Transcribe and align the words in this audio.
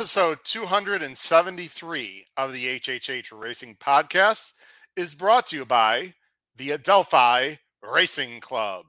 Episode 0.00 0.38
273 0.44 2.24
of 2.38 2.54
the 2.54 2.80
HHH 2.80 3.38
Racing 3.38 3.76
Podcast 3.76 4.54
is 4.96 5.14
brought 5.14 5.44
to 5.48 5.56
you 5.56 5.66
by 5.66 6.14
the 6.56 6.70
Adelphi 6.70 7.58
Racing 7.82 8.40
Club. 8.40 8.86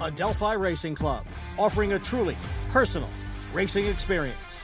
Adelphi 0.00 0.56
Racing 0.56 0.94
Club, 0.94 1.26
offering 1.58 1.92
a 1.92 1.98
truly 1.98 2.38
personal 2.70 3.10
racing 3.52 3.84
experience. 3.84 4.62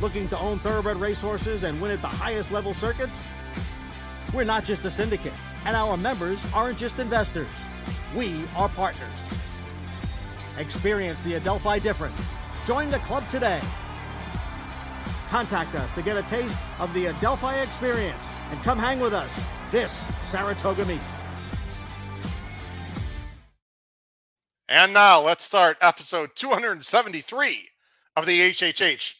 Looking 0.00 0.26
to 0.30 0.38
own 0.40 0.58
thoroughbred 0.58 0.96
racehorses 0.96 1.62
and 1.62 1.80
win 1.80 1.92
at 1.92 2.00
the 2.00 2.08
highest 2.08 2.50
level 2.50 2.74
circuits? 2.74 3.22
We're 4.34 4.42
not 4.42 4.64
just 4.64 4.84
a 4.84 4.90
syndicate, 4.90 5.34
and 5.66 5.76
our 5.76 5.96
members 5.96 6.44
aren't 6.52 6.78
just 6.78 6.98
investors. 6.98 7.46
We 8.16 8.42
are 8.56 8.68
partners. 8.68 9.08
Experience 10.58 11.22
the 11.22 11.34
Adelphi 11.34 11.78
difference. 11.78 12.20
Join 12.66 12.90
the 12.90 12.98
club 12.98 13.22
today. 13.30 13.60
Contact 15.32 15.74
us 15.76 15.90
to 15.92 16.02
get 16.02 16.18
a 16.18 16.22
taste 16.24 16.58
of 16.78 16.92
the 16.92 17.06
Adelphi 17.06 17.58
experience 17.62 18.22
and 18.50 18.62
come 18.62 18.78
hang 18.78 19.00
with 19.00 19.14
us 19.14 19.42
this 19.70 20.06
Saratoga 20.24 20.84
meet. 20.84 21.00
And 24.68 24.92
now 24.92 25.22
let's 25.22 25.42
start 25.42 25.78
episode 25.80 26.32
273 26.34 27.68
of 28.14 28.26
the 28.26 28.40
HHH 28.50 29.14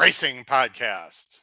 Racing 0.00 0.46
Podcast. 0.46 1.35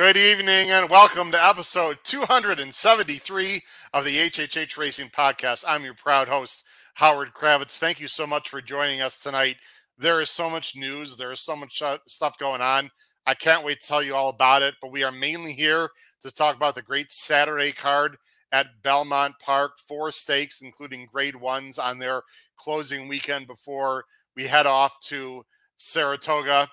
Good 0.00 0.16
evening 0.16 0.70
and 0.70 0.88
welcome 0.88 1.30
to 1.30 1.46
episode 1.46 1.98
273 2.04 3.60
of 3.92 4.02
the 4.02 4.16
HHH 4.16 4.78
Racing 4.78 5.10
Podcast. 5.10 5.62
I'm 5.68 5.84
your 5.84 5.92
proud 5.92 6.26
host, 6.26 6.64
Howard 6.94 7.34
Kravets. 7.34 7.78
Thank 7.78 8.00
you 8.00 8.08
so 8.08 8.26
much 8.26 8.48
for 8.48 8.62
joining 8.62 9.02
us 9.02 9.20
tonight. 9.20 9.56
There 9.98 10.22
is 10.22 10.30
so 10.30 10.48
much 10.48 10.74
news, 10.74 11.18
there 11.18 11.32
is 11.32 11.40
so 11.40 11.54
much 11.54 11.82
uh, 11.82 11.98
stuff 12.06 12.38
going 12.38 12.62
on. 12.62 12.90
I 13.26 13.34
can't 13.34 13.62
wait 13.62 13.82
to 13.82 13.86
tell 13.86 14.02
you 14.02 14.14
all 14.14 14.30
about 14.30 14.62
it, 14.62 14.72
but 14.80 14.90
we 14.90 15.02
are 15.02 15.12
mainly 15.12 15.52
here 15.52 15.90
to 16.22 16.30
talk 16.32 16.56
about 16.56 16.76
the 16.76 16.82
great 16.82 17.12
Saturday 17.12 17.70
card 17.70 18.16
at 18.52 18.82
Belmont 18.82 19.34
Park. 19.38 19.72
Four 19.86 20.12
stakes, 20.12 20.62
including 20.62 21.08
grade 21.12 21.36
ones, 21.36 21.78
on 21.78 21.98
their 21.98 22.22
closing 22.56 23.06
weekend 23.06 23.46
before 23.46 24.04
we 24.34 24.44
head 24.44 24.64
off 24.64 24.98
to 25.08 25.44
Saratoga. 25.76 26.70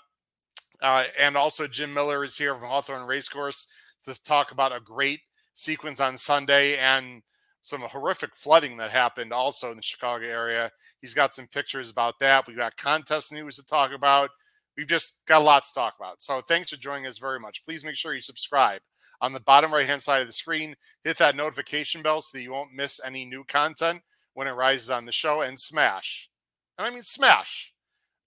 Uh, 0.82 1.06
and 1.20 1.36
also, 1.36 1.68
Jim 1.68 1.94
Miller 1.94 2.24
is 2.24 2.38
here 2.38 2.54
from 2.54 2.68
Hawthorne 2.68 3.08
Racecourse 3.08 3.68
to 4.06 4.22
talk 4.24 4.52
about 4.52 4.76
a 4.76 4.80
great 4.80 5.22
sequence 5.54 6.00
on 6.00 6.18
Sunday 6.18 6.78
and 6.78 7.24
some 7.62 7.82
horrific 7.82 8.36
flooding 8.36 8.78
that 8.78 8.92
happened 8.92 9.34
also 9.34 9.72
in 9.72 9.78
the 9.78 9.84
Chicago 9.84 10.26
area. 10.26 10.72
He's 11.02 11.14
got 11.14 11.34
some 11.34 11.48
pictures 11.48 11.90
about 11.90 12.20
that. 12.20 12.48
We've 12.48 12.56
got 12.56 12.78
contest 12.78 13.34
news 13.34 13.58
to 13.58 13.66
talk 13.66 13.92
about. 13.92 14.30
We've 14.78 14.88
just 14.88 15.26
got 15.26 15.44
lots 15.44 15.74
to 15.74 15.80
talk 15.80 15.96
about. 16.00 16.22
So, 16.22 16.42
thanks 16.42 16.70
for 16.70 16.78
joining 16.78 17.08
us 17.08 17.18
very 17.18 17.40
much. 17.40 17.64
Please 17.66 17.84
make 17.84 17.96
sure 17.96 18.14
you 18.14 18.22
subscribe 18.22 18.82
on 19.20 19.34
the 19.34 19.40
bottom 19.40 19.74
right 19.74 19.88
hand 19.88 20.02
side 20.02 20.22
of 20.22 20.28
the 20.28 20.34
screen. 20.34 20.76
Hit 21.04 21.18
that 21.18 21.36
notification 21.36 22.04
bell 22.04 22.22
so 22.22 22.38
that 22.38 22.44
you 22.44 22.52
won't 22.52 22.74
miss 22.74 23.02
any 23.04 23.26
new 23.26 23.44
content 23.44 24.02
when 24.36 24.48
it 24.48 24.52
rises 24.52 24.92
on 24.92 25.06
the 25.06 25.12
show 25.12 25.42
and 25.42 25.58
smash. 25.58 26.30
And 26.78 26.86
I 26.86 26.92
mean, 26.92 27.02
smash 27.02 27.74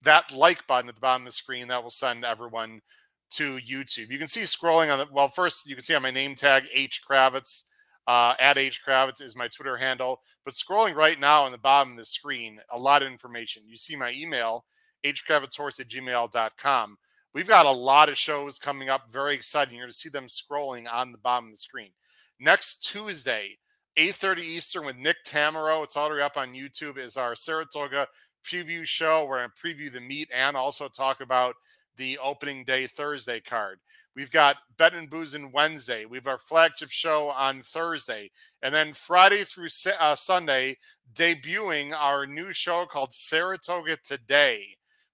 that 0.05 0.33
like 0.33 0.67
button 0.67 0.89
at 0.89 0.95
the 0.95 1.01
bottom 1.01 1.23
of 1.23 1.29
the 1.29 1.33
screen 1.33 1.69
that 1.69 1.83
will 1.83 1.91
send 1.91 2.25
everyone 2.25 2.81
to 3.33 3.57
YouTube. 3.59 4.11
You 4.11 4.19
can 4.19 4.29
see 4.29 4.43
scrolling 4.43 4.93
on 4.93 4.99
the 4.99 5.07
well, 5.13 5.29
first 5.29 5.69
you 5.69 5.77
can 5.77 5.85
see 5.85 5.95
on 5.95 6.03
my 6.03 6.11
name 6.11 6.35
tag 6.35 6.65
H 6.75 7.01
Kravets. 7.09 7.65
Uh, 8.07 8.35
at 8.41 8.59
H 8.59 8.81
Kravets 8.85 9.23
is 9.23 9.37
my 9.37 9.47
Twitter 9.47 9.77
handle. 9.77 10.21
But 10.45 10.55
scrolling 10.55 10.97
right 10.97 11.21
now 11.21 11.45
on 11.45 11.53
the 11.53 11.59
bottom 11.59 11.93
of 11.93 11.99
the 11.99 12.05
screen, 12.05 12.59
a 12.73 12.79
lot 12.79 13.03
of 13.03 13.09
information. 13.09 13.63
You 13.69 13.77
see 13.77 13.95
my 13.95 14.13
email, 14.13 14.65
hkravetshorse 15.05 15.79
at 15.79 15.89
gmail.com. 15.89 16.97
We've 17.33 17.47
got 17.47 17.67
a 17.67 17.71
lot 17.71 18.09
of 18.09 18.19
shows 18.19 18.59
coming 18.59 18.89
up. 18.89 19.13
Very 19.13 19.35
exciting. 19.35 19.75
You're 19.75 19.85
going 19.85 19.93
to 19.93 19.97
see 19.97 20.09
them 20.09 20.27
scrolling 20.27 20.93
on 20.93 21.13
the 21.13 21.19
bottom 21.19 21.47
of 21.47 21.53
the 21.53 21.59
screen. 21.59 21.91
Next 22.41 22.83
Tuesday, 22.83 23.59
8.30 23.97 24.39
Eastern 24.41 24.87
with 24.87 24.97
Nick 24.97 25.19
Tammaro. 25.25 25.85
It's 25.85 25.97
already 25.97 26.23
up 26.23 26.37
on 26.37 26.55
YouTube, 26.55 26.99
is 26.99 27.17
our 27.17 27.37
Saratoga 27.37 28.09
preview 28.45 28.85
show. 28.85 29.27
Going 29.27 29.49
to 29.49 29.63
preview 29.63 29.93
the 29.93 30.01
meet 30.01 30.31
and 30.35 30.57
also 30.57 30.89
talk 30.89 31.21
about 31.21 31.55
the 31.97 32.19
opening 32.19 32.65
day 32.65 32.87
Thursday 32.87 33.41
card. 33.41 33.79
We've 34.17 34.31
got 34.31 34.57
Bet 34.77 34.95
and 34.95 35.09
Boozin' 35.09 35.53
Wednesday. 35.53 36.05
We 36.05 36.17
have 36.17 36.27
our 36.27 36.39
flagship 36.39 36.91
show 36.91 37.29
on 37.29 37.63
Thursday. 37.63 38.31
And 38.63 38.75
then 38.75 38.93
Friday 38.93 39.45
through 39.45 39.69
uh, 39.99 40.17
Sunday, 40.17 40.79
debuting 41.15 41.93
our 41.93 42.27
new 42.27 42.53
show 42.53 42.87
called 42.87 43.13
Saratoga 43.13 43.97
Today, 44.05 44.65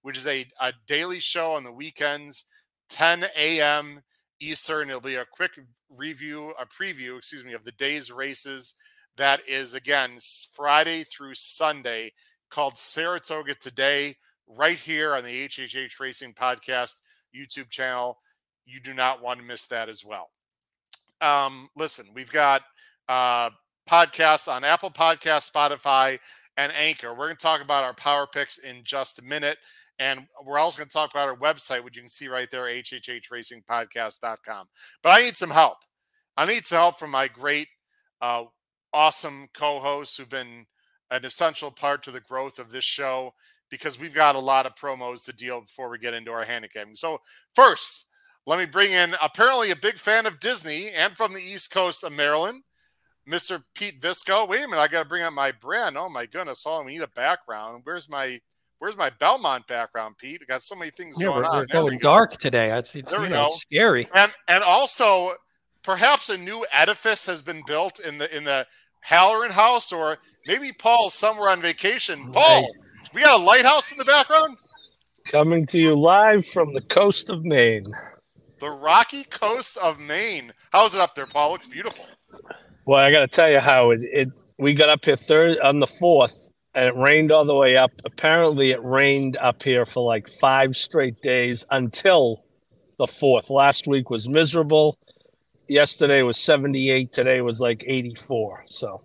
which 0.01 0.17
is 0.17 0.25
a, 0.25 0.45
a 0.59 0.73
daily 0.87 1.19
show 1.19 1.53
on 1.53 1.63
the 1.63 1.71
weekends, 1.71 2.45
10 2.89 3.25
a.m. 3.37 4.01
Eastern. 4.39 4.89
It'll 4.89 5.01
be 5.01 5.15
a 5.15 5.25
quick 5.25 5.59
review, 5.95 6.53
a 6.59 6.65
preview, 6.65 7.17
excuse 7.17 7.45
me, 7.45 7.53
of 7.53 7.65
the 7.65 7.71
day's 7.73 8.11
races. 8.11 8.73
That 9.15 9.41
is, 9.47 9.73
again, 9.73 10.17
Friday 10.53 11.03
through 11.03 11.35
Sunday 11.35 12.13
called 12.49 12.77
Saratoga 12.77 13.55
Today, 13.55 14.15
right 14.47 14.77
here 14.77 15.15
on 15.15 15.23
the 15.23 15.47
HHH 15.47 15.99
Racing 15.99 16.33
Podcast 16.33 17.01
YouTube 17.35 17.69
channel. 17.69 18.17
You 18.65 18.79
do 18.79 18.93
not 18.93 19.21
want 19.21 19.39
to 19.39 19.45
miss 19.45 19.67
that 19.67 19.89
as 19.89 20.03
well. 20.03 20.29
Um, 21.21 21.69
listen, 21.75 22.07
we've 22.13 22.31
got 22.31 22.63
uh, 23.09 23.49
podcasts 23.89 24.51
on 24.51 24.63
Apple 24.63 24.91
Podcasts, 24.91 25.51
Spotify, 25.51 26.19
and 26.57 26.71
Anchor. 26.73 27.13
We're 27.13 27.27
going 27.27 27.37
to 27.37 27.43
talk 27.43 27.61
about 27.61 27.83
our 27.83 27.93
power 27.93 28.27
picks 28.27 28.57
in 28.57 28.81
just 28.83 29.19
a 29.19 29.23
minute. 29.23 29.57
And 29.99 30.27
we're 30.45 30.59
also 30.59 30.77
going 30.77 30.89
to 30.89 30.93
talk 30.93 31.09
about 31.11 31.27
our 31.27 31.35
website, 31.35 31.83
which 31.83 31.95
you 31.95 32.03
can 32.03 32.09
see 32.09 32.27
right 32.27 32.47
there, 32.51 32.65
hhhracingpodcast.com. 32.65 34.67
But 35.01 35.09
I 35.09 35.21
need 35.21 35.37
some 35.37 35.49
help. 35.49 35.77
I 36.35 36.45
need 36.45 36.67
some 36.67 36.77
help 36.77 36.99
from 36.99 37.11
my 37.11 37.27
great, 37.27 37.67
uh, 38.21 38.43
awesome 38.93 39.47
co 39.53 39.79
hosts 39.79 40.17
who've 40.17 40.29
been 40.29 40.65
an 41.11 41.25
essential 41.25 41.71
part 41.71 42.03
to 42.03 42.11
the 42.11 42.19
growth 42.19 42.59
of 42.59 42.71
this 42.71 42.83
show 42.83 43.33
because 43.69 43.99
we've 43.99 44.13
got 44.13 44.35
a 44.35 44.39
lot 44.39 44.65
of 44.65 44.75
promos 44.75 45.25
to 45.25 45.33
deal 45.33 45.61
before 45.61 45.89
we 45.89 45.97
get 45.97 46.13
into 46.13 46.31
our 46.31 46.45
handicapping. 46.45 46.95
So, 46.95 47.19
first, 47.53 48.07
let 48.45 48.59
me 48.59 48.65
bring 48.65 48.91
in 48.91 49.15
apparently 49.21 49.71
a 49.71 49.75
big 49.75 49.97
fan 49.97 50.25
of 50.25 50.39
Disney 50.39 50.89
and 50.89 51.17
from 51.17 51.33
the 51.33 51.41
East 51.41 51.71
Coast 51.71 52.03
of 52.03 52.13
Maryland, 52.13 52.63
Mr. 53.29 53.63
Pete 53.75 53.99
Visco. 54.01 54.47
Wait 54.47 54.63
a 54.63 54.67
minute, 54.67 54.81
I 54.81 54.87
got 54.87 55.03
to 55.03 55.09
bring 55.09 55.23
up 55.23 55.33
my 55.33 55.51
brand. 55.51 55.97
Oh 55.97 56.09
my 56.09 56.25
goodness! 56.25 56.63
Oh, 56.65 56.83
we 56.83 56.93
need 56.93 57.01
a 57.01 57.07
background. 57.07 57.81
Where's 57.83 58.09
my 58.09 58.39
Where's 58.79 58.97
my 58.97 59.09
Belmont 59.09 59.65
background, 59.67 60.17
Pete? 60.17 60.41
I 60.41 60.45
got 60.45 60.61
so 60.63 60.75
many 60.75 60.91
things 60.91 61.15
yeah, 61.19 61.27
going 61.27 61.37
we're, 61.37 61.45
on. 61.45 61.55
We're 61.57 61.65
There 61.67 61.81
going 61.81 61.93
we 61.93 61.97
go. 61.97 62.09
dark 62.09 62.37
today. 62.37 62.71
It's, 62.77 62.95
it's 62.95 63.11
you 63.11 63.21
know, 63.21 63.29
go. 63.29 63.45
it's 63.47 63.61
scary. 63.61 64.07
and 64.13 64.31
and 64.47 64.63
also 64.63 65.33
perhaps 65.83 66.29
a 66.29 66.37
new 66.37 66.65
edifice 66.71 67.25
has 67.25 67.41
been 67.41 67.63
built 67.65 67.99
in 67.99 68.17
the 68.19 68.35
in 68.35 68.43
the 68.43 68.67
Halloran 69.01 69.51
house, 69.51 69.91
or 69.91 70.17
maybe 70.45 70.71
Paul's 70.73 71.13
somewhere 71.13 71.49
on 71.49 71.61
vacation. 71.61 72.31
Paul, 72.31 72.61
Nice. 72.61 72.77
we 73.13 73.21
got 73.21 73.39
a 73.39 73.43
lighthouse 73.43 73.91
in 73.91 73.97
the 73.97 74.05
background. 74.05 74.57
Coming 75.25 75.65
to 75.67 75.77
you 75.77 75.95
live 75.95 76.45
from 76.47 76.73
the 76.73 76.81
coast 76.81 77.29
of 77.29 77.43
Maine. 77.43 77.93
The 78.59 78.69
rocky 78.69 79.23
coast 79.25 79.77
of 79.77 79.99
Maine. 79.99 80.53
How's 80.71 80.95
it 80.95 81.01
up 81.01 81.15
there, 81.15 81.25
Paul? 81.27 81.51
Looks 81.51 81.67
beautiful. 81.67 82.05
Well, 82.85 82.99
I 83.03 83.11
got 83.11 83.19
to 83.19 83.27
tell 83.27 83.49
you 83.49 83.59
how 83.59 83.91
it, 83.91 83.99
it. 84.01 84.29
We 84.57 84.73
got 84.73 84.89
up 84.89 85.05
here 85.05 85.17
third 85.17 85.59
on 85.59 85.79
the 85.79 85.87
fourth, 85.87 86.49
and 86.73 86.85
it 86.87 86.95
rained 86.95 87.31
all 87.31 87.45
the 87.45 87.53
way 87.55 87.77
up. 87.77 87.91
Apparently, 88.05 88.71
it 88.71 88.83
rained 88.83 89.37
up 89.37 89.61
here 89.61 89.85
for 89.85 90.03
like 90.03 90.27
five 90.29 90.75
straight 90.75 91.21
days 91.21 91.65
until 91.69 92.43
the 92.97 93.05
fourth. 93.07 93.49
Last 93.51 93.85
week 93.87 94.09
was 94.09 94.27
miserable. 94.27 94.97
Yesterday 95.67 96.21
was 96.21 96.37
seventy-eight. 96.37 97.11
Today 97.11 97.41
was 97.41 97.59
like 97.59 97.83
eighty-four. 97.87 98.65
So 98.67 99.01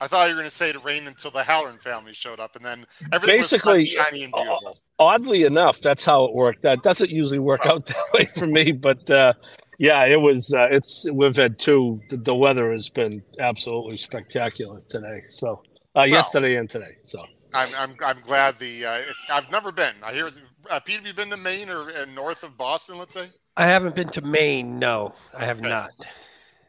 I 0.00 0.06
thought 0.06 0.28
you 0.28 0.34
were 0.34 0.40
going 0.40 0.50
to 0.50 0.54
say 0.54 0.70
it 0.70 0.84
rained 0.84 1.08
until 1.08 1.30
the 1.30 1.42
Halloran 1.42 1.78
family 1.78 2.14
showed 2.14 2.38
up, 2.38 2.54
and 2.54 2.64
then 2.64 2.86
everything 3.12 3.40
Basically, 3.40 3.80
was 3.80 3.90
shiny 3.90 4.24
and 4.24 4.32
beautiful. 4.32 4.78
Oddly 4.98 5.42
enough, 5.42 5.80
that's 5.80 6.04
how 6.04 6.24
it 6.24 6.34
worked. 6.34 6.62
That 6.62 6.82
doesn't 6.82 7.10
usually 7.10 7.40
work 7.40 7.66
out 7.66 7.86
that 7.86 8.04
way 8.14 8.26
for 8.26 8.46
me, 8.46 8.72
but 8.72 9.10
uh, 9.10 9.32
yeah, 9.78 10.04
it 10.06 10.20
was. 10.20 10.54
Uh, 10.54 10.68
it's 10.70 11.06
we've 11.10 11.36
had 11.36 11.58
two. 11.58 12.00
The, 12.10 12.16
the 12.16 12.34
weather 12.34 12.70
has 12.72 12.88
been 12.88 13.22
absolutely 13.40 13.96
spectacular 13.96 14.80
today. 14.88 15.24
So 15.30 15.62
uh, 15.96 16.02
yesterday 16.02 16.56
and 16.56 16.70
today. 16.70 16.96
So 17.02 17.24
I'm 17.52 17.68
I'm, 17.78 17.96
I'm 18.04 18.20
glad 18.22 18.58
the 18.58 18.84
uh, 18.84 18.94
it's, 18.98 19.24
I've 19.30 19.50
never 19.50 19.72
been. 19.72 19.94
I 20.02 20.12
hear 20.12 20.30
uh, 20.70 20.80
Pete, 20.80 20.96
have 20.96 21.06
you 21.06 21.14
been 21.14 21.30
to 21.30 21.36
Maine 21.36 21.68
or 21.68 21.88
uh, 21.90 22.04
north 22.06 22.42
of 22.42 22.56
Boston? 22.56 22.98
Let's 22.98 23.14
say. 23.14 23.28
I 23.56 23.66
haven't 23.66 23.94
been 23.94 24.08
to 24.10 24.20
Maine. 24.22 24.78
No, 24.78 25.14
I 25.36 25.44
have 25.44 25.58
Okay. 25.58 25.68
not. 25.68 25.90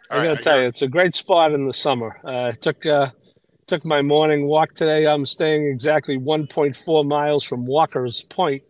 I 0.10 0.16
All 0.16 0.24
gotta 0.24 0.30
right, 0.36 0.42
tell 0.44 0.54
you're- 0.56 0.64
you, 0.64 0.70
it's 0.70 0.82
a 0.82 0.88
great 0.88 1.14
spot 1.14 1.52
in 1.54 1.66
the 1.66 1.74
summer. 1.74 2.20
Uh, 2.24 2.52
took 2.54 2.86
uh, 2.86 3.10
took 3.68 3.86
my 3.86 4.02
morning 4.02 4.48
walk 4.48 4.74
today. 4.74 5.06
I'm 5.06 5.26
staying 5.26 5.68
exactly 5.68 6.18
1.4 6.18 7.06
miles 7.08 7.44
from 7.44 7.66
Walker's 7.68 8.24
Point, 8.24 8.64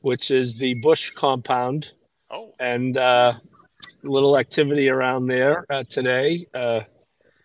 which 0.00 0.30
is 0.30 0.54
the 0.56 0.74
Bush 0.74 1.10
compound, 1.10 1.92
Oh, 2.30 2.54
and 2.58 2.96
uh, 2.96 3.34
a 3.36 4.08
little 4.08 4.38
activity 4.38 4.88
around 4.88 5.26
there 5.26 5.66
uh, 5.70 5.84
today. 5.84 6.46
Uh, 6.54 6.80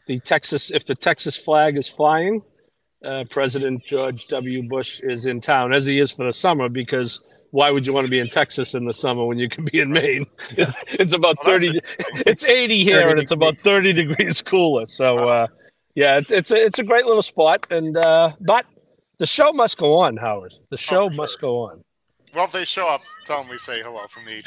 the 0.08 0.20
Texas, 0.20 0.72
if 0.72 0.86
the 0.86 0.96
Texas 0.96 1.36
flag 1.36 1.78
is 1.78 1.90
flying, 1.90 2.42
uh, 3.04 3.24
President 3.30 3.84
George 3.86 4.28
W. 4.28 4.64
Bush 4.68 5.00
is 5.02 5.26
in 5.26 5.42
town, 5.42 5.74
as 5.74 5.86
he 5.86 6.00
is 6.00 6.12
for 6.12 6.26
the 6.26 6.34
summer, 6.34 6.70
because 6.70 7.22
why 7.52 7.70
would 7.70 7.86
you 7.86 7.94
want 7.94 8.06
to 8.06 8.12
be 8.12 8.20
in 8.20 8.30
Texas 8.30 8.76
in 8.76 8.86
the 8.86 8.94
summer 8.94 9.26
when 9.26 9.38
you 9.38 9.50
can 9.50 9.66
be 9.66 9.80
in 9.80 9.92
Maine? 9.92 10.26
It's, 10.52 10.76
it's 10.94 11.14
about 11.14 11.38
Well, 11.46 11.60
that's 11.60 11.66
30, 11.66 11.80
it's 12.26 12.46
80 12.46 12.84
here 12.84 13.02
30 13.02 13.12
and 13.12 13.20
it's 13.20 13.32
about 13.32 13.58
30 13.60 13.94
degrees 13.94 14.42
cooler. 14.42 14.86
So, 14.86 15.28
uh, 15.30 15.48
yeah, 15.96 16.18
it's, 16.18 16.32
it's, 16.32 16.52
a, 16.52 16.56
it's 16.66 16.80
a 16.80 16.84
great 16.84 17.06
little 17.06 17.22
spot. 17.22 17.68
And, 17.70 17.98
uh, 17.98 18.34
but 18.40 18.66
the 19.18 19.26
show 19.26 19.52
must 19.52 19.78
go 19.78 19.98
on, 20.00 20.18
Howard. 20.18 20.54
The 20.70 20.78
show 20.78 21.04
Oh, 21.04 21.10
must 21.10 21.40
sure. 21.40 21.50
go 21.50 21.58
on. 21.64 21.84
well, 22.34 22.46
if 22.46 22.54
they 22.54 22.64
show 22.64 22.88
up, 22.88 23.02
tell 23.26 23.42
them 23.42 23.50
we 23.50 23.58
say 23.58 23.82
hello 23.82 24.08
from 24.08 24.24
the 24.26 24.40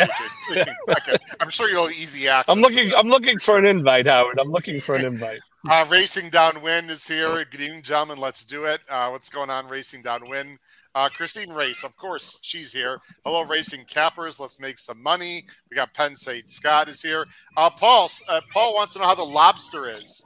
okay. 0.91 1.17
I'm 1.41 1.51
sure 1.51 1.69
you'll 1.69 1.91
easy 1.91 2.29
access. 2.29 2.51
I'm 2.53 2.61
looking, 2.63 2.95
I'm 2.95 3.09
looking 3.09 3.39
for 3.39 3.59
an 3.59 3.67
invite, 3.67 4.07
Howard. 4.07 4.39
I'm 4.39 4.51
looking 4.51 4.81
for 4.81 4.95
an 4.95 5.05
invite. 5.05 5.41
Uh, 5.69 5.87
Racing 5.89 6.29
Downwind 6.31 6.91
is 6.91 7.07
here. 7.07 7.45
Good 7.51 7.61
evening, 7.61 7.83
gentlemen. 7.83 8.19
Let's 8.19 8.45
do 8.45 8.65
it. 8.65 8.81
Uh, 8.89 9.09
what's 9.09 9.31
going 9.31 9.49
on, 9.49 9.67
Racing 9.67 10.03
Downwind? 10.03 10.59
Uh, 10.95 11.09
Christine 11.09 11.51
Race, 11.53 11.83
of 11.85 11.97
course, 11.97 12.39
she's 12.43 12.71
here. 12.71 13.01
Hello, 13.25 13.45
Racing 13.45 13.85
Cappers. 13.89 14.39
Let's 14.39 14.61
make 14.61 14.79
some 14.79 15.03
money. 15.03 15.45
We 15.71 15.75
got 15.75 15.93
Penn 15.95 16.15
State. 16.15 16.51
Scott 16.51 16.89
is 16.89 17.01
here. 17.03 17.27
Uh, 17.57 17.71
Paul, 17.71 18.11
uh, 18.29 18.41
Paul 18.53 18.75
wants 18.75 18.93
to 18.93 18.99
know 19.01 19.07
how 19.07 19.15
the 19.15 19.25
lobster 19.25 19.89
is. 19.89 20.25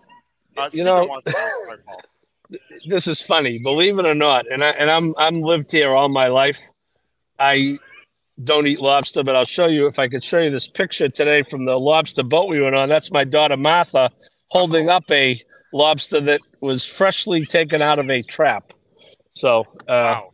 Uh, 0.59 0.65
You 0.65 0.71
Stephen 0.71 0.87
know- 0.87 1.05
wants 1.05 1.33
to 1.33 1.39
know. 1.39 1.49
Sorry, 1.67 1.79
Paul. 1.87 2.03
this 2.89 3.07
is 3.07 3.23
funny, 3.23 3.59
believe 3.59 3.99
it 3.99 4.07
or 4.07 4.15
not. 4.15 4.51
And 4.51 4.65
I 4.65 4.71
and 4.71 4.91
I'm 4.91 5.15
I'm 5.19 5.43
lived 5.43 5.71
here 5.71 5.91
all 5.91 6.09
my 6.09 6.29
life. 6.29 6.59
I 7.39 7.79
don't 8.43 8.67
eat 8.67 8.81
lobster, 8.81 9.23
but 9.23 9.37
I'll 9.37 9.45
show 9.45 9.67
you 9.67 9.87
if 9.87 9.99
I 9.99 10.09
could 10.09 10.25
show 10.25 10.39
you 10.39 10.49
this 10.51 10.67
picture 10.67 11.09
today 11.11 11.43
from 11.43 11.65
the 11.67 11.79
lobster 11.79 12.23
boat 12.23 12.49
we 12.49 12.61
went 12.61 12.75
on. 12.75 12.89
That's 12.89 13.13
my 13.13 13.25
daughter 13.25 13.57
Martha 13.59 14.11
holding 14.51 14.89
up 14.89 15.05
a 15.11 15.41
lobster 15.73 16.21
that 16.21 16.41
was 16.61 16.85
freshly 16.87 17.45
taken 17.47 17.83
out 17.83 17.99
of 17.99 18.09
a 18.11 18.23
trap. 18.23 18.73
So 19.35 19.61
uh, 19.61 19.85
Wow. 19.89 20.31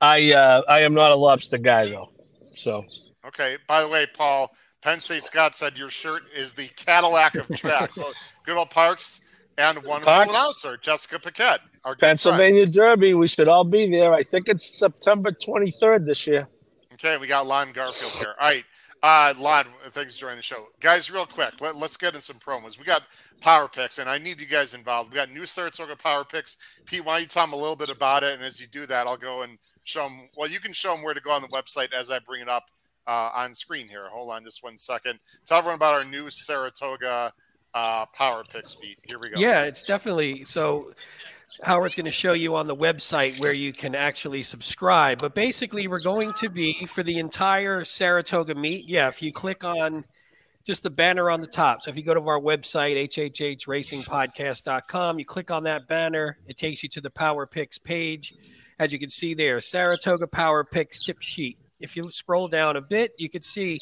I 0.00 0.32
uh, 0.32 0.62
I 0.68 0.80
am 0.80 0.94
not 0.94 1.12
a 1.12 1.16
lobster 1.16 1.58
guy 1.58 1.86
though. 1.88 2.10
So 2.54 2.84
Okay. 3.26 3.56
By 3.68 3.82
the 3.82 3.88
way, 3.88 4.06
Paul, 4.12 4.50
Penn 4.82 5.00
State 5.00 5.24
Scott 5.24 5.54
said 5.54 5.78
your 5.78 5.90
shirt 5.90 6.22
is 6.34 6.54
the 6.54 6.68
Cadillac 6.76 7.34
of 7.36 7.48
track. 7.56 7.92
so 7.92 8.12
good 8.46 8.56
old 8.56 8.70
Parks 8.70 9.20
and 9.58 9.78
wonderful 9.84 10.12
Parks. 10.12 10.30
announcer 10.30 10.76
Jessica 10.76 11.18
Pacheco, 11.20 11.62
our 11.84 11.92
good 11.94 11.98
friend. 11.98 12.00
Pennsylvania 12.00 12.66
Derby, 12.66 13.14
we 13.14 13.28
should 13.28 13.48
all 13.48 13.64
be 13.64 13.88
there. 13.90 14.12
I 14.12 14.22
think 14.22 14.48
it's 14.48 14.78
September 14.78 15.30
23rd 15.30 16.06
this 16.06 16.26
year. 16.26 16.48
Okay, 16.94 17.16
we 17.18 17.26
got 17.26 17.46
Lon 17.46 17.72
Garfield 17.72 18.12
here. 18.12 18.34
All 18.40 18.48
right. 18.48 18.64
Uh, 19.02 19.34
Lon, 19.36 19.66
thanks 19.90 20.14
for 20.14 20.20
joining 20.20 20.36
the 20.36 20.42
show. 20.42 20.68
Guys, 20.78 21.10
real 21.10 21.26
quick, 21.26 21.60
let, 21.60 21.76
let's 21.76 21.96
get 21.96 22.14
in 22.14 22.20
some 22.20 22.36
promos. 22.36 22.78
We 22.78 22.84
got 22.84 23.02
power 23.40 23.66
picks, 23.66 23.98
and 23.98 24.08
I 24.08 24.16
need 24.16 24.38
you 24.38 24.46
guys 24.46 24.74
involved. 24.74 25.10
We 25.10 25.16
got 25.16 25.32
new 25.32 25.44
Saratoga 25.44 25.96
power 25.96 26.24
picks. 26.24 26.56
Pete, 26.86 27.04
why 27.04 27.14
don't 27.14 27.22
you 27.22 27.26
tell 27.26 27.44
them 27.44 27.52
a 27.52 27.56
little 27.56 27.74
bit 27.74 27.90
about 27.90 28.22
it? 28.22 28.34
And 28.34 28.44
as 28.44 28.60
you 28.60 28.68
do 28.68 28.86
that, 28.86 29.08
I'll 29.08 29.16
go 29.16 29.42
and 29.42 29.58
show 29.82 30.04
them. 30.04 30.28
Well, 30.36 30.48
you 30.48 30.60
can 30.60 30.72
show 30.72 30.94
them 30.94 31.02
where 31.02 31.14
to 31.14 31.20
go 31.20 31.32
on 31.32 31.42
the 31.42 31.48
website 31.48 31.92
as 31.92 32.12
I 32.12 32.20
bring 32.20 32.42
it 32.42 32.48
up 32.48 32.66
uh, 33.08 33.30
on 33.34 33.54
screen 33.54 33.88
here. 33.88 34.08
Hold 34.08 34.30
on 34.30 34.44
just 34.44 34.62
one 34.62 34.76
second. 34.76 35.18
Tell 35.46 35.58
everyone 35.58 35.76
about 35.76 35.94
our 35.94 36.04
new 36.04 36.30
Saratoga 36.30 37.32
uh, 37.74 38.06
power 38.06 38.44
picks, 38.44 38.76
Pete. 38.76 38.98
Here 39.08 39.18
we 39.18 39.30
go. 39.30 39.40
Yeah, 39.40 39.62
it's 39.62 39.82
definitely 39.82 40.44
so. 40.44 40.92
Howard's 41.62 41.94
going 41.94 42.06
to 42.06 42.10
show 42.10 42.32
you 42.32 42.56
on 42.56 42.66
the 42.66 42.74
website 42.74 43.38
where 43.40 43.52
you 43.52 43.72
can 43.72 43.94
actually 43.94 44.42
subscribe. 44.42 45.20
But 45.20 45.34
basically, 45.34 45.86
we're 45.86 46.00
going 46.00 46.32
to 46.34 46.48
be 46.48 46.86
for 46.86 47.02
the 47.02 47.18
entire 47.18 47.84
Saratoga 47.84 48.54
meet. 48.54 48.88
Yeah, 48.88 49.08
if 49.08 49.20
you 49.22 49.32
click 49.32 49.64
on 49.64 50.06
just 50.64 50.82
the 50.82 50.90
banner 50.90 51.30
on 51.30 51.40
the 51.40 51.46
top. 51.46 51.82
So 51.82 51.90
if 51.90 51.96
you 51.96 52.02
go 52.02 52.14
to 52.14 52.20
our 52.20 52.40
website, 52.40 52.96
hhhracingpodcast.com, 52.96 55.18
you 55.18 55.24
click 55.24 55.50
on 55.50 55.64
that 55.64 55.88
banner, 55.88 56.38
it 56.46 56.56
takes 56.56 56.82
you 56.82 56.88
to 56.90 57.00
the 57.00 57.10
Power 57.10 57.46
Picks 57.46 57.78
page. 57.78 58.34
As 58.78 58.92
you 58.92 58.98
can 58.98 59.08
see 59.08 59.34
there, 59.34 59.60
Saratoga 59.60 60.26
Power 60.26 60.64
Picks 60.64 61.00
tip 61.00 61.20
sheet. 61.20 61.58
If 61.80 61.96
you 61.96 62.08
scroll 62.10 62.48
down 62.48 62.76
a 62.76 62.80
bit, 62.80 63.12
you 63.18 63.28
could 63.28 63.44
see 63.44 63.80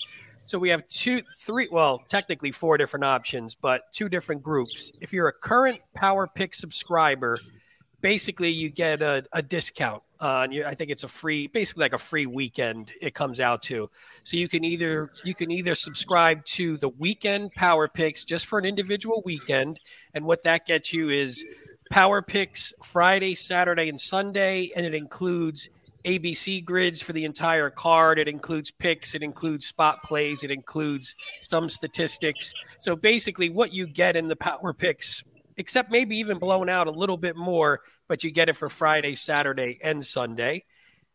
so 0.51 0.59
we 0.59 0.71
have 0.71 0.85
two, 0.89 1.23
three, 1.39 1.69
well, 1.71 2.03
technically 2.09 2.51
four 2.51 2.77
different 2.77 3.05
options, 3.05 3.55
but 3.55 3.83
two 3.93 4.09
different 4.09 4.43
groups. 4.43 4.91
If 5.01 5.13
you're 5.13 5.29
a 5.29 5.33
current 5.33 5.79
Power 5.95 6.29
Pick 6.35 6.55
subscriber, 6.55 7.39
basically 8.01 8.51
you 8.51 8.71
get 8.71 9.03
a, 9.03 9.25
a 9.33 9.43
discount 9.43 10.03
uh, 10.21 10.29
on 10.29 10.53
your, 10.53 10.67
I 10.67 10.75
think 10.75 10.91
it's 10.91 11.03
a 11.03 11.09
free, 11.09 11.47
basically 11.47 11.83
like 11.83 11.93
a 11.93 11.99
free 11.99 12.27
weekend 12.27 12.93
it 13.01 13.15
comes 13.15 13.41
out 13.41 13.63
to. 13.65 13.91
So 14.23 14.37
you 14.37 14.49
can 14.49 14.65
either 14.65 15.11
you 15.25 15.35
can 15.35 15.51
either 15.51 15.75
subscribe 15.75 16.45
to 16.47 16.77
the 16.77 16.89
weekend 16.89 17.53
Power 17.53 17.89
Picks 17.89 18.25
just 18.25 18.47
for 18.47 18.59
an 18.59 18.65
individual 18.65 19.23
weekend, 19.25 19.81
and 20.15 20.25
what 20.25 20.43
that 20.43 20.67
gets 20.67 20.93
you 20.93 21.09
is 21.09 21.45
Power 21.91 22.23
Picks 22.23 22.73
Friday, 22.83 23.35
Saturday, 23.35 23.89
and 23.89 24.01
Sunday, 24.01 24.71
and 24.77 24.85
it 24.85 24.95
includes 24.95 25.71
ABC 26.05 26.65
grids 26.65 27.03
for 27.03 27.13
the 27.13 27.25
entire 27.25 27.71
card. 27.71 28.19
It 28.19 28.29
includes 28.29 28.71
picks, 28.71 29.15
it 29.15 29.23
includes 29.23 29.67
spot 29.67 30.03
plays, 30.03 30.43
it 30.43 30.51
includes 30.51 31.15
some 31.41 31.69
statistics. 31.69 32.55
So 32.79 32.97
basically, 32.97 33.51
what 33.51 33.73
you 33.73 33.87
get 33.87 34.17
in 34.17 34.29
the 34.29 34.37
Power 34.37 34.73
Picks, 34.73 35.25
except 35.57 35.91
maybe 35.91 36.17
even 36.17 36.39
blown 36.39 36.69
out 36.69 36.87
a 36.87 36.93
little 36.93 37.17
bit 37.17 37.37
more, 37.37 37.81
but 38.09 38.25
you 38.25 38.31
get 38.31 38.49
it 38.49 38.57
for 38.57 38.69
Friday, 38.69 39.15
Saturday, 39.15 39.79
and 39.83 40.05
Sunday. 40.05 40.65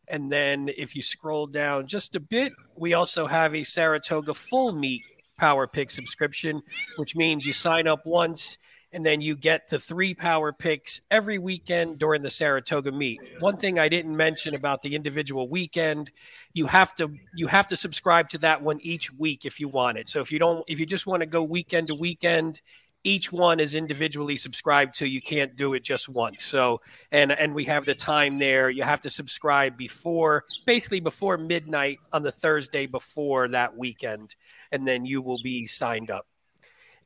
And 0.07 0.31
then 0.31 0.69
if 0.77 0.95
you 0.95 1.01
scroll 1.01 1.47
down 1.47 1.87
just 1.87 2.15
a 2.15 2.19
bit, 2.19 2.53
we 2.75 2.93
also 2.93 3.27
have 3.27 3.55
a 3.55 3.63
Saratoga 3.63 4.33
full 4.33 4.71
meet 4.71 5.01
Power 5.37 5.67
Pick 5.67 5.91
subscription, 5.91 6.61
which 6.97 7.15
means 7.15 7.45
you 7.45 7.53
sign 7.53 7.87
up 7.87 8.05
once 8.05 8.57
and 8.95 9.05
then 9.05 9.19
you 9.19 9.35
get 9.35 9.67
the 9.67 9.77
three 9.77 10.13
power 10.13 10.53
picks 10.53 11.01
every 11.11 11.37
weekend 11.37 11.99
during 11.99 12.21
the 12.21 12.29
Saratoga 12.29 12.93
meet. 12.93 13.19
One 13.39 13.57
thing 13.57 13.77
I 13.77 13.89
didn't 13.89 14.15
mention 14.15 14.55
about 14.55 14.81
the 14.81 14.95
individual 14.95 15.49
weekend, 15.49 16.11
you 16.53 16.67
have 16.67 16.95
to 16.95 17.11
you 17.35 17.47
have 17.47 17.67
to 17.67 17.75
subscribe 17.75 18.29
to 18.29 18.37
that 18.39 18.61
one 18.61 18.79
each 18.79 19.11
week 19.11 19.43
if 19.43 19.59
you 19.59 19.67
want 19.67 19.97
it. 19.97 20.07
So 20.07 20.21
if 20.21 20.31
you 20.31 20.39
don't 20.39 20.63
if 20.67 20.79
you 20.79 20.85
just 20.85 21.05
want 21.05 21.19
to 21.19 21.25
go 21.25 21.43
weekend 21.43 21.87
to 21.87 21.95
weekend, 21.95 22.61
each 23.05 23.31
one 23.31 23.59
is 23.59 23.75
individually 23.75 24.35
subscribed 24.35 24.95
to. 24.95 25.07
You 25.07 25.21
can't 25.21 25.55
do 25.55 25.73
it 25.73 25.83
just 25.83 26.09
once. 26.09 26.43
So 26.43 26.81
and 27.11 27.31
and 27.31 27.53
we 27.53 27.65
have 27.65 27.85
the 27.85 27.95
time 27.95 28.39
there. 28.39 28.69
You 28.69 28.83
have 28.83 29.01
to 29.01 29.09
subscribe 29.09 29.77
before 29.77 30.43
basically 30.65 30.99
before 30.99 31.37
midnight 31.37 31.99
on 32.11 32.23
the 32.23 32.31
Thursday 32.31 32.87
before 32.87 33.47
that 33.49 33.77
weekend, 33.77 34.35
and 34.71 34.87
then 34.87 35.05
you 35.05 35.21
will 35.21 35.39
be 35.43 35.65
signed 35.67 36.11
up. 36.11 36.25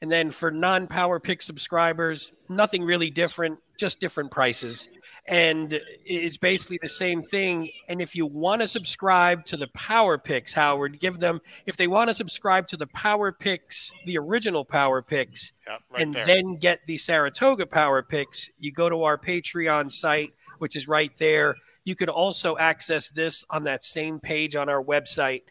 And 0.02 0.10
then 0.10 0.32
for 0.32 0.50
non 0.50 0.88
power 0.88 1.20
pick 1.20 1.42
subscribers, 1.42 2.32
nothing 2.48 2.84
really 2.84 3.10
different, 3.10 3.60
just 3.78 4.00
different 4.00 4.32
prices. 4.32 4.88
And 5.28 5.80
it's 6.06 6.38
basically 6.38 6.80
the 6.82 6.88
same 6.88 7.22
thing. 7.22 7.70
And 7.90 8.02
if 8.02 8.16
you 8.16 8.26
want 8.26 8.62
to 8.62 8.68
subscribe 8.68 9.46
to 9.48 9.58
the 9.58 9.68
power 9.68 10.18
picks, 10.18 10.54
Howard, 10.54 11.02
give 11.02 11.20
them, 11.20 11.42
if 11.66 11.76
they 11.76 11.88
want 11.88 12.10
to 12.10 12.14
subscribe 12.14 12.68
to 12.70 12.78
the 12.78 12.88
power 12.88 13.34
picks, 13.34 13.92
the 14.06 14.18
original 14.18 14.64
power 14.64 15.02
picks, 15.02 15.52
Yep, 15.68 15.82
right 15.92 16.02
and 16.02 16.14
there. 16.14 16.26
then 16.26 16.56
get 16.56 16.80
the 16.88 16.96
Saratoga 16.98 17.66
Power 17.66 18.02
Picks, 18.02 18.50
you 18.58 18.72
go 18.72 18.90
to 18.90 19.04
our 19.04 19.18
Patreon 19.18 19.92
site, 19.92 20.34
which 20.60 20.76
is 20.76 20.88
right 20.88 21.12
there. 21.18 21.56
You 21.84 21.96
could 21.96 22.10
also 22.10 22.58
access 22.58 23.10
this 23.10 23.44
on 23.50 23.64
that 23.64 23.84
same 23.84 24.20
page 24.20 24.56
on 24.56 24.70
our 24.70 24.84
website. 24.84 25.42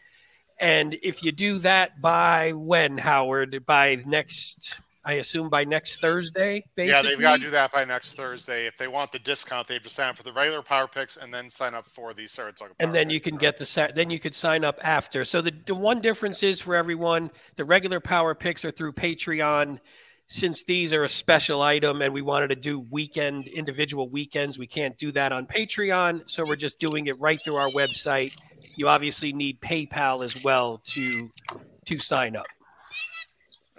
And 0.59 0.97
if 1.01 1.23
you 1.23 1.31
do 1.31 1.59
that 1.59 2.01
by 2.01 2.51
when, 2.51 2.97
Howard? 2.97 3.65
By 3.65 4.03
next, 4.05 4.79
I 5.05 5.13
assume 5.13 5.49
by 5.49 5.63
next 5.63 6.01
Thursday, 6.01 6.65
basically? 6.75 7.09
yeah, 7.09 7.15
they've 7.15 7.21
got 7.21 7.35
to 7.35 7.41
do 7.41 7.49
that 7.51 7.71
by 7.71 7.85
next 7.85 8.15
Thursday. 8.15 8.67
If 8.67 8.77
they 8.77 8.89
want 8.89 9.13
the 9.13 9.19
discount, 9.19 9.67
they 9.67 9.75
have 9.75 9.83
to 9.83 9.89
sign 9.89 10.09
up 10.09 10.17
for 10.17 10.23
the 10.23 10.33
regular 10.33 10.61
power 10.61 10.87
picks 10.87 11.15
and 11.15 11.33
then 11.33 11.49
sign 11.49 11.73
up 11.73 11.87
for 11.87 12.13
the 12.13 12.27
Saratoga. 12.27 12.73
and 12.79 12.93
then 12.93 13.09
you 13.09 13.21
can 13.21 13.37
get 13.37 13.57
the 13.57 13.91
then 13.95 14.09
you 14.09 14.19
could 14.19 14.35
sign 14.35 14.65
up 14.65 14.79
after. 14.83 15.23
So 15.23 15.41
the, 15.41 15.53
the 15.65 15.75
one 15.75 16.01
difference 16.01 16.43
is 16.43 16.59
for 16.59 16.75
everyone, 16.75 17.31
the 17.55 17.63
regular 17.63 18.01
power 18.01 18.35
picks 18.35 18.65
are 18.65 18.71
through 18.71 18.93
Patreon. 18.93 19.79
Since 20.29 20.63
these 20.63 20.93
are 20.93 21.03
a 21.03 21.09
special 21.09 21.63
item 21.63 22.03
and 22.03 22.13
we 22.13 22.21
wanted 22.21 22.49
to 22.49 22.55
do 22.55 22.79
weekend 22.79 23.47
individual 23.47 24.07
weekends, 24.09 24.59
we 24.59 24.67
can't 24.67 24.95
do 24.97 25.11
that 25.11 25.31
on 25.31 25.47
Patreon. 25.47 26.29
So 26.29 26.45
we're 26.45 26.55
just 26.55 26.79
doing 26.79 27.07
it 27.07 27.19
right 27.19 27.39
through 27.43 27.55
our 27.55 27.69
website. 27.71 28.37
You 28.75 28.87
obviously 28.87 29.33
need 29.33 29.59
PayPal 29.59 30.23
as 30.23 30.41
well 30.43 30.81
to 30.85 31.31
to 31.85 31.99
sign 31.99 32.35
up. 32.35 32.45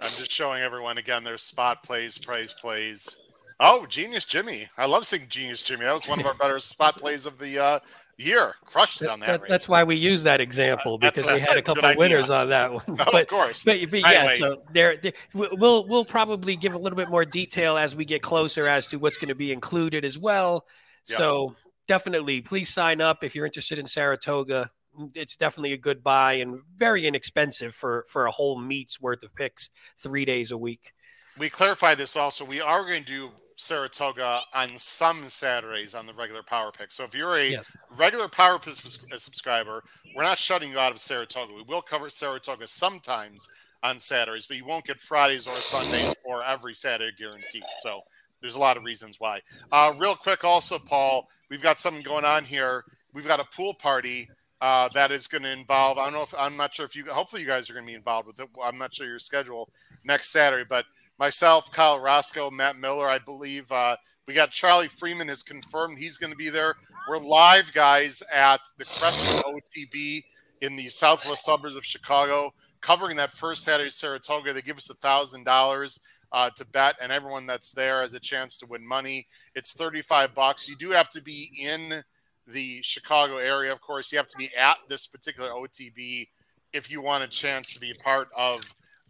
I'm 0.01 0.09
just 0.09 0.31
showing 0.31 0.61
everyone 0.61 0.97
again 0.97 1.23
their 1.23 1.37
spot 1.37 1.83
plays, 1.83 2.17
prize 2.17 2.53
plays. 2.53 3.17
Oh, 3.61 3.85
Genius 3.85 4.25
Jimmy. 4.25 4.67
I 4.77 4.87
love 4.87 5.05
seeing 5.05 5.27
Genius 5.29 5.63
Jimmy. 5.63 5.85
That 5.85 5.93
was 5.93 6.07
one 6.07 6.19
of 6.19 6.25
our 6.25 6.33
better 6.33 6.59
spot 6.59 6.97
plays 6.97 7.25
of 7.25 7.39
the 7.39 7.59
uh, 7.59 7.79
year. 8.21 8.55
Crushed 8.65 9.01
it 9.01 9.09
on 9.09 9.19
that. 9.21 9.41
that 9.41 9.49
that's 9.49 9.67
why 9.67 9.83
we 9.83 9.95
use 9.95 10.23
that 10.23 10.41
example 10.41 10.97
because 10.97 11.25
we 11.25 11.39
had 11.39 11.57
a 11.57 11.61
couple 11.63 11.85
of 11.85 11.95
winners 11.97 12.29
on 12.29 12.49
that 12.49 12.73
one. 12.73 12.83
but, 12.87 13.13
of 13.13 13.27
course. 13.27 13.63
But, 13.63 13.79
but 13.89 14.01
yeah, 14.01 14.09
anyway. 14.09 14.35
so 14.37 14.61
there, 14.71 14.97
there, 14.97 15.13
we'll 15.33 15.87
we'll 15.87 16.05
probably 16.05 16.55
give 16.55 16.73
a 16.73 16.77
little 16.77 16.97
bit 16.97 17.09
more 17.09 17.25
detail 17.25 17.77
as 17.77 17.95
we 17.95 18.05
get 18.05 18.21
closer 18.21 18.67
as 18.67 18.87
to 18.87 18.97
what's 18.97 19.17
going 19.17 19.29
to 19.29 19.35
be 19.35 19.51
included 19.51 20.05
as 20.05 20.17
well. 20.17 20.65
Yep. 21.09 21.17
So 21.17 21.55
definitely, 21.87 22.41
please 22.41 22.69
sign 22.69 23.01
up 23.01 23.23
if 23.23 23.35
you're 23.35 23.45
interested 23.45 23.79
in 23.79 23.85
Saratoga 23.85 24.71
it's 25.15 25.37
definitely 25.37 25.73
a 25.73 25.77
good 25.77 26.03
buy 26.03 26.33
and 26.33 26.59
very 26.75 27.07
inexpensive 27.07 27.73
for 27.73 28.05
for 28.07 28.25
a 28.25 28.31
whole 28.31 28.59
meet's 28.59 28.99
worth 28.99 29.23
of 29.23 29.35
picks 29.35 29.69
three 29.97 30.25
days 30.25 30.51
a 30.51 30.57
week. 30.57 30.93
We 31.37 31.49
clarify 31.49 31.95
this 31.95 32.15
also. 32.15 32.43
We 32.43 32.61
are 32.61 32.83
going 32.85 33.03
to 33.05 33.11
do 33.11 33.31
Saratoga 33.61 34.41
on 34.53 34.69
some 34.77 35.29
Saturdays 35.29 35.93
on 35.93 36.07
the 36.07 36.13
regular 36.13 36.41
Power 36.41 36.71
Pick. 36.71 36.91
So 36.91 37.03
if 37.03 37.13
you're 37.13 37.37
a 37.37 37.51
yes. 37.51 37.71
regular 37.95 38.27
Power 38.27 38.57
Pick 38.57 38.73
subscriber, 38.73 39.83
we're 40.15 40.23
not 40.23 40.39
shutting 40.39 40.71
you 40.71 40.79
out 40.79 40.91
of 40.91 40.99
Saratoga. 40.99 41.53
We 41.53 41.63
will 41.63 41.81
cover 41.81 42.09
Saratoga 42.09 42.67
sometimes 42.67 43.47
on 43.83 43.99
Saturdays, 43.99 44.47
but 44.47 44.57
you 44.57 44.65
won't 44.65 44.85
get 44.85 44.99
Fridays 44.99 45.47
or 45.47 45.53
Sundays 45.55 46.15
or 46.25 46.43
every 46.43 46.73
Saturday 46.73 47.15
guaranteed. 47.17 47.63
So 47.77 48.01
there's 48.41 48.55
a 48.55 48.59
lot 48.59 48.77
of 48.77 48.83
reasons 48.83 49.19
why. 49.19 49.41
Uh, 49.71 49.93
real 49.97 50.15
quick, 50.15 50.43
also, 50.43 50.79
Paul, 50.79 51.29
we've 51.49 51.61
got 51.61 51.77
something 51.77 52.03
going 52.03 52.25
on 52.25 52.43
here. 52.43 52.83
We've 53.13 53.27
got 53.27 53.39
a 53.39 53.45
pool 53.45 53.75
party 53.75 54.27
uh, 54.61 54.89
that 54.93 55.11
is 55.11 55.27
going 55.27 55.43
to 55.43 55.51
involve. 55.51 55.99
I 55.99 56.05
don't 56.05 56.13
know 56.13 56.23
if 56.23 56.33
I'm 56.37 56.57
not 56.57 56.73
sure 56.73 56.85
if 56.85 56.95
you. 56.95 57.05
Hopefully, 57.05 57.41
you 57.41 57.47
guys 57.47 57.69
are 57.69 57.73
going 57.73 57.85
to 57.85 57.91
be 57.91 57.95
involved 57.95 58.27
with 58.27 58.39
it. 58.39 58.47
I'm 58.63 58.77
not 58.77 58.93
sure 58.93 59.07
your 59.07 59.19
schedule 59.19 59.69
next 60.03 60.31
Saturday, 60.31 60.65
but 60.67 60.85
myself, 61.19 61.71
Kyle 61.71 61.99
Roscoe, 61.99 62.51
Matt 62.51 62.77
Miller, 62.77 63.07
I 63.07 63.19
believe 63.19 63.71
uh, 63.71 63.95
we 64.27 64.33
got 64.33 64.51
Charlie 64.51 64.87
Freeman 64.87 65.29
is 65.29 65.43
confirmed 65.43 65.97
he's 65.97 66.17
going 66.17 66.31
to 66.31 66.37
be 66.37 66.49
there. 66.49 66.75
We're 67.09 67.17
live, 67.17 67.73
guys, 67.73 68.21
at 68.33 68.61
the 68.77 68.85
Crescent 68.85 69.43
OTB 69.43 70.23
in 70.61 70.75
the 70.75 70.87
southwest 70.89 71.43
suburbs 71.43 71.75
of 71.75 71.83
Chicago, 71.83 72.53
covering 72.81 73.17
that 73.17 73.31
first 73.31 73.63
Saturday 73.63 73.89
Saratoga. 73.89 74.53
They 74.53 74.61
give 74.61 74.77
us 74.77 74.89
a 74.89 74.95
thousand 74.95 75.43
dollars. 75.43 75.99
Uh, 76.33 76.49
to 76.49 76.63
bet, 76.67 76.95
and 77.01 77.11
everyone 77.11 77.45
that's 77.45 77.73
there 77.73 77.99
has 77.99 78.13
a 78.13 78.19
chance 78.19 78.57
to 78.57 78.65
win 78.65 78.87
money. 78.87 79.27
It's 79.53 79.73
35 79.73 80.33
bucks. 80.33 80.69
You 80.69 80.77
do 80.77 80.91
have 80.91 81.09
to 81.09 81.21
be 81.21 81.49
in 81.59 82.05
the 82.47 82.81
Chicago 82.81 83.35
area. 83.35 83.73
Of 83.73 83.81
course, 83.81 84.13
you 84.13 84.17
have 84.17 84.27
to 84.27 84.37
be 84.37 84.49
at 84.57 84.77
this 84.87 85.07
particular 85.07 85.49
OTB 85.49 86.29
if 86.73 86.89
you 86.89 87.01
want 87.01 87.25
a 87.25 87.27
chance 87.27 87.73
to 87.73 87.79
be 87.79 87.93
part 88.01 88.29
of 88.37 88.61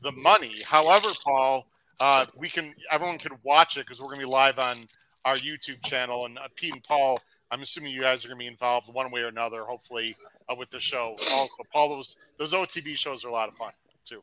the 0.01 0.11
money. 0.13 0.55
However, 0.65 1.09
Paul, 1.23 1.67
uh, 2.01 2.25
we 2.35 2.49
can 2.49 2.73
everyone 2.91 3.17
can 3.17 3.33
watch 3.43 3.77
it 3.77 3.81
because 3.81 4.01
we're 4.01 4.11
to 4.13 4.19
be 4.19 4.25
live 4.25 4.59
on 4.59 4.77
our 5.23 5.35
YouTube 5.35 5.81
channel. 5.83 6.25
And 6.25 6.37
uh, 6.37 6.47
Pete 6.55 6.73
and 6.73 6.83
Paul, 6.83 7.21
I'm 7.51 7.61
assuming 7.61 7.93
you 7.93 8.01
guys 8.01 8.25
are 8.25 8.29
to 8.29 8.35
be 8.35 8.47
involved 8.47 8.91
one 8.91 9.11
way 9.11 9.21
or 9.21 9.27
another, 9.27 9.63
hopefully, 9.63 10.15
uh, 10.49 10.55
with 10.57 10.71
the 10.71 10.79
show. 10.79 11.15
Also, 11.33 11.63
Paul, 11.71 11.89
those 11.89 12.17
those 12.37 12.53
OTB 12.53 12.97
shows 12.97 13.23
are 13.23 13.29
a 13.29 13.31
lot 13.31 13.49
of 13.49 13.55
fun 13.55 13.71
too. 14.03 14.21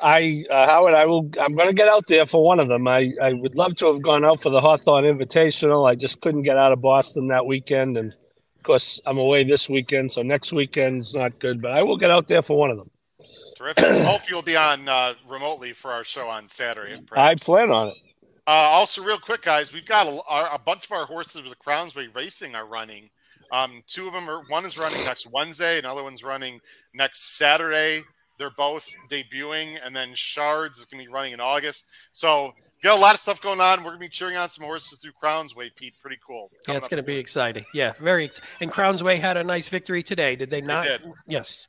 I 0.00 0.44
uh, 0.48 0.66
Howard, 0.66 0.94
I 0.94 1.04
will. 1.06 1.28
I'm 1.40 1.54
going 1.54 1.68
to 1.68 1.74
get 1.74 1.88
out 1.88 2.06
there 2.06 2.26
for 2.26 2.42
one 2.42 2.60
of 2.60 2.68
them. 2.68 2.86
I, 2.86 3.12
I 3.20 3.32
would 3.32 3.56
love 3.56 3.74
to 3.76 3.92
have 3.92 4.00
gone 4.00 4.24
out 4.24 4.40
for 4.40 4.50
the 4.50 4.60
Hawthorne 4.60 5.04
Invitational. 5.04 5.88
I 5.88 5.96
just 5.96 6.20
couldn't 6.20 6.42
get 6.42 6.56
out 6.56 6.72
of 6.72 6.80
Boston 6.80 7.28
that 7.28 7.44
weekend, 7.44 7.98
and 7.98 8.12
of 8.12 8.62
course, 8.62 9.00
I'm 9.04 9.18
away 9.18 9.44
this 9.44 9.68
weekend, 9.68 10.12
so 10.12 10.22
next 10.22 10.52
weekend's 10.52 11.14
not 11.14 11.38
good, 11.38 11.60
but 11.60 11.72
I 11.72 11.82
will 11.82 11.98
get 11.98 12.10
out 12.10 12.28
there 12.28 12.40
for 12.40 12.56
one 12.56 12.70
of 12.70 12.78
them. 12.78 12.90
Terrific. 13.60 14.06
Hope 14.06 14.22
you'll 14.30 14.40
be 14.40 14.56
on 14.56 14.88
uh, 14.88 15.12
remotely 15.28 15.74
for 15.74 15.90
our 15.90 16.02
show 16.02 16.28
on 16.28 16.48
Saturday. 16.48 16.98
Perhaps. 17.06 17.42
I 17.42 17.44
plan 17.44 17.70
on 17.70 17.88
it. 17.88 17.94
Uh, 18.46 18.52
also, 18.52 19.04
real 19.04 19.18
quick, 19.18 19.42
guys, 19.42 19.70
we've 19.70 19.84
got 19.84 20.06
a, 20.06 20.54
a, 20.54 20.58
bunch 20.58 20.86
of 20.86 20.92
our 20.92 21.04
horses 21.04 21.42
with 21.42 21.58
Crownsway 21.58 22.14
Racing 22.16 22.54
are 22.54 22.66
running. 22.66 23.10
Um, 23.52 23.82
two 23.86 24.06
of 24.06 24.14
them 24.14 24.30
are 24.30 24.42
one 24.48 24.64
is 24.64 24.78
running 24.78 25.04
next 25.04 25.26
Wednesday, 25.30 25.78
another 25.78 26.02
one's 26.02 26.24
running 26.24 26.58
next 26.94 27.36
Saturday. 27.36 28.00
They're 28.38 28.50
both 28.56 28.88
debuting, 29.10 29.78
and 29.84 29.94
then 29.94 30.14
Shards 30.14 30.78
is 30.78 30.86
going 30.86 31.04
to 31.04 31.08
be 31.08 31.12
running 31.12 31.34
in 31.34 31.40
August. 31.40 31.84
So 32.12 32.54
got 32.82 32.96
a 32.96 33.00
lot 33.00 33.12
of 33.12 33.20
stuff 33.20 33.42
going 33.42 33.60
on. 33.60 33.84
We're 33.84 33.90
gonna 33.90 33.98
be 33.98 34.08
cheering 34.08 34.36
on 34.36 34.48
some 34.48 34.64
horses 34.64 35.00
through 35.00 35.12
Crownsway, 35.22 35.76
Pete. 35.76 35.92
Pretty 36.00 36.18
cool. 36.26 36.50
Yeah, 36.66 36.76
it's 36.76 36.88
gonna 36.88 37.02
be 37.02 37.16
exciting. 37.16 37.66
Yeah, 37.74 37.92
very. 38.00 38.24
Ex- 38.24 38.40
and 38.60 38.72
Crownsway 38.72 39.18
had 39.18 39.36
a 39.36 39.44
nice 39.44 39.68
victory 39.68 40.02
today. 40.02 40.36
Did 40.36 40.48
they 40.48 40.62
not? 40.62 40.84
They 40.84 40.96
did. 40.96 41.12
Yes. 41.26 41.68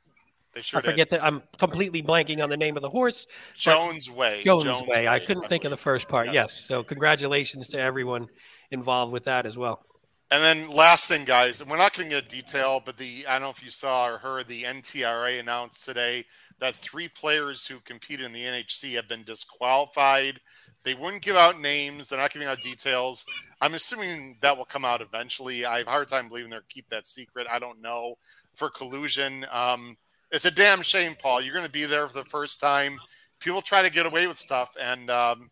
They 0.54 0.60
sure 0.60 0.78
I 0.78 0.82
forget 0.82 1.10
did. 1.10 1.20
that. 1.20 1.24
I'm 1.24 1.42
completely 1.58 2.02
blanking 2.02 2.42
on 2.42 2.50
the 2.50 2.56
name 2.56 2.76
of 2.76 2.82
the 2.82 2.90
horse. 2.90 3.26
Jones 3.54 4.10
Way. 4.10 4.42
Jones, 4.44 4.64
Jones 4.64 4.82
Way. 4.82 4.88
Way. 4.88 5.08
I 5.08 5.18
couldn't 5.18 5.44
I 5.44 5.48
think 5.48 5.64
of 5.64 5.70
the 5.70 5.76
first 5.76 6.08
part. 6.08 6.26
Yes. 6.26 6.34
yes. 6.34 6.64
So 6.64 6.82
congratulations 6.82 7.68
to 7.68 7.80
everyone 7.80 8.28
involved 8.70 9.12
with 9.12 9.24
that 9.24 9.46
as 9.46 9.56
well. 9.56 9.84
And 10.30 10.42
then 10.42 10.70
last 10.70 11.08
thing, 11.08 11.24
guys, 11.24 11.64
we're 11.64 11.76
not 11.76 11.94
going 11.94 12.08
to 12.08 12.14
get 12.14 12.28
detail, 12.28 12.80
but 12.84 12.96
the 12.96 13.26
I 13.26 13.32
don't 13.32 13.42
know 13.42 13.50
if 13.50 13.62
you 13.62 13.70
saw 13.70 14.08
or 14.08 14.18
heard 14.18 14.48
the 14.48 14.62
NTRA 14.62 15.40
announced 15.40 15.84
today 15.84 16.24
that 16.58 16.74
three 16.74 17.08
players 17.08 17.66
who 17.66 17.80
competed 17.80 18.24
in 18.24 18.32
the 18.32 18.44
NHC 18.44 18.94
have 18.94 19.08
been 19.08 19.24
disqualified 19.24 20.40
they 20.84 20.94
wouldn't 20.94 21.22
give 21.22 21.36
out 21.36 21.60
names. 21.60 22.08
They're 22.08 22.18
not 22.18 22.32
giving 22.32 22.48
out 22.48 22.60
details. 22.60 23.24
I'm 23.60 23.74
assuming 23.74 24.36
that 24.40 24.56
will 24.56 24.64
come 24.64 24.84
out 24.84 25.00
eventually. 25.00 25.64
I 25.64 25.78
have 25.78 25.86
a 25.86 25.90
hard 25.90 26.08
time 26.08 26.28
believing 26.28 26.50
they'll 26.50 26.60
keep 26.68 26.88
that 26.88 27.06
secret. 27.06 27.46
I 27.50 27.58
don't 27.58 27.80
know 27.80 28.16
for 28.52 28.68
collusion. 28.68 29.46
Um, 29.50 29.96
it's 30.32 30.46
a 30.46 30.50
damn 30.50 30.82
shame, 30.82 31.14
Paul. 31.16 31.40
You're 31.40 31.54
going 31.54 31.66
to 31.66 31.70
be 31.70 31.84
there 31.84 32.08
for 32.08 32.14
the 32.14 32.24
first 32.24 32.60
time. 32.60 32.98
People 33.38 33.62
try 33.62 33.82
to 33.82 33.90
get 33.90 34.06
away 34.06 34.26
with 34.26 34.38
stuff, 34.38 34.76
and 34.80 35.10
um, 35.10 35.50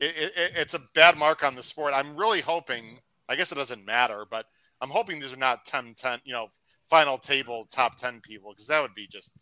it, 0.00 0.32
it, 0.36 0.52
it's 0.56 0.74
a 0.74 0.80
bad 0.94 1.16
mark 1.16 1.44
on 1.44 1.54
the 1.54 1.62
sport. 1.62 1.92
I'm 1.94 2.16
really 2.16 2.40
hoping. 2.40 2.98
I 3.28 3.36
guess 3.36 3.52
it 3.52 3.56
doesn't 3.56 3.84
matter, 3.84 4.26
but 4.30 4.46
I'm 4.80 4.90
hoping 4.90 5.20
these 5.20 5.32
are 5.32 5.36
not 5.36 5.64
10, 5.64 5.94
10 5.96 6.20
you 6.24 6.32
know, 6.32 6.48
final 6.90 7.18
table 7.18 7.66
top 7.70 7.96
10 7.96 8.20
people 8.20 8.50
because 8.50 8.66
that 8.66 8.82
would 8.82 8.94
be 8.94 9.06
just 9.06 9.32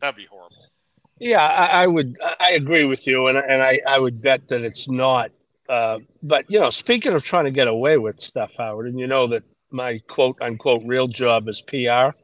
that'd 0.00 0.16
be 0.16 0.26
horrible. 0.26 0.70
Yeah, 1.18 1.42
I, 1.42 1.82
I, 1.82 1.86
would. 1.86 2.16
I 2.40 2.52
agree 2.52 2.84
with 2.84 3.06
you, 3.06 3.28
and 3.28 3.38
and 3.38 3.62
I, 3.62 3.80
I 3.86 3.98
would 3.98 4.20
bet 4.20 4.48
that 4.48 4.62
it's 4.62 4.88
not. 4.88 5.30
Uh, 5.68 6.00
but 6.22 6.44
you 6.50 6.58
know, 6.58 6.70
speaking 6.70 7.12
of 7.12 7.22
trying 7.22 7.44
to 7.44 7.50
get 7.50 7.68
away 7.68 7.98
with 7.98 8.20
stuff, 8.20 8.56
Howard, 8.58 8.88
and 8.88 8.98
you 8.98 9.06
know 9.06 9.28
that 9.28 9.44
my 9.70 9.98
quote 10.08 10.36
unquote 10.40 10.82
real 10.84 11.06
job 11.06 11.48
is 11.48 11.62
PR. 11.62 12.16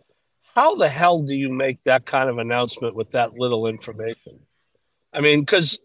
How 0.54 0.74
the 0.74 0.88
hell 0.88 1.22
do 1.22 1.34
you 1.34 1.48
make 1.48 1.82
that 1.84 2.06
kind 2.06 2.28
of 2.28 2.38
announcement 2.38 2.94
with 2.94 3.12
that 3.12 3.34
little 3.34 3.66
information? 3.66 4.40
I 5.12 5.20
mean, 5.20 5.40
because 5.40 5.78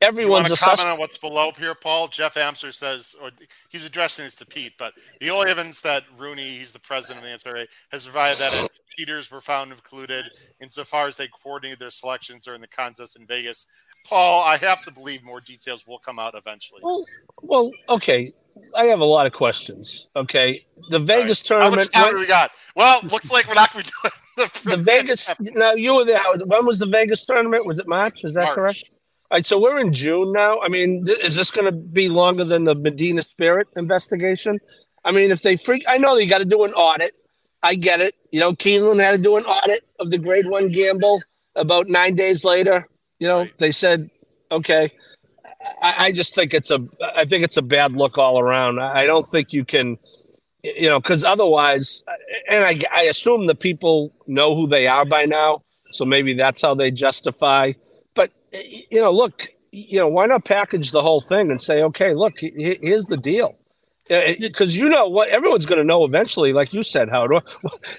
everyone's 0.00 0.48
you 0.48 0.54
a 0.54 0.58
comment 0.58 0.88
on 0.88 0.98
what's 0.98 1.18
below 1.18 1.52
here, 1.58 1.74
Paul. 1.74 2.08
Jeff 2.08 2.36
Amster 2.36 2.72
says, 2.72 3.14
or 3.20 3.30
he's 3.68 3.84
addressing 3.86 4.24
this 4.24 4.36
to 4.36 4.46
Pete, 4.46 4.72
but 4.78 4.94
the 5.20 5.30
only 5.30 5.50
evidence 5.50 5.80
that 5.82 6.04
Rooney, 6.16 6.58
he's 6.58 6.72
the 6.72 6.80
president 6.80 7.24
of 7.24 7.42
the 7.42 7.50
NTRA, 7.50 7.66
has 7.92 8.04
provided 8.04 8.38
that 8.38 8.64
its 8.64 8.80
cheaters 8.96 9.30
were 9.30 9.40
found 9.40 9.72
included 9.72 10.26
insofar 10.60 11.06
as 11.06 11.16
they 11.16 11.28
coordinated 11.28 11.78
their 11.78 11.90
selections 11.90 12.44
during 12.44 12.60
the 12.60 12.68
contest 12.68 13.16
in 13.16 13.26
Vegas. 13.26 13.66
Paul, 14.06 14.42
I 14.42 14.56
have 14.56 14.80
to 14.82 14.90
believe 14.90 15.22
more 15.22 15.40
details 15.40 15.86
will 15.86 15.98
come 15.98 16.18
out 16.18 16.34
eventually. 16.34 16.80
Well, 16.82 17.04
well, 17.42 17.70
okay. 17.88 18.32
I 18.74 18.84
have 18.86 19.00
a 19.00 19.04
lot 19.04 19.26
of 19.26 19.32
questions. 19.32 20.08
Okay, 20.16 20.60
the 20.90 20.98
Vegas 20.98 21.42
right. 21.42 21.58
tournament. 21.58 21.88
How 21.92 22.04
much 22.04 22.12
time 22.12 22.20
we 22.20 22.26
got? 22.26 22.50
Well, 22.76 23.00
looks 23.04 23.30
like 23.30 23.48
we're 23.48 23.54
not 23.54 23.72
going 23.72 23.84
to 23.84 23.92
be 24.02 24.08
doing 24.08 24.50
the, 24.64 24.70
the 24.70 24.76
Vegas. 24.76 25.34
Now 25.40 25.72
you 25.72 25.96
were 25.96 26.04
there. 26.04 26.20
When 26.44 26.66
was 26.66 26.78
the 26.78 26.86
Vegas 26.86 27.24
tournament? 27.26 27.66
Was 27.66 27.78
it 27.78 27.88
March? 27.88 28.24
Is 28.24 28.34
that 28.34 28.44
March. 28.44 28.54
correct? 28.54 28.90
All 29.30 29.36
right, 29.36 29.46
so 29.46 29.60
we're 29.60 29.78
in 29.78 29.92
June 29.92 30.32
now. 30.32 30.60
I 30.60 30.68
mean, 30.68 31.04
th- 31.04 31.20
is 31.20 31.36
this 31.36 31.52
going 31.52 31.66
to 31.66 31.72
be 31.72 32.08
longer 32.08 32.42
than 32.42 32.64
the 32.64 32.74
Medina 32.74 33.22
Spirit 33.22 33.68
investigation? 33.76 34.58
I 35.04 35.12
mean, 35.12 35.30
if 35.30 35.42
they 35.42 35.56
freak, 35.56 35.84
I 35.86 35.98
know 35.98 36.16
they 36.16 36.26
got 36.26 36.38
to 36.38 36.44
do 36.44 36.64
an 36.64 36.72
audit. 36.72 37.14
I 37.62 37.76
get 37.76 38.00
it. 38.00 38.16
You 38.32 38.40
know, 38.40 38.52
Keeneland 38.52 39.00
had 39.00 39.12
to 39.12 39.18
do 39.18 39.36
an 39.36 39.44
audit 39.44 39.84
of 40.00 40.10
the 40.10 40.18
Grade 40.18 40.48
One 40.48 40.72
gamble. 40.72 41.22
About 41.56 41.88
nine 41.88 42.14
days 42.14 42.44
later, 42.44 42.88
you 43.18 43.26
know, 43.26 43.40
right. 43.40 43.58
they 43.58 43.72
said, 43.72 44.08
okay. 44.50 44.90
I, 45.82 46.12
just 46.12 46.34
think 46.34 46.54
it's 46.54 46.70
a, 46.70 46.86
I 47.14 47.24
think 47.24 47.44
it's 47.44 47.56
a 47.56 47.62
bad 47.62 47.92
look 47.92 48.18
all 48.18 48.38
around. 48.40 48.78
I, 48.78 49.02
I 49.02 49.06
don't 49.06 49.26
think 49.26 49.52
you 49.52 49.64
can, 49.64 49.98
you 50.62 50.88
know, 50.88 51.00
because 51.00 51.24
otherwise, 51.24 52.04
and 52.48 52.64
I, 52.64 52.80
I 52.92 53.02
assume 53.02 53.46
the 53.46 53.54
people 53.54 54.12
know 54.26 54.54
who 54.54 54.66
they 54.66 54.86
are 54.86 55.04
by 55.04 55.24
now, 55.26 55.62
so 55.90 56.04
maybe 56.04 56.34
that's 56.34 56.62
how 56.62 56.74
they 56.74 56.90
justify 56.90 57.72
But 58.14 58.30
you 58.52 59.00
know, 59.00 59.12
look, 59.12 59.48
you 59.72 59.98
know, 59.98 60.08
why 60.08 60.26
not 60.26 60.44
package 60.44 60.92
the 60.92 61.02
whole 61.02 61.20
thing 61.20 61.50
and 61.50 61.60
say, 61.60 61.82
okay, 61.84 62.14
look, 62.14 62.34
here's 62.40 63.06
the 63.06 63.16
deal. 63.16 63.56
Because 64.08 64.74
you 64.74 64.88
know 64.88 65.06
what 65.08 65.28
everyone's 65.28 65.66
going 65.66 65.78
to 65.78 65.84
know 65.84 66.04
eventually, 66.04 66.52
like 66.52 66.74
you 66.74 66.82
said, 66.82 67.08
Howard. 67.10 67.42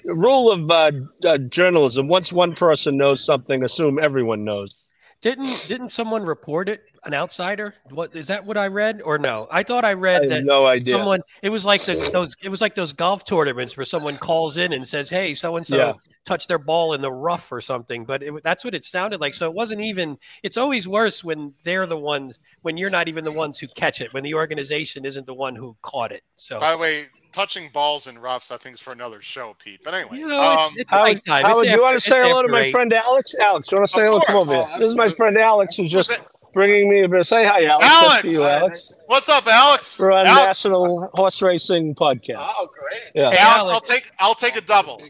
Rule 0.03 0.51
of 0.51 0.69
uh, 0.69 0.91
uh, 1.25 1.37
journalism: 1.37 2.09
once 2.09 2.33
one 2.33 2.53
person 2.53 2.97
knows 2.97 3.23
something, 3.23 3.63
assume 3.63 3.97
everyone 3.97 4.43
knows. 4.43 4.75
Didn't 5.21 5.65
didn't 5.67 5.91
someone 5.91 6.23
report 6.23 6.67
it? 6.67 6.81
An 7.03 7.13
outsider? 7.13 7.75
What 7.91 8.15
is 8.15 8.25
that? 8.27 8.43
What 8.43 8.57
I 8.57 8.67
read 8.67 9.03
or 9.05 9.19
no? 9.19 9.47
I 9.51 9.61
thought 9.61 9.85
I 9.85 9.91
I 9.91 9.93
read 9.93 10.23
have 10.23 10.29
that 10.31 10.45
no 10.45 10.65
idea. 10.65 10.95
someone. 10.95 11.21
It 11.43 11.49
was 11.49 11.63
like 11.63 11.83
the, 11.83 12.09
those. 12.11 12.35
It 12.41 12.49
was 12.49 12.59
like 12.59 12.73
those 12.73 12.91
golf 12.91 13.23
tournaments 13.23 13.77
where 13.77 13.85
someone 13.85 14.17
calls 14.17 14.57
in 14.57 14.73
and 14.73 14.87
says, 14.87 15.11
"Hey, 15.11 15.35
so 15.35 15.57
and 15.57 15.65
so 15.65 15.95
touched 16.25 16.47
their 16.47 16.57
ball 16.57 16.93
in 16.93 17.01
the 17.01 17.11
rough 17.11 17.51
or 17.51 17.61
something." 17.61 18.03
But 18.03 18.23
it, 18.23 18.43
that's 18.43 18.65
what 18.65 18.73
it 18.73 18.83
sounded 18.83 19.21
like. 19.21 19.35
So 19.35 19.47
it 19.47 19.53
wasn't 19.53 19.81
even. 19.81 20.17
It's 20.41 20.57
always 20.57 20.87
worse 20.87 21.23
when 21.23 21.53
they're 21.63 21.85
the 21.85 21.97
ones 21.97 22.39
when 22.63 22.77
you're 22.77 22.89
not 22.89 23.07
even 23.07 23.23
the 23.23 23.31
ones 23.31 23.59
who 23.59 23.67
catch 23.67 24.01
it. 24.01 24.11
When 24.15 24.23
the 24.23 24.33
organization 24.33 25.05
isn't 25.05 25.27
the 25.27 25.35
one 25.35 25.55
who 25.55 25.77
caught 25.83 26.11
it. 26.11 26.23
So 26.35 26.59
By 26.59 26.71
the 26.71 26.77
way, 26.79 27.03
touching 27.31 27.69
balls 27.69 28.07
and 28.07 28.21
roughs, 28.21 28.51
I 28.51 28.57
think 28.57 28.75
is 28.75 28.81
for 28.81 28.91
another 28.93 29.21
show, 29.21 29.55
Pete. 29.63 29.81
But 29.83 29.93
anyway, 29.93 30.17
you 30.19 30.27
know, 30.27 30.41
um, 30.41 30.73
it's 30.77 30.89
Howard, 30.89 31.21
nighttime. 31.27 31.43
Howard, 31.45 31.65
It's 31.65 31.73
you 31.73 31.81
want 31.81 31.95
to 31.95 32.01
say 32.01 32.21
hello 32.21 32.41
to 32.43 32.47
my 32.49 32.61
eight. 32.61 32.71
friend 32.71 32.91
Alex? 32.93 33.35
Alex, 33.39 33.71
you 33.71 33.77
want 33.77 33.89
to 33.89 33.93
say 33.93 34.01
hello? 34.05 34.19
Come 34.21 34.35
course. 34.35 34.53
over 34.53 34.67
here. 34.67 34.79
This 34.79 34.89
is 34.89 34.95
my 34.95 35.09
friend 35.09 35.37
Alex 35.37 35.75
who's 35.77 35.91
just 35.91 36.11
bringing 36.53 36.89
me 36.89 37.03
a 37.03 37.07
bit. 37.07 37.25
Say 37.25 37.45
hi, 37.45 37.65
Alex. 37.65 37.87
Alex! 37.89 38.23
You, 38.25 38.43
Alex. 38.43 39.01
what's 39.07 39.29
up, 39.29 39.47
Alex? 39.47 39.99
We're 39.99 40.11
on 40.11 40.25
Alex, 40.25 40.47
National 40.65 41.09
Horse 41.13 41.41
Racing 41.41 41.95
Podcast. 41.95 42.35
Oh, 42.39 42.67
great. 42.77 43.01
Yeah. 43.15 43.31
Hey, 43.31 43.37
Alex, 43.37 43.63
Alex. 43.63 43.73
I'll 43.73 43.81
take 43.95 44.11
I'll 44.19 44.35
take 44.35 44.55
a 44.57 44.61
double. 44.61 45.01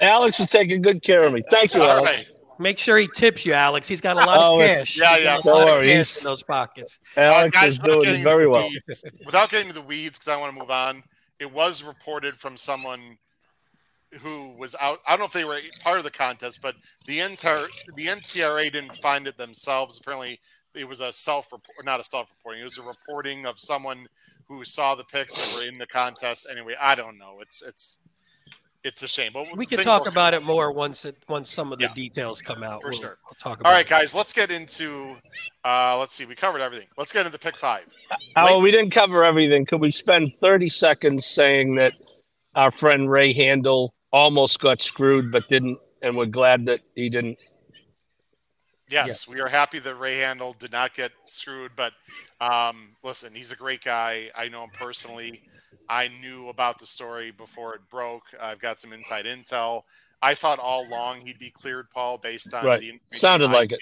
Alex 0.00 0.40
is 0.40 0.48
taking 0.50 0.82
good 0.82 1.02
care 1.02 1.24
of 1.24 1.32
me. 1.32 1.42
Thank 1.50 1.74
you, 1.74 1.82
Alex. 1.82 2.06
right. 2.08 2.26
Make 2.60 2.78
sure 2.78 2.96
he 2.98 3.08
tips 3.12 3.44
you, 3.44 3.52
Alex. 3.52 3.88
He's 3.88 4.00
got 4.00 4.14
a 4.16 4.20
lot 4.20 4.38
Oh, 4.38 4.54
of 4.56 4.60
it's- 4.60 4.84
cash. 4.84 4.98
Yeah, 5.00 5.14
He's 5.16 5.24
yeah. 5.24 5.36
got 5.38 5.44
a 5.44 5.48
lot 5.48 5.54
Don't 5.56 5.68
of 5.70 5.74
worry. 5.74 5.86
cash 5.88 5.94
He's- 5.96 6.18
in 6.18 6.24
those 6.24 6.42
pockets. 6.44 7.00
Alex 7.16 7.56
Uh, 7.56 7.60
guys, 7.60 7.68
is 7.72 7.78
doing 7.80 8.22
very 8.22 8.46
well. 8.46 8.68
weeds- 8.68 9.04
without 9.26 9.50
getting 9.50 9.66
to 9.66 9.72
the 9.74 9.80
weeds, 9.82 10.18
because 10.20 10.28
I 10.28 10.36
want 10.36 10.54
to 10.54 10.58
move 10.60 10.70
on. 10.70 11.02
It 11.38 11.52
was 11.52 11.82
reported 11.82 12.34
from 12.34 12.56
someone 12.56 13.18
who 14.20 14.54
was 14.56 14.74
out. 14.80 15.00
I 15.06 15.12
don't 15.12 15.20
know 15.20 15.26
if 15.26 15.32
they 15.32 15.44
were 15.44 15.60
part 15.82 15.98
of 15.98 16.04
the 16.04 16.10
contest, 16.10 16.62
but 16.62 16.76
the 17.06 17.18
NTR, 17.18 17.66
the 17.94 18.06
NTRA 18.06 18.72
didn't 18.72 18.96
find 18.96 19.26
it 19.26 19.36
themselves. 19.36 19.98
Apparently, 19.98 20.40
it 20.74 20.88
was 20.88 21.00
a 21.00 21.12
self 21.12 21.52
report, 21.52 21.84
not 21.84 22.00
a 22.00 22.04
self 22.04 22.30
reporting. 22.30 22.60
It 22.60 22.64
was 22.64 22.78
a 22.78 22.82
reporting 22.82 23.46
of 23.46 23.58
someone 23.58 24.06
who 24.46 24.64
saw 24.64 24.94
the 24.94 25.04
pics 25.04 25.34
that 25.34 25.60
were 25.60 25.68
in 25.68 25.78
the 25.78 25.86
contest. 25.86 26.46
Anyway, 26.50 26.74
I 26.80 26.94
don't 26.94 27.18
know. 27.18 27.38
It's 27.40 27.62
it's 27.62 27.98
it's 28.84 29.02
a 29.02 29.08
shame. 29.08 29.32
But 29.32 29.56
We 29.56 29.66
can 29.66 29.78
talk 29.80 30.06
about 30.06 30.34
it 30.34 30.42
more 30.42 30.70
once 30.70 31.04
it 31.04 31.16
once 31.28 31.50
some 31.50 31.72
of 31.72 31.78
the 31.78 31.86
Yeah. 31.86 31.94
details 31.94 32.40
come 32.42 32.62
out. 32.62 32.82
For 32.82 32.90
we'll, 32.90 32.98
sure. 33.00 33.18
we'll 33.26 33.34
talk 33.38 33.60
about 33.60 33.68
All 33.70 33.74
right, 33.74 33.86
it. 33.86 33.88
guys, 33.90 34.14
let's 34.14 34.32
get 34.32 34.50
into. 34.50 35.16
Uh, 35.64 35.98
let's 35.98 36.12
see. 36.14 36.26
We 36.26 36.34
covered 36.34 36.60
everything. 36.60 36.88
Let's 36.96 37.12
get 37.12 37.26
into 37.26 37.38
pick 37.38 37.56
five. 37.56 37.86
Oh, 38.36 38.60
we 38.60 38.70
didn't 38.70 38.90
cover 38.90 39.24
everything. 39.24 39.64
Could 39.66 39.80
we 39.80 39.90
spend 39.90 40.32
30 40.40 40.68
seconds 40.68 41.26
saying 41.26 41.76
that 41.76 41.94
our 42.54 42.70
friend 42.70 43.10
Ray 43.10 43.34
Handal 43.34 43.88
almost 44.12 44.60
got 44.60 44.82
screwed 44.82 45.32
but 45.32 45.48
didn't, 45.48 45.78
and 46.02 46.16
we're 46.16 46.26
glad 46.26 46.66
that 46.66 46.80
he 46.94 47.08
didn't? 47.08 47.38
Yes, 48.90 49.26
we 49.26 49.40
are 49.40 49.48
happy 49.48 49.78
that 49.78 49.94
Ray 49.98 50.18
Handal 50.18 50.56
did 50.58 50.70
not 50.70 50.94
get 50.94 51.10
screwed. 51.26 51.72
But 51.74 51.94
um, 52.40 52.94
listen, 53.02 53.34
he's 53.34 53.50
a 53.50 53.56
great 53.56 53.82
guy. 53.82 54.30
I 54.36 54.48
know 54.48 54.62
him 54.64 54.70
personally. 54.74 55.42
I 55.88 56.08
knew 56.08 56.48
about 56.48 56.78
the 56.78 56.86
story 56.86 57.30
before 57.30 57.74
it 57.74 57.82
broke. 57.90 58.24
I've 58.40 58.58
got 58.58 58.78
some 58.80 58.92
inside 58.92 59.26
intel. 59.26 59.82
I 60.22 60.34
thought 60.34 60.58
all 60.58 60.86
along 60.88 61.20
he'd 61.26 61.38
be 61.38 61.50
cleared, 61.50 61.90
Paul, 61.90 62.18
based 62.18 62.54
on 62.54 62.64
Right. 62.64 62.80
the 62.80 62.88
information 62.90 63.20
Sounded 63.20 63.50
I 63.50 63.52
like 63.52 63.72
it. 63.72 63.80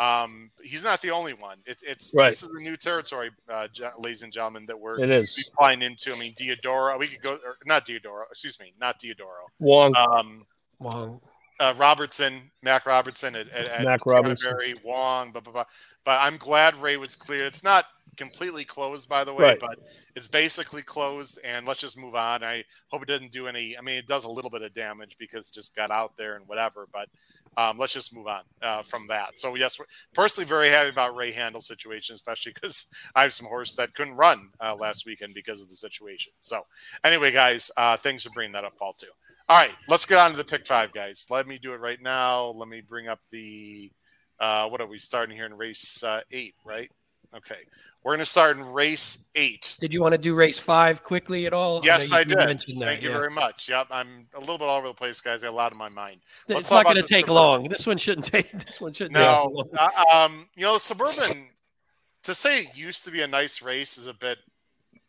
Um, 0.00 0.50
he's 0.60 0.82
not 0.82 1.00
the 1.02 1.12
only 1.12 1.34
one. 1.34 1.58
It's 1.66 1.82
it's 1.84 2.12
Right. 2.16 2.30
this 2.30 2.42
is 2.42 2.48
a 2.48 2.60
new 2.60 2.76
territory, 2.76 3.30
uh, 3.48 3.68
ge- 3.68 3.82
ladies 3.98 4.22
and 4.24 4.32
gentlemen, 4.32 4.66
that 4.66 4.78
we're 4.78 5.00
It 5.00 5.08
is. 5.08 5.48
flying 5.56 5.82
into. 5.82 6.12
I 6.12 6.18
mean, 6.18 6.34
Diodoro. 6.34 6.98
We 6.98 7.06
could 7.06 7.20
go, 7.22 7.34
or 7.34 7.58
not 7.64 7.86
Diodoro. 7.86 8.24
Excuse 8.28 8.58
me, 8.58 8.74
not 8.80 8.98
Diodoro. 9.00 9.44
Wong. 9.60 9.94
Um, 9.96 10.42
Wong. 10.80 11.20
uh, 11.60 11.74
Robertson, 11.76 12.50
Mac 12.62 12.86
Robertson 12.86 13.36
at, 13.36 13.48
at, 13.50 13.66
at 13.68 13.84
Mac 13.84 14.04
Robertson. 14.04 14.48
Canterbury, 14.48 14.74
Wong, 14.82 15.30
blah, 15.30 15.40
blah, 15.40 15.52
blah. 15.52 15.64
But 16.04 16.18
I'm 16.20 16.38
glad 16.38 16.74
Ray 16.74 16.96
was 16.96 17.14
cleared. 17.14 17.46
It's 17.46 17.62
not 17.62 17.86
completely 18.14 18.64
closed, 18.64 19.08
by 19.08 19.24
the 19.24 19.32
way, 19.34 19.44
Right. 19.44 19.60
but 19.60 19.78
it's 20.14 20.28
basically 20.28 20.82
closed. 20.82 21.38
And 21.44 21.66
let's 21.66 21.80
just 21.80 21.98
move 21.98 22.14
on. 22.14 22.42
I 22.44 22.64
hope 22.88 23.02
it 23.02 23.08
doesn't 23.08 23.32
do 23.32 23.46
any. 23.46 23.76
I 23.76 23.80
mean, 23.80 23.96
it 23.96 24.06
does 24.06 24.24
a 24.24 24.28
little 24.30 24.50
bit 24.50 24.62
of 24.62 24.74
damage 24.74 25.16
because 25.18 25.48
it 25.48 25.54
just 25.54 25.74
got 25.74 25.90
out 25.90 26.16
there 26.16 26.36
and 26.36 26.46
whatever. 26.48 26.86
But 26.92 27.08
um, 27.56 27.78
let's 27.78 27.92
just 27.92 28.14
move 28.14 28.26
on 28.26 28.42
uh, 28.62 28.82
from 28.82 29.06
that. 29.08 29.38
So 29.38 29.54
yes, 29.54 29.78
personally 30.12 30.48
very 30.48 30.68
happy 30.70 30.90
about 30.90 31.14
Ray 31.16 31.30
Handal's 31.30 31.66
situation, 31.66 32.14
especially 32.14 32.52
because 32.52 32.86
I 33.14 33.22
have 33.22 33.32
some 33.32 33.46
horse 33.46 33.74
that 33.76 33.94
couldn't 33.94 34.14
run 34.14 34.50
uh, 34.60 34.74
last 34.74 35.06
weekend 35.06 35.34
because 35.34 35.62
of 35.62 35.68
the 35.68 35.76
situation. 35.76 36.32
So 36.40 36.62
anyway, 37.04 37.30
guys, 37.30 37.70
uh, 37.76 37.96
thanks 37.96 38.24
for 38.24 38.30
bringing 38.30 38.52
that 38.52 38.64
up, 38.64 38.76
Paul, 38.78 38.94
too. 38.94 39.08
All 39.48 39.58
right, 39.58 39.72
let's 39.88 40.06
get 40.06 40.18
on 40.18 40.30
to 40.30 40.36
the 40.38 40.44
pick 40.44 40.66
five, 40.66 40.92
guys. 40.92 41.26
Let 41.28 41.46
me 41.46 41.58
do 41.58 41.74
it 41.74 41.80
right 41.80 42.00
now. 42.00 42.46
Let 42.46 42.66
me 42.66 42.80
bring 42.80 43.08
up 43.08 43.20
the 43.30 43.90
uh, 44.40 44.68
what 44.68 44.80
are 44.80 44.86
we 44.86 44.98
starting 44.98 45.36
here 45.36 45.46
in 45.46 45.54
race 45.54 46.02
uh, 46.02 46.22
eight, 46.32 46.54
right? 46.64 46.90
Okay, 47.36 47.56
we're 48.04 48.12
going 48.12 48.20
to 48.20 48.24
start 48.26 48.56
in 48.56 48.64
race 48.72 49.26
eight. 49.34 49.76
Did 49.80 49.92
you 49.92 50.00
want 50.00 50.12
to 50.12 50.18
do 50.18 50.36
race 50.36 50.58
five 50.58 51.02
quickly 51.02 51.46
at 51.46 51.52
all? 51.52 51.80
Yes, 51.82 52.12
I 52.12 52.20
you 52.20 52.24
did. 52.26 52.38
that, 52.38 52.46
Thank 52.48 52.68
you 53.02 53.10
yeah. 53.10 53.18
very 53.18 53.30
much. 53.30 53.68
Yep, 53.68 53.88
I'm 53.90 54.28
a 54.34 54.40
little 54.40 54.56
bit 54.56 54.68
all 54.68 54.78
over 54.78 54.86
the 54.86 54.94
place, 54.94 55.20
guys. 55.20 55.42
I 55.42 55.48
got 55.48 55.52
a 55.52 55.56
lot 55.56 55.72
in 55.72 55.78
my 55.78 55.88
mind. 55.88 56.20
Let's 56.48 56.60
It's 56.60 56.70
not 56.70 56.84
going 56.84 56.94
to 56.96 57.02
take 57.02 57.26
Suburban. 57.26 57.34
long. 57.34 57.68
This 57.68 57.86
one 57.88 57.98
shouldn't 57.98 58.26
take. 58.26 58.52
This 58.52 58.80
one 58.80 58.92
shouldn't 58.92 59.14
No, 59.14 59.48
take 59.66 59.80
long. 59.80 59.90
uh, 60.12 60.16
um, 60.16 60.46
you 60.54 60.62
know, 60.62 60.78
suburban. 60.78 61.48
To 62.22 62.34
say 62.34 62.60
it 62.60 62.76
used 62.76 63.04
to 63.04 63.10
be 63.10 63.20
a 63.22 63.26
nice 63.26 63.60
race 63.60 63.98
is 63.98 64.06
a 64.06 64.14
bit 64.14 64.38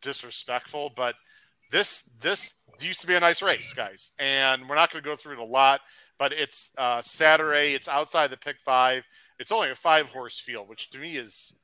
disrespectful, 0.01 0.91
but 0.95 1.15
this 1.71 2.09
this 2.21 2.55
used 2.81 3.01
to 3.01 3.07
be 3.07 3.13
a 3.15 3.19
nice 3.19 3.41
race, 3.41 3.71
guys. 3.73 4.13
And 4.19 4.67
we're 4.67 4.75
not 4.75 4.91
going 4.91 5.03
to 5.03 5.07
go 5.09 5.15
through 5.15 5.33
it 5.33 5.39
a 5.39 5.43
lot, 5.43 5.81
but 6.17 6.31
it's 6.33 6.71
uh, 6.77 7.01
Saturday. 7.01 7.73
It's 7.73 7.87
outside 7.87 8.31
the 8.31 8.37
pick 8.37 8.59
five. 8.59 9.03
It's 9.39 9.51
only 9.51 9.69
a 9.69 9.75
five 9.75 10.09
horse 10.09 10.39
field, 10.39 10.67
which 10.69 10.89
to 10.91 10.97
me 10.97 11.17
is 11.17 11.55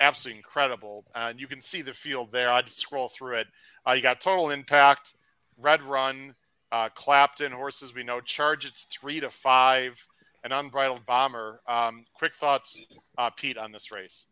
absolutely 0.00 0.38
incredible. 0.38 1.04
And 1.14 1.38
you 1.38 1.46
can 1.46 1.60
see 1.60 1.82
the 1.82 1.92
field 1.92 2.32
there. 2.32 2.50
I 2.50 2.62
just 2.62 2.78
scroll 2.78 3.08
through 3.08 3.36
it. 3.36 3.46
Uh, 3.86 3.92
you 3.92 4.02
got 4.02 4.20
Total 4.20 4.50
Impact, 4.50 5.14
Red 5.58 5.82
Run, 5.82 6.34
uh, 6.72 6.88
Clapton 6.94 7.52
horses. 7.52 7.94
We 7.94 8.02
know 8.02 8.20
Charge. 8.20 8.66
It's 8.66 8.84
three 8.84 9.20
to 9.20 9.30
five. 9.30 10.06
An 10.42 10.52
Unbridled 10.52 11.04
Bomber. 11.04 11.60
Um, 11.68 12.06
quick 12.14 12.34
thoughts, 12.34 12.84
uh, 13.18 13.28
Pete, 13.30 13.58
on 13.58 13.72
this 13.72 13.92
race. 13.92 14.26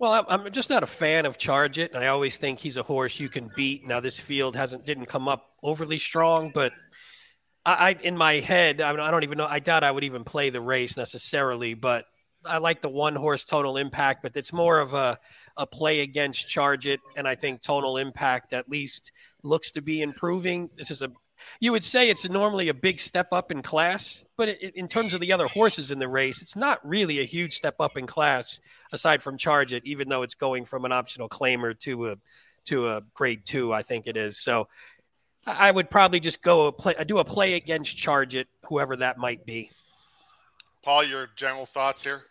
Well, 0.00 0.26
I'm- 0.28 0.52
just 0.52 0.70
not 0.70 0.82
a 0.82 0.86
fan 0.86 1.26
of 1.26 1.38
Charge 1.38 1.78
It. 1.78 1.92
and 1.92 2.02
I 2.02 2.08
always 2.08 2.38
think 2.38 2.58
he's 2.58 2.76
a 2.76 2.82
horse 2.82 3.20
you 3.20 3.28
can 3.28 3.50
beat. 3.54 3.86
Now, 3.86 4.00
this 4.00 4.18
field 4.18 4.56
hasn't 4.56 4.84
didn't 4.84 5.06
come 5.06 5.28
up 5.28 5.54
overly 5.62 5.98
strong, 5.98 6.50
but 6.52 6.72
I, 7.64 7.90
I 7.90 7.90
in 8.00 8.16
my 8.16 8.34
head, 8.40 8.80
I, 8.80 8.90
mean, 8.92 9.00
I 9.00 9.10
don't 9.10 9.24
even 9.24 9.38
know. 9.38 9.46
I 9.46 9.58
doubt 9.58 9.84
I 9.84 9.90
would 9.90 10.04
even 10.04 10.24
play 10.24 10.50
the 10.50 10.60
race 10.60 10.96
necessarily, 10.96 11.74
but 11.74 12.04
I 12.44 12.58
like 12.58 12.82
the 12.82 12.88
one 12.88 13.14
horse 13.14 13.44
Total 13.44 13.76
Impact. 13.76 14.22
But 14.22 14.36
it's 14.36 14.52
more 14.52 14.78
of 14.78 14.94
a 14.94 15.18
a 15.56 15.66
play 15.66 16.00
against 16.00 16.48
Charge 16.48 16.86
It, 16.86 17.00
and 17.16 17.26
I 17.26 17.34
think 17.34 17.62
Total 17.62 17.96
Impact 17.96 18.52
at 18.52 18.68
least 18.68 19.12
looks 19.42 19.70
to 19.72 19.82
be 19.82 20.02
improving. 20.02 20.70
This 20.76 20.90
is 20.90 21.02
a 21.02 21.10
you 21.60 21.72
would 21.72 21.84
say 21.84 22.08
it's 22.08 22.28
normally 22.28 22.68
a 22.68 22.74
big 22.74 22.98
step 22.98 23.32
up 23.32 23.52
in 23.52 23.62
class, 23.62 24.24
but 24.36 24.48
it, 24.48 24.74
in 24.74 24.88
terms 24.88 25.14
of 25.14 25.20
the 25.20 25.32
other 25.32 25.46
horses 25.46 25.90
in 25.90 25.98
the 25.98 26.08
race, 26.08 26.42
it's 26.42 26.56
not 26.56 26.86
really 26.86 27.20
a 27.20 27.24
huge 27.24 27.54
step 27.54 27.76
up 27.80 27.96
in 27.96 28.06
class 28.06 28.60
aside 28.92 29.22
from 29.22 29.36
Charge 29.36 29.72
It, 29.72 29.84
even 29.84 30.08
though 30.08 30.22
it's 30.22 30.34
going 30.34 30.64
from 30.64 30.84
an 30.84 30.92
optional 30.92 31.28
claimer 31.28 31.78
to 31.80 32.08
a 32.08 32.16
to 32.66 32.88
a 32.88 33.02
grade 33.14 33.42
two, 33.44 33.72
I 33.72 33.82
think 33.82 34.06
it 34.06 34.16
is. 34.16 34.38
So 34.38 34.68
I 35.46 35.68
I 35.68 35.70
would 35.70 35.90
probably 35.90 36.20
just 36.20 36.42
go 36.42 36.66
a 36.66 36.72
play, 36.72 36.94
do 37.06 37.18
a 37.18 37.24
play 37.24 37.54
against 37.54 37.96
Charge 37.96 38.34
It, 38.34 38.48
whoever 38.66 38.96
that 38.96 39.18
might 39.18 39.46
be. 39.46 39.70
Paul, 40.82 41.04
your 41.04 41.28
general 41.36 41.66
thoughts 41.66 42.02
here? 42.04 42.22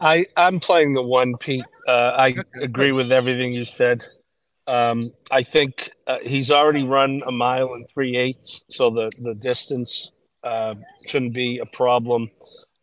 I, 0.00 0.26
I'm 0.36 0.60
playing 0.60 0.94
the 0.94 1.02
one, 1.02 1.36
Pete. 1.38 1.64
Uh, 1.86 2.12
I 2.16 2.34
agree 2.60 2.92
with 2.92 3.12
everything 3.12 3.52
you 3.52 3.64
said. 3.64 4.04
Um, 4.66 5.12
I 5.30 5.42
think 5.42 5.90
uh, 6.06 6.18
he's 6.22 6.50
already 6.50 6.84
run 6.84 7.22
a 7.26 7.32
mile 7.32 7.74
and 7.74 7.86
three 7.92 8.16
eighths, 8.16 8.64
so 8.68 8.90
the, 8.90 9.10
the 9.18 9.34
distance 9.34 10.10
uh, 10.42 10.74
shouldn't 11.06 11.34
be 11.34 11.58
a 11.58 11.66
problem. 11.66 12.30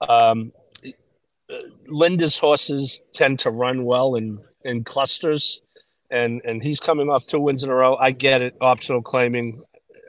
Um, 0.07 0.51
uh, 0.83 1.55
Linda's 1.87 2.37
horses 2.37 3.01
tend 3.13 3.39
to 3.39 3.51
run 3.51 3.83
well 3.83 4.15
in, 4.15 4.39
in 4.63 4.83
clusters, 4.83 5.61
and, 6.09 6.41
and 6.45 6.61
he's 6.61 6.79
coming 6.79 7.09
off 7.09 7.27
two 7.27 7.39
wins 7.39 7.63
in 7.63 7.69
a 7.69 7.75
row. 7.75 7.95
I 7.95 8.11
get 8.11 8.41
it, 8.41 8.55
optional 8.61 9.01
claiming. 9.01 9.61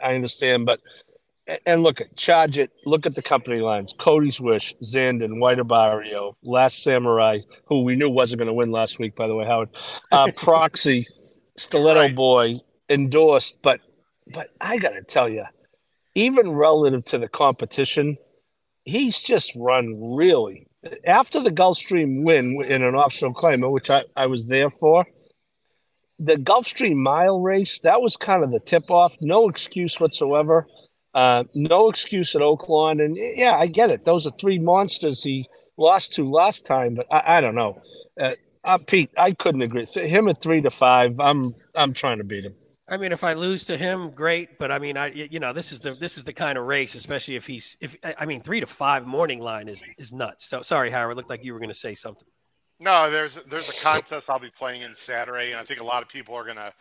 I 0.03 0.15
understand, 0.15 0.67
but 0.67 0.81
and 1.67 1.83
look 1.83 2.01
at 2.01 2.17
charge 2.17 2.59
it. 2.59 2.71
Look 2.85 3.07
at 3.07 3.15
the 3.15 3.23
company 3.23 3.61
lines: 3.61 3.95
Cody's 3.99 4.41
Wish, 4.41 4.75
Zandon, 4.83 5.41
White 5.41 5.59
Abarrio, 5.59 6.35
Last 6.43 6.83
Samurai, 6.83 7.39
who 7.67 7.83
we 7.83 7.97
knew 7.97 8.11
wasn't 8.11 8.39
going 8.39 8.47
to 8.47 8.55
win 8.55 8.71
last 8.71 8.99
week, 8.99 9.17
by 9.17 9.27
the 9.27 9.35
way, 9.35 9.45
Howard. 9.45 9.71
Uh, 10.11 10.31
Proxy, 10.37 11.07
Stiletto 11.57 12.01
Right. 12.01 12.15
Boy, 12.15 12.61
endorsed, 12.89 13.63
but 13.63 13.81
but 14.33 14.49
I 14.61 14.79
got 14.79 14.91
to 14.91 15.03
tell 15.03 15.29
you, 15.29 15.45
even 16.15 16.53
relative 16.53 17.05
to 17.07 17.19
the 17.19 17.29
competition, 17.29 18.17
he's 18.85 19.21
just 19.21 19.53
run 19.57 20.15
really. 20.15 20.67
After 21.07 21.41
the 21.41 21.51
Gulfstream 21.51 22.25
win 22.25 22.61
in 22.65 22.83
an 22.83 22.95
optional 22.97 23.33
claimer, 23.33 23.71
which 23.71 23.89
I, 23.89 24.03
I 24.17 24.27
was 24.27 24.49
there 24.49 24.71
for, 24.71 25.07
the 26.19 26.37
Gulfstream 26.37 26.97
mile 26.97 27.41
race, 27.41 27.79
that 27.81 28.01
was 28.01 28.17
kind 28.17 28.43
of 28.43 28.51
the 28.51 28.61
tip 28.61 28.91
off. 28.91 29.17
No 29.21 29.49
excuse 29.49 29.99
whatsoever. 29.99 30.67
Uh, 31.15 31.45
no 31.55 31.89
excuse 31.89 32.35
at 32.35 32.41
Oaklawn. 32.41 33.05
And 33.05 33.17
yeah, 33.17 33.57
I 33.57 33.67
get 33.67 33.91
it. 33.91 34.05
Those 34.05 34.27
are 34.27 34.33
three 34.33 34.59
monsters 34.59 35.23
he 35.23 35.47
lost 35.77 36.15
to 36.15 36.31
last 36.31 36.67
time, 36.67 36.95
but 36.95 37.07
I, 37.11 37.39
I 37.39 37.41
don't 37.41 37.55
know. 37.55 37.81
Uh, 38.21 38.33
uh, 38.65 38.79
Pete, 38.79 39.11
I 39.17 39.33
couldn't 39.33 39.63
agree. 39.63 39.87
Him 39.87 40.29
at 40.29 40.41
three 40.41 40.61
to 40.63 40.71
five, 40.71 41.19
I'm 41.21 41.55
I'm 41.75 41.93
trying 41.93 42.19
to 42.19 42.25
beat 42.25 42.45
him. 42.45 42.55
I 42.89 42.97
mean, 42.97 43.13
if 43.13 43.25
I 43.25 43.33
lose 43.33 43.65
to 43.67 43.77
him, 43.77 44.11
great. 44.11 44.59
But 44.59 44.71
I 44.71 44.79
mean, 44.79 44.97
I 44.97 45.09
you 45.09 45.41
know 45.41 45.53
this 45.53 45.73
is 45.73 45.81
the 45.81 45.93
this 45.93 46.17
is 46.17 46.25
the 46.25 46.33
kind 46.33 46.59
of 46.59 46.67
race, 46.67 46.95
especially 46.95 47.37
if 47.37 47.47
he's 47.47 47.77
if 47.81 47.97
I 48.19 48.27
mean 48.27 48.43
three 48.43 48.61
to 48.61 48.67
five 48.67 49.07
morning 49.07 49.41
line 49.41 49.69
is 49.69 49.83
is 49.99 50.13
nuts. 50.13 50.45
So 50.45 50.63
sorry, 50.63 50.91
Howard. 50.91 51.17
Looked 51.17 51.31
like 51.31 51.45
you 51.45 51.53
were 51.53 51.59
going 51.59 51.71
to 51.71 51.75
say 51.75 51.95
something. 51.95 52.29
No, 52.79 53.11
there's 53.11 53.37
there's 53.45 53.81
a 53.81 53.85
contest 53.85 54.29
I'll 54.29 54.39
be 54.39 54.51
playing 54.51 54.83
in 54.83 54.95
Saturday, 54.95 55.53
and 55.53 55.61
I 55.61 55.65
think 55.65 55.81
a 55.81 55.85
lot 55.85 56.03
of 56.03 56.09
people 56.09 56.35
are 56.35 56.45
going 56.45 56.57
to 56.57 56.73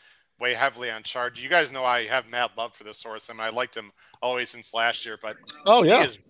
weigh 0.42 0.54
heavily 0.56 0.90
on 0.90 1.04
charge. 1.04 1.42
You 1.42 1.48
guys 1.48 1.72
know 1.72 1.86
I 1.86 2.06
have 2.06 2.28
mad 2.28 2.50
love 2.58 2.76
for 2.76 2.84
this 2.84 3.02
horse. 3.02 3.30
I 3.30 3.34
mean, 3.34 3.42
I 3.42 3.50
liked 3.50 3.78
him 3.78 3.92
always 4.22 4.50
since 4.50 4.74
last 4.74 5.06
year, 5.06 5.18
but 5.22 5.38
oh 5.66 5.84
yeah, 5.84 6.00
he 6.00 6.08
is 6.08 6.24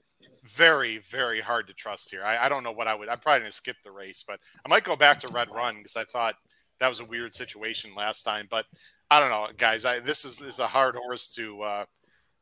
very 0.43 0.97
very 1.00 1.39
hard 1.39 1.67
to 1.67 1.74
trust 1.74 2.12
here. 2.12 2.24
I, 2.24 2.45
I 2.45 2.50
don't 2.50 2.63
know 2.63 2.74
what 2.74 2.88
I 2.88 2.93
would. 2.93 3.10
I'm 3.10 3.19
probably 3.19 3.39
going 3.39 3.52
to 3.52 3.58
skip 3.58 3.78
the 3.84 3.91
race, 3.91 4.24
but 4.28 4.39
I 4.65 4.69
might 4.69 4.84
go 4.84 4.95
back 4.95 5.19
to 5.19 5.28
Red 5.30 5.50
Run 5.50 5.78
because 5.78 5.95
I 5.95 6.04
thought 6.04 6.36
that 6.80 6.89
was 6.89 7.00
a 7.00 7.06
weird 7.06 7.34
situation 7.34 7.95
last 7.95 8.24
time. 8.24 8.47
But 8.50 8.65
I 9.10 9.19
don't 9.19 9.30
know, 9.30 9.47
guys. 9.58 9.86
I, 9.86 10.00
this 10.00 10.26
is, 10.26 10.41
is 10.41 10.60
a 10.60 10.67
hard 10.67 10.95
horse 10.95 11.34
to 11.36 11.62
uh, 11.62 11.86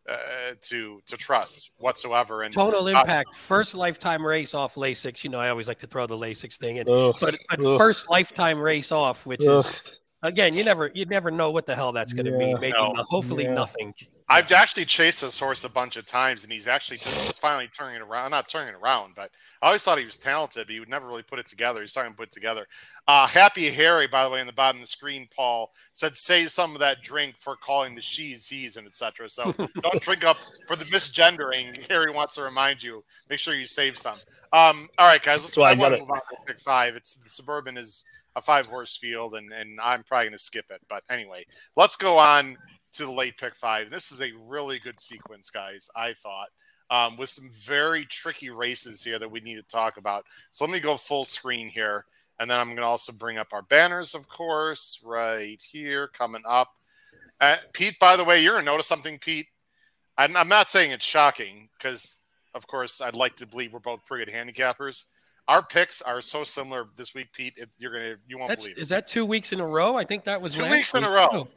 uh, 0.10 0.16
to 0.62 1.02
to 1.06 1.18
trust 1.18 1.72
whatsoever. 1.78 2.42
And 2.42 2.52
total 2.52 2.88
impact, 2.88 3.30
uh, 3.30 3.38
first 3.38 3.76
lifetime 3.76 4.26
race 4.26 4.56
off 4.56 4.76
Lasix. 4.76 5.24
You 5.24 5.30
know, 5.30 5.40
I 5.40 5.50
always 5.50 5.68
like 5.68 5.80
to 5.80 5.88
throw 5.88 6.08
the 6.08 6.18
Lasix 6.18 6.58
thing 6.58 6.78
in, 6.78 6.90
ugh, 6.90 7.16
but 7.22 7.38
but 7.48 7.60
ugh. 7.60 7.78
first 7.78 8.10
lifetime 8.10 8.60
race 8.60 8.92
off, 8.92 9.28
which 9.28 9.42
ugh. 9.42 9.60
is 9.60 9.92
again, 10.24 10.54
you 10.54 10.64
never 10.64 10.92
you 10.94 11.06
never 11.06 11.32
know 11.32 11.52
what 11.52 11.66
the 11.66 11.76
hell 11.76 11.92
that's 11.92 12.14
going 12.14 12.26
to 12.26 12.32
yeah. 12.32 12.38
be. 12.38 12.54
Maybe 12.56 12.78
no. 12.78 12.94
hopefully 13.10 13.44
yeah. 13.46 13.54
nothing. 13.54 13.94
I've 14.32 14.52
actually 14.52 14.86
chased 14.86 15.22
this 15.22 15.40
horse 15.40 15.64
a 15.64 15.70
bunch 15.70 15.98
of 15.98 16.06
times, 16.06 16.44
and 16.44 16.54
he's 16.54 16.68
actually 16.68 16.98
just 16.98 17.42
finally 17.42 17.68
turning 17.68 17.96
it 17.96 18.02
around. 18.04 18.30
Not 18.30 18.48
turning 18.48 18.76
it 18.76 18.78
around, 18.80 19.14
but 19.16 19.32
I 19.62 19.68
always 19.68 19.84
thought 19.84 19.98
he 19.98 20.06
was 20.06 20.18
talented, 20.18 20.68
but 20.68 20.72
he 20.72 20.80
would 20.80 20.90
never 20.90 21.08
really 21.08 21.24
put 21.24 21.40
it 21.40 21.48
together. 21.48 21.82
He's 21.82 21.90
starting 21.92 22.14
to 22.14 22.18
put 22.18 22.28
it 22.28 22.32
together. 22.32 22.68
Uh, 23.08 23.26
Happy 23.26 23.72
Harry, 23.72 24.06
by 24.06 24.24
the 24.24 24.30
way, 24.30 24.40
in 24.40 24.46
the 24.46 24.54
bottom 24.54 24.80
of 24.80 24.84
the 24.84 24.88
screen, 24.88 25.28
Paul 25.36 25.72
said, 25.94 26.16
"Save 26.16 26.52
some 26.52 26.74
of 26.74 26.80
that 26.80 27.02
drink 27.02 27.38
for 27.40 27.56
calling 27.56 27.96
the 27.96 28.02
she's, 28.02 28.48
he's, 28.48 28.78
and 28.78 28.86
etc." 28.86 29.30
So 29.30 29.52
don't 29.82 30.02
drink 30.02 30.24
up 30.24 30.38
for 30.68 30.76
the 30.76 30.86
misgendering. 30.86 31.90
Harry 31.90 32.12
wants 32.12 32.36
to 32.36 32.44
remind 32.44 32.84
you. 32.84 33.04
Make 33.32 33.40
sure 33.40 33.56
you 33.56 33.66
save 33.66 33.98
some. 33.98 34.20
Um, 34.54 34.90
all 35.00 35.08
right, 35.08 35.22
guys, 35.22 35.42
let's 35.42 35.54
so 35.54 35.64
I 35.64 35.74
want 35.74 35.96
to 35.96 36.02
move 36.02 36.12
on 36.12 36.18
to 36.18 36.38
pick 36.46 36.60
five. 36.60 36.96
It's 36.96 37.16
the 37.16 37.30
suburban 37.30 37.78
is 37.78 38.06
a 38.36 38.42
five 38.42 38.68
horse 38.68 38.96
field, 38.96 39.36
and 39.36 39.52
and 39.52 39.80
I'm 39.82 40.04
probably 40.04 40.28
going 40.28 40.38
to 40.38 40.44
skip 40.44 40.66
it. 40.70 40.82
But 40.90 41.04
anyway, 41.10 41.46
let's 41.76 41.96
go 41.96 42.18
on 42.18 42.58
to 42.94 43.06
the 43.06 43.12
late 43.12 43.38
pick 43.38 43.56
five. 43.56 43.90
This 43.90 44.12
is 44.12 44.22
a 44.22 44.32
really 44.48 44.80
good 44.80 45.00
sequence, 45.00 45.50
guys. 45.50 45.90
I 45.96 46.14
thought. 46.14 46.50
Um, 46.92 47.18
with 47.18 47.30
some 47.30 47.52
very 47.52 48.04
tricky 48.04 48.50
races 48.50 49.04
here 49.04 49.20
that 49.20 49.30
we 49.30 49.42
need 49.42 49.58
to 49.58 49.62
talk 49.62 49.98
about. 49.98 50.26
So 50.50 50.66
let 50.66 50.72
me 50.72 50.80
go 50.80 50.98
full 50.98 51.24
screen 51.24 51.70
here. 51.70 52.06
And 52.40 52.50
then 52.50 52.58
I'm 52.58 52.70
going 52.70 52.78
to 52.78 52.84
also 52.84 53.14
bring 53.14 53.38
up 53.38 53.50
our 53.52 53.62
banners, 53.62 54.16
of 54.16 54.28
course, 54.28 55.00
right 55.04 55.62
here 55.62 56.08
coming 56.08 56.42
up. 56.48 56.70
Uh, 57.40 57.58
Pete, 57.74 58.00
by 58.00 58.16
the 58.16 58.24
way, 58.24 58.42
you're 58.42 58.54
going 58.54 58.66
to 58.66 58.72
notice 58.72 58.88
something, 58.88 59.20
Pete. 59.20 59.48
I'm, 60.18 60.36
I'm 60.36 60.48
not 60.48 60.70
saying 60.70 60.92
it's 60.92 61.06
shocking 61.06 61.70
because, 61.78 62.20
of 62.56 62.66
course, 62.66 63.02
I'd 63.02 63.16
like 63.16 63.36
to 63.36 63.46
believe 63.46 63.72
we're 63.72 63.80
both 63.80 64.06
pretty 64.06 64.26
good 64.26 64.34
handicappers. 64.34 65.06
Our 65.50 65.64
picks 65.64 66.04
are 66.04 66.22
so 66.22 66.44
similar 66.44 66.86
this 66.96 67.16
week, 67.16 67.34
Pete. 67.34 67.60
You're 67.80 67.92
gonna 67.92 68.16
you 68.28 68.38
won't 68.38 68.50
That's, 68.50 68.66
believe. 68.66 68.78
It. 68.78 68.82
Is 68.82 68.90
that 68.90 69.08
two 69.08 69.26
weeks 69.26 69.52
in 69.52 69.60
a 69.60 69.66
row? 69.66 69.96
I 69.96 70.04
think 70.04 70.26
that 70.26 70.40
was 70.40 70.56
two 70.56 70.70
weeks 70.70 70.94
in 70.94 71.04
a 71.04 71.10
row. 71.10 71.28
Oh. 71.32 71.48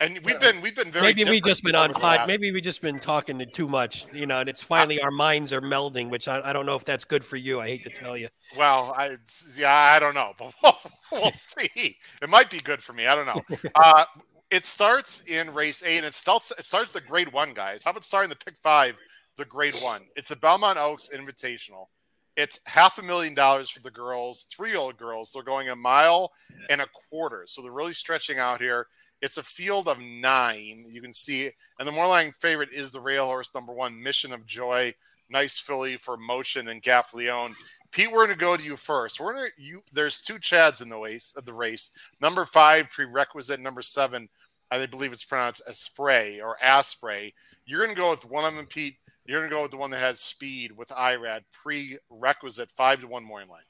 And 0.00 0.18
we've 0.24 0.40
been 0.40 0.62
we've 0.62 0.74
been 0.74 0.90
very 0.90 1.04
maybe 1.04 1.28
we 1.28 1.42
just 1.42 1.62
been 1.62 1.74
on 1.74 1.92
pod, 1.92 2.26
maybe 2.26 2.50
we 2.50 2.62
just 2.62 2.80
been 2.80 2.98
talking 2.98 3.44
too 3.52 3.68
much, 3.68 4.12
you 4.14 4.24
know, 4.24 4.40
and 4.40 4.48
it's 4.48 4.62
finally 4.62 4.98
our 5.02 5.10
minds 5.10 5.52
are 5.52 5.60
melding, 5.60 6.08
which 6.08 6.26
I, 6.26 6.40
I 6.40 6.54
don't 6.54 6.64
know 6.64 6.74
if 6.74 6.86
that's 6.86 7.04
good 7.04 7.22
for 7.22 7.36
you. 7.36 7.60
I 7.60 7.68
hate 7.68 7.82
to 7.82 7.90
tell 7.90 8.16
you. 8.16 8.28
Well, 8.56 8.94
I 8.96 9.18
yeah, 9.58 9.70
I 9.70 10.00
don't 10.00 10.14
know, 10.14 10.32
but 10.38 10.54
we'll, 10.62 10.78
we'll 11.12 11.32
see. 11.34 11.98
It 12.22 12.28
might 12.30 12.48
be 12.48 12.60
good 12.60 12.82
for 12.82 12.94
me. 12.94 13.06
I 13.06 13.14
don't 13.14 13.26
know. 13.26 13.58
Uh, 13.74 14.06
it 14.50 14.64
starts 14.64 15.20
in 15.28 15.52
race 15.52 15.82
eight, 15.84 15.98
and 15.98 16.06
it 16.06 16.14
starts 16.14 16.50
it 16.58 16.64
starts 16.64 16.92
the 16.92 17.02
grade 17.02 17.30
one 17.30 17.52
guys. 17.52 17.84
How 17.84 17.90
about 17.90 18.04
starting 18.04 18.30
the 18.30 18.36
pick 18.36 18.56
five, 18.56 18.96
the 19.36 19.44
grade 19.44 19.76
one? 19.82 20.02
It's 20.16 20.30
a 20.30 20.36
Belmont 20.36 20.78
Oaks 20.78 21.10
Invitational. 21.14 21.88
It's 22.36 22.60
half 22.66 22.98
a 22.98 23.02
million 23.02 23.34
dollars 23.34 23.68
for 23.68 23.80
the 23.80 23.90
girls, 23.90 24.46
three 24.50 24.70
year 24.70 24.78
old 24.78 24.96
girls. 24.96 25.32
They're 25.32 25.42
going 25.42 25.68
a 25.68 25.76
mile 25.76 26.32
and 26.70 26.80
a 26.80 26.86
quarter, 27.10 27.44
so 27.46 27.62
they're 27.62 27.72
really 27.72 27.92
stretching 27.92 28.38
out 28.38 28.60
here. 28.60 28.86
It's 29.20 29.36
a 29.36 29.42
field 29.42 29.86
of 29.86 30.00
nine. 30.00 30.84
You 30.88 31.00
can 31.00 31.12
see, 31.12 31.50
and 31.78 31.86
the 31.86 31.92
Moorline 31.92 32.34
favorite 32.34 32.70
is 32.72 32.90
the 32.90 33.00
rail 33.00 33.26
horse 33.26 33.50
number 33.54 33.72
one, 33.72 34.02
Mission 34.02 34.32
of 34.32 34.46
Joy. 34.46 34.94
Nice 35.30 35.58
filly 35.58 35.96
for 35.96 36.16
Motion 36.16 36.68
and 36.68 36.82
Gaffalione. 36.82 37.54
Pete, 37.90 38.10
we're 38.10 38.26
going 38.26 38.36
to 38.36 38.36
go 38.36 38.56
to 38.56 38.62
you 38.62 38.76
first. 38.76 39.20
We're 39.20 39.32
going 39.34 39.50
to 39.56 39.62
you. 39.62 39.82
There's 39.92 40.20
two 40.20 40.34
Chads 40.34 40.82
in 40.82 40.88
the 40.88 40.98
race. 40.98 41.32
Of 41.36 41.44
the 41.44 41.52
race, 41.52 41.90
number 42.20 42.44
five 42.44 42.88
prerequisite, 42.88 43.60
number 43.60 43.82
seven. 43.82 44.28
I 44.70 44.84
believe 44.86 45.12
it's 45.12 45.24
pronounced 45.24 45.62
Spray 45.74 46.40
or 46.40 46.56
Aspray. 46.64 47.34
You're 47.66 47.84
going 47.84 47.94
to 47.94 48.00
go 48.00 48.10
with 48.10 48.24
one 48.24 48.46
of 48.46 48.54
them, 48.54 48.66
Pete. 48.66 48.96
You're 49.24 49.40
going 49.40 49.50
to 49.50 49.56
go 49.56 49.62
with 49.62 49.70
the 49.70 49.76
one 49.76 49.90
that 49.92 50.00
has 50.00 50.20
speed 50.20 50.72
with 50.72 50.88
Irad 50.88 51.42
prerequisite 51.52 52.70
five 52.70 53.00
to 53.00 53.06
one 53.06 53.24
morning 53.24 53.48
line. 53.48 53.62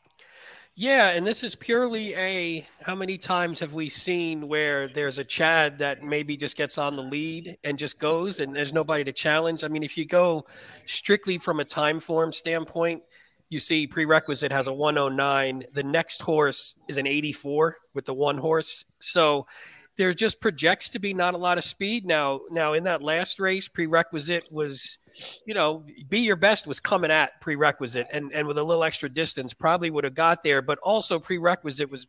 Yeah, 0.74 1.10
and 1.10 1.26
this 1.26 1.44
is 1.44 1.54
purely 1.54 2.14
a 2.14 2.66
how 2.80 2.94
many 2.94 3.18
times 3.18 3.58
have 3.60 3.74
we 3.74 3.90
seen 3.90 4.48
where 4.48 4.88
there's 4.88 5.18
a 5.18 5.24
Chad 5.24 5.78
that 5.80 6.02
maybe 6.02 6.34
just 6.34 6.56
gets 6.56 6.78
on 6.78 6.96
the 6.96 7.02
lead 7.02 7.58
and 7.62 7.76
just 7.76 7.98
goes 7.98 8.40
and 8.40 8.56
there's 8.56 8.72
nobody 8.72 9.04
to 9.04 9.12
challenge? 9.12 9.64
I 9.64 9.68
mean, 9.68 9.82
if 9.82 9.98
you 9.98 10.06
go 10.06 10.46
strictly 10.86 11.36
from 11.36 11.60
a 11.60 11.64
time 11.66 12.00
form 12.00 12.32
standpoint, 12.32 13.02
you 13.50 13.58
see 13.58 13.86
prerequisite 13.86 14.50
has 14.50 14.66
a 14.66 14.72
109. 14.72 15.64
The 15.74 15.82
next 15.82 16.22
horse 16.22 16.74
is 16.88 16.96
an 16.96 17.06
84 17.06 17.76
with 17.92 18.06
the 18.06 18.14
one 18.14 18.38
horse. 18.38 18.86
So 18.98 19.46
there 19.96 20.12
just 20.14 20.40
projects 20.40 20.90
to 20.90 20.98
be 20.98 21.14
not 21.14 21.34
a 21.34 21.38
lot 21.38 21.58
of 21.58 21.64
speed. 21.64 22.04
Now, 22.06 22.40
now 22.50 22.72
in 22.72 22.84
that 22.84 23.02
last 23.02 23.38
race, 23.38 23.68
prerequisite 23.68 24.50
was 24.50 24.98
you 25.46 25.54
know, 25.54 25.84
be 26.08 26.20
your 26.20 26.36
best 26.36 26.66
was 26.66 26.80
coming 26.80 27.10
at 27.10 27.40
prerequisite 27.40 28.06
and, 28.12 28.32
and 28.32 28.46
with 28.46 28.58
a 28.58 28.62
little 28.62 28.84
extra 28.84 29.08
distance 29.08 29.52
probably 29.52 29.90
would 29.90 30.04
have 30.04 30.14
got 30.14 30.42
there, 30.42 30.62
but 30.62 30.78
also 30.78 31.18
prerequisite 31.18 31.90
was 31.90 32.06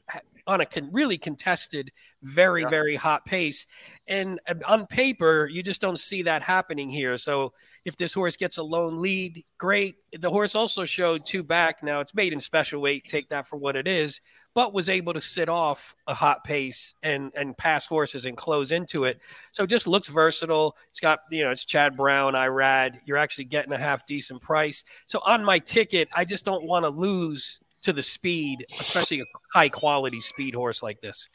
on 0.48 0.62
a 0.62 0.65
con- 0.65 0.89
really 0.91 1.17
contested, 1.17 1.91
very, 2.22 2.62
yeah. 2.62 2.69
very 2.69 2.96
hot 2.96 3.26
pace. 3.26 3.65
And 4.08 4.39
on 4.65 4.88
paper, 4.88 5.48
you 5.52 5.63
just 5.63 5.82
don't 5.82 6.00
see 6.00 6.24
that 6.24 6.43
happening 6.43 6.89
here. 6.89 7.17
So 7.17 7.54
if 7.86 7.98
this 7.98 8.13
horse 8.13 8.36
gets 8.36 8.58
a 8.58 8.63
lone 8.63 9.02
lead, 9.02 9.43
great. 9.58 9.96
The 10.17 10.30
horse 10.30 10.56
also 10.56 10.86
showed 10.86 11.26
two 11.26 11.43
back. 11.43 11.84
Now 11.84 12.00
it's 12.00 12.15
made 12.15 12.34
in 12.34 12.39
special 12.39 12.82
weight, 12.82 13.06
take 13.08 13.30
that 13.30 13.48
for 13.48 13.58
what 13.58 13.76
it 13.76 13.88
is, 13.88 14.22
but 14.56 14.74
was 14.74 14.89
able 14.89 15.13
to 15.13 15.22
sit 15.22 15.50
off 15.50 15.96
a 16.08 16.13
hot 16.13 16.44
pace 16.44 16.94
and 17.04 17.32
and 17.36 17.58
pass 17.58 17.88
horses 17.88 18.26
and 18.26 18.38
close 18.38 18.72
into 18.72 19.04
it. 19.06 19.20
So 19.52 19.63
it 19.63 19.70
just 19.70 19.88
looks 19.88 20.08
versatile. 20.10 20.78
It's 20.89 21.00
got 21.00 21.22
you 21.32 21.44
know 21.44 21.52
it's 21.52 21.66
Chad 21.66 21.98
Brown, 21.98 22.34
Irad. 22.34 23.00
You're 23.06 23.18
actually 23.18 23.46
getting 23.46 23.74
a 23.74 23.78
half 23.78 24.06
decent 24.06 24.42
price. 24.42 24.84
So 25.06 25.20
on 25.26 25.44
my 25.44 25.60
ticket, 25.60 26.10
I 26.13 26.26
just 26.26 26.46
don't 26.46 26.66
want 26.66 26.86
to 26.86 26.89
lose 26.89 27.60
to 27.84 27.94
the 27.94 28.04
speed, 28.04 28.66
especially 28.80 29.22
a 29.22 29.26
high 29.54 29.70
quality 29.70 30.20
speed 30.20 30.56
horse 30.56 30.82
like 30.82 31.02
this. 31.02 31.30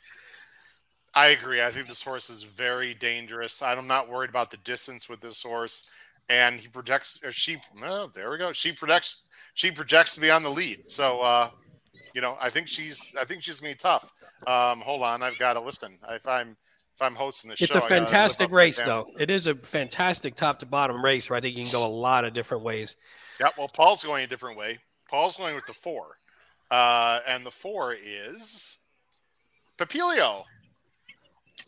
I 1.14 1.28
agree. 1.28 1.62
I 1.62 1.70
think 1.70 1.88
this 1.88 2.02
horse 2.02 2.30
is 2.30 2.42
very 2.42 2.94
dangerous. 2.94 3.62
I'm 3.62 3.86
not 3.86 4.08
worried 4.08 4.30
about 4.30 4.50
the 4.50 4.56
distance 4.58 5.08
with 5.08 5.20
this 5.20 5.42
horse, 5.42 5.90
and 6.28 6.60
he 6.60 6.68
projects. 6.68 7.18
Or 7.24 7.32
she, 7.32 7.56
oh, 7.82 8.10
there 8.14 8.30
we 8.30 8.38
go. 8.38 8.52
She 8.52 8.72
projects. 8.72 9.22
She 9.54 9.72
projects 9.72 10.14
to 10.14 10.20
be 10.20 10.30
on 10.30 10.42
the 10.42 10.50
lead. 10.50 10.86
So 10.86 11.20
uh, 11.20 11.50
you 12.14 12.20
know, 12.20 12.36
I 12.40 12.50
think 12.50 12.68
she's 12.68 13.14
I 13.18 13.24
think 13.24 13.42
she's 13.42 13.60
gonna 13.60 13.72
be 13.72 13.76
tough. 13.76 14.12
Um, 14.46 14.80
hold 14.80 15.02
on, 15.02 15.22
I've 15.22 15.38
got 15.38 15.54
to 15.54 15.60
listen. 15.60 15.98
If 16.10 16.26
I'm 16.26 16.56
if 16.98 17.02
I'm 17.02 17.14
hosting 17.14 17.50
the 17.50 17.52
it's 17.52 17.72
show, 17.72 17.78
it's 17.78 17.86
a 17.86 17.88
fantastic 17.88 18.50
race, 18.50 18.82
though. 18.82 19.06
It 19.18 19.30
is 19.30 19.46
a 19.46 19.54
fantastic 19.54 20.34
top 20.34 20.58
to 20.60 20.66
bottom 20.66 21.04
race 21.04 21.30
where 21.30 21.36
I 21.36 21.40
think 21.40 21.56
you 21.56 21.62
can 21.62 21.72
go 21.72 21.86
a 21.86 21.88
lot 21.88 22.24
of 22.24 22.34
different 22.34 22.64
ways. 22.64 22.96
Yeah, 23.40 23.50
well, 23.56 23.68
Paul's 23.68 24.02
going 24.02 24.24
a 24.24 24.26
different 24.26 24.58
way. 24.58 24.78
Paul's 25.08 25.36
going 25.36 25.54
with 25.54 25.66
the 25.66 25.72
four, 25.72 26.18
uh, 26.70 27.20
and 27.26 27.46
the 27.46 27.52
four 27.52 27.94
is 27.94 28.78
Papilio, 29.78 30.42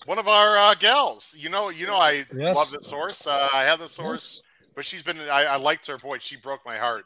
one 0.07 0.18
of 0.18 0.26
our 0.26 0.57
uh, 0.57 0.74
gals. 0.74 1.35
You 1.38 1.48
know, 1.48 1.68
you 1.68 1.87
know, 1.87 1.96
I 1.96 2.24
yes. 2.35 2.57
love 2.57 2.70
this 2.72 2.90
horse. 2.90 3.26
Uh, 3.26 3.48
I 3.55 3.62
have 3.62 3.79
this 3.79 3.96
horse, 3.96 4.42
yes. 4.42 4.70
but 4.74 4.85
she's 4.85 5.03
been. 5.05 5.20
I, 5.20 5.44
I 5.44 5.57
liked 5.57 5.87
her. 5.87 5.96
Boy, 5.96 6.18
she 6.18 6.37
broke 6.37 6.61
my 6.66 6.76
heart 6.76 7.05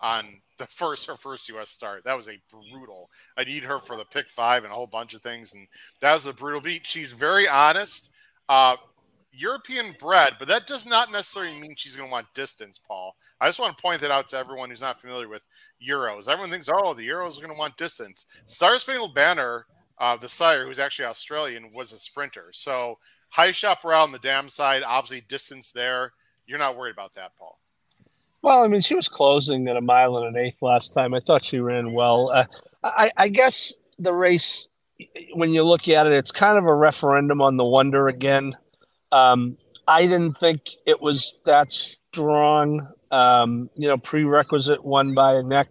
on 0.00 0.40
the 0.58 0.66
first 0.66 1.06
her 1.06 1.16
first 1.16 1.48
U.S. 1.48 1.70
start. 1.70 2.04
That 2.04 2.16
was 2.16 2.28
a 2.28 2.40
brutal. 2.50 3.10
I 3.36 3.44
need 3.44 3.64
her 3.64 3.78
for 3.78 3.96
the 3.96 4.04
pick 4.04 4.28
five 4.28 4.64
and 4.64 4.72
a 4.72 4.76
whole 4.76 4.86
bunch 4.86 5.14
of 5.14 5.22
things, 5.22 5.54
and 5.54 5.66
that 6.00 6.12
was 6.12 6.26
a 6.26 6.32
brutal 6.32 6.60
beat. 6.60 6.86
She's 6.86 7.12
very 7.12 7.48
honest, 7.48 8.10
uh, 8.48 8.76
European 9.32 9.94
bred, 9.98 10.34
but 10.38 10.48
that 10.48 10.66
does 10.66 10.86
not 10.86 11.10
necessarily 11.10 11.58
mean 11.58 11.74
she's 11.76 11.96
going 11.96 12.08
to 12.08 12.12
want 12.12 12.32
distance. 12.34 12.78
Paul, 12.78 13.16
I 13.40 13.48
just 13.48 13.58
want 13.58 13.76
to 13.76 13.82
point 13.82 14.00
that 14.02 14.10
out 14.10 14.28
to 14.28 14.38
everyone 14.38 14.70
who's 14.70 14.80
not 14.80 15.00
familiar 15.00 15.28
with 15.28 15.46
Euros. 15.86 16.28
Everyone 16.28 16.50
thinks, 16.50 16.68
oh, 16.72 16.94
the 16.94 17.08
Euros 17.08 17.36
are 17.36 17.42
going 17.42 17.52
to 17.52 17.58
want 17.58 17.76
distance. 17.76 18.26
Star 18.46 18.78
Spangled 18.78 19.14
Banner, 19.14 19.66
uh, 19.98 20.16
the 20.16 20.28
sire, 20.28 20.66
who's 20.66 20.78
actually 20.78 21.06
Australian, 21.06 21.72
was 21.74 21.92
a 21.92 21.98
sprinter. 21.98 22.48
So 22.52 22.98
high 23.30 23.52
shop 23.52 23.84
around 23.84 24.12
the 24.12 24.18
dam 24.20 24.48
side, 24.48 24.82
obviously 24.84 25.26
distance 25.26 25.72
there. 25.72 26.12
You're 26.46 26.58
not 26.58 26.76
worried 26.76 26.92
about 26.92 27.14
that, 27.14 27.32
Paul. 27.36 27.58
Well, 28.44 28.62
I 28.62 28.66
mean, 28.66 28.82
she 28.82 28.94
was 28.94 29.08
closing 29.08 29.66
at 29.68 29.78
a 29.78 29.80
mile 29.80 30.18
and 30.18 30.36
an 30.36 30.44
eighth 30.44 30.60
last 30.60 30.92
time. 30.92 31.14
I 31.14 31.20
thought 31.20 31.46
she 31.46 31.60
ran 31.60 31.94
well. 31.94 32.30
Uh, 32.30 32.44
I, 32.82 33.10
I 33.16 33.28
guess 33.28 33.72
the 33.98 34.12
race, 34.12 34.68
when 35.32 35.54
you 35.54 35.64
look 35.64 35.88
at 35.88 36.06
it, 36.06 36.12
it's 36.12 36.30
kind 36.30 36.58
of 36.58 36.66
a 36.68 36.74
referendum 36.74 37.40
on 37.40 37.56
the 37.56 37.64
wonder 37.64 38.06
again. 38.06 38.54
Um, 39.10 39.56
I 39.88 40.02
didn't 40.02 40.34
think 40.34 40.60
it 40.84 41.00
was 41.00 41.40
that 41.46 41.72
strong. 41.72 42.86
Um, 43.10 43.70
you 43.76 43.88
know, 43.88 43.96
prerequisite 43.96 44.84
won 44.84 45.14
by 45.14 45.36
a 45.36 45.42
neck. 45.42 45.68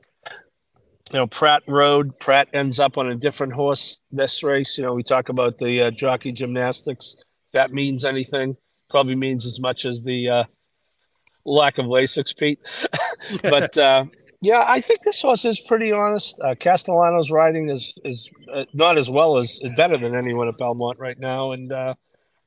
You 1.11 1.19
know, 1.19 1.27
Prat 1.27 1.61
Road. 1.67 2.17
Prat 2.17 2.47
ends 2.53 2.79
up 2.79 2.97
on 2.97 3.07
a 3.07 3.13
different 3.13 3.53
horse 3.53 3.99
this 4.11 4.41
race. 4.41 4.79
You 4.79 4.83
know, 4.85 4.95
we 4.95 5.03
talk 5.03 5.29
about 5.29 5.59
the 5.59 5.83
uh, 5.83 5.91
jockey 5.91 6.31
gymnastics. 6.31 7.17
That 7.51 7.71
means 7.71 8.03
anything? 8.03 8.57
Probably 8.89 9.13
means 9.13 9.45
as 9.45 9.59
much 9.59 9.85
as 9.85 10.01
the 10.01 10.27
uh, 10.27 10.43
lack 11.45 11.77
of 11.77 11.85
Lasix, 11.85 12.35
Pete. 12.35 12.59
but 13.41 13.77
uh, 13.77 14.05
yeah, 14.41 14.65
I 14.67 14.81
think 14.81 15.03
this 15.03 15.21
horse 15.21 15.45
is 15.45 15.59
pretty 15.59 15.91
honest. 15.91 16.39
Uh, 16.43 16.55
Castellano's 16.55 17.31
riding 17.31 17.69
is 17.69 17.93
is 18.03 18.29
uh, 18.53 18.65
not 18.73 18.97
as 18.97 19.09
well 19.09 19.37
as 19.37 19.59
better 19.75 19.97
than 19.97 20.15
anyone 20.15 20.47
at 20.47 20.57
Belmont 20.57 20.99
right 20.99 21.17
now, 21.17 21.51
and 21.51 21.71
uh, 21.71 21.93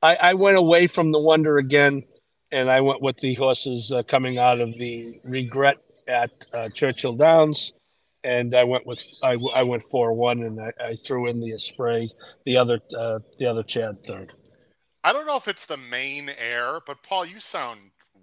I, 0.01 0.15
I, 0.15 0.33
went 0.35 0.57
away 0.57 0.87
from 0.87 1.11
the 1.11 1.19
wonder 1.19 1.57
again, 1.57 2.03
and 2.51 2.69
I 2.69 2.81
went 2.81 3.01
with 3.01 3.17
the 3.17 3.33
horses 3.33 3.91
uh, 3.91 4.03
coming 4.03 4.37
out 4.37 4.61
of 4.61 4.77
the 4.77 5.19
regret 5.29 5.77
at 6.07 6.45
uh, 6.53 6.69
Churchill 6.69 7.13
Downs. 7.13 7.73
And 8.23 8.55
I 8.55 8.63
went 8.63 8.85
with 8.85 9.03
I, 9.23 9.37
I 9.55 9.63
went 9.63 9.83
four 9.83 10.11
one, 10.13 10.43
and 10.43 10.59
I, 10.59 10.71
I, 10.83 10.95
threw 10.95 11.27
in 11.29 11.39
the 11.39 11.53
Esprit, 11.53 12.09
the 12.45 12.57
other 12.57 12.79
uh, 12.97 13.19
the 13.39 13.45
other 13.45 13.63
Chad 13.63 14.03
third. 14.03 14.33
I 15.03 15.13
don't 15.13 15.25
know 15.25 15.37
if 15.37 15.47
it's 15.47 15.65
the 15.65 15.77
main 15.77 16.29
air, 16.29 16.79
but 16.85 17.03
Paul, 17.03 17.25
you 17.25 17.39
sound 17.39 17.79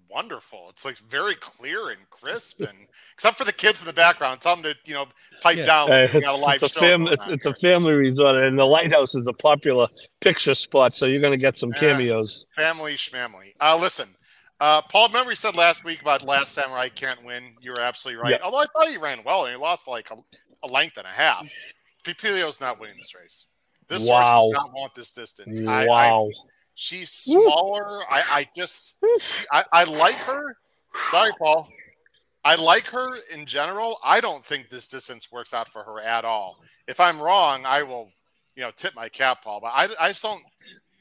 wonderful. 0.09 0.67
It's 0.69 0.85
like 0.85 0.97
very 0.97 1.35
clear 1.35 1.89
and 1.89 2.09
crisp, 2.09 2.61
and 2.61 2.87
except 3.13 3.37
for 3.37 3.43
the 3.43 3.53
kids 3.53 3.81
in 3.81 3.87
the 3.87 3.93
background, 3.93 4.41
tell 4.41 4.55
them 4.55 4.63
to 4.63 4.75
you 4.85 4.93
know 4.93 5.05
pipe 5.41 5.57
yeah. 5.57 5.65
down. 5.65 5.91
Uh, 5.91 6.07
it's, 6.13 6.25
a, 6.25 6.65
it's, 6.65 6.75
a 6.75 6.79
fam- 6.79 7.07
it's, 7.07 7.27
it's, 7.27 7.45
a 7.45 7.53
family 7.55 7.93
resort, 7.93 8.35
and 8.35 8.57
the 8.57 8.65
lighthouse 8.65 9.15
is 9.15 9.27
a 9.27 9.33
popular 9.33 9.87
picture 10.21 10.53
spot, 10.53 10.95
so 10.95 11.05
you're 11.05 11.21
going 11.21 11.33
to 11.33 11.37
get 11.37 11.57
some 11.57 11.71
cameos. 11.71 12.45
family 12.51 12.95
schmamily. 12.95 13.53
Uh, 13.59 13.77
listen, 13.79 14.09
uh, 14.59 14.81
Paul, 14.81 15.07
remember 15.07 15.31
you 15.31 15.35
said 15.35 15.55
last 15.55 15.83
week 15.83 16.01
about 16.01 16.23
Last 16.23 16.53
Samurai 16.53 16.89
can't 16.89 17.23
win. 17.23 17.55
You 17.61 17.73
were 17.73 17.81
absolutely 17.81 18.21
right. 18.21 18.31
Yeah. 18.31 18.37
Although 18.43 18.59
I 18.59 18.65
thought 18.65 18.89
he 18.89 18.97
ran 18.97 19.19
well, 19.25 19.45
and 19.45 19.53
he 19.53 19.59
lost 19.59 19.85
by 19.85 19.93
like 19.93 20.11
a, 20.11 20.15
a 20.63 20.67
length 20.71 20.97
and 20.97 21.05
a 21.05 21.09
half. 21.09 21.51
Pipilio's 22.03 22.61
not 22.61 22.79
winning 22.79 22.97
this 22.97 23.13
race. 23.15 23.47
This 23.87 24.07
wow. 24.07 24.23
horse 24.23 24.55
does 24.55 24.63
not 24.63 24.73
want 24.73 24.95
this 24.95 25.11
distance. 25.11 25.61
Wow. 25.61 25.73
I, 25.73 25.85
I, 25.85 26.31
She's 26.75 27.09
smaller. 27.09 28.01
I, 28.11 28.23
I 28.29 28.49
just 28.55 28.97
I, 29.51 29.63
I 29.71 29.83
like 29.85 30.15
her. 30.15 30.57
Sorry, 31.09 31.31
Paul. 31.39 31.69
I 32.43 32.55
like 32.55 32.85
her 32.87 33.17
in 33.33 33.45
general. 33.45 33.97
I 34.03 34.21
don't 34.21 34.45
think 34.45 34.69
this 34.69 34.87
distance 34.87 35.31
works 35.31 35.53
out 35.53 35.67
for 35.67 35.83
her 35.83 35.99
at 36.01 36.25
all. 36.25 36.57
If 36.87 36.99
I'm 36.99 37.19
wrong, 37.19 37.65
I 37.65 37.81
will, 37.83 38.11
you 38.55 38.61
know, 38.61 38.71
tip 38.75 38.93
my 38.93 39.09
cap, 39.09 39.43
Paul. 39.43 39.61
But 39.61 39.71
I, 39.73 39.89
I 39.99 40.09
just 40.09 40.21
don't. 40.21 40.43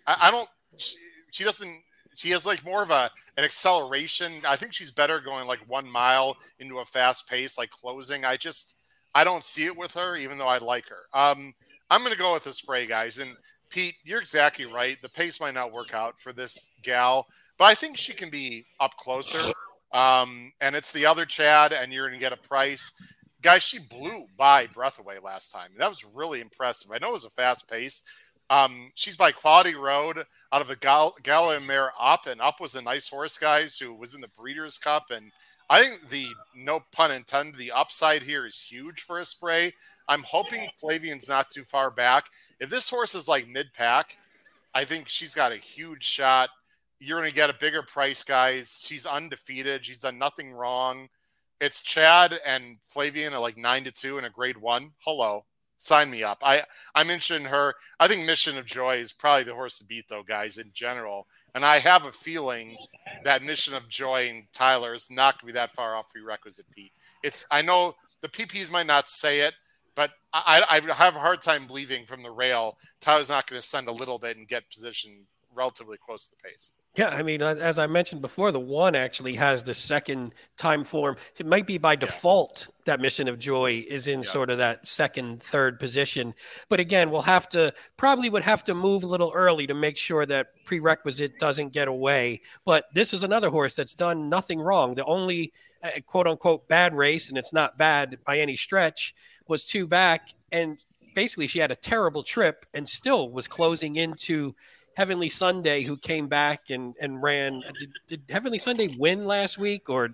I, 0.07 0.17
I 0.23 0.31
don't. 0.31 0.49
She, 0.79 0.97
she 1.33 1.45
doesn't. 1.45 1.83
She 2.15 2.31
has 2.31 2.47
like 2.47 2.65
more 2.65 2.83
of 2.83 2.91
a 2.91 3.11
an 3.37 3.45
acceleration. 3.45 4.33
I 4.47 4.57
think 4.57 4.73
she's 4.73 4.93
better 4.93 5.21
going 5.21 5.47
like 5.49 5.69
one 5.69 5.89
mile 5.89 6.37
into 6.61 6.79
a 6.79 6.85
fast 6.85 7.29
pace, 7.29 7.59
like 7.59 7.71
closing. 7.71 8.25
I 8.25 8.37
just 8.37 8.77
I 9.15 9.25
don't 9.25 9.45
see 9.45 9.67
it 9.67 9.77
with 9.77 9.95
her, 9.95 10.17
even 10.17 10.39
though 10.39 10.49
I 10.49 10.59
like 10.59 10.89
her. 10.89 11.03
Um, 11.13 11.55
I'm 11.91 12.03
going 12.03 12.13
to 12.13 12.19
go 12.19 12.33
with 12.33 12.45
the 12.45 12.53
spray, 12.53 12.87
guys. 12.87 13.19
And 13.19 13.37
Pete, 13.75 13.97
you're 14.05 14.21
exactly 14.21 14.67
right. 14.67 15.03
The 15.03 15.09
pace 15.09 15.41
might 15.41 15.55
not 15.55 15.73
work 15.73 15.95
out 15.95 16.21
for 16.21 16.33
this 16.33 16.71
gal, 16.85 17.27
but 17.59 17.65
I 17.65 17.75
think 17.75 17.97
she 17.97 18.13
can 18.13 18.31
be 18.31 18.67
up 18.79 18.97
closer. 18.97 19.53
Um, 19.93 20.53
and 20.61 20.77
it's 20.77 20.93
the 20.93 21.07
other 21.07 21.27
Chad, 21.27 21.73
and 21.73 21.93
you're 21.93 22.07
going 22.09 22.19
to 22.19 22.25
get 22.25 22.33
a 22.33 22.37
price. 22.37 22.93
Guys, 23.43 23.65
she 23.65 23.81
blew 23.81 24.27
by 24.37 24.69
Breathaway 24.69 25.19
last 25.19 25.51
time. 25.51 25.71
That 25.77 25.89
was 25.89 26.05
really 26.05 26.41
impressive. 26.41 26.93
I 26.93 26.99
know 26.99 27.09
it 27.09 27.15
was 27.15 27.25
a 27.25 27.31
fast 27.31 27.69
pace. 27.69 28.05
Um, 28.49 28.93
she's 28.95 29.17
by 29.17 29.33
Quality 29.33 29.75
Road 29.75 30.19
out 30.53 30.63
of 30.63 30.69
the 30.69 30.77
Gal- 30.77 31.61
Mare 31.61 31.91
Up, 32.01 32.29
and 32.29 32.41
Up 32.41 32.61
was 32.61 32.77
a 32.77 32.83
nice 32.83 33.09
horse, 33.09 33.39
guys, 33.39 33.77
who 33.77 33.93
was 33.93 34.15
in 34.15 34.21
the 34.21 34.29
Breeders' 34.29 34.79
Cup. 34.79 35.11
And 35.11 35.33
I 35.69 35.83
think 35.83 36.09
the 36.11 36.29
no 36.55 36.85
pun 36.93 37.11
intended, 37.11 37.59
the 37.59 37.73
upside 37.73 38.23
here 38.23 38.47
is 38.47 38.61
huge 38.61 39.01
for 39.01 39.19
a 39.19 39.25
spray. 39.25 39.73
I'm 40.09 40.23
hoping 40.23 40.69
Flavien's 40.79 41.29
not 41.29 41.51
too 41.51 41.65
far 41.65 41.91
back. 41.91 42.27
If 42.61 42.71
this 42.71 42.89
horse 42.89 43.15
is 43.15 43.29
like 43.29 43.49
mid 43.49 43.73
pack, 43.73 44.19
I 44.75 44.85
think 44.85 45.09
she's 45.09 45.35
got 45.35 45.53
a 45.53 45.57
huge 45.57 46.05
shot. 46.05 46.51
You're 47.01 47.21
going 47.21 47.31
to 47.31 47.37
get 47.37 47.51
a 47.51 47.55
bigger 47.55 47.83
price, 47.83 48.23
guys. 48.23 48.83
She's 48.85 49.07
undefeated. 49.07 49.85
She's 49.85 50.01
done 50.01 50.19
nothing 50.19 50.53
wrong. 50.53 51.09
It's 51.61 51.81
Chad 51.81 52.39
and 52.45 52.79
Flavian 52.83 53.33
at 53.33 53.41
like 53.41 53.57
nine 53.57 53.85
to 53.85 53.93
two 53.93 54.19
in 54.19 54.25
a 54.25 54.31
grade 54.31 54.57
one. 54.57 54.91
Hello, 55.05 55.45
sign 55.79 56.11
me 56.11 56.23
up. 56.23 56.39
I 56.43 56.65
I 56.95 57.05
mentioned 57.05 57.47
her. 57.47 57.75
I 58.01 58.09
think 58.09 58.25
Mission 58.25 58.59
of 58.59 58.67
Joy 58.67 58.97
is 58.97 59.13
probably 59.13 59.45
the 59.45 59.55
horse 59.55 59.79
to 59.79 59.85
beat, 59.85 60.07
though, 60.09 60.23
guys, 60.23 60.59
in 60.59 60.71
general. 60.73 61.27
And 61.55 61.65
I 61.65 61.79
have 61.79 62.05
a 62.05 62.13
feeling 62.13 62.77
that 63.23 63.43
Mission 63.43 63.75
of 63.75 63.89
Joy 63.89 64.29
and 64.29 64.45
Tyler 64.53 64.95
is 64.95 65.11
not 65.11 65.35
going 65.35 65.53
to 65.53 65.55
be 65.55 65.59
that 65.59 65.73
far 65.73 65.95
off 65.95 66.11
prerequisite, 66.13 66.71
Pete. 66.71 66.93
It's 67.23 67.47
I 67.51 67.63
know 67.63 67.95
the 68.21 68.29
PPs 68.29 68.71
might 68.71 68.87
not 68.87 69.09
say 69.09 69.41
it, 69.41 69.55
but 69.95 70.11
I, 70.33 70.63
I 70.69 70.95
have 70.95 71.17
a 71.17 71.21
hard 71.21 71.43
time 71.43 71.67
believing 71.67 72.07
from 72.07 72.23
the 72.23 72.31
rail 72.31 72.79
Tyler's 73.01 73.29
not 73.29 73.47
going 73.47 73.61
to 73.61 73.67
send 73.67 73.89
a 73.89 73.93
little 73.93 74.19
bit 74.19 74.37
and 74.37 74.47
get 74.49 74.69
positioned 74.71 75.27
relatively 75.55 75.97
close 75.97 76.29
to 76.29 76.37
the 76.37 76.49
pace. 76.49 76.73
Yeah, 76.97 77.09
I 77.09 77.25
mean, 77.25 77.43
as 77.43 77.81
I 77.81 77.89
mentioned 77.89 78.23
before, 78.23 78.53
the 78.53 78.61
one 78.61 78.95
actually 78.95 79.35
has 79.35 79.65
the 79.65 79.75
second 79.75 80.33
time 80.57 80.85
form. 80.85 81.17
It 81.37 81.45
might 81.45 81.67
be 81.67 81.77
by 81.77 81.97
default 81.97 82.69
yeah. 82.69 82.75
that 82.85 83.01
Mission 83.01 83.27
of 83.27 83.41
Joy 83.41 83.85
is 83.89 84.07
in 84.07 84.21
yeah. 84.21 84.29
sort 84.29 84.49
of 84.49 84.59
that 84.59 84.87
second, 84.87 85.43
third 85.43 85.81
position. 85.81 86.35
But 86.69 86.79
again, 86.79 87.11
we'll 87.11 87.23
have 87.23 87.49
to 87.49 87.75
probably 87.97 88.31
would 88.31 88.45
have 88.45 88.63
to 88.65 88.75
move 88.75 89.03
a 89.03 89.09
little 89.09 89.33
early 89.35 89.67
to 89.67 89.75
make 89.75 89.97
sure 89.97 90.25
that 90.27 90.49
prerequisite 90.65 91.41
doesn't 91.41 91.73
get 91.73 91.89
away. 91.89 92.43
But 92.65 92.85
this 92.95 93.13
is 93.13 93.25
another 93.25 93.51
horse 93.51 93.75
that's 93.75 93.95
done 93.97 94.29
nothing 94.29 94.61
wrong. 94.61 94.95
The 94.95 95.05
only 95.05 95.53
uh, 95.83 95.91
quote 96.07 96.29
unquote 96.29 96.69
bad 96.69 96.95
race, 96.95 97.29
and 97.29 97.37
it's 97.37 97.53
not 97.53 97.77
bad 97.77 98.19
by 98.25 98.39
any 98.39 98.55
stretch, 98.55 99.17
was 99.49 99.67
two 99.67 99.87
back, 99.87 100.31
and 100.53 100.79
basically 101.15 101.47
she 101.47 101.59
had 101.59 101.71
a 101.71 101.77
terrible 101.77 102.23
trip 102.23 102.67
and 102.75 102.89
still 102.89 103.31
was 103.31 103.49
closing 103.49 103.97
into 103.97 104.55
Heavenly 104.97 105.29
Sunday, 105.29 105.83
who 105.83 105.97
came 105.97 106.29
back 106.29 106.71
and 106.71 106.95
and 107.01 107.23
ran. 107.23 107.61
Did, 107.79 107.93
did 108.07 108.23
Heavenly 108.31 108.59
Sunday 108.59 108.95
win 108.97 109.25
last 109.25 109.59
week, 109.59 109.91
or 109.91 110.11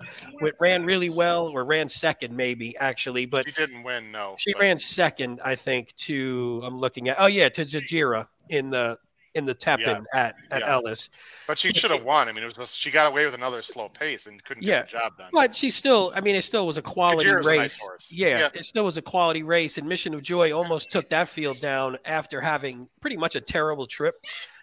ran 0.58 0.84
really 0.84 1.10
well, 1.10 1.48
or 1.48 1.64
ran 1.66 1.88
second 1.88 2.34
maybe 2.34 2.76
actually? 2.78 3.26
But 3.26 3.46
she 3.46 3.52
didn't 3.52 3.82
win. 3.82 4.10
No, 4.10 4.36
she 4.38 4.52
but. 4.54 4.62
ran 4.62 4.78
second, 4.78 5.40
I 5.44 5.54
think. 5.54 5.94
To 5.96 6.62
I'm 6.64 6.78
looking 6.78 7.08
at. 7.08 7.16
Oh 7.18 7.26
yeah, 7.26 7.50
to 7.50 7.62
Jajira 7.62 8.26
in 8.48 8.70
the 8.70 8.98
in 9.34 9.46
the 9.46 9.54
tap 9.54 9.80
in 9.80 9.86
yeah. 9.86 10.00
at, 10.12 10.34
at 10.50 10.60
yeah. 10.60 10.72
Ellis. 10.72 11.08
But 11.46 11.58
she 11.58 11.72
should 11.72 11.90
have 11.90 12.04
won. 12.04 12.28
I 12.28 12.32
mean, 12.32 12.42
it 12.44 12.58
was 12.58 12.74
she 12.74 12.90
got 12.90 13.06
away 13.06 13.24
with 13.24 13.34
another 13.34 13.62
slow 13.62 13.88
pace 13.88 14.26
and 14.26 14.42
couldn't 14.42 14.62
yeah. 14.62 14.80
get 14.80 14.86
the 14.86 14.92
job 14.98 15.18
done. 15.18 15.30
But 15.32 15.54
she 15.54 15.70
still, 15.70 16.12
I 16.14 16.20
mean, 16.20 16.34
it 16.34 16.42
still 16.42 16.66
was 16.66 16.78
a 16.78 16.82
quality 16.82 17.28
Kajira's 17.28 17.46
race. 17.46 17.86
A 17.86 17.90
nice 17.90 18.12
yeah, 18.12 18.38
yeah, 18.38 18.48
it 18.54 18.64
still 18.64 18.84
was 18.84 18.96
a 18.96 19.02
quality 19.02 19.42
race. 19.42 19.78
And 19.78 19.88
Mission 19.88 20.14
of 20.14 20.22
Joy 20.22 20.52
almost 20.52 20.90
took 20.90 21.10
that 21.10 21.28
field 21.28 21.60
down 21.60 21.98
after 22.04 22.40
having 22.40 22.88
pretty 23.00 23.16
much 23.16 23.36
a 23.36 23.40
terrible 23.40 23.86
trip. 23.86 24.16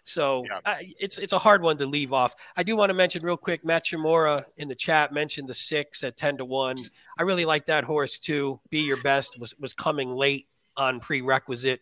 So 0.04 0.46
yeah. 0.46 0.80
it's 1.00 1.18
it's 1.18 1.34
a 1.34 1.38
hard 1.38 1.62
one 1.62 1.78
to 1.80 1.86
leave 1.86 2.14
off. 2.14 2.34
I 2.56 2.64
do 2.64 2.78
want 2.78 2.92
to 2.92 2.94
mention 2.94 3.24
real 3.24 3.36
quick. 3.36 3.66
Matt 3.66 3.86
Shimura 3.86 4.46
in 4.56 4.70
the 4.70 4.76
chat 4.76 5.12
mentioned 5.12 5.50
the 5.50 5.54
six 5.54 6.02
at 6.04 6.16
ten 6.16 6.38
to 6.38 6.46
one. 6.46 6.78
I 7.18 7.24
really 7.24 7.44
like 7.44 7.66
that 7.66 7.84
horse 7.84 8.18
too. 8.18 8.62
Be 8.70 8.80
your 8.80 9.02
best 9.02 9.38
was 9.38 9.54
was 9.60 9.74
coming 9.74 10.12
late 10.12 10.48
on 10.78 11.02
prerequisite. 11.02 11.82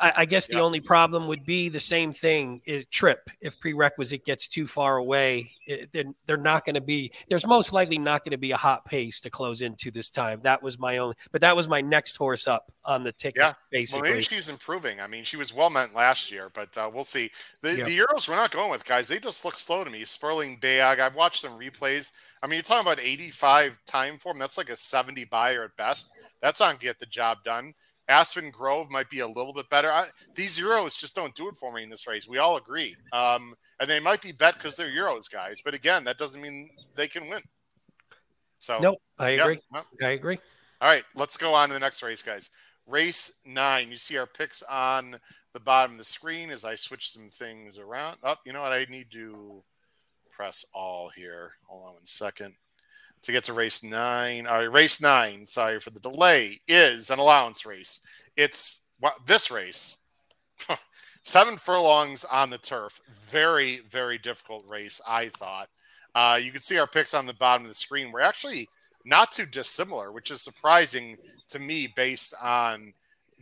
I, 0.00 0.12
I 0.18 0.24
guess 0.24 0.46
the 0.46 0.60
only 0.60 0.80
problem 0.80 1.26
would 1.28 1.44
be 1.44 1.68
the 1.68 1.80
same 1.80 2.12
thing 2.12 2.60
is 2.66 2.86
trip. 2.86 3.30
If 3.40 3.58
prerequisite 3.60 4.24
gets 4.24 4.48
too 4.48 4.66
far 4.66 4.96
away, 4.96 5.52
it, 5.66 5.90
they're, 5.92 6.04
they're 6.26 6.36
not 6.36 6.64
going 6.64 6.74
to 6.74 6.80
be, 6.80 7.12
there's 7.28 7.46
most 7.46 7.72
likely 7.72 7.98
not 7.98 8.24
going 8.24 8.32
to 8.32 8.38
be 8.38 8.52
a 8.52 8.56
hot 8.56 8.84
pace 8.84 9.20
to 9.20 9.30
close 9.30 9.62
into 9.62 9.90
this 9.90 10.10
time. 10.10 10.40
That 10.42 10.62
was 10.62 10.78
my 10.78 10.98
own, 10.98 11.14
but 11.32 11.40
that 11.40 11.56
was 11.56 11.68
my 11.68 11.80
next 11.80 12.16
horse 12.16 12.46
up 12.46 12.72
on 12.84 13.04
the 13.04 13.12
ticket, 13.12 13.40
yeah. 13.40 13.52
basically. 13.70 14.02
Well, 14.02 14.10
maybe 14.12 14.22
she's 14.22 14.48
improving. 14.48 15.00
I 15.00 15.06
mean, 15.06 15.24
she 15.24 15.36
was 15.36 15.54
well 15.54 15.70
meant 15.70 15.94
last 15.94 16.30
year, 16.32 16.50
but 16.52 16.76
uh, 16.76 16.90
we'll 16.92 17.04
see. 17.04 17.30
The, 17.62 17.72
the 17.72 17.98
Euros 17.98 18.28
we're 18.28 18.36
not 18.36 18.50
going 18.50 18.70
with, 18.70 18.84
guys. 18.84 19.08
They 19.08 19.18
just 19.18 19.44
look 19.44 19.56
slow 19.56 19.84
to 19.84 19.90
me. 19.90 20.04
Sperling 20.04 20.58
Bayag, 20.58 21.00
I've 21.00 21.14
watched 21.14 21.42
some 21.42 21.58
replays. 21.58 22.12
I 22.42 22.46
mean, 22.46 22.56
you're 22.56 22.62
talking 22.62 22.86
about 22.86 23.00
85 23.00 23.78
time 23.86 24.18
form. 24.18 24.38
That's 24.38 24.56
like 24.56 24.70
a 24.70 24.76
70 24.76 25.24
buyer 25.26 25.64
at 25.64 25.76
best. 25.76 26.08
That's 26.40 26.60
not 26.60 26.80
get 26.80 26.98
the 26.98 27.06
job 27.06 27.38
done. 27.44 27.74
Aspen 28.10 28.50
Grove 28.50 28.90
might 28.90 29.08
be 29.08 29.20
a 29.20 29.26
little 29.26 29.52
bit 29.52 29.68
better. 29.70 29.90
I, 29.90 30.08
these 30.34 30.58
Euros 30.58 30.98
just 30.98 31.14
don't 31.14 31.34
do 31.34 31.48
it 31.48 31.56
for 31.56 31.72
me 31.72 31.84
in 31.84 31.88
this 31.88 32.06
race. 32.06 32.28
We 32.28 32.38
all 32.38 32.56
agree. 32.56 32.96
Um, 33.12 33.54
and 33.78 33.88
they 33.88 34.00
might 34.00 34.20
be 34.20 34.32
bet 34.32 34.54
because 34.54 34.76
they're 34.76 34.90
Euros 34.90 35.30
guys. 35.30 35.60
But 35.64 35.74
again, 35.74 36.04
that 36.04 36.18
doesn't 36.18 36.42
mean 36.42 36.70
they 36.96 37.06
can 37.08 37.28
win. 37.28 37.42
So, 38.58 38.78
nope, 38.80 39.00
I 39.18 39.30
yeah, 39.30 39.42
agree. 39.42 39.60
I 40.02 40.08
agree. 40.08 40.38
All 40.80 40.88
right, 40.88 41.04
let's 41.14 41.36
go 41.36 41.54
on 41.54 41.68
to 41.68 41.74
the 41.74 41.80
next 41.80 42.02
race, 42.02 42.22
guys. 42.22 42.50
Race 42.86 43.40
nine. 43.46 43.90
You 43.90 43.96
see 43.96 44.18
our 44.18 44.26
picks 44.26 44.62
on 44.64 45.16
the 45.52 45.60
bottom 45.60 45.92
of 45.92 45.98
the 45.98 46.04
screen 46.04 46.50
as 46.50 46.64
I 46.64 46.74
switch 46.74 47.10
some 47.10 47.28
things 47.30 47.78
around. 47.78 48.18
Up, 48.22 48.38
oh, 48.38 48.42
you 48.44 48.52
know 48.52 48.62
what? 48.62 48.72
I 48.72 48.84
need 48.90 49.10
to 49.12 49.62
press 50.30 50.64
all 50.74 51.08
here. 51.08 51.52
Hold 51.68 51.86
on 51.86 51.94
one 51.94 52.06
second. 52.06 52.54
To 53.22 53.32
get 53.32 53.44
to 53.44 53.52
race 53.52 53.82
nine. 53.82 54.46
All 54.46 54.58
right, 54.58 54.72
race 54.72 55.00
nine. 55.00 55.46
Sorry 55.46 55.80
for 55.80 55.90
the 55.90 56.00
delay. 56.00 56.58
Is 56.68 57.10
an 57.10 57.18
allowance 57.18 57.66
race. 57.66 58.00
It's 58.36 58.80
what 58.98 59.14
this 59.26 59.50
race. 59.50 59.98
Seven 61.22 61.56
furlongs 61.56 62.24
on 62.24 62.50
the 62.50 62.58
turf. 62.58 63.00
Very, 63.12 63.80
very 63.88 64.18
difficult 64.18 64.64
race, 64.66 65.00
I 65.06 65.28
thought. 65.28 65.68
Uh, 66.14 66.40
you 66.42 66.50
can 66.50 66.60
see 66.60 66.78
our 66.78 66.86
picks 66.86 67.14
on 67.14 67.26
the 67.26 67.34
bottom 67.34 67.64
of 67.64 67.70
the 67.70 67.74
screen. 67.74 68.10
We're 68.10 68.20
actually 68.20 68.68
not 69.04 69.32
too 69.32 69.46
dissimilar, 69.46 70.12
which 70.12 70.30
is 70.30 70.42
surprising 70.42 71.16
to 71.48 71.58
me 71.58 71.92
based 71.94 72.34
on 72.42 72.92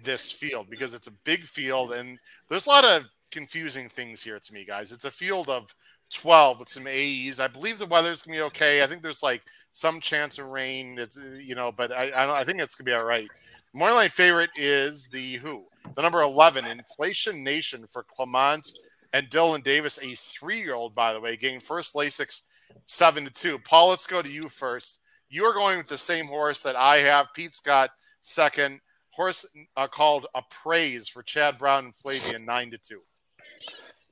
this 0.02 0.30
field 0.30 0.68
because 0.70 0.94
it's 0.94 1.06
a 1.06 1.12
big 1.24 1.42
field 1.42 1.92
and 1.92 2.18
there's 2.48 2.66
a 2.66 2.70
lot 2.70 2.84
of 2.84 3.04
confusing 3.30 3.88
things 3.88 4.22
here 4.22 4.38
to 4.38 4.54
me, 4.54 4.64
guys. 4.64 4.92
It's 4.92 5.04
a 5.04 5.10
field 5.10 5.48
of 5.48 5.74
12 6.12 6.60
with 6.60 6.68
some 6.68 6.86
AEs. 6.86 7.40
I 7.40 7.48
believe 7.48 7.78
the 7.78 7.86
weather's 7.86 8.22
gonna 8.22 8.38
be 8.38 8.42
okay. 8.42 8.82
I 8.82 8.86
think 8.86 9.02
there's 9.02 9.22
like 9.22 9.42
some 9.72 10.00
chance 10.00 10.38
of 10.38 10.46
rain. 10.46 10.98
It's 10.98 11.18
you 11.38 11.54
know, 11.54 11.72
but 11.72 11.92
I 11.92 12.08
I, 12.10 12.40
I 12.40 12.44
think 12.44 12.60
it's 12.60 12.74
gonna 12.74 12.86
be 12.86 12.94
all 12.94 13.04
right. 13.04 13.28
More 13.72 13.92
line 13.92 14.08
favorite 14.08 14.50
is 14.56 15.08
the 15.08 15.34
who 15.34 15.64
the 15.94 16.02
number 16.02 16.22
11 16.22 16.64
Inflation 16.66 17.44
Nation 17.44 17.86
for 17.86 18.02
Clement 18.04 18.72
and 19.12 19.28
Dylan 19.28 19.62
Davis, 19.62 19.98
a 20.02 20.14
three 20.14 20.60
year 20.60 20.74
old 20.74 20.94
by 20.94 21.12
the 21.12 21.20
way, 21.20 21.36
getting 21.36 21.60
first 21.60 21.94
Lasix 21.94 22.42
seven 22.84 23.24
to 23.24 23.30
two. 23.30 23.58
Paul, 23.58 23.90
let's 23.90 24.06
go 24.06 24.22
to 24.22 24.30
you 24.30 24.48
first. 24.48 25.00
You 25.28 25.44
are 25.44 25.52
going 25.52 25.76
with 25.76 25.86
the 25.86 25.98
same 25.98 26.26
horse 26.26 26.60
that 26.60 26.76
I 26.76 26.98
have. 26.98 27.28
Pete's 27.34 27.60
got 27.60 27.90
second 28.22 28.80
horse 29.10 29.46
uh, 29.76 29.88
called 29.88 30.26
Appraise 30.34 31.08
for 31.08 31.22
Chad 31.22 31.58
Brown 31.58 31.86
and 31.86 31.94
Flavien 31.94 32.44
nine 32.44 32.70
to 32.70 32.78
two. 32.78 33.00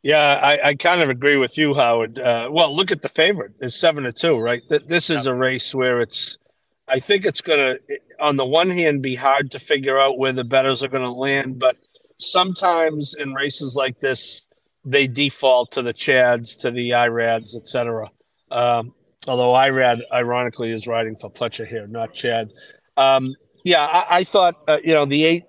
Yeah, 0.07 0.39
I, 0.41 0.69
I 0.69 0.75
kind 0.77 1.01
of 1.03 1.11
agree 1.11 1.37
with 1.37 1.59
you, 1.59 1.75
Howard. 1.75 2.17
Uh, 2.17 2.49
well, 2.49 2.73
look 2.73 2.93
at 2.93 3.03
the 3.03 3.09
favorite; 3.09 3.55
it's 3.61 3.75
seven 3.75 4.05
to 4.05 4.13
two, 4.13 4.39
right? 4.39 4.63
This 4.87 5.11
is 5.11 5.27
a 5.27 5.35
race 5.35 5.75
where 5.75 6.01
it's. 6.01 6.39
I 6.87 7.01
think 7.01 7.27
it's 7.27 7.41
going 7.41 7.59
to, 7.59 7.99
on 8.21 8.37
the 8.37 8.47
one 8.47 8.71
hand, 8.71 9.03
be 9.03 9.17
hard 9.17 9.51
to 9.51 9.59
figure 9.59 9.99
out 9.99 10.17
where 10.17 10.33
the 10.33 10.45
betters 10.45 10.85
are 10.85 10.89
going 10.89 11.03
to 11.03 11.11
land, 11.11 11.59
but 11.59 11.75
sometimes 12.19 13.17
in 13.19 13.35
races 13.35 13.75
like 13.75 13.99
this, 13.99 14.47
they 14.85 15.09
default 15.09 15.73
to 15.73 15.83
the 15.83 15.93
Chads, 15.93 16.61
to 16.61 16.71
the 16.71 16.95
Irads, 16.95 17.57
etc. 17.57 18.09
Um, 18.53 18.95
although 19.27 19.55
Irad, 19.55 20.03
ironically, 20.13 20.71
is 20.71 20.87
riding 20.87 21.17
for 21.17 21.33
Pletcher 21.33 21.67
here, 21.67 21.89
not 21.89 22.15
Chad. 22.15 22.53
Um, 22.97 23.27
yeah, 23.65 23.85
I, 23.85 24.19
I 24.19 24.23
thought 24.23 24.55
uh, 24.69 24.79
you 24.85 24.95
know 24.95 25.05
the 25.05 25.25
eight 25.25 25.47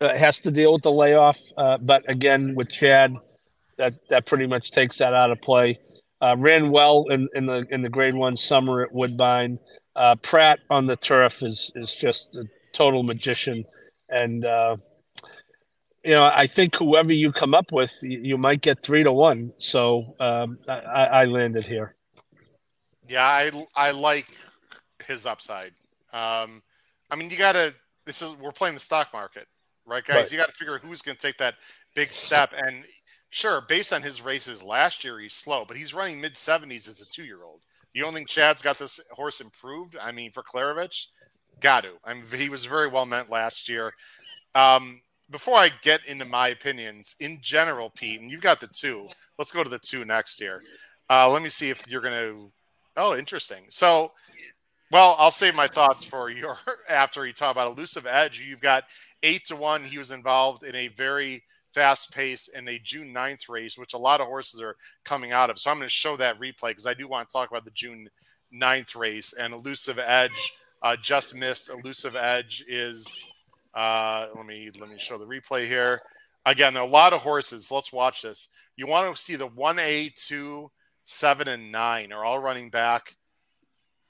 uh, 0.00 0.16
has 0.16 0.40
to 0.40 0.50
deal 0.50 0.72
with 0.72 0.82
the 0.82 0.90
layoff, 0.90 1.38
uh, 1.56 1.78
but 1.78 2.10
again 2.10 2.56
with 2.56 2.70
Chad, 2.70 3.14
that 3.80 3.94
that 4.10 4.26
pretty 4.26 4.46
much 4.46 4.70
takes 4.70 4.98
that 4.98 5.14
out 5.14 5.30
of 5.30 5.40
play. 5.40 5.80
Uh, 6.22 6.36
ran 6.38 6.70
well 6.70 7.06
in, 7.08 7.28
in 7.34 7.46
the 7.46 7.66
in 7.70 7.80
the 7.80 7.88
Grade 7.88 8.14
One 8.14 8.36
summer 8.36 8.82
at 8.82 8.92
Woodbine. 8.92 9.58
Uh, 9.96 10.14
Prat 10.16 10.60
on 10.68 10.84
the 10.84 10.96
turf 10.96 11.42
is 11.42 11.72
is 11.74 11.94
just 11.94 12.36
a 12.36 12.44
total 12.72 13.02
magician, 13.02 13.64
and 14.10 14.44
uh, 14.44 14.76
you 16.04 16.12
know 16.12 16.24
I 16.24 16.46
think 16.46 16.76
whoever 16.76 17.12
you 17.12 17.32
come 17.32 17.54
up 17.54 17.72
with, 17.72 17.98
you, 18.02 18.20
you 18.22 18.38
might 18.38 18.60
get 18.60 18.82
three 18.82 19.02
to 19.02 19.12
one. 19.12 19.52
So 19.58 20.14
um, 20.20 20.58
I, 20.68 20.74
I 20.74 21.24
landed 21.24 21.66
here. 21.66 21.96
Yeah, 23.08 23.24
I 23.24 23.50
I 23.74 23.90
like 23.92 24.28
his 25.06 25.24
upside. 25.24 25.72
Um, 26.12 26.62
I 27.10 27.16
mean, 27.16 27.30
you 27.30 27.36
got 27.36 27.52
to. 27.52 27.74
This 28.04 28.20
is 28.20 28.36
we're 28.36 28.52
playing 28.52 28.74
the 28.74 28.80
stock 28.80 29.08
market, 29.12 29.46
right, 29.86 30.04
guys? 30.04 30.16
Right. 30.16 30.32
You 30.32 30.38
got 30.38 30.48
to 30.48 30.54
figure 30.54 30.78
who's 30.78 31.02
going 31.02 31.16
to 31.16 31.26
take 31.26 31.38
that 31.38 31.54
big 31.94 32.10
step. 32.10 32.52
And 32.56 32.84
sure, 33.30 33.60
based 33.60 33.92
on 33.92 34.02
his 34.02 34.22
races 34.22 34.62
last 34.62 35.04
year, 35.04 35.18
he's 35.18 35.32
slow, 35.32 35.64
but 35.64 35.76
he's 35.76 35.94
running 35.94 36.20
mid 36.20 36.36
seventies 36.36 36.88
as 36.88 37.00
a 37.00 37.06
two 37.06 37.24
year 37.24 37.42
old. 37.44 37.60
You 37.94 38.02
don't 38.02 38.14
think 38.14 38.28
Chad's 38.28 38.62
got 38.62 38.78
this 38.78 39.00
horse 39.10 39.40
improved? 39.40 39.96
I 40.00 40.12
mean, 40.12 40.30
for 40.30 40.42
Klaravich, 40.42 41.06
got 41.60 41.82
to. 41.82 41.92
I 42.04 42.14
mean, 42.14 42.24
he 42.36 42.48
was 42.48 42.64
very 42.64 42.86
well 42.86 43.06
meant 43.06 43.30
last 43.30 43.68
year. 43.68 43.92
Um, 44.54 45.00
before 45.30 45.56
I 45.56 45.70
get 45.82 46.04
into 46.06 46.24
my 46.24 46.48
opinions 46.48 47.16
in 47.20 47.38
general, 47.40 47.90
Pete, 47.90 48.20
and 48.20 48.30
you've 48.30 48.40
got 48.40 48.60
the 48.60 48.68
two. 48.68 49.08
Let's 49.38 49.52
go 49.52 49.64
to 49.64 49.70
the 49.70 49.78
two 49.78 50.04
next 50.04 50.38
here. 50.38 50.62
Uh, 51.08 51.30
let 51.30 51.42
me 51.42 51.48
see 51.48 51.70
if 51.70 51.88
you're 51.88 52.00
going 52.00 52.14
to 52.14 52.52
Oh, 52.96 53.16
interesting. 53.16 53.64
So, 53.68 54.12
well, 54.90 55.16
I'll 55.18 55.30
save 55.30 55.54
my 55.54 55.68
thoughts 55.68 56.04
for 56.04 56.30
your 56.30 56.58
after 56.88 57.26
you 57.26 57.32
talk 57.32 57.52
about 57.52 57.68
elusive 57.68 58.06
edge. 58.06 58.40
You've 58.40 58.60
got 58.60 58.84
eight 59.22 59.44
to 59.46 59.56
one. 59.56 59.84
He 59.84 59.98
was 59.98 60.10
involved 60.10 60.64
in 60.64 60.74
a 60.74 60.88
very 60.88 61.42
fast 61.74 62.12
pace 62.12 62.48
in 62.48 62.68
a 62.68 62.78
June 62.78 63.14
9th 63.14 63.48
race, 63.48 63.78
which 63.78 63.94
a 63.94 63.98
lot 63.98 64.20
of 64.20 64.26
horses 64.26 64.60
are 64.60 64.76
coming 65.04 65.32
out 65.32 65.50
of. 65.50 65.58
So 65.58 65.70
I'm 65.70 65.78
going 65.78 65.88
to 65.88 65.92
show 65.92 66.16
that 66.16 66.40
replay 66.40 66.68
because 66.68 66.86
I 66.86 66.94
do 66.94 67.08
want 67.08 67.28
to 67.28 67.32
talk 67.32 67.50
about 67.50 67.64
the 67.64 67.70
June 67.70 68.08
9th 68.54 68.96
race 68.96 69.32
and 69.32 69.54
elusive 69.54 69.98
edge 69.98 70.52
uh, 70.82 70.96
just 70.96 71.34
missed. 71.34 71.70
Elusive 71.70 72.16
edge 72.16 72.64
is 72.68 73.24
uh, 73.74 74.26
let 74.34 74.46
me 74.46 74.70
let 74.80 74.90
me 74.90 74.98
show 74.98 75.18
the 75.18 75.26
replay 75.26 75.66
here. 75.66 76.00
Again, 76.46 76.76
a 76.76 76.84
lot 76.84 77.12
of 77.12 77.20
horses. 77.20 77.70
Let's 77.70 77.92
watch 77.92 78.22
this. 78.22 78.48
You 78.76 78.86
want 78.86 79.14
to 79.14 79.22
see 79.22 79.36
the 79.36 79.48
1A, 79.48 80.14
2, 80.14 80.70
seven 81.04 81.48
and 81.48 81.72
nine 81.72 82.12
are 82.12 82.24
all 82.24 82.38
running 82.38 82.70
back 82.70 83.12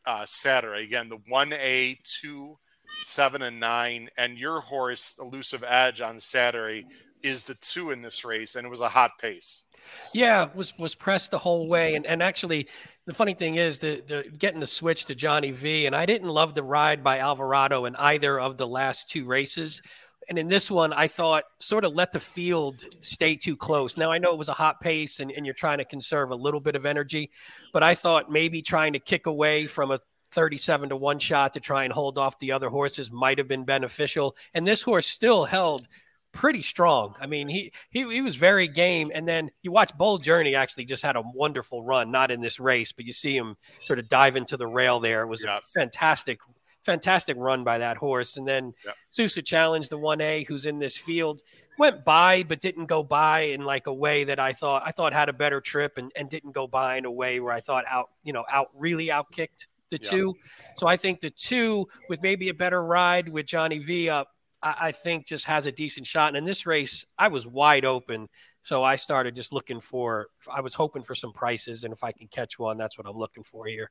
uh, 0.05 0.25
Saturday. 0.27 0.85
Again, 0.85 1.09
the 1.09 1.19
one 1.29 1.53
A, 1.53 1.99
two, 2.05 2.59
seven 3.03 3.41
and 3.41 3.59
nine, 3.59 4.11
and 4.19 4.39
your 4.39 4.61
horse, 4.61 5.17
Elusive 5.19 5.65
Edge, 5.67 6.03
on 6.03 6.21
Saturday 6.21 6.87
is 7.23 7.45
the 7.45 7.55
two 7.55 7.91
in 7.91 8.03
this 8.03 8.25
race, 8.25 8.57
and 8.57 8.67
it 8.67 8.71
was 8.71 8.81
a 8.81 8.89
hot 8.89 9.13
pace. 9.19 9.65
Yeah, 10.13 10.49
was 10.55 10.77
was 10.79 10.95
pressed 10.95 11.31
the 11.31 11.39
whole 11.39 11.69
way, 11.69 11.95
and 11.95 12.07
and 12.07 12.23
actually, 12.23 12.69
the 13.07 13.15
funny 13.15 13.35
thing 13.35 13.57
is 13.57 13.79
the, 13.79 14.03
the 14.07 14.31
getting 14.37 14.61
the 14.61 14.67
switch 14.67 15.07
to 15.07 15.15
Johnny 15.15 15.51
V, 15.51 15.87
and 15.87 15.97
I 15.97 16.07
didn't 16.07 16.29
love 16.29 16.55
the 16.55 16.63
ride 16.63 17.03
by 17.03 17.19
Alvarado 17.19 17.87
in 17.87 17.97
either 17.97 18.39
of 18.39 18.57
the 18.57 18.67
last 18.67 19.11
two 19.11 19.25
races. 19.25 19.83
And 20.29 20.39
in 20.39 20.49
this 20.49 20.71
one, 20.71 20.93
I 20.93 21.09
thought 21.09 21.45
sort 21.59 21.85
of 21.85 21.95
let 21.95 22.13
the 22.13 22.21
field 22.21 22.85
stay 23.01 23.35
too 23.35 23.57
close. 23.57 23.97
Now, 23.97 24.13
I 24.13 24.19
know 24.19 24.33
it 24.33 24.39
was 24.39 24.51
a 24.51 24.53
hot 24.53 24.79
pace 24.79 25.19
and, 25.19 25.33
and 25.33 25.45
you're 25.45 25.55
trying 25.55 25.79
to 25.79 25.85
conserve 25.85 26.31
a 26.31 26.37
little 26.37 26.61
bit 26.61 26.77
of 26.77 26.87
energy, 26.87 27.31
but 27.73 27.83
I 27.83 27.95
thought 27.95 28.31
maybe 28.31 28.63
trying 28.63 28.93
to 28.93 29.01
kick 29.01 29.27
away 29.27 29.67
from 29.67 29.91
a 29.91 29.99
37 30.31 30.91
to 30.91 30.97
1 30.97 31.19
shot 31.19 31.55
to 31.55 31.61
try 31.61 31.85
and 31.85 31.93
hold 31.93 32.19
off 32.19 32.39
the 32.39 32.53
other 32.53 32.69
horses 32.69 33.11
might 33.11 33.39
have 33.39 33.49
been 33.49 33.65
beneficial. 33.65 34.37
And 34.55 34.67
this 34.67 34.83
horse 34.83 35.07
still 35.07 35.47
held 35.47 35.89
pretty 36.33 36.63
strong. 36.63 37.15
I 37.21 37.27
mean, 37.27 37.49
he, 37.49 37.73
he 37.91 38.01
he 38.13 38.23
was 38.23 38.37
very 38.37 38.69
game. 38.69 39.11
And 39.15 39.27
then 39.27 39.51
you 39.63 39.73
watch 39.73 39.97
Bold 39.97 40.23
Journey 40.23 40.55
actually 40.55 40.85
just 40.85 41.03
had 41.03 41.17
a 41.17 41.23
wonderful 41.23 41.83
run, 41.83 42.11
not 42.11 42.31
in 42.31 42.41
this 42.41 42.61
race, 42.61 42.93
but 42.93 43.05
you 43.05 43.13
see 43.13 43.37
him 43.37 43.57
sort 43.85 43.99
of 43.99 44.09
dive 44.09 44.37
into 44.37 44.57
the 44.57 44.67
rail 44.67 45.01
there. 45.01 45.23
It 45.23 45.29
was 45.29 45.45
a 45.45 45.61
fantastic 45.75 46.41
fantastic 46.85 47.37
run 47.39 47.65
by 47.65 47.79
that 47.79 47.97
horse. 47.97 48.37
And 48.37 48.47
then 48.47 48.73
yep. 48.85 48.97
Sousa 49.11 49.43
challenged 49.43 49.91
the 49.91 49.99
1A 49.99 50.47
who's 50.47 50.67
in 50.67 50.79
this 50.79 50.97
field, 50.97 51.43
went 51.79 52.05
by, 52.05 52.43
but 52.43 52.61
didn't 52.61 52.87
go 52.87 53.03
by 53.03 53.41
in 53.41 53.65
like 53.65 53.87
a 53.87 53.93
way 53.93 54.25
that 54.25 54.39
I 54.39 54.53
thought 54.53 54.83
I 54.85 54.93
thought 54.93 55.13
had 55.13 55.29
a 55.29 55.33
better 55.33 55.61
trip 55.61 55.99
and, 55.99 56.11
and 56.17 56.29
didn't 56.29 56.53
go 56.53 56.67
by 56.67 56.97
in 56.97 57.05
a 57.05 57.13
way 57.13 57.41
where 57.41 57.53
I 57.53 57.61
thought 57.61 57.85
out, 57.89 58.11
you 58.23 58.33
know, 58.33 58.45
out 58.51 58.69
really 58.75 59.07
outkicked 59.09 59.67
the 59.91 59.99
yep. 60.01 60.11
two. 60.11 60.35
So 60.77 60.87
I 60.87 60.97
think 60.97 61.21
the 61.21 61.31
two 61.31 61.87
with 62.09 62.23
maybe 62.23 62.49
a 62.49 62.55
better 62.55 62.83
ride 62.83 63.29
with 63.29 63.47
Johnny 63.47 63.79
V 63.79 64.09
up, 64.09 64.29
I, 64.63 64.75
I 64.81 64.93
think 64.93 65.27
just 65.27 65.45
has 65.47 65.67
a 65.67 65.73
decent 65.73 66.07
shot. 66.07 66.29
And 66.29 66.37
in 66.37 66.45
this 66.45 66.67
race, 66.67 67.05
I 67.19 67.29
was 67.29 67.47
wide 67.47 67.85
open. 67.85 68.29
So 68.63 68.83
I 68.83 68.97
started 68.97 69.35
just 69.35 69.53
looking 69.53 69.81
for, 69.81 70.29
I 70.53 70.61
was 70.61 70.75
hoping 70.75 71.03
for 71.03 71.15
some 71.15 71.33
prices. 71.33 71.85
And 71.85 71.93
if 71.93 72.05
I 72.05 72.13
can 72.13 72.29
catch 72.29 72.59
one, 72.59 72.79
that's 72.79 72.99
what 72.99 73.07
I'm 73.07 73.17
looking 73.17 73.45
for 73.45 73.67
here. 73.67 73.91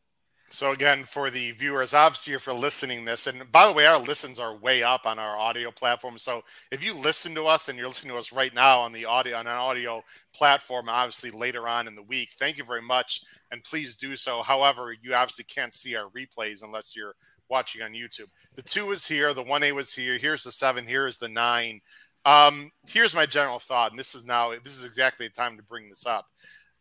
So 0.51 0.71
again, 0.71 1.03
for 1.03 1.29
the 1.29 1.51
viewers, 1.51 1.93
obviously, 1.93 2.33
if 2.33 2.47
you're 2.47 2.55
listening 2.55 3.05
this, 3.05 3.27
and 3.27 3.51
by 3.51 3.67
the 3.67 3.73
way, 3.73 3.85
our 3.85 3.99
listens 3.99 4.39
are 4.39 4.55
way 4.55 4.81
up 4.81 5.05
on 5.05 5.19
our 5.19 5.37
audio 5.37 5.69
platform. 5.69 6.17
So 6.17 6.41
if 6.71 6.83
you 6.83 6.95
listen 6.95 7.35
to 7.35 7.45
us 7.45 7.69
and 7.69 7.77
you're 7.77 7.87
listening 7.87 8.13
to 8.13 8.19
us 8.19 8.31
right 8.31 8.53
now 8.53 8.79
on 8.79 8.91
the 8.91 9.05
audio 9.05 9.37
on 9.37 9.45
an 9.45 9.53
audio 9.53 10.01
platform, 10.33 10.89
obviously 10.89 11.29
later 11.29 11.67
on 11.67 11.87
in 11.87 11.93
the 11.93 12.01
week, 12.01 12.29
thank 12.39 12.57
you 12.57 12.63
very 12.63 12.81
much, 12.81 13.21
and 13.51 13.63
please 13.63 13.95
do 13.95 14.15
so. 14.15 14.41
However, 14.41 14.91
you 14.91 15.13
obviously 15.13 15.45
can't 15.45 15.73
see 15.73 15.95
our 15.95 16.09
replays 16.09 16.63
unless 16.63 16.95
you're 16.95 17.13
watching 17.49 17.81
on 17.81 17.91
YouTube. 17.91 18.29
The 18.55 18.61
two 18.61 18.91
is 18.91 19.07
here, 19.07 19.33
the 19.33 19.43
one 19.43 19.63
A 19.63 19.71
was 19.71 19.93
here. 19.93 20.17
Here's 20.17 20.43
the 20.43 20.51
seven. 20.51 20.87
Here 20.87 21.07
is 21.07 21.17
the 21.17 21.29
nine. 21.29 21.81
Um, 22.25 22.71
here's 22.87 23.15
my 23.15 23.25
general 23.25 23.59
thought, 23.59 23.91
and 23.91 23.99
this 23.99 24.13
is 24.15 24.25
now 24.25 24.51
this 24.63 24.77
is 24.77 24.85
exactly 24.85 25.27
the 25.27 25.33
time 25.33 25.57
to 25.57 25.63
bring 25.63 25.89
this 25.89 26.05
up. 26.05 26.25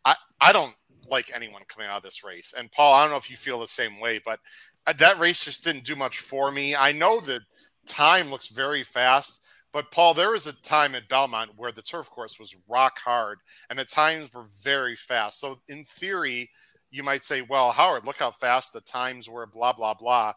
I 0.05 0.15
I 0.41 0.51
don't 0.51 0.75
like 1.09 1.31
anyone 1.33 1.63
coming 1.67 1.89
out 1.89 1.97
of 1.97 2.03
this 2.03 2.23
race. 2.23 2.53
And 2.57 2.71
Paul, 2.71 2.93
I 2.93 3.01
don't 3.01 3.11
know 3.11 3.17
if 3.17 3.29
you 3.29 3.37
feel 3.37 3.59
the 3.59 3.67
same 3.67 3.99
way, 3.99 4.19
but 4.23 4.39
uh, 4.85 4.93
that 4.99 5.19
race 5.19 5.45
just 5.45 5.63
didn't 5.63 5.85
do 5.85 5.95
much 5.95 6.19
for 6.19 6.51
me. 6.51 6.75
I 6.75 6.91
know 6.91 7.19
the 7.19 7.41
time 7.85 8.29
looks 8.29 8.47
very 8.47 8.83
fast, 8.83 9.41
but 9.71 9.91
Paul, 9.91 10.13
there 10.13 10.31
was 10.31 10.47
a 10.47 10.61
time 10.61 10.95
at 10.95 11.09
Belmont 11.09 11.51
where 11.55 11.71
the 11.71 11.81
turf 11.81 12.09
course 12.09 12.39
was 12.39 12.55
rock 12.67 12.99
hard 12.99 13.39
and 13.69 13.77
the 13.77 13.85
times 13.85 14.33
were 14.33 14.47
very 14.61 14.95
fast. 14.95 15.39
So 15.39 15.59
in 15.67 15.83
theory, 15.83 16.49
you 16.91 17.03
might 17.03 17.23
say, 17.23 17.41
well, 17.41 17.71
Howard, 17.71 18.05
look 18.05 18.17
how 18.17 18.31
fast 18.31 18.73
the 18.73 18.81
times 18.81 19.29
were, 19.29 19.45
blah, 19.45 19.73
blah, 19.73 19.93
blah. 19.93 20.33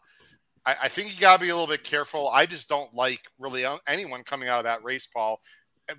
I, 0.65 0.75
I 0.83 0.87
think 0.87 1.13
you 1.13 1.19
got 1.19 1.37
to 1.37 1.41
be 1.41 1.49
a 1.49 1.55
little 1.55 1.67
bit 1.67 1.83
careful. 1.83 2.29
I 2.29 2.45
just 2.45 2.69
don't 2.69 2.93
like 2.93 3.21
really 3.39 3.65
anyone 3.87 4.23
coming 4.23 4.49
out 4.49 4.59
of 4.59 4.65
that 4.65 4.83
race, 4.83 5.07
Paul. 5.07 5.39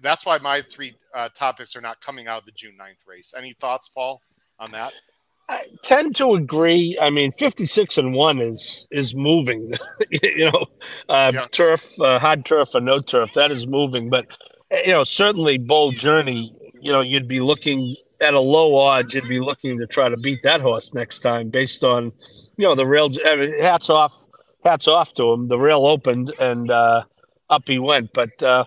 That's 0.01 0.25
why 0.25 0.39
my 0.39 0.63
three 0.63 0.95
uh, 1.15 1.29
topics 1.29 1.77
are 1.77 1.81
not 1.81 2.01
coming 2.01 2.27
out 2.27 2.41
of 2.41 2.47
the 2.47 2.53
June 2.53 2.77
9th 2.81 3.07
race. 3.07 3.35
Any 3.37 3.53
thoughts, 3.53 3.89
Paul? 3.89 4.21
on 4.59 4.71
that? 4.73 4.93
I 5.49 5.65
tend 5.83 6.17
to 6.17 6.35
agree. 6.35 6.97
I 7.01 7.11
mean, 7.11 7.31
56 7.33 7.99
and 7.99 8.15
one 8.15 8.41
is 8.41 8.89
is 8.91 9.15
moving. 9.15 9.73
you 10.11 10.51
know, 10.51 10.67
uh, 11.09 11.33
yeah. 11.35 11.47
turf, 11.51 12.01
uh, 12.01 12.19
hard 12.19 12.47
turf 12.47 12.71
or 12.75 12.81
no 12.81 12.99
turf, 12.99 13.31
that 13.35 13.51
is 13.51 13.67
moving. 13.67 14.09
But 14.09 14.27
you 14.71 14.93
know, 14.93 15.05
certainly 15.05 15.59
Bold 15.59 15.97
Journey. 15.97 16.55
You 16.81 16.93
know, 16.93 17.01
you'd 17.01 17.29
be 17.29 17.41
looking 17.41 17.97
at 18.25 18.35
a 18.35 18.41
low 18.41 18.77
odds. 18.77 19.15
You'd 19.15 19.29
be 19.29 19.41
looking 19.41 19.79
to 19.79 19.87
try 19.87 20.09
to 20.09 20.17
beat 20.17 20.43
that 20.43 20.61
horse 20.61 20.95
next 20.95 21.21
time, 21.21 21.51
based 21.51 21.85
on 21.85 22.13
you 22.57 22.67
know 22.67 22.75
the 22.75 22.87
rail. 22.87 23.11
I 23.25 23.37
mean, 23.37 23.61
hats 23.61 23.91
off, 23.91 24.15
hats 24.65 24.89
off 24.89 25.15
to 25.15 25.33
him. 25.33 25.49
The 25.49 25.59
rail 25.59 25.87
opened 25.87 26.33
and 26.41 26.71
uh, 26.71 27.05
up 27.51 27.63
he 27.67 27.79
went. 27.79 28.13
But 28.13 28.43
uh, 28.43 28.65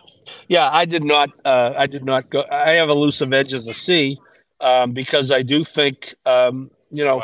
yeah, 0.47 0.70
I 0.72 0.86
did 0.86 1.03
not. 1.03 1.30
Uh, 1.43 1.74
I 1.78 1.88
did 1.88 2.05
not 2.05 2.30
go. 2.30 2.43
I 2.51 2.72
have 2.72 2.89
elusive 2.89 3.34
edges 3.34 3.68
a 3.68 3.74
C 3.74 4.18
um, 4.62 4.93
because 4.93 5.32
I 5.32 5.41
do 5.41 5.64
think, 5.64 6.16
um, 6.26 6.72
you 6.91 7.03
know, 7.03 7.24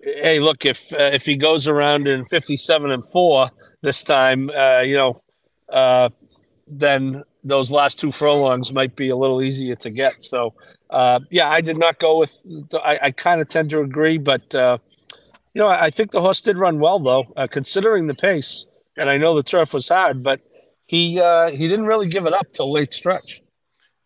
hey, 0.00 0.40
look, 0.40 0.64
if 0.64 0.92
uh, 0.92 1.10
if 1.12 1.24
he 1.24 1.36
goes 1.36 1.66
around 1.66 2.06
in 2.08 2.24
fifty-seven 2.26 2.90
and 2.90 3.04
four 3.10 3.48
this 3.82 4.02
time, 4.02 4.50
uh, 4.50 4.80
you 4.80 4.96
know, 4.96 5.22
uh, 5.72 6.08
then 6.66 7.22
those 7.42 7.70
last 7.70 7.98
two 7.98 8.10
furlongs 8.10 8.72
might 8.72 8.96
be 8.96 9.10
a 9.10 9.16
little 9.16 9.42
easier 9.42 9.76
to 9.76 9.90
get. 9.90 10.22
So, 10.22 10.54
uh, 10.94 11.20
yeah, 11.30 11.50
I 11.50 11.60
did 11.60 11.76
not 11.76 11.98
go 11.98 12.18
with. 12.18 12.32
I, 12.72 12.98
I 13.02 13.10
kind 13.10 13.40
of 13.40 13.48
tend 13.48 13.70
to 13.70 13.80
agree, 13.80 14.18
but 14.18 14.54
uh, 14.54 14.78
you 15.52 15.60
know, 15.60 15.68
I, 15.68 15.86
I 15.86 15.90
think 15.90 16.10
the 16.10 16.20
horse 16.20 16.40
did 16.40 16.56
run 16.56 16.78
well 16.78 16.98
though, 16.98 17.24
uh, 17.36 17.46
considering 17.46 18.06
the 18.06 18.14
pace. 18.14 18.66
And 18.96 19.10
I 19.10 19.16
know 19.16 19.34
the 19.34 19.42
turf 19.42 19.74
was 19.74 19.88
hard, 19.88 20.22
but 20.22 20.40
he 20.86 21.14
he 21.14 21.68
didn't 21.68 21.86
really 21.86 22.08
give 22.08 22.26
it 22.26 22.32
up 22.32 22.52
till 22.52 22.70
late 22.72 22.94
stretch. 22.94 23.42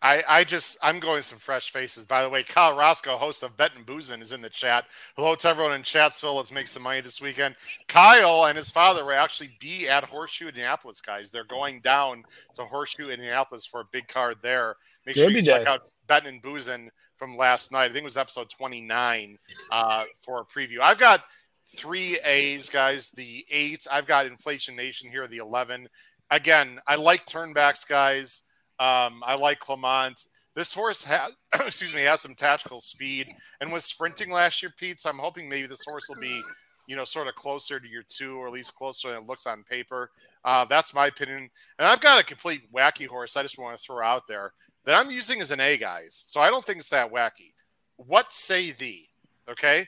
I, 0.01 0.23
I 0.27 0.43
just 0.45 0.77
I'm 0.81 0.99
going 0.99 1.21
some 1.23 1.39
fresh 1.39 1.71
faces. 1.71 2.05
By 2.05 2.23
the 2.23 2.29
way, 2.29 2.43
Kyle 2.43 2.75
Roscoe, 2.75 3.17
host 3.17 3.43
of 3.43 3.57
Bet 3.57 3.75
and 3.75 3.85
Boozin, 3.85 4.21
is 4.21 4.31
in 4.31 4.41
the 4.41 4.49
chat. 4.49 4.85
Hello 5.15 5.35
to 5.35 5.47
everyone 5.49 5.73
in 5.73 5.83
Chatsville. 5.83 6.35
Let's 6.35 6.53
make 6.53 6.67
some 6.67 6.83
money 6.83 7.01
this 7.01 7.19
weekend. 7.19 7.55
Kyle 7.87 8.45
and 8.45 8.57
his 8.57 8.69
father 8.69 9.03
will 9.03 9.11
actually 9.11 9.57
be 9.59 9.89
at 9.89 10.05
Horseshoe 10.05 10.47
Indianapolis, 10.47 11.01
guys. 11.01 11.31
They're 11.31 11.43
going 11.43 11.81
down 11.81 12.23
to 12.55 12.63
Horseshoe 12.63 13.09
Indianapolis 13.09 13.65
for 13.65 13.81
a 13.81 13.85
big 13.91 14.07
card 14.07 14.37
there. 14.41 14.77
Make 15.05 15.17
sure 15.17 15.29
you 15.29 15.41
check 15.41 15.67
out 15.67 15.81
Bet 16.09 16.25
and 16.25 16.41
Boozin 16.41 16.89
from 17.15 17.37
last 17.37 17.71
night. 17.71 17.85
I 17.85 17.93
think 17.93 17.99
it 17.99 18.03
was 18.03 18.17
episode 18.17 18.49
29 18.49 19.37
uh, 19.71 20.03
for 20.17 20.41
a 20.41 20.45
preview. 20.45 20.79
I've 20.81 20.97
got 20.97 21.23
three 21.65 22.19
A's, 22.25 22.69
guys. 22.69 23.11
The 23.11 23.45
eight. 23.51 23.87
I've 23.89 24.07
got 24.07 24.25
Inflation 24.25 24.75
Nation 24.75 25.09
here, 25.09 25.27
the 25.27 25.37
11. 25.37 25.87
Again, 26.31 26.79
I 26.87 26.95
like 26.95 27.25
turnbacks, 27.25 27.87
guys. 27.87 28.41
Um, 28.79 29.21
I 29.25 29.35
like 29.35 29.59
Clement. 29.59 30.19
This 30.55 30.73
horse 30.73 31.03
has, 31.05 31.35
excuse 31.53 31.93
me, 31.93 32.01
has 32.01 32.21
some 32.21 32.35
tactical 32.35 32.81
speed 32.81 33.29
and 33.61 33.71
was 33.71 33.85
sprinting 33.85 34.31
last 34.31 34.61
year, 34.63 34.73
Pete. 34.77 34.99
So 34.99 35.09
I'm 35.09 35.19
hoping 35.19 35.47
maybe 35.47 35.67
this 35.67 35.85
horse 35.85 36.07
will 36.09 36.19
be, 36.19 36.41
you 36.87 36.95
know, 36.95 37.03
sort 37.03 37.27
of 37.27 37.35
closer 37.35 37.79
to 37.79 37.87
your 37.87 38.03
two, 38.07 38.37
or 38.37 38.47
at 38.47 38.53
least 38.53 38.75
closer 38.75 39.09
than 39.09 39.17
it 39.19 39.27
looks 39.27 39.45
on 39.45 39.63
paper. 39.63 40.09
Uh, 40.43 40.65
that's 40.65 40.93
my 40.93 41.07
opinion. 41.07 41.49
And 41.77 41.87
I've 41.87 42.01
got 42.01 42.19
a 42.19 42.25
complete 42.25 42.71
wacky 42.73 43.05
horse. 43.05 43.37
I 43.37 43.43
just 43.43 43.59
want 43.59 43.77
to 43.77 43.83
throw 43.83 44.03
out 44.03 44.27
there 44.27 44.53
that 44.85 44.95
I'm 44.95 45.11
using 45.11 45.41
as 45.41 45.51
an 45.51 45.59
A, 45.59 45.77
guys. 45.77 46.23
So 46.27 46.41
I 46.41 46.49
don't 46.49 46.63
think 46.63 46.79
it's 46.79 46.89
that 46.89 47.11
wacky. 47.11 47.53
What 47.97 48.31
say 48.31 48.71
thee? 48.71 49.07
Okay, 49.49 49.87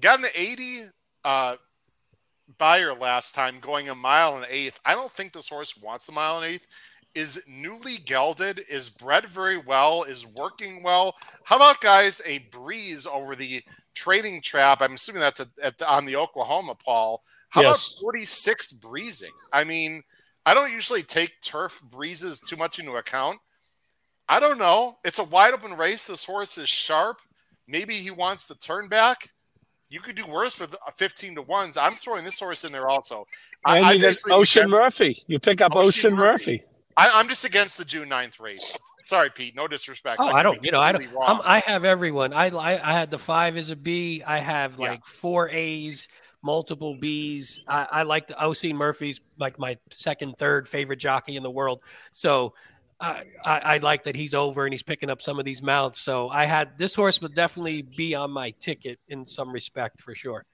got 0.00 0.20
an 0.20 0.26
80 0.34 0.82
uh, 1.24 1.56
Beyer 2.58 2.94
last 2.94 3.34
time, 3.34 3.58
going 3.60 3.88
a 3.88 3.94
mile 3.94 4.36
and 4.36 4.44
an 4.44 4.50
eighth. 4.50 4.78
I 4.84 4.94
don't 4.94 5.10
think 5.10 5.32
this 5.32 5.48
horse 5.48 5.76
wants 5.76 6.08
a 6.08 6.12
mile 6.12 6.36
and 6.36 6.44
an 6.44 6.52
eighth 6.52 6.66
is 7.16 7.42
newly 7.48 7.96
gelded, 7.96 8.62
is 8.68 8.90
bred 8.90 9.26
very 9.26 9.56
well, 9.56 10.02
is 10.02 10.26
working 10.26 10.82
well. 10.82 11.16
How 11.44 11.56
about 11.56 11.80
guys 11.80 12.20
a 12.26 12.38
breeze 12.50 13.06
over 13.06 13.34
the 13.34 13.62
training 13.94 14.42
trap? 14.42 14.82
I'm 14.82 14.94
assuming 14.94 15.20
that's 15.20 15.40
a, 15.40 15.48
at 15.62 15.78
the, 15.78 15.88
on 15.88 16.04
the 16.04 16.16
Oklahoma 16.16 16.74
Paul. 16.74 17.22
How 17.48 17.62
yes. 17.62 17.94
about 17.94 18.02
46 18.02 18.72
breezing? 18.74 19.32
I 19.52 19.64
mean, 19.64 20.02
I 20.44 20.52
don't 20.52 20.70
usually 20.70 21.02
take 21.02 21.40
turf 21.40 21.80
breezes 21.90 22.38
too 22.38 22.56
much 22.56 22.78
into 22.78 22.92
account. 22.92 23.38
I 24.28 24.40
don't 24.40 24.58
know. 24.58 24.98
It's 25.04 25.18
a 25.18 25.24
wide 25.24 25.54
open 25.54 25.76
race. 25.76 26.06
This 26.06 26.24
horse 26.24 26.58
is 26.58 26.68
sharp. 26.68 27.20
Maybe 27.68 27.94
he 27.94 28.10
wants 28.10 28.46
to 28.48 28.54
turn 28.58 28.88
back. 28.88 29.28
You 29.88 30.00
could 30.00 30.16
do 30.16 30.26
worse 30.26 30.58
with 30.58 30.74
15 30.96 31.36
to 31.36 31.42
ones. 31.42 31.76
I'm 31.76 31.94
throwing 31.94 32.24
this 32.24 32.40
horse 32.40 32.64
in 32.64 32.72
there 32.72 32.88
also. 32.88 33.26
And 33.64 33.84
I, 33.86 33.92
you 33.92 34.08
I 34.08 34.34
Oisin 34.34 34.68
Murphy. 34.68 35.22
You 35.28 35.38
pick 35.38 35.60
up 35.60 35.76
Oisin, 35.76 35.86
Oisin 35.86 36.14
Murphy. 36.14 36.52
Murphy. 36.52 36.64
I, 36.96 37.20
am 37.20 37.28
just 37.28 37.44
against 37.44 37.76
the 37.78 37.84
June 37.84 38.08
9th 38.08 38.40
race. 38.40 38.76
Sorry, 39.02 39.30
Pete. 39.30 39.54
No 39.54 39.68
disrespect. 39.68 40.20
Oh, 40.20 40.28
I, 40.28 40.38
I 40.38 40.42
don't. 40.42 40.64
You 40.64 40.72
know, 40.72 40.80
I 40.80 40.92
don't. 40.92 41.06
i 41.14 41.60
have 41.60 41.84
everyone. 41.84 42.32
I, 42.32 42.46
I 42.46 42.72
I 42.72 42.92
had 42.92 43.10
the 43.10 43.18
five 43.18 43.56
as 43.56 43.70
a 43.70 43.76
B. 43.76 44.22
I 44.26 44.38
have 44.38 44.78
like 44.78 45.00
yeah. 45.00 45.04
four 45.04 45.50
A's, 45.50 46.08
multiple 46.42 46.96
B's. 46.98 47.60
I, 47.68 47.86
I 47.92 48.02
like 48.04 48.28
the 48.28 48.42
OC 48.42 48.74
Murphy's 48.74 49.36
like 49.38 49.58
my 49.58 49.76
second, 49.90 50.38
third 50.38 50.68
favorite 50.68 50.98
jockey 50.98 51.36
in 51.36 51.42
the 51.42 51.50
world. 51.50 51.82
So 52.12 52.54
I, 53.00 53.24
I, 53.44 53.58
I 53.58 53.76
like 53.78 54.04
that 54.04 54.16
he's 54.16 54.34
over 54.34 54.64
and 54.64 54.72
he's 54.72 54.82
picking 54.82 55.10
up 55.10 55.20
some 55.20 55.38
of 55.38 55.44
these 55.44 55.62
mounts. 55.62 56.00
So 56.00 56.28
I 56.28 56.44
had 56.44 56.78
this 56.78 56.94
horse 56.94 57.20
would 57.20 57.34
definitely 57.34 57.82
be 57.82 58.14
on 58.14 58.30
my 58.30 58.50
ticket 58.58 58.98
in 59.08 59.26
some 59.26 59.52
respect 59.52 60.00
for 60.00 60.14
sure. 60.14 60.44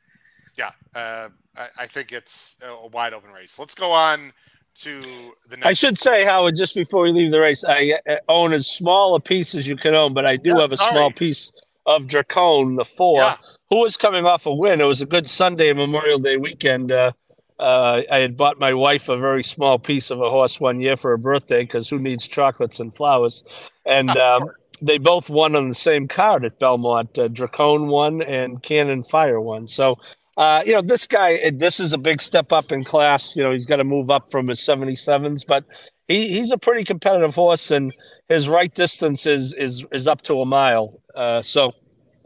Yeah, 0.58 0.70
uh, 0.94 1.28
I, 1.56 1.68
I 1.80 1.86
think 1.86 2.12
it's 2.12 2.58
a 2.62 2.88
wide 2.88 3.14
open 3.14 3.30
race. 3.30 3.58
Let's 3.58 3.74
go 3.74 3.92
on 3.92 4.32
to 4.74 5.02
the 5.48 5.56
next. 5.56 5.66
I 5.66 5.72
should 5.72 5.98
say, 5.98 6.24
Howard, 6.24 6.56
just 6.56 6.74
before 6.74 7.02
we 7.02 7.12
leave 7.12 7.30
the 7.30 7.40
race, 7.40 7.64
I 7.66 7.98
uh, 8.08 8.16
own 8.28 8.52
as 8.52 8.66
small 8.66 9.14
a 9.14 9.20
piece 9.20 9.54
as 9.54 9.66
you 9.66 9.76
can 9.76 9.94
own, 9.94 10.12
but 10.12 10.26
I 10.26 10.36
do 10.36 10.50
yeah, 10.50 10.60
have 10.60 10.72
a 10.72 10.76
sorry. 10.76 10.92
small 10.92 11.12
piece 11.12 11.52
of 11.86 12.02
Dracone, 12.02 12.76
the 12.76 12.84
four, 12.84 13.20
yeah. 13.20 13.36
who 13.70 13.80
was 13.80 13.96
coming 13.96 14.24
off 14.24 14.46
a 14.46 14.54
win. 14.54 14.80
It 14.80 14.84
was 14.84 15.00
a 15.00 15.06
good 15.06 15.28
Sunday 15.28 15.72
Memorial 15.72 16.18
Day 16.18 16.36
weekend. 16.36 16.92
Uh, 16.92 17.12
uh, 17.58 18.02
I 18.10 18.18
had 18.18 18.36
bought 18.36 18.58
my 18.58 18.74
wife 18.74 19.08
a 19.08 19.16
very 19.16 19.44
small 19.44 19.78
piece 19.78 20.10
of 20.10 20.20
a 20.20 20.30
horse 20.30 20.60
one 20.60 20.80
year 20.80 20.96
for 20.96 21.10
her 21.10 21.16
birthday 21.16 21.62
because 21.62 21.88
who 21.88 21.98
needs 21.98 22.26
chocolates 22.26 22.80
and 22.80 22.94
flowers? 22.94 23.44
And 23.86 24.10
um, 24.10 24.50
they 24.80 24.98
both 24.98 25.30
won 25.30 25.54
on 25.56 25.68
the 25.68 25.74
same 25.74 26.08
card 26.08 26.44
at 26.44 26.58
Belmont. 26.58 27.18
Uh, 27.18 27.28
Dracone 27.28 27.86
won 27.88 28.22
and 28.22 28.62
Cannon 28.62 29.02
Fire 29.02 29.40
won. 29.40 29.68
So 29.68 29.98
uh, 30.36 30.62
you 30.64 30.72
know, 30.72 30.80
this 30.80 31.06
guy, 31.06 31.50
this 31.50 31.78
is 31.78 31.92
a 31.92 31.98
big 31.98 32.22
step 32.22 32.52
up 32.52 32.72
in 32.72 32.84
class. 32.84 33.36
You 33.36 33.42
know, 33.42 33.52
he's 33.52 33.66
got 33.66 33.76
to 33.76 33.84
move 33.84 34.10
up 34.10 34.30
from 34.30 34.48
his 34.48 34.60
77s, 34.60 35.46
but 35.46 35.64
he, 36.08 36.38
he's 36.38 36.50
a 36.50 36.58
pretty 36.58 36.84
competitive 36.84 37.34
horse, 37.34 37.70
and 37.70 37.92
his 38.28 38.48
right 38.48 38.72
distance 38.72 39.26
is 39.26 39.52
is 39.54 39.84
is 39.92 40.08
up 40.08 40.22
to 40.22 40.40
a 40.40 40.46
mile. 40.46 41.00
Uh, 41.14 41.42
so 41.42 41.72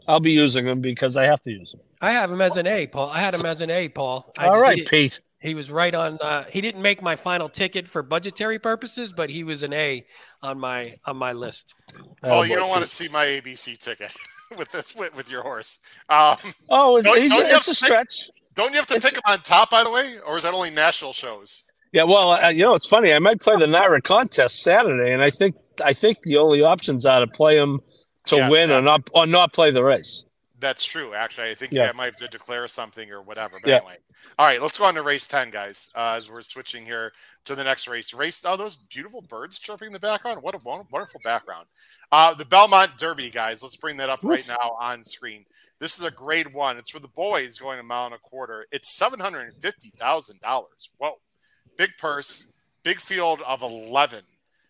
I'll 0.07 0.21
be 0.21 0.31
using 0.31 0.65
him 0.67 0.79
because 0.79 1.17
I 1.17 1.25
have 1.25 1.43
to 1.43 1.49
use 1.49 1.73
him. 1.73 1.81
I 2.01 2.11
have 2.11 2.31
him 2.31 2.41
as 2.41 2.57
an 2.57 2.67
A, 2.67 2.87
Paul. 2.87 3.09
I 3.09 3.19
had 3.19 3.33
him 3.33 3.45
as 3.45 3.61
an 3.61 3.69
A, 3.69 3.89
Paul. 3.89 4.31
I 4.37 4.45
All 4.45 4.53
just, 4.53 4.61
right, 4.61 4.77
he, 4.77 4.83
Pete. 4.83 5.19
He 5.39 5.55
was 5.55 5.71
right 5.71 5.93
on. 5.93 6.17
Uh, 6.21 6.45
he 6.45 6.61
didn't 6.61 6.81
make 6.81 7.01
my 7.01 7.15
final 7.15 7.49
ticket 7.49 7.87
for 7.87 8.01
budgetary 8.03 8.59
purposes, 8.59 9.13
but 9.13 9.29
he 9.29 9.43
was 9.43 9.63
an 9.63 9.73
A 9.73 10.05
on 10.41 10.59
my 10.59 10.95
on 11.05 11.17
my 11.17 11.33
list. 11.33 11.73
Oh, 12.23 12.43
you 12.43 12.55
don't 12.55 12.69
want 12.69 12.81
to 12.81 12.87
see 12.87 13.07
my 13.07 13.25
ABC 13.25 13.77
ticket. 13.77 14.13
with 14.57 14.71
this 14.71 14.95
with, 14.95 15.15
with 15.15 15.29
your 15.29 15.41
horse. 15.41 15.79
Um, 16.09 16.37
oh, 16.69 17.01
don't, 17.01 17.21
he's, 17.21 17.31
don't 17.31 17.49
it's 17.49 17.67
a 17.67 17.75
stretch. 17.75 18.27
Pick, 18.27 18.55
don't 18.55 18.71
you 18.71 18.77
have 18.77 18.87
to 18.87 18.95
it's, 18.95 19.05
pick 19.05 19.15
him 19.15 19.21
on 19.25 19.39
top, 19.41 19.69
by 19.69 19.83
the 19.83 19.91
way, 19.91 20.19
or 20.25 20.37
is 20.37 20.43
that 20.43 20.53
only 20.53 20.69
national 20.69 21.13
shows? 21.13 21.63
Yeah, 21.91 22.03
well, 22.03 22.31
uh, 22.31 22.49
you 22.49 22.63
know, 22.63 22.75
it's 22.75 22.87
funny. 22.87 23.13
I 23.13 23.19
might 23.19 23.39
play 23.39 23.55
the 23.57 23.65
NYRA 23.65 24.03
contest 24.03 24.61
Saturday, 24.61 25.13
and 25.13 25.23
I 25.23 25.29
think 25.29 25.55
I 25.83 25.93
think 25.93 26.21
the 26.23 26.37
only 26.37 26.61
options 26.61 27.05
are 27.05 27.19
to 27.19 27.27
play 27.27 27.57
him 27.57 27.79
to 28.27 28.37
yes, 28.37 28.51
win 28.51 28.71
or 28.71 28.81
not 28.81 29.09
or 29.13 29.25
not 29.25 29.53
play 29.53 29.71
the 29.71 29.83
race. 29.83 30.25
That's 30.59 30.83
true. 30.83 31.13
Actually, 31.13 31.51
I 31.51 31.55
think 31.55 31.71
yeah. 31.71 31.87
I 31.87 31.91
might 31.91 32.05
have 32.05 32.15
to 32.15 32.27
declare 32.27 32.67
something 32.67 33.11
or 33.11 33.21
whatever. 33.21 33.59
But 33.61 33.69
yeah. 33.69 33.75
anyway, 33.77 33.97
all 34.39 34.47
right, 34.47 34.59
let's 34.61 34.79
go 34.79 34.85
on 34.85 34.95
to 34.95 35.03
race 35.03 35.27
ten, 35.27 35.51
guys. 35.51 35.91
Uh, 35.93 36.13
as 36.17 36.31
we're 36.31 36.41
switching 36.41 36.83
here 36.83 37.11
to 37.45 37.53
the 37.53 37.63
next 37.63 37.87
race, 37.87 38.11
race. 38.13 38.43
Oh, 38.43 38.57
those 38.57 38.75
beautiful 38.75 39.21
birds 39.21 39.59
chirping 39.59 39.87
in 39.87 39.93
the 39.93 39.99
background. 39.99 40.41
What 40.41 40.55
a 40.55 40.59
wonderful 40.63 41.21
background. 41.23 41.67
Uh, 42.11 42.33
the 42.33 42.45
Belmont 42.45 42.97
Derby, 42.97 43.29
guys. 43.29 43.61
Let's 43.61 43.75
bring 43.75 43.97
that 43.97 44.09
up 44.09 44.23
right 44.23 44.47
now 44.47 44.75
on 44.79 45.03
screen. 45.03 45.45
This 45.79 45.99
is 45.99 46.05
a 46.05 46.11
grade 46.11 46.51
one. 46.51 46.77
It's 46.77 46.89
for 46.89 46.99
the 46.99 47.07
boys 47.09 47.59
going 47.59 47.79
a 47.79 47.83
mile 47.83 48.05
and 48.05 48.15
a 48.15 48.19
quarter. 48.19 48.65
It's 48.71 48.97
seven 48.97 49.19
hundred 49.19 49.41
and 49.41 49.61
fifty 49.61 49.89
thousand 49.89 50.41
dollars. 50.41 50.89
Whoa, 50.97 51.19
big 51.77 51.91
purse, 51.99 52.51
big 52.81 52.99
field 52.99 53.41
of 53.45 53.61
eleven. 53.61 54.23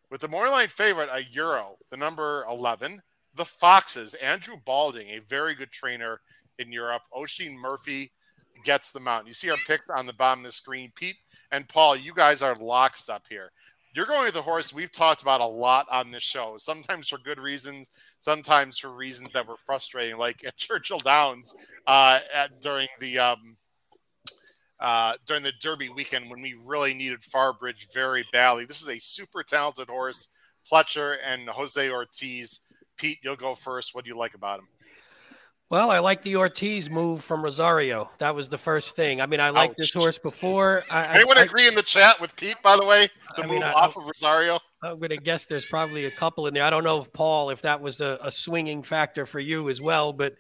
With 0.09 0.21
the 0.21 0.27
line 0.27 0.69
favorite, 0.69 1.09
a 1.11 1.23
euro, 1.31 1.77
the 1.91 1.97
number 1.97 2.45
eleven 2.49 3.01
the 3.38 3.45
Foxes, 3.45 4.13
Andrew 4.15 4.57
Balding, 4.65 5.09
a 5.09 5.19
very 5.19 5.55
good 5.55 5.71
trainer 5.71 6.19
in 6.59 6.71
Europe. 6.71 7.03
Oisin 7.15 7.57
Murphy 7.57 8.11
gets 8.63 8.91
the 8.91 8.99
mountain. 8.99 9.27
You 9.27 9.33
see 9.33 9.49
our 9.49 9.57
picks 9.67 9.88
on 9.89 10.07
the 10.07 10.13
bottom 10.13 10.43
of 10.43 10.49
the 10.49 10.51
screen. 10.51 10.91
Pete 10.95 11.17
and 11.51 11.69
Paul, 11.69 11.95
you 11.95 12.13
guys 12.13 12.41
are 12.41 12.55
locked 12.55 13.09
up 13.09 13.23
here. 13.29 13.51
You're 13.95 14.05
going 14.05 14.25
with 14.25 14.33
the 14.33 14.41
horse 14.41 14.73
we've 14.73 14.91
talked 14.91 15.21
about 15.21 15.41
a 15.41 15.45
lot 15.45 15.88
on 15.89 16.11
this 16.11 16.21
show, 16.21 16.55
sometimes 16.57 17.07
for 17.07 17.17
good 17.17 17.39
reasons, 17.39 17.89
sometimes 18.19 18.77
for 18.77 18.89
reasons 18.89 19.29
that 19.33 19.47
were 19.47 19.57
frustrating, 19.57 20.17
like 20.17 20.43
at 20.45 20.55
Churchill 20.57 20.99
Downs 20.99 21.55
uh, 21.88 22.19
at, 22.33 22.61
during 22.61 22.88
the 22.99 23.17
um, 23.17 23.57
uh, 24.79 25.13
during 25.25 25.41
the 25.41 25.53
Derby 25.59 25.89
weekend 25.89 26.29
when 26.29 26.41
we 26.41 26.55
really 26.63 26.93
needed 26.93 27.21
Farbridge 27.21 27.91
very 27.91 28.23
badly. 28.31 28.65
This 28.65 28.81
is 28.81 28.89
a 28.89 28.99
super 28.99 29.41
talented 29.41 29.89
horse. 29.89 30.27
Pletcher 30.71 31.15
and 31.25 31.49
Jose 31.49 31.89
Ortiz 31.89 32.65
Pete, 32.97 33.19
you'll 33.23 33.35
go 33.35 33.55
first. 33.55 33.93
What 33.95 34.03
do 34.03 34.09
you 34.09 34.17
like 34.17 34.33
about 34.33 34.59
him? 34.59 34.67
Well, 35.69 35.91
I 35.91 35.99
like 35.99 36.21
the 36.21 36.37
Ortiz 36.37 36.89
move 36.89 37.21
from 37.21 37.43
Rosario. 37.43 38.09
That 38.19 38.35
was 38.35 38.47
the 38.47 38.57
first 38.57 38.95
thing. 38.95 39.19
I 39.19 39.25
mean, 39.25 39.41
I 39.41 39.49
liked 39.49 39.75
this 39.75 39.93
horse 39.93 40.17
before. 40.17 40.83
I, 40.89 41.07
Anyone 41.15 41.37
I, 41.37 41.41
agree 41.41 41.67
in 41.67 41.75
the 41.75 41.83
chat 41.83 42.21
with 42.21 42.33
Pete, 42.37 42.55
by 42.63 42.77
the 42.77 42.85
way? 42.85 43.09
The 43.35 43.43
I 43.43 43.47
move 43.47 43.51
mean, 43.55 43.63
I- 43.63 43.73
off 43.73 43.97
of 43.97 44.05
Rosario? 44.05 44.59
I'm 44.81 44.97
going 44.99 45.09
to 45.09 45.17
guess 45.17 45.45
there's 45.47 45.65
probably 45.65 46.05
a 46.05 46.11
couple 46.11 46.47
in 46.47 46.53
there. 46.53 46.63
I 46.63 46.69
don't 46.69 46.83
know 46.85 47.01
if 47.01 47.11
Paul, 47.11 47.49
if 47.49 47.63
that 47.63 47.81
was 47.81 47.99
a, 47.99 48.17
a 48.21 48.31
swinging 48.31 48.83
factor 48.83 49.25
for 49.25 49.39
you 49.39 49.69
as 49.69 49.81
well, 49.81 50.13
but 50.13 50.35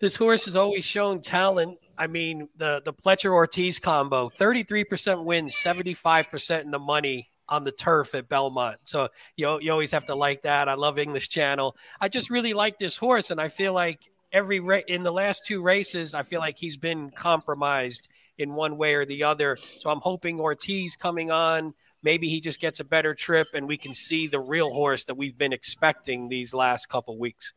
this 0.00 0.16
horse 0.16 0.44
has 0.46 0.56
always 0.56 0.84
shown 0.84 1.20
talent. 1.20 1.78
I 1.98 2.06
mean, 2.06 2.48
the 2.56 2.80
the 2.84 2.92
Pletcher 2.92 3.32
Ortiz 3.32 3.78
combo, 3.80 4.30
33% 4.30 5.24
wins, 5.24 5.54
75% 5.56 6.62
in 6.62 6.70
the 6.70 6.78
money 6.78 7.30
on 7.48 7.64
the 7.64 7.72
turf 7.72 8.14
at 8.14 8.28
Belmont. 8.28 8.78
So 8.84 9.08
you 9.36 9.60
you 9.60 9.72
always 9.72 9.92
have 9.92 10.06
to 10.06 10.14
like 10.14 10.42
that. 10.42 10.68
I 10.68 10.74
love 10.74 10.98
English 10.98 11.28
Channel. 11.28 11.76
I 12.00 12.08
just 12.08 12.30
really 12.30 12.54
like 12.54 12.78
this 12.78 12.96
horse, 12.96 13.30
and 13.30 13.40
I 13.40 13.48
feel 13.48 13.72
like 13.72 14.00
every 14.32 14.60
ra- 14.60 14.80
in 14.88 15.02
the 15.02 15.12
last 15.12 15.46
two 15.46 15.62
races, 15.62 16.14
I 16.14 16.22
feel 16.22 16.40
like 16.40 16.58
he's 16.58 16.76
been 16.76 17.10
compromised 17.10 18.08
in 18.36 18.54
one 18.54 18.76
way 18.76 18.94
or 18.94 19.06
the 19.06 19.24
other. 19.24 19.56
So 19.78 19.90
I'm 19.90 20.00
hoping 20.00 20.40
Ortiz 20.40 20.96
coming 20.96 21.30
on 21.30 21.74
maybe 22.04 22.28
he 22.28 22.40
just 22.40 22.60
gets 22.60 22.78
a 22.78 22.84
better 22.84 23.14
trip 23.14 23.48
and 23.54 23.66
we 23.66 23.78
can 23.78 23.94
see 23.94 24.28
the 24.28 24.38
real 24.38 24.70
horse 24.70 25.04
that 25.04 25.16
we've 25.16 25.36
been 25.36 25.52
expecting 25.52 26.28
these 26.28 26.54
last 26.54 26.88
couple 26.88 27.18
weeks. 27.18 27.54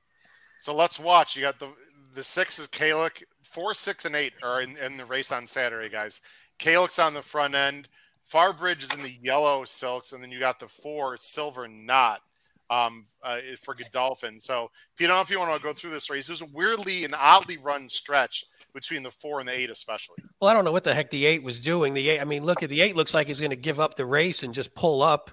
So 0.61 0.73
let's 0.73 0.99
watch. 0.99 1.35
You 1.35 1.43
got 1.43 1.59
the 1.59 1.69
the 2.15 2.23
six 2.23 2.57
is 2.57 2.67
Kalik. 2.67 3.23
Four, 3.43 3.75
six, 3.75 4.05
and 4.05 4.15
eight 4.15 4.33
are 4.41 4.61
in, 4.61 4.75
in 4.77 4.97
the 4.97 5.05
race 5.05 5.31
on 5.31 5.45
Saturday, 5.45 5.89
guys. 5.89 6.21
Kalik's 6.57 6.97
on 6.97 7.13
the 7.13 7.21
front 7.21 7.53
end. 7.53 7.87
Farbridge 8.31 8.83
is 8.83 8.93
in 8.93 9.01
the 9.01 9.13
yellow 9.21 9.63
silks, 9.63 10.11
and 10.11 10.21
then 10.21 10.31
you 10.31 10.39
got 10.39 10.59
the 10.59 10.67
four 10.67 11.15
silver 11.17 11.67
knot 11.67 12.21
um, 12.69 13.05
uh, 13.23 13.39
for 13.61 13.73
Godolphin. 13.73 14.39
So 14.39 14.69
if 14.93 14.99
you 14.99 15.07
don't 15.07 15.15
know 15.15 15.21
if 15.21 15.29
you 15.29 15.39
want 15.39 15.55
to 15.55 15.63
go 15.65 15.73
through 15.73 15.91
this 15.91 16.09
race, 16.09 16.27
there's 16.27 16.41
a 16.41 16.47
weirdly 16.53 17.05
and 17.05 17.15
oddly 17.17 17.57
run 17.57 17.87
stretch 17.87 18.45
between 18.73 19.03
the 19.03 19.11
four 19.11 19.39
and 19.39 19.47
the 19.47 19.53
eight, 19.53 19.69
especially. 19.69 20.17
Well, 20.41 20.49
I 20.49 20.53
don't 20.53 20.65
know 20.65 20.71
what 20.71 20.83
the 20.83 20.93
heck 20.93 21.09
the 21.09 21.25
eight 21.25 21.41
was 21.41 21.59
doing. 21.59 21.93
The 21.93 22.09
eight, 22.09 22.19
I 22.19 22.25
mean, 22.25 22.43
look 22.43 22.63
at 22.63 22.69
the 22.69 22.81
eight. 22.81 22.95
Looks 22.95 23.13
like 23.13 23.27
he's 23.27 23.39
going 23.39 23.51
to 23.51 23.55
give 23.55 23.79
up 23.79 23.95
the 23.95 24.05
race 24.05 24.43
and 24.43 24.53
just 24.53 24.75
pull 24.75 25.01
up. 25.01 25.31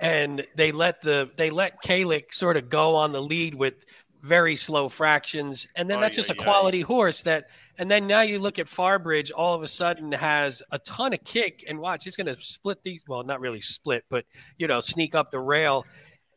And 0.00 0.44
they 0.56 0.72
let 0.72 1.00
the 1.02 1.30
they 1.36 1.50
let 1.50 1.82
Kalik 1.82 2.32
sort 2.34 2.56
of 2.56 2.68
go 2.68 2.96
on 2.96 3.12
the 3.12 3.22
lead 3.22 3.54
with 3.54 3.84
very 4.24 4.56
slow 4.56 4.88
fractions, 4.88 5.66
and 5.76 5.88
then 5.88 5.98
Ay, 5.98 6.00
that's 6.02 6.16
just 6.16 6.30
ay, 6.30 6.34
a 6.38 6.42
quality 6.42 6.80
horse. 6.80 7.22
That 7.22 7.50
and 7.78 7.90
then 7.90 8.06
now 8.06 8.22
you 8.22 8.38
look 8.38 8.58
at 8.58 8.66
Farbridge, 8.66 9.30
all 9.34 9.54
of 9.54 9.62
a 9.62 9.68
sudden 9.68 10.12
has 10.12 10.62
a 10.70 10.78
ton 10.78 11.12
of 11.12 11.22
kick, 11.24 11.64
and 11.68 11.78
watch 11.78 12.04
he's 12.04 12.16
going 12.16 12.34
to 12.34 12.40
split 12.40 12.82
these. 12.82 13.04
Well, 13.06 13.22
not 13.22 13.40
really 13.40 13.60
split, 13.60 14.04
but 14.08 14.24
you 14.58 14.66
know, 14.66 14.80
sneak 14.80 15.14
up 15.14 15.30
the 15.30 15.40
rail 15.40 15.84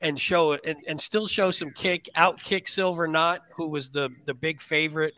and 0.02 0.20
show 0.20 0.52
it 0.52 0.62
and, 0.66 0.78
and 0.88 1.02
still 1.02 1.28
show 1.28 1.50
some 1.50 1.72
kick, 1.72 2.10
out 2.16 2.42
kick 2.42 2.68
Silver 2.68 3.08
Knot, 3.08 3.42
who 3.56 3.70
was 3.70 3.90
the 3.90 4.10
the 4.26 4.34
big 4.34 4.62
favorite 4.62 5.14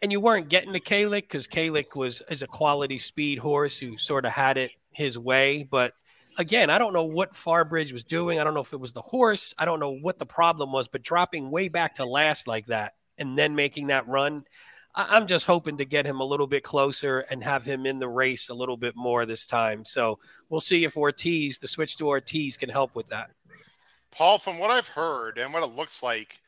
and 0.00 0.12
you 0.12 0.20
weren't 0.20 0.48
getting 0.48 0.72
to 0.72 0.80
Kalik 0.80 1.22
because 1.22 1.46
Kalik 1.46 1.96
was 1.96 2.22
is 2.30 2.42
a 2.42 2.46
quality 2.46 2.98
speed 2.98 3.38
horse 3.38 3.78
who 3.78 3.96
sort 3.96 4.24
of 4.24 4.32
had 4.32 4.56
it 4.56 4.70
his 4.92 5.18
way. 5.18 5.64
But 5.64 5.92
again, 6.38 6.70
I 6.70 6.78
don't 6.78 6.92
know 6.92 7.04
what 7.04 7.32
Farbridge 7.34 7.92
was 7.92 8.04
doing. 8.04 8.40
I 8.40 8.44
don't 8.44 8.54
know 8.54 8.60
if 8.60 8.72
it 8.72 8.80
was 8.80 8.92
the 8.92 9.02
horse. 9.02 9.54
I 9.58 9.64
don't 9.64 9.80
know 9.80 9.90
what 9.90 10.18
the 10.18 10.26
problem 10.26 10.72
was, 10.72 10.88
but 10.88 11.02
dropping 11.02 11.50
way 11.50 11.68
back 11.68 11.94
to 11.94 12.04
last 12.04 12.46
like 12.46 12.66
that 12.66 12.94
and 13.18 13.36
then 13.36 13.54
making 13.54 13.88
that 13.88 14.08
run. 14.08 14.44
I- 14.94 15.16
I'm 15.16 15.26
just 15.26 15.46
hoping 15.46 15.78
to 15.78 15.84
get 15.84 16.06
him 16.06 16.20
a 16.20 16.24
little 16.24 16.46
bit 16.46 16.62
closer 16.62 17.20
and 17.20 17.44
have 17.44 17.64
him 17.64 17.84
in 17.84 17.98
the 17.98 18.08
race 18.08 18.48
a 18.48 18.54
little 18.54 18.76
bit 18.76 18.96
more 18.96 19.26
this 19.26 19.44
time. 19.46 19.84
So 19.84 20.18
we'll 20.48 20.60
see 20.60 20.84
if 20.84 20.96
Ortiz, 20.96 21.58
the 21.58 21.68
switch 21.68 21.96
to 21.96 22.08
Ortiz, 22.08 22.56
can 22.56 22.70
help 22.70 22.94
with 22.94 23.08
that. 23.08 23.30
Paul, 24.10 24.38
from 24.38 24.58
what 24.58 24.70
I've 24.70 24.88
heard 24.88 25.38
and 25.38 25.52
what 25.52 25.64
it 25.64 25.76
looks 25.76 26.02
like, 26.02 26.40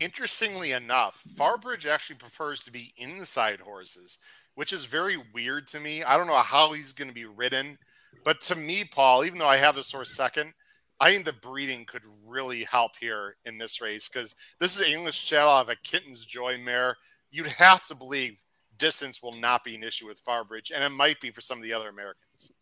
interestingly 0.00 0.72
enough, 0.72 1.22
Farbridge 1.36 1.86
actually 1.86 2.16
prefers 2.16 2.64
to 2.64 2.72
be 2.72 2.94
inside 2.96 3.60
horses, 3.60 4.18
which 4.54 4.72
is 4.72 4.84
very 4.84 5.18
weird 5.34 5.66
to 5.68 5.80
me. 5.80 6.02
I 6.02 6.16
don't 6.16 6.26
know 6.26 6.34
how 6.38 6.72
he's 6.72 6.92
going 6.92 7.08
to 7.08 7.14
be 7.14 7.26
ridden, 7.26 7.78
but 8.24 8.40
to 8.42 8.56
me, 8.56 8.84
Paul, 8.84 9.24
even 9.24 9.38
though 9.38 9.48
I 9.48 9.56
have 9.56 9.74
this 9.74 9.92
horse 9.92 10.14
second, 10.14 10.54
I 11.00 11.10
think 11.10 11.24
the 11.24 11.32
breeding 11.32 11.84
could 11.84 12.02
really 12.26 12.64
help 12.64 12.92
here 13.00 13.36
in 13.44 13.58
this 13.58 13.80
race 13.80 14.08
because 14.08 14.36
this 14.60 14.78
is 14.78 14.88
English 14.88 15.26
Channel 15.26 15.50
of 15.50 15.68
a 15.68 15.76
Kitten's 15.76 16.24
Joy 16.24 16.58
mare. 16.58 16.96
You'd 17.30 17.48
have 17.48 17.86
to 17.88 17.96
believe 17.96 18.36
distance 18.78 19.22
will 19.22 19.34
not 19.34 19.64
be 19.64 19.74
an 19.74 19.82
issue 19.82 20.06
with 20.06 20.24
Farbridge, 20.24 20.70
and 20.74 20.84
it 20.84 20.90
might 20.90 21.20
be 21.20 21.30
for 21.30 21.40
some 21.40 21.58
of 21.58 21.64
the 21.64 21.72
other 21.72 21.88
Americans. 21.88 22.52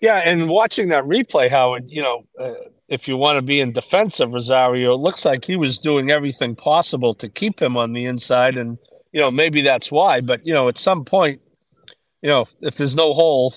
Yeah, 0.00 0.16
and 0.18 0.48
watching 0.48 0.88
that 0.88 1.04
replay, 1.04 1.50
Howard, 1.50 1.84
you 1.86 2.02
know, 2.02 2.24
uh, 2.38 2.54
if 2.88 3.06
you 3.06 3.16
want 3.16 3.36
to 3.36 3.42
be 3.42 3.60
in 3.60 3.72
defense 3.72 4.18
of 4.20 4.32
Rosario, 4.32 4.94
it 4.94 5.00
looks 5.00 5.24
like 5.24 5.44
he 5.44 5.56
was 5.56 5.78
doing 5.78 6.10
everything 6.10 6.56
possible 6.56 7.14
to 7.14 7.28
keep 7.28 7.60
him 7.60 7.76
on 7.76 7.92
the 7.92 8.06
inside, 8.06 8.56
and 8.56 8.78
you 9.12 9.20
know 9.20 9.30
maybe 9.30 9.62
that's 9.62 9.90
why. 9.90 10.20
But 10.20 10.46
you 10.46 10.54
know, 10.54 10.68
at 10.68 10.78
some 10.78 11.04
point, 11.04 11.42
you 12.22 12.28
know, 12.28 12.46
if 12.60 12.76
there's 12.76 12.96
no 12.96 13.14
hole, 13.14 13.54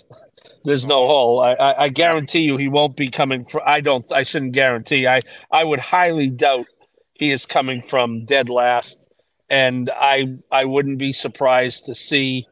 there's 0.64 0.86
no 0.86 1.08
hole. 1.08 1.42
I, 1.42 1.54
I, 1.54 1.84
I 1.84 1.90
guarantee 1.90 2.42
you, 2.42 2.58
he 2.58 2.68
won't 2.68 2.96
be 2.96 3.10
coming 3.10 3.46
from. 3.46 3.62
I 3.66 3.82
don't. 3.82 4.10
I 4.12 4.24
shouldn't 4.24 4.54
guarantee. 4.54 5.08
I 5.08 5.22
I 5.52 5.64
would 5.64 5.80
highly 5.80 6.30
doubt 6.30 6.68
he 7.14 7.32
is 7.32 7.46
coming 7.46 7.82
from 7.82 8.26
dead 8.26 8.50
last, 8.50 9.10
and 9.50 9.90
I 9.96 10.38
I 10.52 10.66
wouldn't 10.66 10.98
be 10.98 11.14
surprised 11.14 11.86
to 11.86 11.96
see 11.96 12.48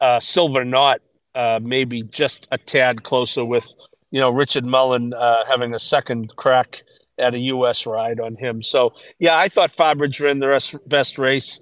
uh, 0.00 0.20
Silver 0.20 0.64
Knot 0.64 1.00
uh, 1.36 1.60
maybe 1.62 2.02
just 2.02 2.48
a 2.50 2.58
tad 2.58 3.02
closer 3.02 3.44
with, 3.44 3.66
you 4.10 4.18
know, 4.18 4.30
Richard 4.30 4.64
Mullen 4.64 5.12
uh, 5.12 5.44
having 5.44 5.74
a 5.74 5.78
second 5.78 6.34
crack 6.36 6.82
at 7.18 7.34
a 7.34 7.38
U.S. 7.38 7.86
ride 7.86 8.20
on 8.20 8.36
him. 8.36 8.62
So, 8.62 8.94
yeah, 9.18 9.36
I 9.36 9.48
thought 9.48 9.70
Fabridge 9.70 10.20
ran 10.20 10.38
the 10.38 10.48
rest, 10.48 10.76
best 10.88 11.18
race. 11.18 11.60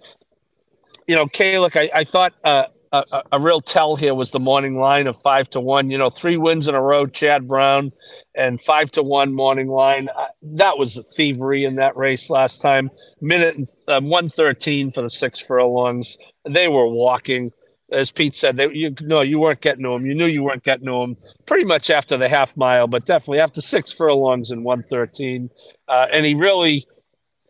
You 1.07 1.17
know, 1.17 1.27
Kalik, 1.27 1.77
I, 1.77 1.91
I 1.93 2.05
thought 2.05 2.35
uh, 2.45 2.67
a, 3.11 3.23
a 3.33 3.41
real 3.41 3.61
tell 3.61 3.97
here 3.97 4.15
was 4.15 4.31
the 4.31 4.41
morning 4.41 4.79
line 4.79 5.07
of 5.07 5.21
five 5.23 5.51
to 5.51 5.61
one. 5.61 5.91
You 5.91 5.99
know, 5.99 6.11
three 6.11 6.37
wins 6.37 6.69
in 6.69 6.75
a 6.75 6.83
row, 6.83 7.07
Chad 7.07 7.49
Brown, 7.49 7.93
and 8.35 8.61
five 8.61 8.91
to 8.93 9.03
one 9.03 9.33
morning 9.33 9.69
line. 9.69 10.09
That 10.43 10.79
was 10.79 10.97
a 10.97 11.03
thievery 11.03 11.65
in 11.65 11.77
that 11.77 11.97
race 11.97 12.31
last 12.31 12.61
time. 12.61 12.91
Minute 13.21 13.69
uh, 13.89 14.01
one 14.01 14.29
thirteen 14.29 14.93
for 14.93 15.03
the 15.03 15.11
six 15.11 15.41
furlongs. 15.41 16.17
They 16.49 16.69
were 16.69 16.89
walking 16.89 17.53
as 17.93 18.11
Pete 18.11 18.35
said, 18.35 18.57
they, 18.57 18.69
you 18.73 18.95
no, 19.03 19.21
you 19.21 19.39
weren't 19.39 19.61
getting 19.61 19.85
to 19.85 19.91
him. 19.91 20.07
You 20.07 20.15
knew 20.15 20.27
you 20.27 20.43
weren't 20.43 20.65
getting 20.65 20.87
to 20.87 21.03
him 21.03 21.17
pretty 21.47 21.65
much 21.65 21.91
after 21.91 22.17
the 22.17 22.29
half 22.29 22.57
mile, 22.57 22.87
but 22.87 23.05
definitely 23.05 23.41
after 23.41 23.61
six 23.61 23.93
furlongs 23.93 24.51
in 24.51 24.65
one 24.65 24.83
thirteen. 24.83 25.51
Uh, 25.89 26.07
and 26.13 26.27
he 26.27 26.35
really, 26.35 26.87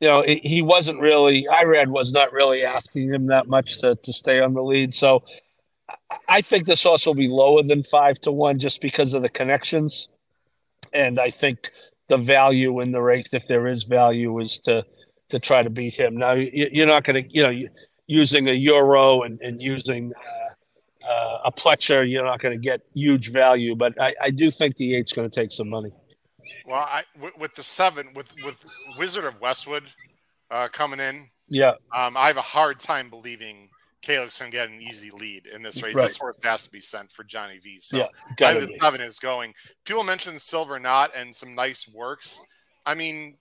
you 0.04 0.10
know, 0.10 0.22
he 0.26 0.60
wasn't 0.60 1.00
really. 1.00 1.46
Irad 1.50 1.88
was 1.88 2.12
not 2.12 2.30
really 2.30 2.62
asking 2.62 3.10
him 3.10 3.24
that 3.28 3.48
much 3.48 3.78
to 3.78 3.94
to 3.94 4.12
stay 4.12 4.38
on 4.40 4.52
the 4.52 4.62
lead. 4.62 4.94
So 4.94 5.22
I 6.28 6.42
think 6.42 6.66
this 6.66 6.82
horse 6.82 7.06
will 7.06 7.14
be 7.14 7.28
lower 7.28 7.62
than 7.62 7.82
five 7.82 8.20
to 8.20 8.30
one 8.30 8.58
just 8.58 8.82
because 8.82 9.14
of 9.14 9.22
the 9.22 9.30
connections, 9.30 10.08
and 10.92 11.18
I 11.18 11.30
think 11.30 11.70
the 12.08 12.18
value 12.18 12.80
in 12.80 12.90
the 12.90 13.00
race, 13.00 13.30
if 13.32 13.48
there 13.48 13.66
is 13.66 13.84
value, 13.84 14.38
is 14.40 14.58
to 14.66 14.84
to 15.30 15.38
try 15.38 15.62
to 15.62 15.70
beat 15.70 15.94
him. 15.94 16.18
Now 16.18 16.32
you're 16.32 16.86
not 16.86 17.04
going 17.04 17.24
to, 17.24 17.34
you 17.34 17.42
know. 17.42 17.68
Using 18.06 18.50
a 18.50 18.52
euro 18.52 19.22
and, 19.22 19.40
and 19.40 19.62
using 19.62 20.12
uh, 20.12 21.10
uh, 21.10 21.38
a 21.46 21.50
Pletcher, 21.50 22.06
you're 22.06 22.26
not 22.26 22.38
going 22.38 22.54
to 22.54 22.60
get 22.60 22.82
huge 22.92 23.32
value. 23.32 23.74
But 23.74 23.98
I, 23.98 24.14
I 24.20 24.30
do 24.30 24.50
think 24.50 24.76
the 24.76 24.94
eight's 24.94 25.14
going 25.14 25.30
to 25.30 25.40
take 25.40 25.52
some 25.52 25.70
money. 25.70 25.90
Well, 26.66 26.80
I 26.80 27.04
with, 27.20 27.36
with 27.38 27.54
the 27.54 27.62
seven 27.62 28.12
with 28.14 28.34
with 28.44 28.64
Wizard 28.98 29.24
of 29.24 29.40
Westwood 29.40 29.84
uh, 30.50 30.68
coming 30.68 31.00
in, 31.00 31.28
Yeah, 31.48 31.74
um, 31.94 32.16
I 32.16 32.28
have 32.28 32.36
a 32.36 32.42
hard 32.42 32.80
time 32.80 33.10
believing 33.10 33.68
Kalik's 34.02 34.38
to 34.38 34.48
get 34.50 34.68
an 34.68 34.80
easy 34.80 35.10
lead 35.10 35.46
in 35.46 35.62
this 35.62 35.82
race. 35.82 35.94
Right. 35.94 36.06
This 36.06 36.18
horse 36.18 36.36
has 36.44 36.64
to 36.64 36.70
be 36.70 36.80
sent 36.80 37.10
for 37.10 37.24
Johnny 37.24 37.58
V. 37.58 37.80
So 37.80 37.98
yeah, 37.98 38.48
I 38.48 38.54
think 38.54 38.70
the 38.70 38.78
seven 38.80 39.00
is 39.00 39.18
going. 39.18 39.54
People 39.84 40.04
mentioned 40.04 40.40
Silver 40.40 40.78
Knot 40.78 41.12
and 41.16 41.34
some 41.34 41.54
nice 41.54 41.88
works. 41.88 42.40
I 42.86 42.94
mean, 42.94 43.36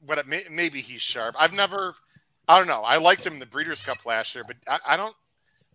what 0.00 0.18
it 0.18 0.26
may, 0.26 0.42
maybe 0.50 0.80
he's 0.80 1.02
sharp. 1.02 1.34
I've 1.38 1.52
never. 1.52 1.94
I 2.46 2.58
don't 2.58 2.66
know. 2.66 2.82
I 2.82 2.98
liked 2.98 3.24
him 3.24 3.34
in 3.34 3.38
the 3.38 3.46
Breeders' 3.46 3.82
Cup 3.82 4.04
last 4.04 4.34
year, 4.34 4.44
but 4.46 4.56
I, 4.68 4.94
I 4.94 4.96
don't. 4.96 5.14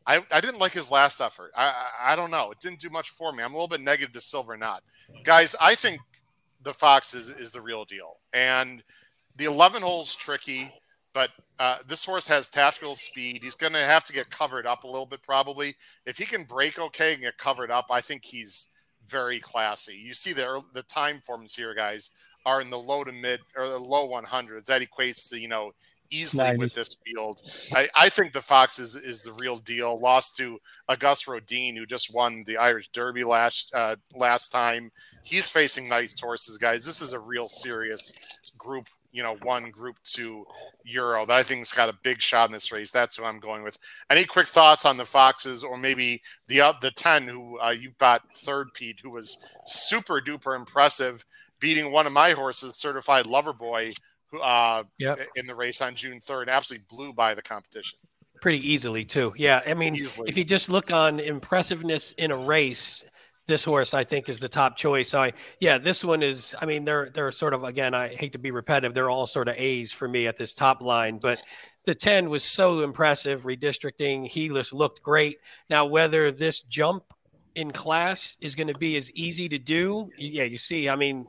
I, 0.05 0.23
I 0.31 0.41
didn't 0.41 0.59
like 0.59 0.71
his 0.71 0.91
last 0.91 1.19
effort. 1.19 1.51
I, 1.55 1.67
I 1.67 2.13
I 2.13 2.15
don't 2.15 2.31
know. 2.31 2.51
It 2.51 2.59
didn't 2.59 2.79
do 2.79 2.89
much 2.89 3.09
for 3.09 3.31
me. 3.31 3.43
I'm 3.43 3.53
a 3.53 3.55
little 3.55 3.67
bit 3.67 3.81
negative 3.81 4.13
to 4.13 4.21
Silver 4.21 4.57
Knot, 4.57 4.83
guys. 5.23 5.55
I 5.61 5.75
think 5.75 5.99
the 6.61 6.73
Fox 6.73 7.13
is 7.13 7.29
is 7.29 7.51
the 7.51 7.61
real 7.61 7.85
deal, 7.85 8.17
and 8.33 8.83
the 9.35 9.45
11 9.45 9.81
holes 9.81 10.15
tricky. 10.15 10.73
But 11.11 11.31
uh, 11.57 11.79
this 11.87 12.05
horse 12.05 12.27
has 12.27 12.49
tactical 12.49 12.95
speed. 12.95 13.39
He's 13.41 13.55
going 13.55 13.73
to 13.73 13.79
have 13.79 14.03
to 14.05 14.13
get 14.13 14.29
covered 14.29 14.67
up 14.67 14.83
a 14.83 14.87
little 14.87 15.07
bit, 15.07 15.23
probably. 15.23 15.75
If 16.05 16.17
he 16.17 16.25
can 16.25 16.43
break 16.43 16.77
okay 16.77 17.13
and 17.13 17.23
get 17.23 17.37
covered 17.37 17.71
up, 17.71 17.87
I 17.89 17.99
think 17.99 18.23
he's 18.23 18.67
very 19.05 19.39
classy. 19.39 19.95
You 19.95 20.13
see 20.13 20.33
the 20.33 20.61
the 20.73 20.83
time 20.83 21.19
forms 21.19 21.55
here, 21.55 21.73
guys, 21.73 22.11
are 22.45 22.61
in 22.61 22.69
the 22.69 22.79
low 22.79 23.03
to 23.03 23.11
mid 23.11 23.39
or 23.55 23.67
the 23.67 23.79
low 23.79 24.09
100s. 24.09 24.65
That 24.65 24.81
equates 24.81 25.29
to 25.29 25.39
you 25.39 25.47
know 25.47 25.71
easily 26.11 26.45
90. 26.45 26.57
with 26.59 26.73
this 26.73 26.95
field. 27.05 27.41
I, 27.73 27.89
I 27.95 28.09
think 28.09 28.33
the 28.33 28.41
Fox 28.41 28.79
is 28.79 28.95
is 28.95 29.23
the 29.23 29.33
real 29.33 29.57
deal. 29.57 29.97
Lost 29.99 30.37
to 30.37 30.59
Auguste 30.87 31.27
Rodin, 31.27 31.75
who 31.75 31.85
just 31.85 32.13
won 32.13 32.43
the 32.45 32.57
Irish 32.57 32.89
Derby 32.89 33.23
last 33.23 33.71
uh, 33.73 33.95
last 34.15 34.49
time. 34.49 34.91
He's 35.23 35.49
facing 35.49 35.87
nice 35.87 36.19
horses, 36.19 36.57
guys. 36.57 36.85
This 36.85 37.01
is 37.01 37.13
a 37.13 37.19
real 37.19 37.47
serious 37.47 38.11
group 38.57 38.89
you 39.11 39.23
know, 39.23 39.37
one 39.43 39.71
Group 39.71 39.97
Two 40.03 40.45
Euro 40.83 41.25
that 41.25 41.37
I 41.37 41.43
think's 41.43 41.73
got 41.73 41.89
a 41.89 41.97
big 42.03 42.21
shot 42.21 42.49
in 42.49 42.53
this 42.53 42.71
race. 42.71 42.91
That's 42.91 43.17
who 43.17 43.25
I'm 43.25 43.39
going 43.39 43.63
with. 43.63 43.77
Any 44.09 44.23
quick 44.23 44.47
thoughts 44.47 44.85
on 44.85 44.97
the 44.97 45.05
Foxes 45.05 45.63
or 45.63 45.77
maybe 45.77 46.21
the 46.47 46.61
uh, 46.61 46.73
the 46.81 46.91
ten 46.91 47.27
who 47.27 47.59
uh, 47.59 47.71
you've 47.71 47.97
got 47.97 48.21
third 48.35 48.73
Pete, 48.73 48.99
who 49.01 49.09
was 49.09 49.43
super 49.65 50.21
duper 50.21 50.55
impressive, 50.55 51.25
beating 51.59 51.91
one 51.91 52.07
of 52.07 52.13
my 52.13 52.31
horses, 52.31 52.77
Certified 52.77 53.25
Lover 53.25 53.53
Boy, 53.53 53.91
uh, 54.41 54.83
Yep. 54.99 55.19
in 55.35 55.47
the 55.47 55.55
race 55.55 55.81
on 55.81 55.95
June 55.95 56.19
third, 56.21 56.49
absolutely 56.49 56.85
blew 56.89 57.13
by 57.13 57.33
the 57.33 57.41
competition. 57.41 57.99
pretty 58.41 58.59
easily 58.71 59.03
too. 59.03 59.33
Yeah, 59.35 59.61
I 59.67 59.73
mean, 59.73 59.95
Easily. 59.95 60.29
if 60.29 60.37
you 60.37 60.45
just 60.45 60.69
look 60.69 60.91
on 60.91 61.19
impressiveness 61.19 62.13
in 62.13 62.31
a 62.31 62.37
race, 62.37 63.03
this 63.47 63.63
horse 63.65 63.93
I 63.93 64.03
think 64.05 64.29
is 64.29 64.39
the 64.39 64.47
top 64.47 64.77
choice. 64.77 65.09
So 65.09 65.23
I, 65.23 65.33
yeah, 65.59 65.77
this 65.77 66.03
one 66.05 66.21
is. 66.23 66.55
I 66.61 66.65
mean, 66.65 66.85
they're 66.85 67.09
they're 67.13 67.31
sort 67.31 67.53
of 67.53 67.63
again. 67.63 67.93
I 67.93 68.09
hate 68.15 68.31
to 68.33 68.37
be 68.39 68.51
repetitive. 68.51 68.93
They're 68.93 69.09
all 69.09 69.25
sort 69.25 69.47
of 69.49 69.55
A's 69.57 69.91
for 69.91 70.07
me 70.07 70.27
at 70.27 70.37
this 70.37 70.53
top 70.53 70.81
line, 70.81 71.19
but. 71.21 71.39
The 71.85 71.95
10 71.95 72.29
was 72.29 72.43
so 72.43 72.81
impressive, 72.81 73.43
redistricting. 73.45 74.27
He 74.27 74.49
just 74.49 74.73
looked 74.73 75.01
great. 75.01 75.37
Now, 75.71 75.85
whether 75.85 76.29
this 76.31 76.61
jump 76.61 77.03
in 77.55 77.71
class 77.71 78.37
is 78.41 78.53
going 78.53 78.67
to 78.67 78.77
be 78.77 78.95
as 78.97 79.09
easy 79.13 79.49
to 79.49 79.57
do, 79.57 80.09
yeah, 80.17 80.43
you 80.43 80.57
see, 80.57 80.87
I 80.89 80.95
mean, 80.97 81.25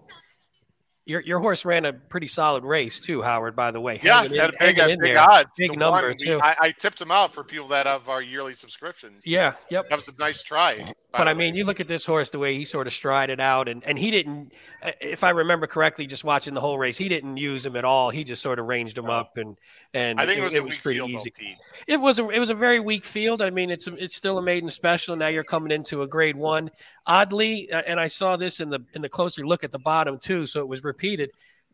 your, 1.11 1.21
your 1.23 1.41
horse 1.41 1.65
ran 1.65 1.85
a 1.85 1.93
pretty 1.93 2.29
solid 2.29 2.63
race 2.65 3.01
too, 3.01 3.21
Howard, 3.21 3.57
by 3.57 3.73
the 3.73 3.81
way. 3.81 3.99
Yeah, 4.03 4.23
in- 4.25 4.31
big, 4.31 4.77
big 4.77 5.01
there. 5.03 5.19
odds. 5.19 5.51
Big 5.59 5.73
The 5.73 5.77
number, 5.77 6.03
one 6.03 6.17
we- 6.19 6.25
too. 6.25 6.41
I, 6.41 6.55
I 6.61 6.71
tipped 6.71 7.01
him 7.01 7.11
out 7.11 7.35
for 7.35 7.43
people 7.43 7.67
that 7.69 7.87
have 7.87 8.09
our 8.09 8.23
yearly 8.23 8.55
subscriptions. 8.55 9.27
Yeah, 9.27 9.55
yep. 9.71 9.91
That 9.91 9.97
was 9.97 10.07
a 10.07 10.13
nice 10.19 10.43
try. 10.43 10.79
But 11.13 11.27
I 11.27 11.35
mean, 11.35 11.57
you 11.57 11.65
look 11.65 11.81
at 11.81 11.89
this 11.89 12.07
horse 12.07 12.31
the 12.31 12.39
way 12.39 12.57
he 12.57 12.65
sort 12.65 12.87
of 12.87 12.93
strided 12.93 13.41
out, 13.41 13.69
and, 13.69 13.83
and 13.85 13.99
he 13.99 14.11
didn't, 14.11 14.53
uh, 14.83 14.93
if 15.01 15.25
I 15.25 15.31
remember 15.31 15.67
correctly, 15.67 16.07
just 16.07 16.23
watching 16.23 16.55
the 16.55 16.61
whole 16.61 16.79
race, 16.79 16.97
he 16.97 17.09
didn't 17.09 17.37
use 17.37 17.67
him 17.67 17.75
at 17.75 17.85
all. 17.85 18.11
He 18.11 18.23
just 18.23 18.43
sort 18.43 18.59
of 18.61 18.67
ranged 18.67 18.97
him 18.97 19.11
up, 19.11 19.37
and 19.37 19.57
and 19.93 20.21
I 20.21 20.27
think 20.27 20.39
it 20.39 20.45
was 20.45 20.55
a 20.55 20.63
weak 20.63 20.81
pretty 20.83 21.01
field, 21.01 21.11
easy. 21.11 21.33
though. 21.39 21.95
It 21.95 21.97
was 22.01 22.19
a 22.21 22.29
it 22.29 22.39
was 22.39 22.51
a 22.51 22.55
very 22.55 22.79
weak 22.79 23.05
field. 23.05 23.43
I 23.43 23.51
mean, 23.51 23.71
it's 23.71 23.89
it's 23.89 24.15
still 24.15 24.39
a 24.39 24.43
maiden 24.43 24.69
special. 24.69 25.17
Now 25.17 25.29
you're 25.29 25.43
coming 25.43 25.73
into 25.73 26.03
a 26.03 26.07
grade 26.07 26.37
one. 26.37 26.71
Oddly, 27.07 27.71
and 27.73 27.99
I 27.99 28.07
saw 28.07 28.37
this 28.37 28.61
in 28.61 28.71
the 28.71 28.81
in 28.95 29.03
the 29.03 29.09
closer 29.09 29.45
look 29.45 29.65
at 29.65 29.73
the 29.73 29.79
bottom 29.81 30.19
too, 30.19 30.47
so 30.47 30.61
it 30.61 30.69
was 30.69 30.85
repeated. 30.85 31.31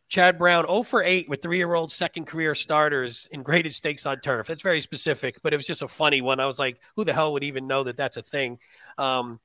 Chad 0.09 0.39
Brown 0.39 0.67
0 0.67 0.83
for 0.83 1.03
8 1.03 1.29
with 1.29 1.43
three 1.43 1.57
year 1.57 1.75
old 1.75 1.91
second 1.91 2.27
career 2.27 2.55
starters 2.55 3.29
in 3.33 3.43
graded 3.43 3.75
stakes 3.75 4.07
on 4.07 4.21
turf. 4.21 4.47
That's 4.47 4.63
very 4.63 4.81
specific, 4.81 5.43
but 5.43 5.53
it 5.53 5.57
was 5.57 5.67
just 5.67 5.83
a 5.83 5.89
funny 5.89 6.21
one. 6.21 6.39
I 6.41 6.47
was 6.47 6.59
like, 6.59 6.79
who 6.95 7.05
the 7.05 7.13
hell 7.13 7.33
would 7.33 7.45
even 7.45 7.67
know 7.67 7.83
that 7.85 7.97
that's 7.97 8.17
a 8.17 8.23
thing? 8.23 8.59
Um, 8.99 9.41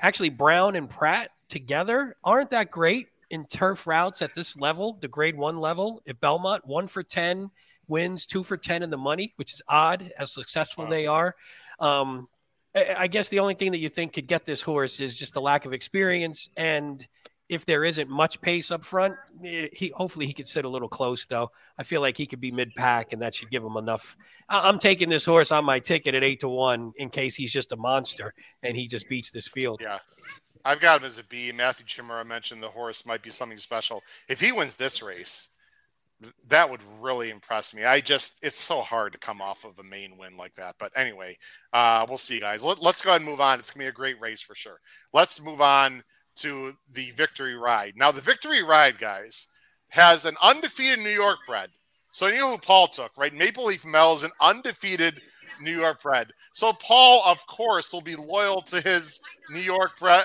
actually, 0.00 0.30
Brown 0.30 0.76
and 0.76 0.88
Prat 0.88 1.30
together 1.48 2.16
aren't 2.24 2.50
that 2.50 2.70
great 2.70 3.08
in 3.30 3.46
turf 3.46 3.86
routes 3.86 4.22
at 4.22 4.34
this 4.34 4.56
level, 4.56 4.98
the 5.00 5.08
grade 5.08 5.36
one 5.36 5.58
level. 5.58 6.00
If 6.06 6.18
Belmont, 6.20 6.66
one 6.66 6.86
for 6.86 7.02
10 7.02 7.50
wins, 7.86 8.26
two 8.26 8.42
for 8.42 8.56
10 8.56 8.82
in 8.82 8.90
the 8.90 8.96
money, 8.96 9.34
which 9.36 9.52
is 9.52 9.62
odd 9.68 10.10
as 10.18 10.32
successful 10.32 10.84
Wow. 10.84 10.90
they 10.90 11.06
are. 11.06 11.36
Um, 11.80 12.28
I 12.74 13.08
guess 13.08 13.28
the 13.28 13.40
only 13.40 13.54
thing 13.54 13.72
that 13.72 13.78
you 13.78 13.88
think 13.88 14.12
could 14.12 14.26
get 14.26 14.44
this 14.44 14.62
horse 14.62 15.00
is 15.00 15.16
just 15.16 15.34
the 15.34 15.40
lack 15.40 15.66
of 15.66 15.72
experience. 15.72 16.48
And 16.56 17.06
if 17.48 17.64
there 17.64 17.84
isn't 17.84 18.10
much 18.10 18.40
pace 18.40 18.70
up 18.70 18.84
front, 18.84 19.14
eh, 19.44 19.68
he 19.72 19.92
hopefully 19.94 20.26
he 20.26 20.32
could 20.32 20.46
sit 20.46 20.64
a 20.64 20.68
little 20.68 20.88
close 20.88 21.24
though. 21.24 21.50
I 21.78 21.82
feel 21.82 22.00
like 22.00 22.16
he 22.16 22.26
could 22.26 22.40
be 22.40 22.50
mid 22.50 22.74
pack, 22.74 23.12
and 23.12 23.22
that 23.22 23.34
should 23.34 23.50
give 23.50 23.64
him 23.64 23.76
enough. 23.76 24.16
I'm 24.48 24.78
taking 24.78 25.08
this 25.08 25.24
horse 25.24 25.50
on 25.50 25.64
my 25.64 25.78
ticket 25.78 26.14
at 26.14 26.22
eight 26.22 26.40
to 26.40 26.48
one 26.48 26.92
in 26.96 27.10
case 27.10 27.34
he's 27.36 27.52
just 27.52 27.72
a 27.72 27.76
monster 27.76 28.34
and 28.62 28.76
he 28.76 28.86
just 28.86 29.08
beats 29.08 29.30
this 29.30 29.48
field. 29.48 29.80
Yeah. 29.82 29.98
I've 30.64 30.80
got 30.80 31.00
him 31.00 31.06
as 31.06 31.18
a 31.18 31.24
B. 31.24 31.52
Matthew 31.52 31.86
Chimera 31.86 32.24
mentioned 32.24 32.62
the 32.62 32.68
horse 32.68 33.06
might 33.06 33.22
be 33.22 33.30
something 33.30 33.58
special. 33.58 34.02
If 34.28 34.40
he 34.40 34.52
wins 34.52 34.76
this 34.76 35.02
race, 35.02 35.48
th- 36.20 36.34
that 36.48 36.68
would 36.68 36.82
really 37.00 37.30
impress 37.30 37.74
me. 37.74 37.84
I 37.84 38.00
just, 38.00 38.36
it's 38.42 38.58
so 38.58 38.82
hard 38.82 39.12
to 39.12 39.18
come 39.18 39.40
off 39.40 39.64
of 39.64 39.78
a 39.78 39.82
main 39.82 40.18
win 40.18 40.36
like 40.36 40.54
that. 40.56 40.74
But 40.78 40.92
anyway, 40.94 41.38
uh, 41.72 42.04
we'll 42.06 42.18
see, 42.18 42.40
guys. 42.40 42.64
Let, 42.64 42.82
let's 42.82 43.00
go 43.00 43.10
ahead 43.10 43.22
and 43.22 43.30
move 43.30 43.40
on. 43.40 43.58
It's 43.58 43.70
going 43.70 43.86
to 43.86 43.86
be 43.86 43.88
a 43.88 43.92
great 43.92 44.20
race 44.20 44.42
for 44.42 44.54
sure. 44.54 44.80
Let's 45.14 45.42
move 45.42 45.62
on 45.62 46.02
to 46.40 46.76
the 46.92 47.10
victory 47.12 47.56
ride. 47.56 47.94
Now, 47.96 48.12
the 48.12 48.20
victory 48.20 48.62
ride, 48.62 48.98
guys, 48.98 49.48
has 49.88 50.24
an 50.24 50.36
undefeated 50.42 50.98
New 50.98 51.10
York 51.10 51.38
bred. 51.46 51.70
So 52.12 52.26
you 52.26 52.38
know 52.38 52.50
who 52.52 52.58
Paul 52.58 52.88
took, 52.88 53.12
right? 53.16 53.34
Maple 53.34 53.64
Leaf 53.64 53.84
Mel 53.84 54.14
is 54.14 54.24
an 54.24 54.32
undefeated 54.40 55.20
New 55.60 55.76
York 55.76 56.02
bred. 56.02 56.32
So 56.52 56.72
Paul, 56.72 57.22
of 57.26 57.46
course, 57.46 57.92
will 57.92 58.00
be 58.00 58.16
loyal 58.16 58.62
to 58.62 58.80
his 58.80 59.20
New 59.50 59.60
York 59.60 59.98
bred. 59.98 60.24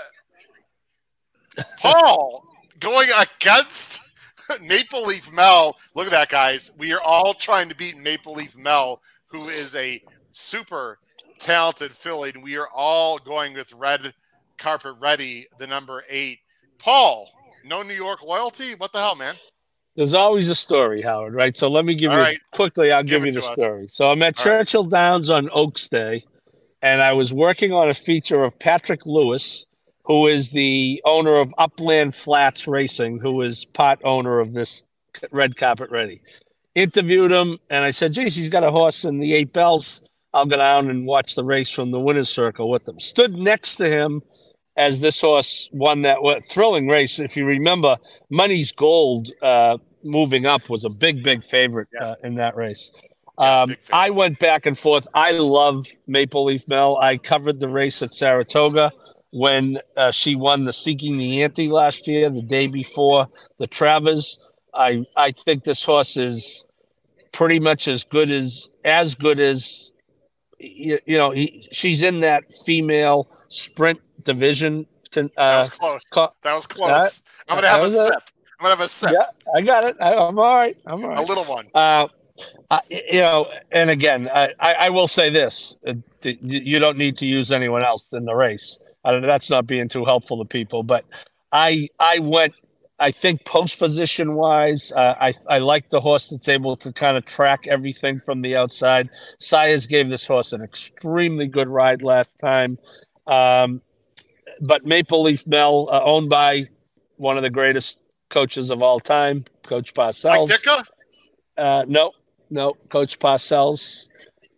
Paul 1.79 2.45
going 2.79 3.09
against 3.17 4.01
Maple 4.61 5.03
Leaf 5.03 5.31
Mel. 5.31 5.77
Look 5.95 6.05
at 6.05 6.11
that, 6.11 6.29
guys. 6.29 6.71
We 6.77 6.93
are 6.93 7.01
all 7.01 7.33
trying 7.33 7.69
to 7.69 7.75
beat 7.75 7.97
Maple 7.97 8.33
Leaf 8.33 8.57
Mel, 8.57 9.01
who 9.27 9.49
is 9.49 9.75
a 9.75 10.03
super 10.31 10.99
talented 11.39 11.91
filly, 11.91 12.31
and 12.33 12.43
we 12.43 12.57
are 12.57 12.69
all 12.69 13.17
going 13.17 13.53
with 13.53 13.73
Red 13.73 14.13
Carpet 14.57 14.95
Ready, 14.99 15.47
the 15.59 15.67
number 15.67 16.03
eight. 16.09 16.39
Paul, 16.79 17.29
no 17.63 17.81
New 17.81 17.93
York 17.93 18.23
loyalty? 18.23 18.75
What 18.75 18.91
the 18.91 18.99
hell, 18.99 19.15
man? 19.15 19.35
There's 19.95 20.13
always 20.13 20.49
a 20.49 20.55
story, 20.55 21.01
Howard, 21.01 21.35
right? 21.35 21.55
So 21.55 21.69
let 21.69 21.85
me 21.85 21.93
give 21.95 22.11
All 22.11 22.17
you 22.17 22.23
right. 22.23 22.39
quickly, 22.51 22.91
I'll 22.91 23.03
Give 23.03 23.21
give, 23.23 23.27
you 23.27 23.31
the 23.33 23.41
to 23.41 23.47
us. 23.47 23.53
story. 23.53 23.87
So 23.89 24.09
I'm 24.09 24.21
at 24.23 24.39
All 24.39 24.45
right. 24.45 24.59
Churchill 24.59 24.85
Downs 24.85 25.29
on 25.29 25.49
Oaks 25.53 25.87
Day, 25.87 26.23
and 26.81 27.01
I 27.01 27.13
was 27.13 27.31
working 27.31 27.71
on 27.73 27.89
a 27.89 27.93
feature 27.93 28.43
of 28.43 28.57
Patrick 28.57 29.05
Lewis, 29.05 29.67
who 30.05 30.27
is 30.27 30.49
the 30.49 31.01
owner 31.05 31.35
of 31.35 31.53
Upland 31.57 32.15
Flats 32.15 32.67
Racing, 32.67 33.19
who 33.19 33.41
is 33.43 33.65
part 33.65 33.99
owner 34.03 34.39
of 34.39 34.53
this 34.53 34.83
Red 35.31 35.55
Carpet 35.57 35.91
Ready. 35.91 36.21
Interviewed 36.73 37.31
him, 37.31 37.59
and 37.69 37.85
I 37.85 37.91
said, 37.91 38.13
geez, 38.13 38.35
he's 38.35 38.49
got 38.49 38.63
a 38.63 38.71
horse 38.71 39.05
in 39.05 39.19
the 39.19 39.33
eight 39.33 39.53
bells. 39.53 40.01
I'll 40.33 40.47
go 40.47 40.57
down 40.57 40.89
and 40.89 41.05
watch 41.05 41.35
the 41.35 41.43
race 41.43 41.69
from 41.69 41.91
the 41.91 41.99
winner's 41.99 42.29
circle 42.29 42.67
with 42.67 42.87
him. 42.87 42.99
Stood 42.99 43.35
next 43.35 43.75
to 43.75 43.87
him 43.87 44.23
as 44.75 44.99
this 45.01 45.21
horse 45.21 45.69
won 45.71 46.01
that 46.03 46.17
thrilling 46.49 46.87
race. 46.87 47.19
If 47.19 47.37
you 47.37 47.45
remember, 47.45 47.97
Money's 48.29 48.71
Gold 48.71 49.29
uh, 49.41 49.77
moving 50.03 50.45
up 50.45 50.69
was 50.69 50.85
a 50.85 50.89
big, 50.89 51.23
big 51.23 51.43
favorite 51.43 51.89
uh, 51.99 52.15
in 52.23 52.35
that 52.35 52.55
race. 52.55 52.91
Um. 53.37 53.75
I 53.91 54.11
went 54.11 54.39
back 54.39 54.65
and 54.65 54.77
forth. 54.77 55.07
I 55.13 55.31
love 55.31 55.87
Maple 56.05 56.45
Leaf 56.45 56.67
Mel. 56.67 56.97
I 56.97 57.17
covered 57.17 57.59
the 57.59 57.67
race 57.67 58.01
at 58.03 58.13
Saratoga 58.13 58.91
when 59.31 59.79
uh, 59.97 60.11
she 60.11 60.35
won 60.35 60.65
the 60.65 60.73
Seeking 60.73 61.17
the 61.17 61.41
Ante 61.41 61.67
last 61.67 62.07
year, 62.07 62.29
the 62.29 62.43
day 62.43 62.67
before 62.67 63.27
the 63.57 63.65
Travers. 63.65 64.37
I 64.73 65.05
I 65.17 65.31
think 65.31 65.63
this 65.63 65.83
horse 65.83 66.15
is 66.17 66.65
pretty 67.31 67.59
much 67.59 67.87
as 67.87 68.03
good 68.03 68.29
as 68.29 68.69
as 68.85 69.15
good 69.15 69.39
as 69.39 69.91
you, 70.59 70.99
you 71.05 71.17
know. 71.17 71.31
He, 71.31 71.67
she's 71.71 72.03
in 72.03 72.19
that 72.19 72.43
female 72.65 73.27
sprint 73.49 73.99
division. 74.23 74.85
Con- 75.11 75.31
That 75.35 75.55
Uh, 75.55 75.59
was 75.59 75.69
close. 75.69 76.01
That 76.41 76.53
was 76.53 76.67
close. 76.67 76.87
that- 77.19 77.21
I'm 77.49 77.57
gonna 77.57 77.67
have 77.67 77.83
a 77.83 77.91
sip. 77.91 78.13
I'm 78.59 78.63
gonna 78.65 78.69
have 78.75 78.81
a 78.81 78.87
sip. 78.87 79.11
yeah, 79.11 79.25
I 79.55 79.61
got 79.61 79.83
it. 79.85 79.97
I, 79.99 80.15
I'm 80.15 80.39
all 80.39 80.55
right. 80.55 80.77
I'm 80.85 81.03
all 81.05 81.19
A 81.19 81.25
little 81.25 81.45
one. 81.45 81.67
Uh, 81.73 82.07
uh, 82.71 82.79
you 82.89 83.19
know, 83.19 83.47
and 83.71 83.89
again, 83.89 84.29
I, 84.33 84.53
I 84.59 84.73
I 84.73 84.89
will 84.89 85.07
say 85.07 85.29
this: 85.29 85.75
uh, 85.85 85.93
th- 86.21 86.39
you 86.41 86.79
don't 86.79 86.97
need 86.97 87.17
to 87.17 87.25
use 87.25 87.51
anyone 87.51 87.83
else 87.83 88.03
in 88.13 88.25
the 88.25 88.33
race. 88.33 88.79
I 89.05 89.11
don't, 89.11 89.21
that's 89.21 89.49
not 89.49 89.67
being 89.67 89.87
too 89.89 90.05
helpful 90.05 90.37
to 90.39 90.45
people, 90.45 90.81
but 90.83 91.05
I 91.51 91.89
I 91.99 92.19
went. 92.19 92.53
I 92.99 93.11
think 93.11 93.43
post 93.43 93.79
position 93.79 94.35
wise, 94.35 94.91
uh, 94.93 95.15
I 95.19 95.33
I 95.49 95.59
like 95.59 95.89
the 95.89 95.99
horse 95.99 96.29
that's 96.29 96.47
able 96.47 96.75
to 96.77 96.93
kind 96.93 97.17
of 97.17 97.25
track 97.25 97.67
everything 97.67 98.19
from 98.21 98.41
the 98.41 98.55
outside. 98.55 99.09
Sayers 99.39 99.85
gave 99.87 100.09
this 100.09 100.25
horse 100.25 100.53
an 100.53 100.61
extremely 100.63 101.47
good 101.47 101.67
ride 101.67 102.01
last 102.01 102.31
time, 102.39 102.77
um, 103.27 103.81
but 104.63 104.85
Maple 104.85 105.23
Leaf 105.23 105.45
Mel, 105.45 105.89
uh, 105.91 106.01
owned 106.03 106.29
by 106.29 106.67
one 107.17 107.37
of 107.37 107.43
the 107.43 107.49
greatest 107.49 107.99
coaches 108.29 108.69
of 108.69 108.81
all 108.81 108.99
time, 108.99 109.45
Coach 109.63 109.93
Like 109.95 110.15
Parcells. 110.15 110.49
Ditka? 110.49 110.83
Uh, 111.57 111.85
no, 111.87 112.11
no, 112.49 112.73
Coach 112.89 113.19
Parcells. 113.19 114.09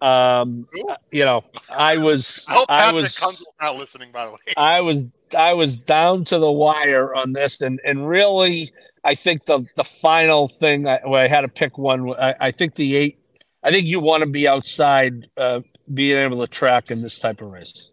Um, 0.01 0.67
Who? 0.71 0.89
you 1.11 1.25
know, 1.25 1.43
I 1.69 1.97
was, 1.97 2.45
I 2.47 2.53
hope 2.53 2.65
I 2.69 2.91
was, 2.91 3.19
not 3.61 3.75
listening, 3.75 4.11
by 4.11 4.25
the 4.25 4.31
way. 4.31 4.37
I 4.57 4.81
was, 4.81 5.05
I 5.35 5.53
was 5.53 5.77
down 5.77 6.25
to 6.25 6.37
the 6.37 6.51
wire 6.51 7.15
on 7.15 7.33
this, 7.33 7.61
and 7.61 7.79
and 7.83 8.07
really, 8.07 8.71
I 9.03 9.15
think 9.15 9.45
the 9.45 9.65
the 9.75 9.83
final 9.83 10.47
thing 10.47 10.87
I, 10.87 10.99
I 10.99 11.27
had 11.27 11.41
to 11.41 11.47
pick 11.47 11.77
one, 11.77 12.13
I, 12.19 12.35
I 12.39 12.51
think 12.51 12.75
the 12.75 12.95
eight. 12.95 13.19
I 13.63 13.71
think 13.71 13.87
you 13.87 13.99
want 13.99 14.21
to 14.21 14.29
be 14.29 14.47
outside, 14.47 15.27
uh, 15.37 15.61
being 15.91 16.19
able 16.19 16.39
to 16.45 16.47
track 16.47 16.91
in 16.91 17.01
this 17.01 17.17
type 17.17 17.41
of 17.41 17.49
race. 17.49 17.89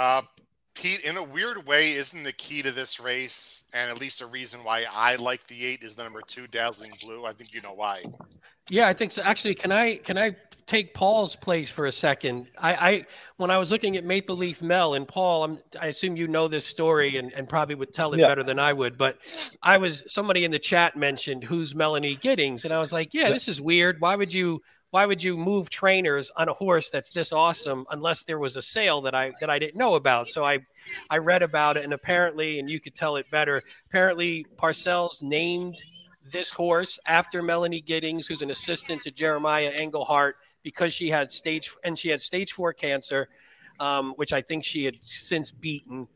Uh, 0.00 0.22
Pete, 0.74 1.02
in 1.02 1.18
a 1.18 1.22
weird 1.22 1.66
way, 1.66 1.92
isn't 1.92 2.22
the 2.22 2.32
key 2.32 2.62
to 2.62 2.72
this 2.72 2.98
race, 2.98 3.64
and 3.74 3.90
at 3.90 4.00
least 4.00 4.22
a 4.22 4.26
reason 4.26 4.64
why 4.64 4.86
I 4.90 5.16
like 5.16 5.46
the 5.46 5.66
eight 5.66 5.82
is 5.82 5.94
the 5.94 6.04
number 6.04 6.22
two, 6.26 6.46
Dazzling 6.46 6.92
Blue. 7.04 7.26
I 7.26 7.34
think 7.34 7.52
you 7.52 7.60
know 7.60 7.74
why. 7.74 8.04
Yeah, 8.70 8.88
I 8.88 8.94
think 8.94 9.12
so. 9.12 9.20
Actually, 9.20 9.56
can 9.56 9.72
I 9.72 9.96
can 9.96 10.16
I 10.16 10.36
take 10.66 10.94
Paul's 10.94 11.36
place 11.36 11.70
for 11.70 11.84
a 11.84 11.92
second? 11.92 12.48
I, 12.56 12.72
I 12.74 13.06
when 13.36 13.50
I 13.50 13.58
was 13.58 13.70
looking 13.70 13.98
at 13.98 14.04
Maple 14.04 14.36
Leaf 14.38 14.62
Mel 14.62 14.94
and 14.94 15.06
Paul, 15.06 15.44
I'm, 15.44 15.58
I 15.78 15.88
assume 15.88 16.16
you 16.16 16.28
know 16.28 16.48
this 16.48 16.64
story 16.64 17.18
and, 17.18 17.30
and 17.34 17.46
probably 17.46 17.74
would 17.74 17.92
tell 17.92 18.14
it 18.14 18.20
Yeah. 18.20 18.28
better 18.28 18.44
than 18.44 18.58
I 18.58 18.72
would. 18.72 18.96
But 18.96 19.18
I 19.62 19.76
was 19.76 20.04
somebody 20.06 20.44
in 20.46 20.50
the 20.50 20.58
chat 20.58 20.96
mentioned 20.96 21.44
who's 21.44 21.74
Melanie 21.74 22.14
Giddings, 22.14 22.64
and 22.64 22.72
I 22.72 22.78
was 22.78 22.90
like, 22.90 23.12
yeah, 23.12 23.24
Yeah. 23.24 23.30
this 23.34 23.48
is 23.48 23.60
weird. 23.60 24.00
Why 24.00 24.16
would 24.16 24.32
you 24.32 24.62
why 24.90 25.06
would 25.06 25.22
you 25.22 25.36
move 25.36 25.70
trainers 25.70 26.30
on 26.36 26.48
a 26.48 26.52
horse 26.52 26.90
that's 26.90 27.10
this 27.10 27.32
awesome 27.32 27.86
unless 27.90 28.24
there 28.24 28.38
was 28.38 28.56
a 28.56 28.62
sale 28.62 29.00
that 29.02 29.14
I 29.14 29.32
that 29.40 29.48
I 29.48 29.58
didn't 29.58 29.76
know 29.76 29.94
about? 29.94 30.28
So 30.28 30.44
I 30.44 30.58
I 31.08 31.18
read 31.18 31.42
about 31.42 31.76
it, 31.76 31.84
and 31.84 31.92
apparently, 31.92 32.58
and 32.58 32.68
you 32.68 32.80
could 32.80 32.94
tell 32.94 33.16
it 33.16 33.30
better. 33.30 33.62
Apparently, 33.88 34.46
Parcells 34.56 35.22
named 35.22 35.82
this 36.30 36.50
horse 36.50 36.98
after 37.06 37.42
Melanie 37.42 37.80
Giddings, 37.80 38.26
who's 38.26 38.42
an 38.42 38.50
assistant 38.50 39.02
to 39.02 39.10
Jeremiah 39.10 39.70
Englehart, 39.70 40.36
because 40.62 40.92
she 40.92 41.08
had 41.08 41.30
stage 41.30 41.70
and 41.84 41.98
she 41.98 42.08
had 42.08 42.20
stage 42.20 42.52
four 42.52 42.72
cancer, 42.72 43.28
um, 43.78 44.12
which 44.16 44.32
I 44.32 44.42
think 44.42 44.64
she 44.64 44.84
had 44.84 44.96
since 45.00 45.52
beaten. 45.52 46.08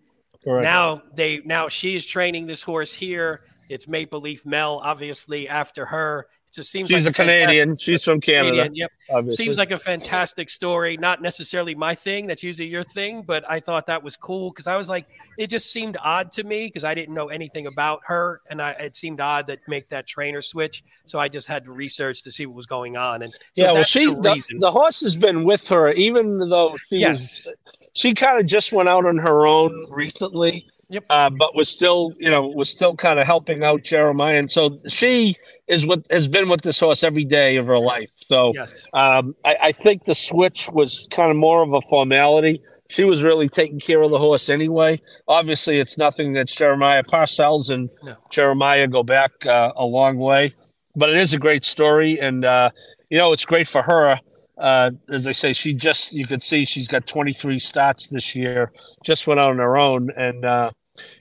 Correct. 0.42 0.64
Now 0.64 1.02
they 1.14 1.40
now 1.44 1.68
she 1.68 1.94
is 1.94 2.04
training 2.04 2.46
this 2.46 2.62
horse 2.62 2.92
here. 2.92 3.42
It's 3.68 3.88
Maple 3.88 4.20
Leaf 4.20 4.44
Mel, 4.44 4.80
obviously 4.82 5.48
after 5.48 5.86
her. 5.86 6.26
It 6.48 6.54
just 6.54 6.70
seems 6.70 6.88
She's 6.88 7.06
like 7.06 7.14
a 7.14 7.22
Canadian. 7.22 7.76
She's 7.76 8.04
from 8.04 8.20
Canada. 8.20 8.62
Canadian, 8.62 8.76
Yep. 8.76 8.90
Obviously. 9.10 9.44
Seems 9.44 9.58
like 9.58 9.70
a 9.70 9.78
fantastic 9.78 10.50
story. 10.50 10.96
Not 10.96 11.20
necessarily 11.20 11.74
my 11.74 11.94
thing. 11.94 12.26
That's 12.26 12.42
usually 12.42 12.68
your 12.68 12.84
thing, 12.84 13.22
but 13.22 13.48
I 13.50 13.58
thought 13.58 13.86
that 13.86 14.02
was 14.02 14.16
cool 14.16 14.50
because 14.50 14.66
I 14.66 14.76
was 14.76 14.88
like, 14.88 15.06
it 15.36 15.48
just 15.48 15.72
seemed 15.72 15.96
odd 16.02 16.30
to 16.32 16.44
me 16.44 16.66
because 16.66 16.84
I 16.84 16.94
didn't 16.94 17.14
know 17.14 17.28
anything 17.28 17.66
about 17.66 18.00
her, 18.04 18.40
and 18.48 18.62
I, 18.62 18.70
it 18.72 18.94
seemed 18.96 19.20
odd 19.20 19.46
that 19.48 19.60
make 19.66 19.88
that 19.88 20.06
trainer 20.06 20.42
switch. 20.42 20.84
So 21.06 21.18
I 21.18 21.28
just 21.28 21.48
had 21.48 21.64
to 21.64 21.72
research 21.72 22.22
to 22.22 22.30
see 22.30 22.46
what 22.46 22.54
was 22.54 22.66
going 22.66 22.96
on. 22.96 23.22
And 23.22 23.32
so 23.32 23.38
yeah, 23.56 23.72
well, 23.72 23.82
she 23.82 24.06
the 24.06 24.20
the, 24.20 24.58
the 24.60 24.70
horse 24.70 25.00
has 25.00 25.16
been 25.16 25.44
with 25.44 25.66
her, 25.68 25.92
even 25.92 26.38
though 26.38 26.76
she 26.88 26.98
yes, 26.98 27.46
was 27.46 27.54
she 27.94 28.12
kind 28.12 28.38
of 28.40 28.46
just 28.46 28.72
went 28.72 28.88
out 28.88 29.06
on 29.06 29.18
her 29.18 29.46
own 29.46 29.86
recently. 29.90 30.68
Yep. 30.88 31.04
Uh, 31.08 31.30
but 31.30 31.54
was 31.54 31.68
still, 31.68 32.12
you 32.18 32.30
know, 32.30 32.46
was 32.46 32.68
still 32.68 32.94
kind 32.94 33.18
of 33.18 33.26
helping 33.26 33.64
out 33.64 33.82
Jeremiah, 33.82 34.38
and 34.38 34.50
so 34.50 34.78
she 34.88 35.36
is 35.66 35.86
what 35.86 36.04
has 36.10 36.28
been 36.28 36.48
with 36.48 36.62
this 36.62 36.80
horse 36.80 37.02
every 37.02 37.24
day 37.24 37.56
of 37.56 37.66
her 37.66 37.78
life. 37.78 38.10
So 38.18 38.52
yes, 38.54 38.86
um, 38.92 39.34
I, 39.44 39.56
I 39.62 39.72
think 39.72 40.04
the 40.04 40.14
switch 40.14 40.70
was 40.70 41.08
kind 41.10 41.30
of 41.30 41.36
more 41.36 41.62
of 41.62 41.72
a 41.72 41.80
formality. 41.82 42.60
She 42.90 43.04
was 43.04 43.22
really 43.22 43.48
taking 43.48 43.80
care 43.80 44.02
of 44.02 44.10
the 44.10 44.18
horse 44.18 44.48
anyway. 44.48 45.00
Obviously, 45.26 45.80
it's 45.80 45.96
nothing 45.96 46.34
that 46.34 46.48
Jeremiah 46.48 47.02
Parcells 47.02 47.70
and 47.70 47.88
No. 48.02 48.16
Jeremiah 48.30 48.86
go 48.86 49.02
back 49.02 49.46
uh, 49.46 49.72
a 49.76 49.84
long 49.84 50.18
way, 50.18 50.52
but 50.94 51.08
it 51.08 51.16
is 51.16 51.32
a 51.32 51.38
great 51.38 51.64
story, 51.64 52.20
and 52.20 52.44
uh, 52.44 52.70
you 53.08 53.18
know 53.18 53.32
it's 53.32 53.44
great 53.46 53.68
for 53.68 53.82
her. 53.82 54.20
Uh, 54.56 54.92
as 55.08 55.26
I 55.26 55.32
say, 55.32 55.52
she 55.52 55.74
just 55.74 56.12
you 56.12 56.26
could 56.26 56.42
see 56.42 56.64
she's 56.64 56.88
got 56.88 57.06
23 57.06 57.58
starts 57.58 58.06
this 58.08 58.34
year. 58.34 58.72
Just 59.02 59.26
went 59.26 59.40
out 59.40 59.50
on 59.50 59.58
her 59.58 59.76
own, 59.76 60.10
and 60.16 60.44
uh, 60.44 60.70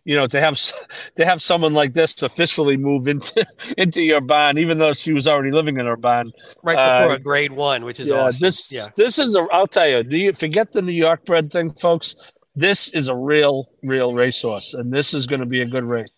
you 0.05 0.15
know 0.15 0.27
to 0.27 0.39
have 0.39 0.53
s- 0.53 0.73
to 1.15 1.25
have 1.25 1.41
someone 1.41 1.73
like 1.73 1.93
this 1.93 2.21
officially 2.21 2.77
move 2.77 3.07
into 3.07 3.45
into 3.77 4.01
your 4.01 4.21
barn, 4.21 4.57
even 4.57 4.77
though 4.77 4.93
she 4.93 5.13
was 5.13 5.27
already 5.27 5.51
living 5.51 5.79
in 5.79 5.85
her 5.85 5.97
barn, 5.97 6.31
right 6.61 6.77
uh, 6.77 7.01
before 7.01 7.15
a 7.15 7.19
grade 7.19 7.53
one, 7.53 7.83
which 7.85 7.99
is 7.99 8.09
yeah, 8.09 8.15
awesome. 8.15 8.45
this 8.45 8.71
yeah, 8.71 8.89
this 8.95 9.17
is 9.17 9.35
a. 9.35 9.41
I'll 9.51 9.67
tell 9.67 9.87
you. 9.87 10.03
Do 10.03 10.17
you 10.17 10.33
forget 10.33 10.71
the 10.71 10.81
New 10.81 10.93
York 10.93 11.25
bred 11.25 11.51
thing, 11.51 11.71
folks? 11.73 12.15
This 12.55 12.89
is 12.89 13.07
a 13.07 13.15
real, 13.15 13.67
real 13.81 14.13
racehorse, 14.13 14.75
and 14.75 14.93
this 14.93 15.15
is 15.15 15.25
going 15.25 15.39
to 15.39 15.47
be 15.47 15.61
a 15.61 15.65
good 15.65 15.85
race. 15.85 16.11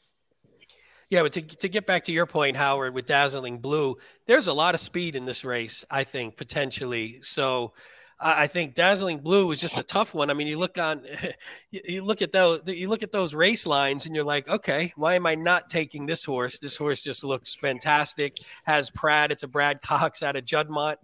Yeah, 1.16 1.24
but 1.24 1.32
to, 1.32 1.42
to 1.44 1.70
get 1.70 1.86
back 1.86 2.04
to 2.04 2.12
your 2.12 2.26
point, 2.26 2.58
Howard, 2.58 2.94
with 2.94 3.06
Dazzling 3.06 3.60
Blue, 3.60 3.96
there's 4.28 4.48
a 4.48 4.54
lot 4.54 4.76
of 4.76 4.82
speed 4.82 5.16
in 5.16 5.24
this 5.24 5.46
race, 5.46 5.86
I 5.90 6.04
think, 6.04 6.36
potentially. 6.36 7.20
So 7.22 7.72
I 8.20 8.48
think 8.48 8.74
Dazzling 8.74 9.20
Blue 9.20 9.50
is 9.52 9.62
just 9.62 9.78
a 9.78 9.84
tough 9.84 10.14
one. 10.14 10.30
I 10.30 10.34
mean, 10.34 10.48
you 10.48 10.60
look 10.60 10.78
on, 10.78 11.04
you 11.72 12.04
look 12.04 12.22
at 12.22 12.34
those, 12.34 12.64
you 12.68 12.90
look 12.90 13.02
at 13.02 13.14
those 13.14 13.34
race 13.34 13.66
lines, 13.66 14.06
and 14.06 14.14
you're 14.14 14.26
like, 14.26 14.50
okay, 14.50 14.92
why 14.98 15.14
am 15.14 15.26
I 15.26 15.36
not 15.36 15.70
taking 15.70 16.06
this 16.06 16.26
horse? 16.26 16.60
This 16.60 16.76
horse 16.76 17.02
just 17.02 17.24
looks 17.24 17.56
fantastic. 17.56 18.36
Has 18.66 18.90
Prat, 18.90 19.32
it's 19.32 19.44
a 19.44 19.48
Brad 19.48 19.82
Cox 19.82 20.22
out 20.22 20.36
of 20.36 20.44
Juddmonte. 20.44 20.98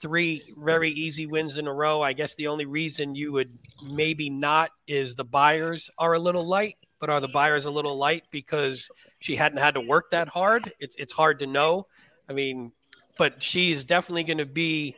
Three 0.00 0.40
very 0.56 0.92
easy 0.92 1.26
wins 1.26 1.58
in 1.58 1.66
a 1.66 1.74
row. 1.74 2.00
I 2.00 2.12
guess 2.12 2.36
the 2.36 2.46
only 2.46 2.66
reason 2.66 3.16
you 3.16 3.32
would 3.32 3.58
maybe 3.82 4.30
not 4.30 4.70
is 4.86 5.16
the 5.16 5.24
Beyers 5.24 5.90
are 5.98 6.12
a 6.12 6.20
little 6.20 6.46
light, 6.46 6.76
but 7.00 7.10
are 7.10 7.20
the 7.20 7.28
Beyers 7.28 7.66
a 7.66 7.70
little 7.70 7.96
light 7.96 8.24
because 8.30 8.90
she 9.20 9.36
hadn't 9.36 9.58
had 9.58 9.74
to 9.74 9.80
work 9.80 10.10
that 10.10 10.28
hard? 10.28 10.72
It's 10.80 10.96
it's 10.96 11.12
hard 11.12 11.40
to 11.40 11.46
know. 11.46 11.86
I 12.28 12.32
mean, 12.32 12.72
but 13.18 13.42
she's 13.42 13.84
definitely 13.84 14.24
going 14.24 14.38
to 14.38 14.46
be 14.46 14.96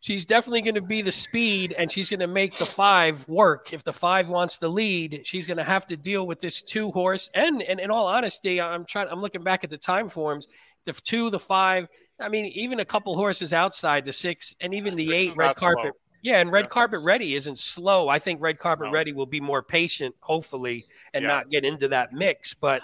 she's 0.00 0.24
definitely 0.24 0.62
going 0.62 0.74
to 0.74 0.82
be 0.82 1.02
the 1.02 1.12
speed 1.12 1.74
and 1.76 1.90
she's 1.90 2.08
going 2.08 2.20
to 2.20 2.26
make 2.26 2.56
the 2.58 2.66
five 2.66 3.26
work 3.28 3.72
if 3.72 3.82
the 3.82 3.92
five 3.92 4.28
wants 4.28 4.58
the 4.58 4.68
lead 4.68 5.20
she's 5.24 5.46
going 5.46 5.56
to 5.56 5.64
have 5.64 5.86
to 5.86 5.96
deal 5.96 6.26
with 6.26 6.40
this 6.40 6.62
two 6.62 6.90
horse 6.92 7.30
and 7.34 7.62
and 7.62 7.80
in 7.80 7.90
all 7.90 8.06
honesty 8.06 8.60
i'm 8.60 8.84
trying 8.84 9.08
i'm 9.08 9.20
looking 9.20 9.42
back 9.42 9.64
at 9.64 9.70
the 9.70 9.78
time 9.78 10.08
forms 10.08 10.46
the 10.84 10.92
two 10.92 11.30
the 11.30 11.40
five 11.40 11.88
i 12.20 12.28
mean 12.28 12.46
even 12.46 12.80
a 12.80 12.84
couple 12.84 13.14
horses 13.16 13.52
outside 13.52 14.04
the 14.04 14.12
six 14.12 14.54
and 14.60 14.74
even 14.74 14.94
the 14.94 15.06
Six 15.06 15.22
eight 15.22 15.36
red 15.36 15.56
carpet 15.56 15.82
slow. 15.82 16.05
Yeah 16.26 16.40
and 16.40 16.50
red 16.50 16.64
Yeah. 16.66 16.68
carpet 16.70 17.00
ready 17.02 17.34
isn't 17.34 17.58
slow 17.58 18.08
i 18.08 18.18
think 18.18 18.40
red 18.42 18.58
carpet 18.58 18.86
No. 18.86 18.92
ready 18.92 19.12
will 19.12 19.26
be 19.26 19.40
more 19.40 19.62
patient 19.62 20.14
hopefully 20.20 20.84
and 21.14 21.22
Yeah. 21.22 21.28
not 21.28 21.50
get 21.50 21.64
into 21.64 21.88
that 21.88 22.12
mix 22.12 22.52
but 22.54 22.82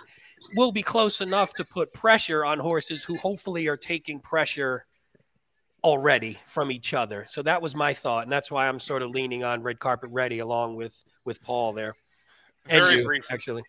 we'll 0.57 0.73
be 0.73 0.83
close 0.83 1.21
enough 1.21 1.53
to 1.55 1.65
put 1.65 1.93
pressure 1.93 2.45
on 2.45 2.59
horses 2.59 3.05
who 3.05 3.17
hopefully 3.19 3.67
are 3.69 3.77
taking 3.77 4.21
pressure 4.21 4.87
already 5.85 6.39
from 6.47 6.71
each 6.71 6.95
other. 6.95 7.25
So 7.29 7.43
that 7.43 7.61
was 7.63 7.75
my 7.75 7.93
thought, 7.93 8.25
and 8.25 8.33
that's 8.33 8.51
why 8.51 8.69
I'm 8.69 8.79
sort 8.79 9.03
of 9.03 9.11
leaning 9.11 9.43
on 9.45 9.63
red 9.63 9.79
carpet 9.81 10.11
ready 10.13 10.39
along 10.41 10.77
with 10.77 11.05
with 11.25 11.43
Paul 11.43 11.73
there. 11.73 11.95
And 12.69 12.83
Very 12.85 12.97
you, 12.99 13.05
brief. 13.05 13.25
actually. 13.31 13.63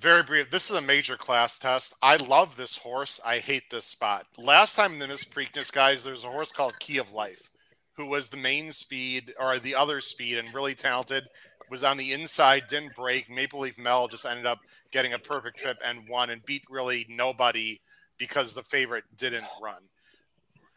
Very 0.00 0.22
brief. 0.22 0.50
This 0.50 0.70
is 0.70 0.76
a 0.76 0.80
major 0.80 1.16
class 1.16 1.58
test. 1.58 1.94
I 2.02 2.16
love 2.16 2.56
this 2.56 2.76
horse. 2.76 3.20
I 3.24 3.38
hate 3.38 3.64
this 3.70 3.84
spot. 3.86 4.26
Last 4.38 4.74
time 4.74 4.94
in 4.94 4.98
the 4.98 5.06
Miss 5.08 5.24
Preakness, 5.24 5.70
guys, 5.72 6.02
there's 6.02 6.24
a 6.24 6.30
horse 6.30 6.50
called 6.50 6.72
Key 6.80 6.98
of 6.98 7.12
Life, 7.12 7.50
who 7.96 8.06
was 8.06 8.28
the 8.28 8.36
main 8.36 8.72
speed 8.72 9.34
or 9.38 9.58
the 9.58 9.74
other 9.74 10.00
speed 10.00 10.38
and 10.38 10.54
really 10.54 10.74
talented. 10.74 11.24
Was 11.70 11.84
on 11.84 11.96
the 11.96 12.12
inside, 12.12 12.64
didn't 12.68 12.94
break. 12.94 13.30
Maple 13.30 13.60
Leaf 13.60 13.78
Mel 13.78 14.06
just 14.06 14.26
ended 14.26 14.44
up 14.44 14.58
getting 14.90 15.14
a 15.14 15.18
perfect 15.18 15.58
trip 15.58 15.78
and 15.82 16.06
won 16.06 16.28
and 16.28 16.44
beat 16.44 16.64
really 16.68 17.06
nobody 17.08 17.80
because 18.18 18.52
the 18.52 18.62
favorite 18.62 19.04
didn't 19.16 19.46
run. 19.62 19.82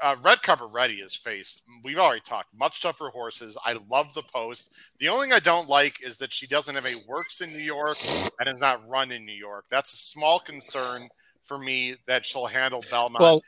Uh, 0.02 0.16
Red 0.24 0.42
Carpet 0.42 0.70
Ready 0.72 0.96
is 0.96 1.16
faced. 1.16 1.64
We've 1.84 2.00
already 2.00 2.22
talked. 2.22 2.54
Much 2.58 2.82
tougher 2.82 3.10
horses. 3.10 3.58
I 3.66 3.76
love 3.90 4.14
the 4.14 4.24
post. 4.24 4.74
The 5.00 5.10
only 5.10 5.28
thing 5.28 5.34
I 5.34 5.40
don't 5.40 5.70
like 5.70 6.06
is 6.06 6.18
that 6.18 6.34
she 6.34 6.48
doesn't 6.48 6.76
have 6.76 6.86
a 6.86 6.96
works 7.08 7.42
in 7.42 7.52
New 7.52 7.60
York 7.60 7.98
and 8.40 8.48
is 8.48 8.62
not 8.62 8.88
run 8.90 9.12
in 9.12 9.26
New 9.26 9.34
York. 9.34 9.66
That's 9.70 9.94
a 9.94 9.98
small 9.98 10.40
concern 10.40 11.10
for 11.44 11.58
me 11.58 11.96
that 12.08 12.26
she'll 12.26 12.46
handle 12.46 12.84
Belmont. 12.90 13.22
Well, 13.22 13.44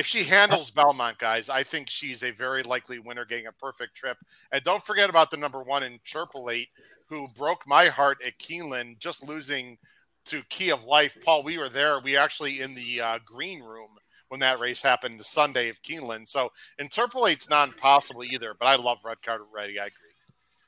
if 0.00 0.06
she 0.06 0.24
handles 0.24 0.70
Belmont, 0.70 1.18
guys, 1.18 1.50
I 1.50 1.62
think 1.62 1.90
she's 1.90 2.22
a 2.22 2.30
very 2.30 2.62
likely 2.62 2.98
winner 2.98 3.26
getting 3.26 3.48
a 3.48 3.52
perfect 3.52 3.94
trip. 3.94 4.16
And 4.50 4.62
don't 4.62 4.82
forget 4.82 5.10
about 5.10 5.30
the 5.30 5.36
number 5.36 5.62
one 5.62 5.82
Interpolate, 5.82 6.68
who 7.10 7.28
broke 7.36 7.66
my 7.66 7.88
heart 7.88 8.16
at 8.26 8.38
Keeneland, 8.38 8.98
just 8.98 9.28
losing 9.28 9.76
to 10.24 10.40
Key 10.48 10.70
of 10.70 10.84
Life. 10.84 11.18
Paul, 11.22 11.42
we 11.42 11.58
were 11.58 11.68
there. 11.68 12.00
We 12.00 12.16
actually 12.16 12.62
in 12.62 12.74
the 12.74 12.98
uh, 13.02 13.18
green 13.26 13.62
room 13.62 13.90
when 14.28 14.40
that 14.40 14.58
race 14.58 14.82
happened 14.82 15.20
the 15.20 15.24
Sunday 15.24 15.68
of 15.68 15.82
Keeneland. 15.82 16.28
So 16.28 16.50
Interpolate's 16.78 17.50
not 17.50 17.68
impossible 17.68 18.24
either, 18.24 18.54
but 18.58 18.68
I 18.68 18.76
love 18.76 19.00
Red 19.04 19.20
Card 19.20 19.42
Ready. 19.52 19.78
I 19.78 19.86
agree. 19.86 20.09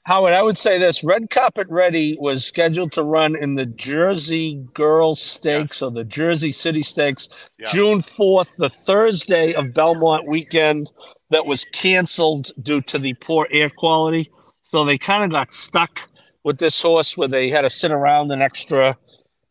Howard, 0.04 0.34
I 0.34 0.42
would 0.42 0.56
say 0.58 0.78
this: 0.78 1.04
Red 1.04 1.30
Carpet 1.30 1.68
Ready 1.70 2.16
was 2.18 2.44
scheduled 2.44 2.92
to 2.92 3.04
run 3.04 3.36
in 3.36 3.54
the 3.54 3.66
Jersey 3.66 4.56
Girls 4.74 5.20
Stakes 5.22 5.80
or 5.80 5.90
the 5.92 6.04
Jersey 6.04 6.50
City 6.50 6.82
Stakes, 6.82 7.28
Yeah. 7.58 7.68
June 7.68 8.02
fourth, 8.02 8.56
the 8.56 8.68
Thursday 8.70 9.52
of 9.54 9.72
Belmont 9.74 10.26
weekend. 10.26 10.90
That 11.30 11.46
was 11.46 11.64
canceled 11.66 12.50
due 12.62 12.82
to 12.82 12.98
the 12.98 13.14
poor 13.14 13.46
air 13.50 13.70
quality. 13.70 14.28
So 14.70 14.84
they 14.84 14.98
kind 14.98 15.24
of 15.24 15.30
got 15.30 15.50
stuck 15.52 16.00
with 16.44 16.58
this 16.58 16.82
horse, 16.82 17.16
where 17.16 17.28
they 17.28 17.48
had 17.48 17.62
to 17.62 17.70
sit 17.70 17.90
around 17.90 18.30
an 18.32 18.42
extra, 18.42 18.98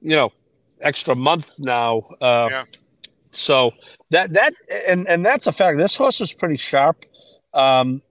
you 0.02 0.16
know, 0.16 0.32
extra 0.82 1.16
month 1.16 1.54
now. 1.60 2.04
Uh, 2.20 2.48
Yeah. 2.52 2.64
So 3.32 3.72
that 4.10 4.34
that 4.34 4.54
and 4.88 5.08
and 5.08 5.26
that's 5.26 5.48
a 5.48 5.54
fact. 5.54 5.78
This 5.78 5.96
horse 5.96 6.20
was 6.20 6.34
pretty 6.34 6.58
sharp. 6.58 7.06
Um, 7.54 8.02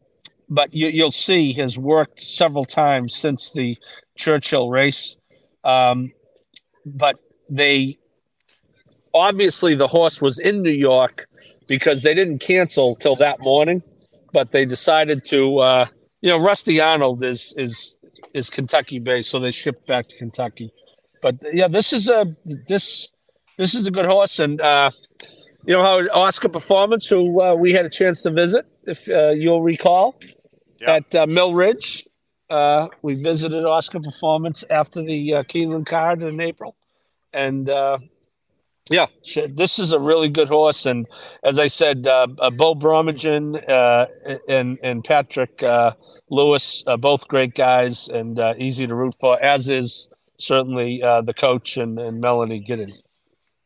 but 0.51 0.75
you, 0.75 0.89
you'll 0.89 1.13
see 1.13 1.53
has 1.55 1.79
worked 1.79 2.21
several 2.21 2.65
times 2.65 3.15
since 3.15 3.51
the 3.51 3.79
Churchill 4.17 4.69
race. 4.69 5.17
Um, 5.65 6.13
but 6.85 7.17
they 7.49 7.99
obviously 9.15 9.75
the 9.75 9.87
horse 9.87 10.21
was 10.21 10.39
in 10.39 10.63
New 10.63 10.73
York 10.73 11.27
because 11.67 12.03
they 12.03 12.15
didn't 12.15 12.41
cancel 12.41 12.95
till 12.95 13.17
that 13.17 13.41
morning, 13.41 13.83
but 14.33 14.51
they 14.51 14.67
decided 14.67 15.25
to. 15.27 15.59
Uh, 15.59 15.87
you 16.21 16.29
know, 16.29 16.39
Rusty 16.39 16.81
Arnold 16.81 17.23
is 17.25 17.55
is 17.57 17.97
is 18.35 18.51
Kentucky 18.51 18.99
based, 18.99 19.31
so 19.31 19.39
they 19.39 19.51
shipped 19.51 19.87
back 19.87 20.09
to 20.09 20.17
Kentucky. 20.17 20.73
But 21.23 21.37
yeah, 21.53 21.69
this 21.69 21.93
is 21.93 22.09
a 22.09 22.35
this 22.45 23.09
this 23.57 23.75
is 23.75 23.87
a 23.87 23.91
good 23.91 24.07
horse, 24.07 24.39
and 24.39 24.61
uh, 24.61 24.91
you 25.65 25.75
know 25.75 25.83
how 25.83 26.21
Oscar 26.21 26.49
Performance, 26.49 27.09
who 27.09 27.41
uh, 27.41 27.55
we 27.55 27.73
had 27.73 27.87
a 27.87 27.91
chance 27.91 28.23
to 28.23 28.31
visit, 28.31 28.67
if 28.87 29.09
uh, 29.09 29.31
you'll 29.31 29.63
recall, 29.63 30.19
At 30.87 31.15
uh, 31.15 31.27
Mill 31.27 31.55
Ridge. 31.55 32.07
Uh, 32.49 32.89
we 33.03 33.15
visited 33.15 33.65
Oscar 33.65 34.01
Performance 34.01 34.65
after 34.71 35.03
the 35.03 35.35
uh, 35.35 35.43
Keeneland 35.45 35.87
card 35.87 36.23
in 36.23 36.41
April, 36.41 36.75
and 37.33 37.71
uh, 37.71 37.99
yeah, 38.91 39.07
this 39.49 39.79
is 39.79 39.93
a 39.93 40.01
really 40.01 40.29
good 40.29 40.49
horse. 40.49 40.85
And 40.85 41.07
as 41.45 41.61
I 41.61 41.69
said, 41.69 42.09
uh, 42.09 42.27
uh, 42.41 42.51
Bo 42.51 42.75
Bromagen 42.75 43.57
uh, 43.69 44.07
and 44.49 44.79
and 44.83 45.05
Patrick 45.05 45.63
uh, 45.63 45.93
Lewis, 46.29 46.83
uh, 46.89 46.97
both 46.97 47.29
great 47.29 47.55
guys 47.55 48.09
and 48.09 48.39
uh, 48.41 48.55
easy 48.59 48.89
to 48.89 48.95
root 48.95 49.15
for. 49.21 49.41
As 49.41 49.69
is 49.69 50.09
certainly 50.39 50.99
the 50.99 51.35
coach 51.37 51.77
and, 51.77 52.01
and 52.01 52.21
Melanie 52.21 52.61
Giddings. 52.61 53.05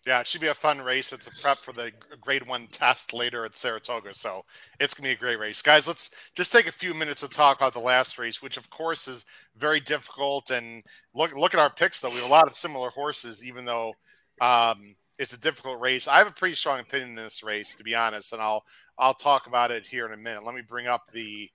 Yeah, 0.06 0.20
it 0.20 0.26
should 0.26 0.42
be 0.42 0.48
a 0.48 0.54
fun 0.54 0.82
race. 0.82 1.12
It's 1.14 1.28
a 1.28 1.42
prep 1.42 1.56
for 1.58 1.72
the 1.72 1.90
grade 2.20 2.46
one 2.46 2.66
test 2.66 3.14
later 3.14 3.46
at 3.46 3.56
Saratoga. 3.56 4.12
So 4.12 4.44
it's 4.78 4.92
going 4.92 5.04
to 5.04 5.08
be 5.08 5.18
a 5.18 5.18
great 5.18 5.38
race. 5.38 5.62
Guys, 5.62 5.88
let's 5.88 6.10
just 6.34 6.52
take 6.52 6.66
a 6.66 6.72
few 6.72 6.92
minutes 6.92 7.22
to 7.22 7.28
talk 7.28 7.56
about 7.56 7.72
the 7.72 7.78
last 7.80 8.18
race, 8.18 8.42
which 8.42 8.58
of 8.58 8.68
course 8.68 9.08
is 9.08 9.24
very 9.56 9.80
difficult. 9.80 10.50
And 10.50 10.82
look, 11.14 11.34
look 11.34 11.54
at 11.54 11.60
our 11.60 11.70
picks, 11.70 12.02
though. 12.02 12.10
We 12.10 12.16
have 12.16 12.26
a 12.26 12.28
lot 12.28 12.46
of 12.46 12.52
similar 12.54 12.90
horses, 12.90 13.42
even 13.46 13.64
though 13.64 13.94
um, 14.42 14.94
it's 15.18 15.32
a 15.32 15.38
difficult 15.38 15.80
race. 15.80 16.06
I 16.06 16.18
have 16.18 16.28
a 16.28 16.32
pretty 16.32 16.54
strong 16.54 16.80
opinion 16.80 17.10
in 17.10 17.16
this 17.16 17.42
race, 17.42 17.74
to 17.76 17.84
be 17.84 17.94
honest, 17.94 18.34
and 18.34 18.42
I'll 18.42 18.64
I'll 18.98 19.14
talk 19.14 19.46
about 19.46 19.70
it 19.70 19.86
here 19.86 20.04
in 20.04 20.12
a 20.12 20.18
minute. 20.18 20.44
Let 20.44 20.54
me 20.54 20.62
bring 20.62 20.86
up 20.86 21.10
the 21.12 21.48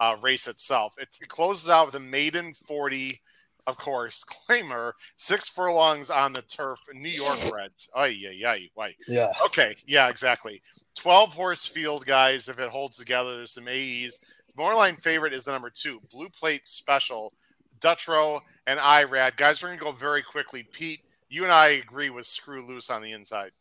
uh, 0.00 0.16
race 0.20 0.48
itself. 0.48 0.96
It, 0.98 1.16
it 1.20 1.28
closes 1.28 1.68
out 1.70 1.86
with 1.86 1.94
a 1.94 2.00
maiden 2.00 2.52
40 2.52 3.20
of 3.66 3.76
course, 3.78 4.24
claimer 4.48 4.92
six 5.16 5.48
furlongs 5.48 6.10
on 6.10 6.32
the 6.32 6.42
turf, 6.42 6.80
New 6.92 7.08
York 7.08 7.38
Reds. 7.52 7.88
Oh 7.94 8.04
yeah, 8.04 8.30
yeah, 8.30 8.56
why? 8.74 8.94
Yeah. 9.06 9.32
Okay, 9.46 9.74
yeah, 9.86 10.08
exactly. 10.08 10.62
Twelve 10.94 11.32
horse 11.32 11.66
field, 11.66 12.04
guys. 12.06 12.48
If 12.48 12.58
it 12.58 12.68
holds 12.68 12.96
together, 12.96 13.36
there's 13.36 13.52
some 13.52 13.68
AEs. 13.68 14.18
Moreline 14.58 15.00
favorite 15.00 15.32
is 15.32 15.44
the 15.44 15.52
number 15.52 15.70
two, 15.70 16.00
Blue 16.10 16.28
Plate 16.28 16.66
Special, 16.66 17.32
Dutro 17.80 18.40
and 18.66 18.78
IRAD. 18.78 19.36
Guys, 19.36 19.62
we're 19.62 19.70
gonna 19.70 19.80
go 19.80 19.92
very 19.92 20.22
quickly. 20.22 20.62
Pete, 20.62 21.00
you 21.28 21.44
and 21.44 21.52
I 21.52 21.68
agree 21.68 22.10
with 22.10 22.26
Screw 22.26 22.66
Loose 22.66 22.90
on 22.90 23.02
the 23.02 23.12
inside. 23.12 23.52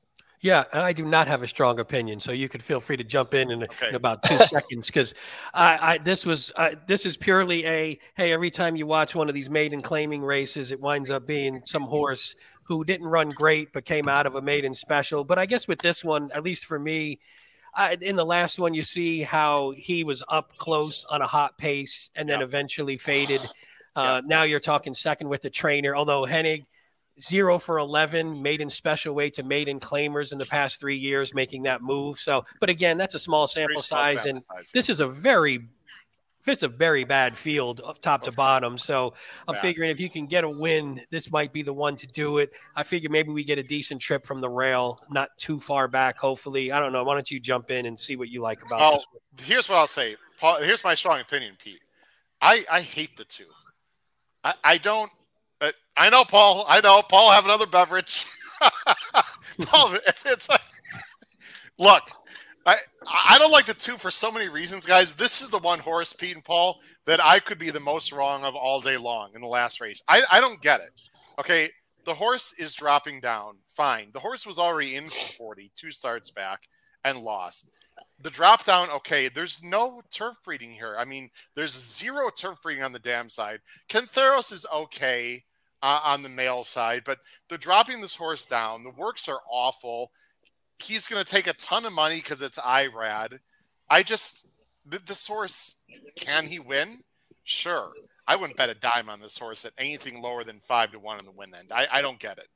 Yeah, 0.42 0.64
and 0.74 0.82
I 0.82 0.92
do 0.92 1.06
not 1.06 1.28
have 1.28 1.44
a 1.44 1.48
strong 1.48 1.80
opinion, 1.80 2.20
so 2.20 2.32
you 2.32 2.50
could 2.50 2.64
feel 2.64 2.80
free 2.80 2.98
to 2.98 3.04
jump 3.04 3.36
in 3.36 3.52
in, 3.52 3.64
Okay. 3.64 3.90
in 3.90 3.96
about 3.96 4.24
two 4.24 4.40
seconds 4.40 4.88
because 4.88 5.14
I, 5.54 5.94
I 5.94 5.98
this 6.00 6.26
was 6.26 6.52
I, 6.58 6.76
this 6.88 7.06
is 7.06 7.16
purely 7.16 7.66
a 7.68 8.00
hey 8.16 8.32
every 8.32 8.50
time 8.50 8.76
you 8.76 8.88
watch 8.88 9.14
one 9.14 9.30
of 9.30 9.36
these 9.36 9.50
maiden 9.52 9.82
claiming 9.84 10.22
races, 10.24 10.72
it 10.72 10.80
winds 10.80 11.12
up 11.12 11.28
being 11.28 11.62
some 11.66 11.84
horse 11.84 12.36
who 12.64 12.84
didn't 12.84 13.06
run 13.08 13.30
great 13.34 13.72
but 13.72 13.86
came 13.86 14.08
out 14.08 14.26
of 14.26 14.34
a 14.36 14.42
maiden 14.42 14.74
special. 14.74 15.24
But 15.24 15.38
I 15.38 15.46
guess 15.46 15.68
with 15.68 15.82
this 15.82 16.04
one, 16.04 16.32
at 16.34 16.44
least 16.44 16.66
for 16.66 16.80
me, 16.80 17.20
I, 17.76 17.98
in 18.02 18.16
the 18.16 18.26
last 18.26 18.60
one, 18.60 18.74
you 18.74 18.84
see 18.84 19.22
how 19.22 19.74
he 19.78 20.04
was 20.04 20.24
up 20.30 20.58
close 20.58 21.06
on 21.06 21.22
a 21.22 21.28
hot 21.28 21.58
pace 21.58 22.10
and 22.16 22.30
then 22.30 22.40
Yep. 22.40 22.50
eventually 22.50 22.98
faded. 22.98 23.52
Uh, 23.96 24.22
Now 24.26 24.44
you're 24.44 24.60
talking 24.60 24.94
second 24.94 25.30
with 25.30 25.42
the 25.42 25.50
trainer, 25.50 25.96
although 25.96 26.24
Hennig 26.26 26.66
zero 27.20 27.58
for 27.58 27.78
11 27.78 28.42
maiden 28.42 28.70
special 28.70 29.14
weight 29.14 29.34
to 29.34 29.44
maiden 29.44 29.80
claimers 29.80 30.32
in 30.32 30.38
the 30.38 30.46
past 30.46 30.80
three 30.80 30.98
years 30.98 31.34
making 31.34 31.64
that 31.64 31.82
move 31.82 32.18
so 32.20 32.46
but 32.60 32.70
again 32.70 32.98
that's 32.98 33.16
a 33.16 33.20
small 33.20 33.48
sample 33.48 33.82
small 33.82 34.00
size 34.00 34.24
sample 34.24 34.30
and 34.30 34.44
size. 34.66 34.72
this 34.74 34.90
is 34.90 35.00
a 35.00 35.08
very 35.08 35.68
it's 36.48 36.64
a 36.64 36.68
very 36.68 37.04
bad 37.04 37.38
field 37.38 37.80
of 37.82 38.02
top 38.02 38.24
to 38.24 38.32
bottom 38.32 38.78
so 38.78 39.14
i'm 39.48 39.56
figuring 39.56 39.92
if 39.92 40.00
you 40.00 40.10
can 40.10 40.26
get 40.26 40.44
a 40.44 40.50
win 40.50 41.00
this 41.12 41.32
might 41.32 41.54
be 41.54 41.62
the 41.62 41.74
one 41.74 41.96
to 41.96 42.08
do 42.08 42.40
it 42.40 42.52
i 42.76 42.82
figure 42.82 43.10
maybe 43.10 43.30
we 43.30 43.44
get 43.44 43.60
a 43.60 43.64
decent 43.64 44.02
trip 44.02 44.26
from 44.26 44.42
the 44.42 44.50
rail 44.50 45.00
not 45.12 45.30
too 45.38 45.60
far 45.60 45.88
back 45.88 46.18
hopefully 46.18 46.72
i 46.72 46.80
don't 46.80 46.94
know 46.94 47.04
why 47.04 47.14
don't 47.14 47.30
you 47.30 47.40
jump 47.40 47.70
in 47.70 47.86
and 47.86 48.00
see 48.00 48.16
what 48.16 48.30
you 48.30 48.42
like 48.42 48.66
about 48.66 48.80
Oh, 48.82 49.04
this 49.36 49.48
here's 49.48 49.70
what 49.70 49.78
I'll 49.78 49.88
say. 49.88 50.16
Paul, 50.40 50.58
here's 50.58 50.84
my 50.84 50.96
strong 50.96 51.20
opinion, 51.20 51.56
Pete. 51.64 51.82
I 52.42 52.66
I 52.72 52.82
hate 52.82 53.16
the 53.16 53.24
two. 53.24 53.46
I 54.44 54.54
I 54.64 54.78
don't. 54.78 55.12
I 55.98 56.10
know 56.10 56.24
Paul. 56.24 56.66
I 56.68 56.82
know 56.82 57.02
Paul. 57.02 57.32
Have 57.32 57.46
another 57.46 57.66
beverage. 57.66 58.26
Paul, 59.64 59.96
it's, 60.08 60.26
it's 60.26 60.50
like, 60.50 60.62
look. 61.80 62.04
I 62.64 62.78
I 63.12 63.40
don't 63.40 63.52
like 63.52 63.66
the 63.66 63.74
two 63.74 63.98
for 63.98 64.12
so 64.12 64.32
many 64.32 64.48
reasons, 64.48 64.86
guys. 64.86 65.16
This 65.16 65.42
is 65.42 65.50
the 65.50 65.58
one 65.58 65.80
Horace, 65.80 66.14
Pete 66.14 66.36
and 66.36 66.44
Paul, 66.44 66.80
that 67.08 67.20
I 67.20 67.40
could 67.40 67.58
be 67.58 67.72
the 67.72 67.80
most 67.80 68.12
wrong 68.12 68.44
of 68.44 68.56
all 68.56 68.80
day 68.80 68.98
long 68.98 69.32
in 69.34 69.42
the 69.42 69.48
last 69.48 69.82
race. 69.82 70.04
I 70.08 70.22
I 70.32 70.40
don't 70.40 70.62
get 70.62 70.80
it. 70.80 70.92
Okay, 71.40 71.72
the 72.06 72.14
horse 72.14 72.54
is 72.60 72.76
dropping 72.76 73.20
down. 73.20 73.58
Fine. 73.66 74.10
The 74.14 74.20
horse 74.20 74.46
was 74.46 74.60
already 74.60 74.96
in 74.96 75.06
for 75.06 75.34
40, 75.34 75.72
two 75.76 75.92
starts 75.92 76.30
back, 76.30 76.68
and 77.04 77.18
lost 77.18 77.68
the 78.22 78.30
drop 78.30 78.64
down, 78.64 78.90
okay, 78.90 79.30
there's 79.30 79.64
no 79.64 80.02
turf 80.12 80.38
breeding 80.44 80.72
here. 80.72 80.96
I 80.98 81.06
mean, 81.06 81.30
there's 81.56 81.72
zero 81.72 82.30
turf 82.30 82.62
breeding 82.62 82.84
on 82.84 82.92
the 82.92 83.00
dam 83.00 83.30
side. 83.30 83.60
Kantharos 83.90 84.52
is 84.52 84.66
okay 84.74 85.44
uh, 85.82 86.02
on 86.04 86.24
the 86.24 86.30
male 86.30 86.64
side, 86.64 87.04
but 87.06 87.20
they're 87.50 87.58
dropping 87.58 88.02
this 88.02 88.16
horse 88.16 88.46
down. 88.46 88.84
The 88.84 88.92
works 88.92 89.28
are 89.28 89.40
awful. 89.50 90.12
He's 90.80 91.08
going 91.08 91.24
to 91.24 91.30
take 91.30 91.48
a 91.48 91.54
ton 91.54 91.86
of 91.86 91.94
money 91.94 92.18
because 92.18 92.42
it's 92.42 92.58
IRAD. 92.60 93.40
I 93.90 94.04
just, 94.04 94.48
th- 94.90 95.06
this 95.06 95.28
horse, 95.28 95.78
can 96.16 96.48
he 96.48 96.60
win? 96.60 97.04
Sure. 97.44 97.92
I 98.28 98.36
wouldn't 98.36 98.58
bet 98.58 98.70
a 98.70 98.76
dime 98.76 99.10
on 99.10 99.20
this 99.20 99.38
horse 99.38 99.66
at 99.66 99.74
anything 99.78 100.22
lower 100.22 100.44
than 100.44 100.60
five 100.60 100.92
to 100.92 101.00
one 101.00 101.20
in 101.20 101.26
the 101.26 101.32
win 101.32 101.54
end. 101.54 101.72
I, 101.72 101.88
I 101.92 102.02
don't 102.02 102.20
get 102.20 102.38
it. 102.38 102.48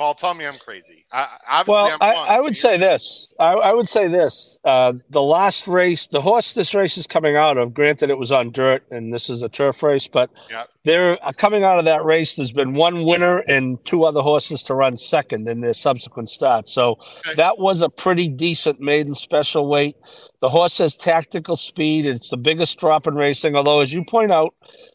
Paul, 0.00 0.14
tell 0.14 0.32
me 0.32 0.46
I'm 0.46 0.56
crazy. 0.56 1.04
I, 1.12 1.62
Well, 1.66 1.84
I'm 1.92 1.98
I. 2.00 2.36
I 2.36 2.40
would 2.40 2.56
say 2.56 2.78
this. 2.78 3.34
I, 3.38 3.52
I 3.52 3.74
would 3.74 3.86
say 3.86 4.08
this. 4.08 4.58
Uh, 4.64 4.94
the 5.10 5.20
last 5.20 5.68
race, 5.68 6.06
the 6.06 6.22
horse 6.22 6.54
this 6.54 6.74
race 6.74 6.96
is 6.96 7.06
coming 7.06 7.36
out 7.36 7.58
of, 7.58 7.74
granted 7.74 8.08
it 8.08 8.16
was 8.16 8.32
on 8.32 8.50
dirt 8.50 8.82
and 8.90 9.12
this 9.12 9.28
is 9.28 9.42
a 9.42 9.48
turf 9.50 9.82
race, 9.82 10.08
but 10.08 10.30
Yeah. 10.50 10.64
they're 10.84 11.18
uh, 11.22 11.32
coming 11.32 11.64
out 11.64 11.78
of 11.78 11.84
that 11.84 12.02
race. 12.02 12.34
There's 12.34 12.50
been 12.54 12.72
one 12.72 13.04
winner 13.04 13.40
and 13.40 13.76
two 13.84 14.04
other 14.04 14.22
horses 14.22 14.62
to 14.64 14.74
run 14.74 14.96
second 14.96 15.46
in 15.46 15.60
their 15.60 15.74
subsequent 15.74 16.30
starts. 16.30 16.72
So 16.72 16.92
Okay. 17.26 17.34
that 17.34 17.58
was 17.58 17.82
a 17.82 17.90
pretty 17.90 18.30
decent 18.30 18.80
maiden 18.80 19.14
special 19.14 19.68
weight. 19.68 19.96
The 20.40 20.48
horse 20.48 20.78
has 20.78 20.94
tactical 20.94 21.56
speed. 21.58 22.06
It's 22.06 22.30
the 22.30 22.38
biggest 22.38 22.78
drop 22.78 23.06
in 23.06 23.16
racing. 23.16 23.54
Although, 23.54 23.80
as 23.80 23.92
you 23.92 24.02
point 24.06 24.32
out, 24.32 24.54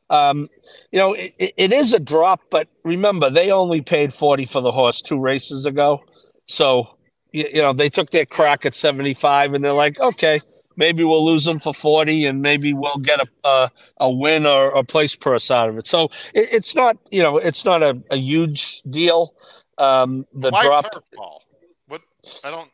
um, 0.10 0.48
you 0.92 1.00
know, 1.00 1.14
it, 1.14 1.34
it- 1.38 1.74
is 1.74 1.94
a 1.94 2.00
drop, 2.00 2.42
but 2.50 2.68
remember, 2.84 3.30
they 3.30 3.52
only 3.52 3.82
paid 3.82 4.14
40 4.14 4.46
for 4.46 4.62
the 4.62 4.72
horse 4.72 5.02
two 5.02 5.20
races 5.20 5.66
ago. 5.66 6.04
So, 6.48 6.98
you, 7.32 7.48
you 7.54 7.62
know, 7.62 7.74
they 7.74 7.90
took 7.90 8.12
their 8.12 8.26
crack 8.26 8.66
at 8.66 8.76
75 8.76 9.54
and 9.54 9.64
they're 9.66 9.74
like, 9.74 10.00
okay, 10.00 10.40
maybe 10.78 11.04
we'll 11.04 11.26
lose 11.26 11.46
them 11.46 11.60
for 11.60 11.74
40 11.74 12.26
and 12.26 12.42
maybe 12.42 12.74
we'll 12.74 12.98
get 12.98 13.20
a, 13.20 13.28
a, 13.48 13.72
a 14.02 14.10
win 14.12 14.46
or 14.46 14.70
a 14.72 14.84
place 14.84 15.16
purse 15.16 15.50
out 15.50 15.70
of 15.70 15.78
it. 15.78 15.88
So 15.88 16.06
it, 16.34 16.50
it's 16.52 16.76
not, 16.76 16.98
you 17.12 17.24
know, 17.24 17.38
it's 17.38 17.66
not 17.66 17.82
a, 17.82 18.00
a 18.12 18.18
huge 18.18 18.82
deal. 18.84 19.34
Um, 19.78 20.26
the 20.34 20.52
Why 20.52 20.64
drop, 20.64 20.94
turf, 20.94 21.04
Paul? 21.16 21.42
What? 21.88 22.02
I 22.44 22.52
don't. 22.52 22.70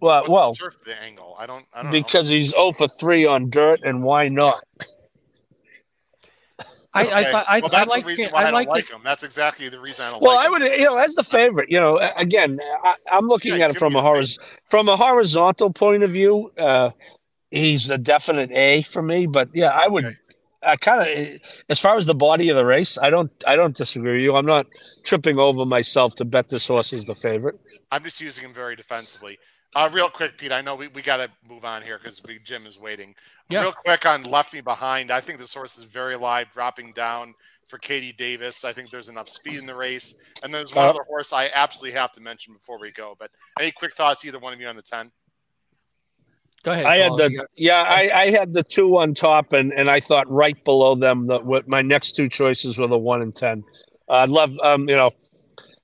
well, 0.00 0.24
well, 0.28 0.52
the 0.52 1.02
angle? 1.02 1.34
I 1.38 1.46
don't. 1.46 1.64
I 1.74 1.82
don't 1.82 1.90
because 1.90 2.28
he's 2.28 2.50
0 2.50 2.72
for 2.72 2.86
3 2.86 3.26
on 3.26 3.50
dirt 3.50 3.80
and 3.82 4.02
why 4.02 4.28
not? 4.28 4.62
I, 6.96 7.02
know. 7.04 7.10
I, 7.10 7.20
Okay. 7.20 7.30
I, 7.48 7.60
well, 7.60 7.66
I 7.66 7.70
that's 7.70 7.90
like 7.90 8.04
the 8.04 8.08
reason 8.08 8.28
why 8.32 8.38
I, 8.38 8.42
I 8.42 8.44
don't 8.44 8.54
like 8.54 8.68
like 8.68 8.88
him. 8.90 9.00
That's 9.04 9.22
exactly 9.22 9.68
the 9.68 9.80
reason 9.80 10.06
I 10.06 10.10
don't 10.10 10.22
Well, 10.22 10.34
like 10.36 10.44
I 10.44 10.46
him. 10.46 10.52
would, 10.52 10.62
you 10.80 10.84
know, 10.84 10.96
as 10.96 11.14
the 11.14 11.24
favorite, 11.24 11.70
you 11.70 11.80
know, 11.80 11.98
again, 12.16 12.58
I, 12.84 12.94
I'm 13.10 13.26
looking 13.26 13.56
Yeah, 13.56 13.66
at 13.66 13.70
it 13.72 13.78
from 13.78 13.96
a 13.96 14.02
horiz- 14.02 14.38
from 14.70 14.88
a 14.88 14.96
horizontal 14.96 15.72
point 15.72 16.02
of 16.02 16.10
view. 16.10 16.52
Uh, 16.58 16.90
he's 17.50 17.90
a 17.90 17.98
definite 17.98 18.50
A 18.52 18.82
for 18.82 19.02
me, 19.02 19.26
but 19.26 19.48
yeah, 19.54 19.70
I 19.70 19.88
would. 19.88 20.04
Okay. 20.04 20.16
I 20.62 20.74
kind 20.76 21.00
of, 21.00 21.40
as 21.68 21.78
far 21.78 21.96
as 21.96 22.06
the 22.06 22.14
body 22.14 22.48
of 22.48 22.56
the 22.56 22.64
race, 22.64 22.98
I 22.98 23.08
don't, 23.08 23.30
I 23.46 23.54
don't 23.54 23.76
disagree 23.76 24.14
with 24.14 24.22
you. 24.22 24.34
I'm 24.34 24.46
not 24.46 24.66
tripping 25.04 25.38
over 25.38 25.64
myself 25.64 26.16
to 26.16 26.24
bet 26.24 26.48
this 26.48 26.66
horse 26.66 26.92
is 26.92 27.04
the 27.04 27.14
favorite. 27.14 27.60
I'm 27.92 28.02
just 28.02 28.20
using 28.20 28.44
him 28.44 28.52
very 28.52 28.74
defensively. 28.74 29.38
Uh, 29.74 29.90
real 29.92 30.08
quick, 30.08 30.38
Pete. 30.38 30.52
I 30.52 30.62
know 30.62 30.74
we, 30.74 30.88
we 30.88 31.02
got 31.02 31.18
to 31.18 31.30
move 31.48 31.64
on 31.64 31.82
here 31.82 31.98
because 31.98 32.20
Jim 32.44 32.66
is 32.66 32.80
waiting. 32.80 33.14
Yeah. 33.50 33.62
Real 33.62 33.72
quick 33.72 34.06
on 34.06 34.22
Left 34.22 34.54
Me 34.54 34.60
Behind. 34.60 35.10
I 35.10 35.20
think 35.20 35.38
this 35.38 35.52
horse 35.52 35.76
is 35.76 35.84
very 35.84 36.16
live, 36.16 36.50
dropping 36.50 36.92
down 36.92 37.34
for 37.66 37.78
Katie 37.78 38.12
Davis. 38.12 38.64
I 38.64 38.72
think 38.72 38.90
there's 38.90 39.08
enough 39.08 39.28
speed 39.28 39.58
in 39.58 39.66
the 39.66 39.74
race. 39.74 40.14
And 40.42 40.54
there's 40.54 40.74
one 40.74 40.86
Uh, 40.86 40.90
other 40.90 41.02
horse 41.02 41.32
I 41.32 41.50
absolutely 41.54 41.98
have 41.98 42.12
to 42.12 42.20
mention 42.20 42.54
before 42.54 42.78
we 42.78 42.90
go. 42.90 43.16
But 43.18 43.30
any 43.60 43.70
quick 43.70 43.92
thoughts, 43.92 44.24
either 44.24 44.38
one 44.38 44.52
of 44.52 44.60
you 44.60 44.66
on 44.68 44.76
the 44.76 44.82
10? 44.82 45.10
Go 46.62 46.72
ahead. 46.72 46.86
I 46.86 46.96
had 46.96 47.12
the, 47.12 47.46
yeah, 47.56 47.82
I, 47.82 48.10
I 48.12 48.30
had 48.30 48.52
the 48.52 48.62
two 48.64 48.96
on 48.98 49.14
top, 49.14 49.52
and 49.52 49.72
and 49.72 49.88
I 49.88 50.00
thought 50.00 50.28
right 50.28 50.64
below 50.64 50.96
them 50.96 51.22
that 51.24 51.44
what 51.44 51.68
my 51.68 51.80
next 51.80 52.16
two 52.16 52.28
choices 52.28 52.76
were 52.76 52.88
the 52.88 52.98
one 52.98 53.22
and 53.22 53.32
ten. 53.32 53.62
Uh, 54.08 54.12
I 54.12 54.24
love, 54.24 54.52
um, 54.64 54.88
you 54.88 54.96
know, 54.96 55.12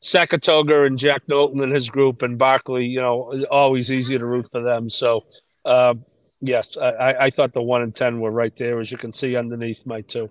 Sackatoga 0.02 0.84
and 0.84 0.98
Jack 0.98 1.22
Knowlton 1.28 1.60
and 1.60 1.72
his 1.72 1.88
group, 1.88 2.22
and 2.22 2.36
Barclay. 2.36 2.84
You 2.84 3.00
know, 3.00 3.44
always 3.50 3.90
easy 3.90 4.18
to 4.18 4.26
root 4.26 4.48
for 4.50 4.62
them. 4.62 4.90
So, 4.90 5.24
uh, 5.64 5.94
yes, 6.40 6.76
I, 6.76 7.14
I- 7.14 7.30
thought 7.30 7.52
the 7.52 7.62
one 7.62 7.82
and 7.82 7.94
ten 7.94 8.20
were 8.20 8.30
right 8.30 8.54
there, 8.56 8.80
as 8.80 8.90
you 8.90 8.98
can 8.98 9.12
see 9.12 9.36
underneath 9.36 9.86
my 9.86 10.00
two. 10.02 10.28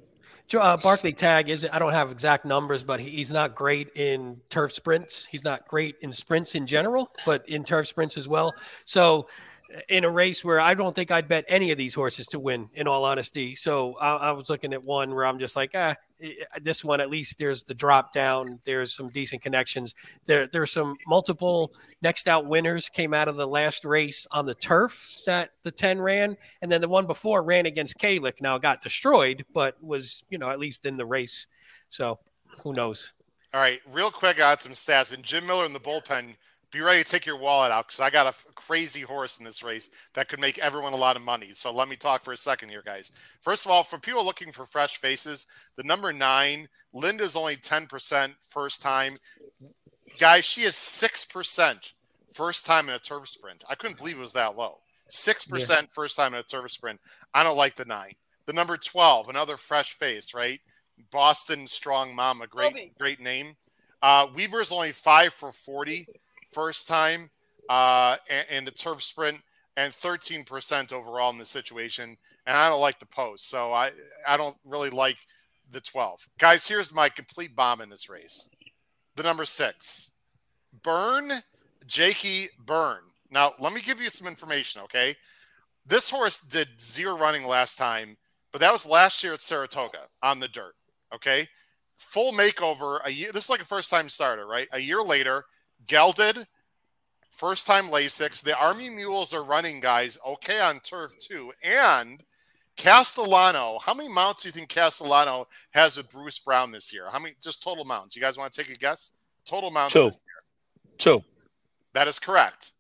Uh, 0.54 0.76
Barclay 0.76 1.14
Tagg 1.14 1.48
is 1.48 1.66
I 1.72 1.80
don't 1.80 1.94
have 1.94 2.12
exact 2.12 2.44
numbers, 2.44 2.84
but 2.84 3.00
he's 3.00 3.32
not 3.32 3.56
great 3.56 3.88
in 3.96 4.42
turf 4.50 4.74
sprints. 4.74 5.26
He's 5.26 5.46
not 5.46 5.66
great 5.66 5.96
in 6.02 6.12
sprints 6.12 6.56
in 6.56 6.68
general, 6.68 7.10
but 7.26 7.48
in 7.48 7.64
turf 7.64 7.88
sprints 7.88 8.18
as 8.18 8.28
well. 8.28 8.54
So 8.84 9.30
in 9.88 10.04
a 10.04 10.10
race 10.10 10.44
where 10.44 10.60
I 10.60 10.74
don't 10.74 10.94
think 10.94 11.10
I'd 11.10 11.30
bet 11.30 11.46
any 11.48 11.72
of 11.72 11.78
these 11.78 11.94
horses 11.94 12.28
to 12.28 12.40
win, 12.40 12.68
in 12.74 12.88
all 12.88 13.06
honesty. 13.06 13.56
So 13.56 13.94
I, 13.96 14.16
I 14.16 14.32
was 14.32 14.50
looking 14.50 14.74
at 14.74 14.84
one 14.84 15.16
where 15.16 15.26
I'm 15.26 15.40
just 15.40 15.56
like, 15.56 15.72
ah, 15.74 15.96
this 16.62 16.84
one 16.84 17.02
at 17.02 17.10
least 17.10 17.38
there's 17.38 17.64
the 17.64 17.74
drop 17.74 18.14
down, 18.14 18.60
there's 18.66 18.94
some 18.94 19.10
decent 19.10 19.42
connections. 19.42 19.96
There, 20.26 20.48
there's 20.48 20.72
some 20.72 20.98
multiple 21.08 21.74
next 22.02 22.28
out 22.28 22.46
winners 22.46 22.90
came 22.90 23.14
out 23.14 23.28
of 23.28 23.36
the 23.36 23.48
last 23.48 23.86
race 23.86 24.28
on 24.32 24.46
the 24.46 24.56
turf 24.56 25.22
that 25.26 25.52
the 25.64 25.72
10 25.72 26.00
ran, 26.00 26.38
and 26.62 26.72
then 26.72 26.82
the 26.82 26.90
one 26.90 27.08
before 27.08 27.44
ran 27.44 27.66
against 27.66 27.98
Kalik. 28.00 28.42
Now 28.42 28.58
got 28.58 28.82
destroyed, 28.82 29.46
but 29.54 29.82
was 29.84 30.24
you 30.30 30.38
know 30.38 30.50
at 30.50 30.60
least 30.60 30.86
in 30.86 30.98
the 30.98 31.06
race. 31.06 31.48
So 31.90 32.20
who 32.64 32.74
knows? 32.74 33.14
All 33.54 33.60
right, 33.60 33.82
real 33.92 34.12
quick, 34.12 34.38
I 34.38 34.40
got 34.40 34.62
some 34.62 34.72
stats. 34.72 35.14
And 35.14 35.24
Jim 35.24 35.46
Miller 35.46 35.66
in 35.66 35.74
the 35.74 35.80
bullpen 35.80 36.36
be 36.72 36.80
ready 36.82 37.04
to 37.04 37.10
take 37.10 37.26
your 37.26 37.38
wallet 37.38 37.72
out 37.72 37.88
because 37.88 38.00
I 38.00 38.10
got 38.10 38.28
a 38.28 38.54
crazy 38.56 39.02
horse 39.02 39.40
in 39.40 39.46
this 39.46 39.62
race 39.62 39.90
that 40.14 40.30
could 40.30 40.40
make 40.40 40.58
everyone 40.58 40.94
a 40.94 40.98
lot 40.98 41.18
of 41.18 41.22
money. 41.22 41.50
So 41.54 41.72
let 41.72 41.90
me 41.90 41.98
talk 41.98 42.24
for 42.24 42.32
a 42.32 42.38
second 42.38 42.70
here, 42.70 42.82
guys. 42.84 43.12
First 43.42 43.66
of 43.66 43.72
all, 43.72 43.84
for 43.84 44.00
people 44.00 44.24
looking 44.24 44.52
for 44.52 44.66
fresh 44.66 44.98
faces, 44.98 45.48
the 45.76 45.84
number 45.84 46.14
nine, 46.14 46.70
Linda's 46.94 47.36
only 47.36 47.58
10% 47.58 48.34
first 48.42 48.82
time. 48.82 49.18
Guys, 50.20 50.46
she 50.46 50.62
is 50.62 50.74
6% 50.76 51.92
first 52.34 52.66
time 52.66 52.88
in 52.88 52.96
a 52.96 53.00
turf 53.00 53.28
sprint. 53.28 53.64
I 53.70 53.76
couldn't 53.76 53.98
believe 53.98 54.18
it 54.18 54.22
was 54.22 54.34
that 54.34 54.58
low. 54.58 54.80
6% 55.10 55.70
yeah. 55.70 55.82
first 55.92 56.16
time 56.16 56.34
in 56.34 56.40
a 56.40 56.44
turf 56.44 56.72
sprint. 56.72 57.02
I 57.34 57.44
don't 57.44 57.58
like 57.58 57.76
the 57.76 57.86
nine. 57.86 58.14
The 58.46 58.54
number 58.54 58.78
12, 58.78 59.30
another 59.30 59.58
fresh 59.58 59.94
face, 59.94 60.34
right? 60.34 60.62
Boston 61.12 61.68
Strong 61.68 62.16
Mama, 62.16 62.48
great, 62.48 62.98
great 62.98 63.20
name. 63.20 63.56
Uh, 64.02 64.28
Weaver's 64.34 64.72
only 64.72 64.92
five 64.92 65.34
for 65.34 65.52
40 65.52 66.08
first 66.52 66.88
time 66.88 67.30
uh, 67.70 68.18
and, 68.50 68.68
the 68.68 68.72
turf 68.72 69.02
sprint 69.02 69.40
and 69.78 69.94
13% 69.94 70.92
overall 70.92 71.32
in 71.32 71.38
the 71.38 71.46
situation. 71.46 72.18
And 72.46 72.58
I 72.58 72.70
don't 72.70 72.82
like 72.82 73.00
the 73.00 73.06
post. 73.06 73.50
So 73.50 73.72
I, 73.72 73.92
I 74.28 74.38
don't 74.38 74.58
really 74.66 74.90
like 74.90 75.18
the 75.70 75.82
12. 75.82 76.28
Guys, 76.38 76.68
here's 76.68 76.94
my 76.94 77.10
complete 77.10 77.56
bomb 77.56 77.82
in 77.82 77.90
this 77.90 78.10
race. 78.10 78.50
The 79.16 79.24
number 79.24 79.46
six, 79.46 80.12
Burn, 80.84 81.32
Jakey 81.86 82.50
Burn. 82.60 83.00
Now, 83.30 83.54
let 83.60 83.74
me 83.74 83.82
give 83.82 84.02
you 84.02 84.10
some 84.10 84.28
information, 84.28 84.82
okay? 84.84 85.16
This 85.86 86.10
horse 86.10 86.40
did 86.40 86.80
zero 86.80 87.18
running 87.18 87.46
last 87.46 87.78
time, 87.78 88.18
but 88.52 88.62
that 88.62 88.72
was 88.72 88.86
last 88.86 89.24
year 89.24 89.34
at 89.34 89.42
Saratoga 89.42 90.08
on 90.22 90.40
the 90.40 90.48
dirt, 90.48 90.76
okay? 91.14 91.48
Full 91.98 92.34
makeover 92.34 93.00
a 93.06 93.12
year. 93.12 93.32
This 93.32 93.46
is 93.46 93.50
like 93.50 93.62
a 93.62 93.66
first 93.66 93.90
time 93.90 94.10
starter, 94.10 94.46
right? 94.46 94.68
A 94.72 94.80
year 94.80 95.02
later, 95.02 95.46
gelded, 95.88 96.48
first 97.30 97.68
time 97.68 97.90
Lasix. 97.90 98.44
The 98.44 98.58
Army 98.58 98.90
Mules 98.90 99.34
are 99.34 99.44
running 99.44 99.80
guys 99.80 100.18
okay 100.26 100.60
on 100.60 100.80
turf 100.80 101.18
too. 101.18 101.52
And 101.64 102.24
Castellano, 102.78 103.80
how 103.84 103.94
many 103.94 104.10
mounts 104.10 104.44
do 104.44 104.50
you 104.50 104.54
think 104.54 104.70
Castellano 104.70 105.48
has 105.72 105.98
with 105.98 106.10
Bruce 106.10 106.40
Brown 106.40 106.72
this 106.72 106.94
year? 106.94 107.10
How 107.12 107.20
many 107.20 107.36
just 107.42 107.62
total 107.62 107.86
mounts? 107.86 108.16
You 108.16 108.22
guys 108.22 108.38
want 108.38 108.52
to 108.54 108.64
take 108.64 108.74
a 108.74 108.78
guess? 108.78 109.12
Total 109.46 109.72
mounts 109.72 109.94
Two. 109.94 110.12
Two. 110.98 111.24
That 111.94 112.08
is 112.08 112.20
correct. 112.20 112.74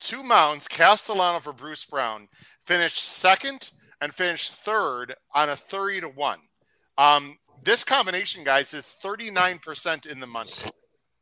Two 0.00 0.22
mounts, 0.22 0.68
Castellano 0.68 1.40
for 1.40 1.52
Bruce 1.52 1.84
Brown, 1.84 2.28
finished 2.64 2.98
second 3.02 3.72
and 4.00 4.14
finished 4.14 4.52
third 4.52 5.14
on 5.34 5.50
a 5.50 5.56
30 5.56 6.02
to 6.02 6.08
1. 6.08 6.38
Um, 6.96 7.38
this 7.64 7.84
combination, 7.84 8.44
guys, 8.44 8.72
is 8.74 8.84
39% 8.84 10.06
in 10.06 10.20
the 10.20 10.26
money. 10.26 10.52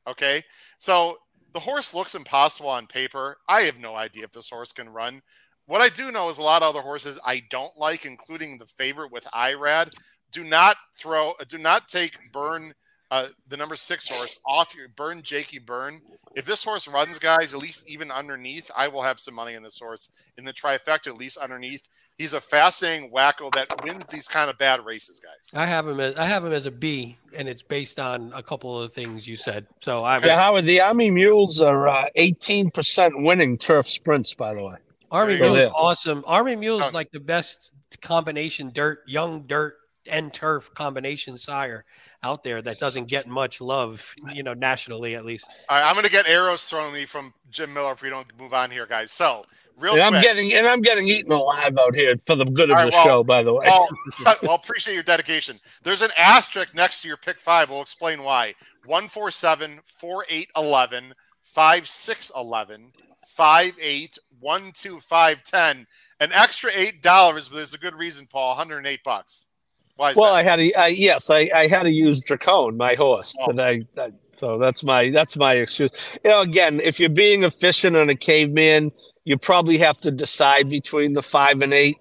Okay. 0.06 0.42
So 0.78 1.18
the 1.52 1.60
horse 1.60 1.94
looks 1.94 2.14
impossible 2.14 2.70
on 2.70 2.86
paper. 2.86 3.38
I 3.48 3.62
have 3.62 3.78
no 3.78 3.94
idea 3.94 4.24
if 4.24 4.32
this 4.32 4.50
horse 4.50 4.72
can 4.72 4.88
run. 4.88 5.22
What 5.66 5.80
I 5.80 5.88
do 5.88 6.12
know 6.12 6.28
is 6.28 6.38
a 6.38 6.42
lot 6.42 6.62
of 6.62 6.68
other 6.68 6.82
horses 6.82 7.18
I 7.24 7.42
don't 7.50 7.76
like, 7.76 8.04
including 8.04 8.58
the 8.58 8.66
favorite 8.66 9.10
with 9.10 9.24
Irad. 9.34 9.92
Do 10.32 10.44
not 10.44 10.76
throw, 10.96 11.34
do 11.48 11.58
not 11.58 11.88
take 11.88 12.18
Burn, 12.32 12.72
uh, 13.10 13.28
the 13.48 13.56
number 13.56 13.74
six 13.74 14.08
horse 14.08 14.38
off 14.44 14.74
your 14.74 14.88
Burn 14.88 15.22
Jakey 15.22 15.58
Burn. 15.58 16.00
If 16.34 16.44
this 16.44 16.62
horse 16.62 16.86
runs, 16.86 17.18
guys, 17.18 17.54
at 17.54 17.60
least 17.60 17.88
even 17.88 18.10
underneath, 18.10 18.70
I 18.76 18.88
will 18.88 19.02
have 19.02 19.18
some 19.18 19.34
money 19.34 19.54
in 19.54 19.62
this 19.62 19.78
horse 19.78 20.10
in 20.36 20.44
the 20.44 20.52
trifecta, 20.52 21.08
at 21.08 21.16
least 21.16 21.38
underneath 21.38 21.88
he's 22.18 22.32
a 22.32 22.40
fascinating 22.40 23.10
wacko 23.10 23.52
that 23.52 23.68
wins 23.84 24.04
these 24.10 24.28
kind 24.28 24.50
of 24.50 24.58
bad 24.58 24.84
races, 24.84 25.20
guys. 25.20 25.52
I 25.54 25.66
have 25.66 25.86
him 25.86 26.00
as 26.00 26.16
I 26.16 26.24
have 26.24 26.44
him 26.44 26.52
as 26.52 26.66
a 26.66 26.70
B, 26.70 27.16
and 27.34 27.48
it's 27.48 27.62
based 27.62 27.98
on 27.98 28.32
a 28.34 28.42
couple 28.42 28.80
of 28.80 28.88
the 28.88 29.02
things 29.02 29.26
you 29.26 29.36
said. 29.36 29.66
So 29.80 30.04
I 30.04 30.18
yeah, 30.18 30.38
Howard, 30.38 30.64
the 30.64 30.80
Army 30.80 31.10
Mules 31.10 31.60
are 31.60 31.88
uh, 31.88 32.06
eighteen 32.14 32.68
uh, 32.68 32.70
percent 32.70 33.14
winning 33.22 33.58
turf 33.58 33.88
sprints, 33.88 34.34
by 34.34 34.54
the 34.54 34.62
way. 34.62 34.76
Army 35.10 35.38
Mules 35.38 35.58
is 35.58 35.66
awesome. 35.68 36.24
Army 36.26 36.56
Mules 36.56 36.84
is 36.84 36.94
like 36.94 37.10
the 37.12 37.20
best 37.20 37.72
combination 38.02 38.70
dirt, 38.72 39.02
young 39.06 39.42
dirt 39.46 39.76
and 40.08 40.32
turf 40.32 40.72
combination 40.74 41.36
sire 41.36 41.84
out 42.22 42.44
there 42.44 42.62
that 42.62 42.78
doesn't 42.78 43.06
get 43.06 43.26
much 43.26 43.60
love, 43.60 44.14
you 44.32 44.42
know, 44.42 44.54
nationally 44.54 45.14
at 45.14 45.24
least. 45.24 45.48
All 45.68 45.78
right, 45.78 45.86
I'm 45.86 45.94
going 45.94 46.04
to 46.04 46.10
get 46.10 46.28
arrows 46.28 46.64
thrown 46.64 46.88
at 46.88 46.92
me 46.92 47.06
from 47.06 47.34
Jim 47.50 47.72
Miller 47.72 47.92
if 47.92 48.02
we 48.02 48.10
don't 48.10 48.26
move 48.38 48.54
on 48.54 48.70
here, 48.70 48.86
guys. 48.86 49.12
So 49.12 49.44
Real 49.78 49.92
and 49.92 50.02
I'm 50.02 50.22
getting 50.22 50.54
and 50.54 50.66
I'm 50.66 50.80
getting 50.80 51.06
eaten 51.06 51.32
alive 51.32 51.76
out 51.78 51.94
here 51.94 52.16
for 52.24 52.34
the 52.34 52.46
good 52.46 52.70
of 52.70 52.76
right, 52.76 52.90
the 52.90 52.96
well, 52.96 53.04
show, 53.04 53.24
by 53.24 53.42
the 53.42 53.52
way. 53.52 53.66
Well, 53.66 53.88
well, 54.42 54.54
appreciate 54.54 54.94
your 54.94 55.02
dedication. 55.02 55.60
There's 55.82 56.00
an 56.00 56.12
asterisk 56.16 56.74
next 56.74 57.02
to 57.02 57.08
your 57.08 57.18
pick 57.18 57.38
five. 57.38 57.68
We'll 57.68 57.82
explain 57.82 58.22
why. 58.22 58.54
147, 58.86 59.80
48, 59.84 60.50
11, 60.56 61.14
5, 61.42 61.88
6, 61.88 62.32
11, 62.34 62.92
5, 63.26 63.72
8, 63.78 64.18
1, 64.40 64.72
2, 64.74 65.00
5, 65.00 65.44
10. 65.44 65.86
An 66.20 66.32
extra 66.32 66.70
$8, 66.70 67.02
but 67.02 67.56
there's 67.56 67.74
a 67.74 67.78
good 67.78 67.94
reason, 67.94 68.26
Paul. 68.26 68.56
108 68.56 69.00
bucks. 69.04 69.48
Why 69.96 70.12
well, 70.14 70.34
that? 70.34 70.38
I 70.38 70.42
had 70.42 70.56
to. 70.56 70.74
I, 70.74 70.86
yes, 70.88 71.30
I, 71.30 71.50
I 71.54 71.68
had 71.68 71.84
to 71.84 71.90
use 71.90 72.22
Dracone, 72.22 72.76
my 72.76 72.94
horse, 72.94 73.34
oh. 73.40 73.50
and 73.50 73.60
I, 73.60 73.80
I, 73.96 74.12
so 74.32 74.58
that's 74.58 74.84
my 74.84 75.08
that's 75.10 75.36
my 75.38 75.54
excuse. 75.54 75.90
You 76.22 76.30
know, 76.30 76.42
again, 76.42 76.80
if 76.80 77.00
you're 77.00 77.08
being 77.08 77.44
efficient 77.44 77.96
on 77.96 78.10
a 78.10 78.14
caveman, 78.14 78.92
you 79.24 79.38
probably 79.38 79.78
have 79.78 79.96
to 79.98 80.10
decide 80.10 80.68
between 80.68 81.14
the 81.14 81.22
five 81.22 81.62
and 81.62 81.72
eight. 81.72 81.96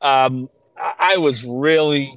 Um, 0.00 0.48
I, 0.78 0.94
I 0.98 1.16
was 1.18 1.44
really, 1.44 2.12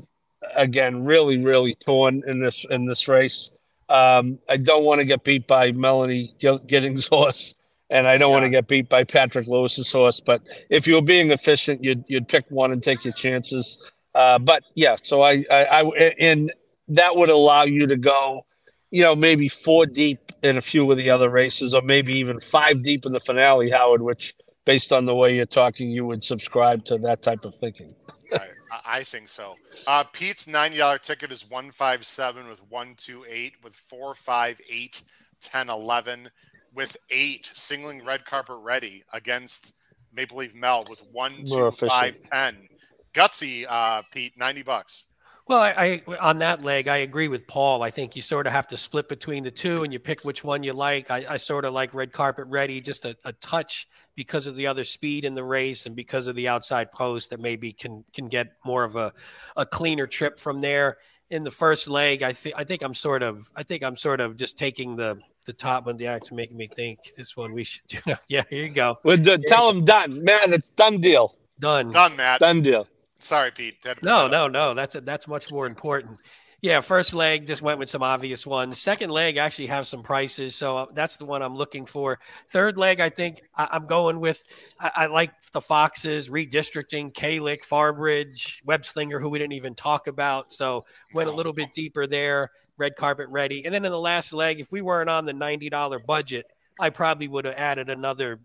again, 0.55 1.03
really, 1.03 1.37
really 1.37 1.75
torn 1.75 2.23
in 2.25 2.41
this 2.41 2.65
in 2.69 2.85
this 2.85 3.09
race. 3.09 3.51
Um, 3.89 4.39
I 4.49 4.55
don't 4.55 4.85
want 4.85 4.99
to 4.99 5.05
get 5.05 5.25
beat 5.25 5.45
by 5.45 5.73
Melanie 5.73 6.35
Giddings' 6.39 7.07
horse, 7.07 7.53
and 7.89 8.07
I 8.07 8.17
don't 8.17 8.29
yeah. 8.29 8.33
want 8.33 8.43
to 8.45 8.49
get 8.49 8.67
beat 8.69 8.87
by 8.87 9.03
Patrick 9.03 9.47
Lewis's 9.47 9.91
horse. 9.91 10.21
But 10.21 10.41
if 10.69 10.87
you 10.87 10.95
were 10.95 11.01
being 11.01 11.31
efficient, 11.31 11.83
you'd 11.83 12.05
you'd 12.07 12.29
pick 12.29 12.45
one 12.49 12.71
and 12.71 12.81
take 12.81 13.03
your 13.03 13.13
chances. 13.13 13.77
Uh, 14.17 14.39
but 14.39 14.63
yeah, 14.73 14.95
so 15.03 15.21
I, 15.21 15.45
I, 15.51 15.83
I, 15.83 16.15
and 16.19 16.51
that 16.87 17.15
would 17.15 17.29
allow 17.29 17.65
you 17.65 17.85
to 17.85 17.95
go, 17.95 18.47
you 18.89 19.03
know, 19.03 19.15
maybe 19.15 19.47
four 19.47 19.85
deep 19.85 20.31
in 20.41 20.57
a 20.57 20.61
few 20.61 20.89
of 20.91 20.97
the 20.97 21.11
other 21.11 21.29
races, 21.29 21.75
or 21.75 21.83
maybe 21.83 22.13
even 22.13 22.39
five 22.39 22.81
deep 22.81 23.05
in 23.05 23.11
the 23.11 23.19
finale, 23.19 23.69
Howard, 23.69 24.01
which 24.01 24.33
based 24.65 24.91
on 24.91 25.05
the 25.05 25.13
way 25.13 25.35
you're 25.35 25.45
talking, 25.45 25.91
you 25.91 26.03
would 26.03 26.23
subscribe 26.23 26.83
to 26.85 26.97
that 26.97 27.21
type 27.21 27.45
of 27.45 27.53
thinking. 27.53 27.93
I, 28.33 28.39
I, 28.87 29.03
think 29.03 29.27
so. 29.29 29.53
Uh, 29.85 30.03
Pete's 30.03 30.47
ninety 30.47 30.77
dollar 30.77 30.97
ticket 30.97 31.31
is 31.31 31.47
one 31.47 31.69
five 31.69 32.03
seven 32.03 32.47
with 32.47 32.59
one 32.69 32.95
two 32.97 33.23
eight 33.29 33.53
with 33.63 33.75
four 33.75 34.15
five 34.15 34.59
eight 34.67 35.03
ten 35.41 35.69
eleven 35.69 36.27
with 36.73 36.97
eight 37.11 37.51
singling 37.53 38.03
red 38.03 38.25
carpet 38.25 38.57
ready 38.61 39.03
against 39.13 39.75
Maple 40.11 40.39
Leaf 40.39 40.55
Mel 40.55 40.83
with 40.89 41.03
one 41.11 41.45
two 41.45 41.69
five 41.69 42.19
ten. 42.19 42.67
Gutsy, 43.13 43.65
uh, 43.67 44.01
Pete, 44.11 44.33
ninety 44.37 44.63
bucks. 44.63 45.07
Well, 45.47 45.61
I, 45.61 46.01
I, 46.05 46.17
on 46.17 46.39
that 46.39 46.65
leg, 46.65 46.89
I 46.89 46.97
agree 46.97 47.29
with 47.29 47.47
Paul. 47.47 47.81
I 47.81 47.89
think 47.89 48.17
you 48.17 48.21
sort 48.21 48.47
of 48.47 48.53
have 48.53 48.67
to 48.67 48.75
split 48.77 49.07
between 49.07 49.45
the 49.45 49.51
two, 49.51 49.83
and 49.83 49.93
you 49.93 49.99
pick 49.99 50.25
which 50.25 50.43
one 50.43 50.61
you 50.61 50.73
like. 50.73 51.09
I, 51.09 51.25
I 51.29 51.37
sort 51.37 51.63
of 51.63 51.73
like 51.73 51.93
red 51.93 52.11
carpet 52.11 52.47
ready, 52.47 52.81
just 52.81 53.05
a, 53.05 53.15
a, 53.23 53.31
touch 53.31 53.87
because 54.15 54.45
of 54.45 54.57
the 54.57 54.67
other 54.67 54.83
speed 54.83 55.23
in 55.23 55.35
the 55.35 55.43
race 55.43 55.85
and 55.85 55.95
because 55.95 56.27
of 56.27 56.35
the 56.35 56.49
outside 56.49 56.91
post 56.91 57.29
that 57.29 57.39
maybe 57.39 57.71
can 57.71 58.03
can 58.13 58.27
get 58.27 58.53
more 58.65 58.83
of 58.83 58.97
a, 58.97 59.13
a 59.55 59.65
cleaner 59.65 60.05
trip 60.05 60.37
from 60.37 60.59
there. 60.59 60.97
In 61.29 61.43
the 61.43 61.51
first 61.51 61.87
leg, 61.87 62.23
I 62.23 62.33
think 62.33 62.55
I 62.57 62.65
think 62.65 62.83
I'm 62.83 62.93
sort 62.93 63.23
of 63.23 63.49
I 63.55 63.63
think 63.63 63.83
I'm 63.83 63.95
sort 63.95 64.19
of 64.19 64.35
just 64.35 64.57
taking 64.57 64.97
the 64.97 65.17
the 65.45 65.53
top 65.53 65.85
one. 65.85 65.95
The 65.95 66.07
acts 66.07 66.29
making 66.29 66.57
me 66.57 66.67
think 66.67 66.99
this 67.15 67.37
one 67.37 67.53
we 67.53 67.63
should 67.63 67.87
do. 67.87 67.99
yeah, 68.27 68.43
here 68.49 68.65
you 68.65 68.69
go. 68.69 68.99
Well, 69.03 69.17
tell 69.47 69.69
him 69.69 69.85
done, 69.85 70.25
man. 70.25 70.51
It's 70.51 70.71
done 70.71 70.99
deal. 70.99 71.35
Done. 71.59 71.89
Done, 71.89 72.17
Matt. 72.17 72.41
Done 72.41 72.61
deal. 72.61 72.85
Sorry, 73.19 73.51
Pete. 73.51 73.75
No, 74.03 74.27
no, 74.27 74.47
no. 74.47 74.73
That's 74.73 74.95
a, 74.95 75.01
that's 75.01 75.27
much 75.27 75.51
more 75.51 75.65
important. 75.65 76.21
Yeah, 76.59 76.81
first 76.81 77.13
leg 77.13 77.45
just 77.45 77.61
went 77.61 77.77
with 77.77 77.87
some 77.87 78.01
obvious 78.01 78.45
ones. 78.45 78.79
Second 78.79 79.11
leg 79.11 79.37
actually 79.37 79.67
have 79.67 79.85
some 79.85 80.01
prices, 80.01 80.55
so 80.55 80.77
uh, 80.77 80.85
that's 80.95 81.17
the 81.17 81.25
one 81.25 81.43
I'm 81.43 81.55
looking 81.55 81.85
for. 81.85 82.19
Third 82.49 82.77
leg, 82.79 82.99
I 82.99 83.09
think 83.09 83.43
I, 83.55 83.75
am 83.75 83.85
going 83.85 84.19
with. 84.19 84.43
I, 84.79 84.91
I, 84.95 85.05
like 85.05 85.31
the 85.51 85.61
Foxes 85.61 86.29
redistricting, 86.29 87.13
Kalik, 87.13 87.59
Farbridge, 87.63 88.65
Webb 88.65 88.85
Slinger, 88.85 89.19
who 89.19 89.29
we 89.29 89.37
didn't 89.37 89.53
even 89.53 89.75
talk 89.75 90.07
about. 90.07 90.51
So 90.51 90.83
went 91.13 91.29
a 91.29 91.33
little 91.33 91.53
bit 91.53 91.73
deeper 91.73 92.07
there. 92.07 92.49
Red 92.77 92.95
carpet 92.95 93.27
ready, 93.29 93.65
and 93.65 93.73
then 93.73 93.85
in 93.85 93.91
the 93.91 93.99
last 93.99 94.33
leg, 94.33 94.59
if 94.59 94.71
we 94.71 94.81
weren't 94.81 95.09
on 95.09 95.25
the 95.25 95.33
ninety 95.33 95.69
dollar 95.69 95.99
budget, 95.99 96.45
I 96.79 96.89
probably 96.89 97.27
would 97.27 97.45
have 97.45 97.55
added 97.55 97.89
another 97.89 98.39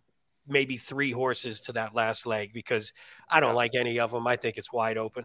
maybe 0.46 0.76
three 0.76 1.12
horses 1.12 1.60
to 1.62 1.72
that 1.72 1.94
last 1.94 2.26
leg 2.26 2.52
because 2.52 2.92
I 3.30 3.40
don't 3.40 3.54
like 3.54 3.74
any 3.74 4.00
of 4.00 4.10
them. 4.10 4.26
I 4.26 4.36
think 4.36 4.56
it's 4.56 4.72
wide 4.72 4.98
open. 4.98 5.24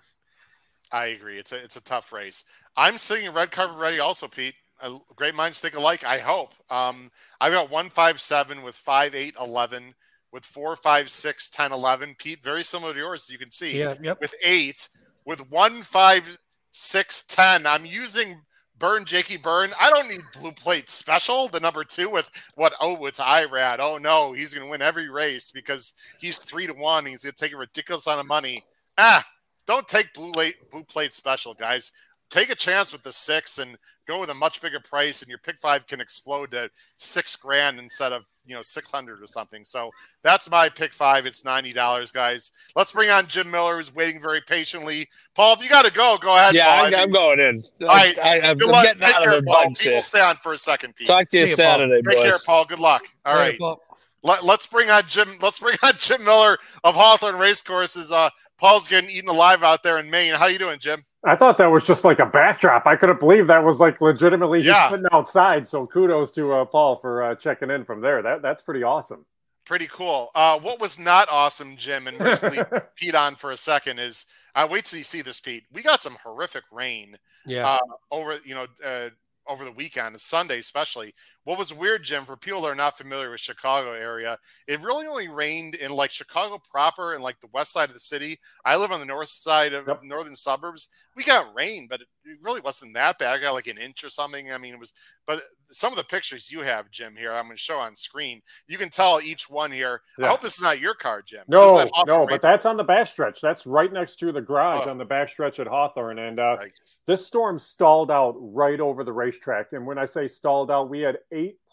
I 0.91 1.07
agree. 1.07 1.37
It's 1.37 1.51
a 1.51 1.63
it's 1.63 1.75
a 1.75 1.81
tough 1.81 2.13
race. 2.13 2.45
I'm 2.75 2.97
singing 2.97 3.33
red 3.33 3.51
carpet 3.51 3.77
ready 3.77 3.99
also, 3.99 4.27
Pete. 4.27 4.55
Uh, 4.79 4.99
great 5.15 5.35
minds 5.35 5.59
think 5.59 5.75
alike. 5.75 6.03
I 6.03 6.19
hope. 6.19 6.53
Um, 6.69 7.11
I've 7.41 7.51
got 7.51 7.71
one 7.71 7.89
five 7.89 8.21
seven 8.21 8.61
with 8.61 8.75
five 8.75 9.15
eight 9.15 9.35
eleven 9.39 9.93
with 10.31 10.45
four 10.45 10.75
five 10.75 11.09
six 11.09 11.49
ten 11.49 11.71
eleven. 11.71 12.15
Pete, 12.17 12.43
very 12.43 12.63
similar 12.63 12.93
to 12.93 12.99
yours, 12.99 13.29
you 13.29 13.37
can 13.37 13.49
see. 13.49 13.77
Yeah. 13.77 13.95
Yep. 14.01 14.21
With 14.21 14.35
eight 14.45 14.87
with 15.25 15.49
one 15.49 15.81
five 15.81 16.37
six 16.71 17.23
ten. 17.23 17.65
I'm 17.65 17.85
using 17.85 18.41
Burn 18.79 19.05
Jakey 19.05 19.37
Burn. 19.37 19.71
I 19.79 19.89
don't 19.89 20.07
need 20.07 20.21
blue 20.39 20.51
plate 20.51 20.89
special. 20.89 21.47
The 21.47 21.59
number 21.59 21.83
two 21.83 22.09
with 22.09 22.29
what? 22.55 22.73
Oh, 22.79 23.05
it's 23.05 23.19
Irad. 23.19 23.79
Oh 23.79 23.97
no, 23.97 24.33
he's 24.33 24.53
to 24.53 24.69
win 24.69 24.81
every 24.81 25.09
race 25.09 25.51
because 25.51 25.93
he's 26.19 26.37
three 26.37 26.67
to 26.67 26.73
one. 26.73 27.05
He's 27.05 27.21
to 27.21 27.31
take 27.31 27.53
a 27.53 27.57
ridiculous 27.57 28.05
amount 28.05 28.21
of 28.21 28.27
money. 28.27 28.63
Ah, 28.97 29.25
don't 29.65 29.87
take 29.87 30.13
blue 30.13 30.31
plate 30.31 30.55
blue 30.71 30.83
plate 30.83 31.13
special, 31.13 31.53
guys. 31.53 31.91
Take 32.29 32.49
a 32.49 32.55
chance 32.55 32.91
with 32.91 33.03
the 33.03 33.11
six 33.11 33.57
and 33.57 33.77
go 34.07 34.19
with 34.19 34.29
a 34.29 34.33
much 34.33 34.61
bigger 34.61 34.79
price, 34.79 35.21
and 35.21 35.29
your 35.29 35.37
pick 35.37 35.57
five 35.59 35.87
can 35.87 36.01
explode 36.01 36.51
to 36.51 36.69
six 36.97 37.35
grand 37.35 37.79
instead 37.79 38.11
of 38.11 38.23
you 38.45 38.53
know 38.55 38.61
six 38.61 38.91
hundred 38.91 39.21
or 39.21 39.27
something. 39.27 39.63
So 39.63 39.91
that's 40.23 40.49
my 40.49 40.67
pick 40.69 40.93
five. 40.93 41.25
It's 41.25 41.45
ninety 41.45 41.71
dollars, 41.73 42.11
guys. 42.11 42.51
Let's 42.75 42.91
bring 42.91 43.09
on 43.09 43.27
Jim 43.27 43.49
Miller, 43.49 43.77
who's 43.77 43.93
waiting 43.93 44.21
very 44.21 44.41
patiently. 44.41 45.07
Paul, 45.35 45.53
if 45.53 45.61
you 45.61 45.69
got 45.69 45.85
to 45.85 45.91
go, 45.91 46.17
go 46.19 46.35
ahead. 46.35 46.53
Yeah, 46.53 46.65
Paul. 46.65 46.95
I, 46.95 47.01
am 47.01 47.11
going 47.11 47.39
in. 47.39 47.63
All 47.81 47.87
right, 47.87 48.17
I, 48.19 48.39
am 48.39 48.57
good 48.57 48.69
luck. 48.69 48.83
getting 48.83 49.01
Take 49.01 49.15
out 49.15 49.23
care, 49.23 49.33
of 49.37 49.45
the 49.45 49.51
Paul. 49.51 49.63
bugs 49.65 49.79
Pete 49.79 49.87
here. 49.87 49.95
will 49.95 50.01
stay 50.01 50.21
on 50.21 50.37
for 50.37 50.53
a 50.53 50.57
second, 50.57 50.95
Pete. 50.95 51.07
Talk 51.07 51.29
to 51.29 51.37
you 51.37 51.45
See 51.45 51.51
you, 51.51 51.55
Saturday, 51.55 52.01
Take 52.01 52.15
boys. 52.15 52.23
care, 52.25 52.37
Paul. 52.45 52.65
Good 52.65 52.79
luck. 52.79 53.03
All 53.25 53.33
All 53.33 53.39
right. 53.39 53.51
right, 53.51 53.59
well, 53.59 53.81
Let, 54.23 54.43
us 54.43 54.67
bring 54.67 54.89
on 54.89 55.03
Jim. 55.07 55.37
Let's 55.41 55.59
bring 55.59 55.77
on 55.83 55.93
Jim 55.97 56.23
Miller 56.25 56.57
of 56.83 56.95
Hawthorne 56.95 57.35
Racecourses. 57.35 58.11
Uh, 58.11 58.29
Paul's 58.57 58.87
getting 58.87 59.09
eaten 59.09 59.29
alive 59.29 59.63
out 59.63 59.83
there 59.83 59.99
in 59.99 60.09
Maine. 60.09 60.33
How 60.33 60.47
you 60.47 60.59
doing, 60.59 60.79
Jim? 60.79 61.05
I 61.25 61.35
thought 61.35 61.57
that 61.57 61.67
was 61.71 61.85
just 61.85 62.03
like 62.05 62.19
a 62.19 62.25
backdrop. 62.25 62.85
I 62.85 62.95
couldn't 62.95 63.19
believe 63.19 63.47
that 63.47 63.63
was 63.63 63.79
like 63.79 63.99
legitimately 64.01 64.59
Yeah. 64.59 64.73
just 64.73 64.89
sitting 64.91 65.05
outside. 65.11 65.67
So 65.67 65.85
kudos 65.87 66.31
to 66.33 66.53
uh, 66.53 66.65
Paul 66.65 66.97
for 66.97 67.23
uh, 67.23 67.35
checking 67.35 67.69
in 67.69 67.83
from 67.83 68.01
there. 68.01 68.21
That 68.21 68.41
that's 68.41 68.61
pretty 68.61 68.83
awesome. 68.83 69.25
Pretty 69.65 69.87
cool. 69.87 70.29
Uh, 70.33 70.57
what 70.59 70.79
was 70.79 70.97
not 70.97 71.27
awesome, 71.29 71.75
Jim, 71.75 72.07
and 72.07 72.17
we're 72.17 72.35
just 72.35 72.69
Pete 72.95 73.15
on 73.15 73.35
for 73.35 73.51
a 73.51 73.57
second 73.57 73.99
is 73.99 74.25
I 74.55 74.65
wait 74.65 74.85
till 74.85 74.97
you 74.99 75.03
see 75.03 75.21
this, 75.21 75.39
Pete. 75.39 75.65
We 75.71 75.83
got 75.83 76.01
some 76.01 76.17
horrific 76.23 76.63
rain 76.71 77.17
yeah. 77.45 77.67
uh, 77.67 77.79
over 78.11 78.37
you 78.45 78.55
know 78.55 78.67
uh, 78.85 79.09
over 79.47 79.65
the 79.65 79.71
weekend, 79.71 80.19
Sunday 80.21 80.59
especially. 80.59 81.13
What 81.47 81.57
was 81.57 81.73
weird, 81.73 82.03
Jim, 82.03 82.25
for 82.25 82.35
people 82.35 82.59
that 82.63 82.67
are 82.67 82.75
not 82.75 82.97
familiar 82.97 83.31
with 83.31 83.39
Chicago 83.39 83.93
area, 83.93 84.37
it 84.67 84.81
really 84.81 85.07
only 85.07 85.29
rained 85.29 85.75
in 85.75 85.91
like 85.91 86.11
Chicago 86.11 86.61
proper 86.69 87.13
and 87.13 87.23
like 87.23 87.39
the 87.39 87.47
west 87.53 87.71
side 87.71 87.87
of 87.87 87.93
the 87.93 88.01
city. 88.01 88.37
I 88.65 88.75
live 88.75 88.91
on 88.91 88.99
the 88.99 89.05
north 89.05 89.29
side 89.29 89.71
of 89.71 89.87
Yep. 89.87 90.03
northern 90.03 90.35
suburbs. 90.35 90.89
We 91.15 91.23
got 91.23 91.55
rain, 91.55 91.87
but 91.89 92.01
it 92.01 92.37
really 92.41 92.59
wasn't 92.59 92.95
that 92.95 93.17
bad. 93.17 93.33
I 93.33 93.41
got 93.41 93.53
like 93.53 93.67
an 93.67 93.77
inch 93.77 94.03
or 94.03 94.09
something. 94.09 94.51
I 94.51 94.57
mean, 94.57 94.73
it 94.73 94.79
was. 94.79 94.91
But 95.25 95.41
some 95.71 95.91
of 95.91 95.97
the 95.97 96.03
pictures 96.05 96.49
you 96.51 96.61
have, 96.61 96.89
Jim, 96.91 97.15
here 97.17 97.33
I'm 97.33 97.45
going 97.45 97.57
to 97.57 97.61
show 97.61 97.77
on 97.79 97.95
screen. 97.95 98.41
You 98.67 98.77
can 98.77 98.89
tell 98.89 99.19
each 99.21 99.49
one 99.49 99.71
here. 99.71 100.01
I 100.21 100.27
hope 100.27 100.39
this 100.41 100.55
is 100.55 100.61
not 100.61 100.79
your 100.79 100.93
car, 100.93 101.21
Jim. 101.21 101.43
No, 101.49 101.89
no, 102.07 102.25
but 102.25 102.41
that's 102.41 102.65
on 102.65 102.77
the 102.77 102.85
backstretch. 102.85 103.41
That's 103.41 103.65
right 103.65 103.91
next 103.91 104.17
to 104.19 104.31
the 104.31 104.39
garage 104.41 104.83
Oh. 104.85 104.89
on 104.89 104.97
the 104.97 105.05
backstretch 105.05 105.59
at 105.59 105.67
Hawthorne. 105.67 106.19
And 106.19 106.39
uh, 106.39 106.55
Nice. 106.55 106.99
this 107.07 107.25
storm 107.27 107.57
stalled 107.59 108.09
out 108.11 108.35
right 108.39 108.79
over 108.79 109.03
the 109.03 109.11
racetrack. 109.11 109.73
And 109.73 109.85
when 109.85 109.97
I 109.97 110.05
say 110.05 110.27
stalled 110.29 110.71
out, 110.71 110.89
we 110.89 111.01
had 111.01 111.17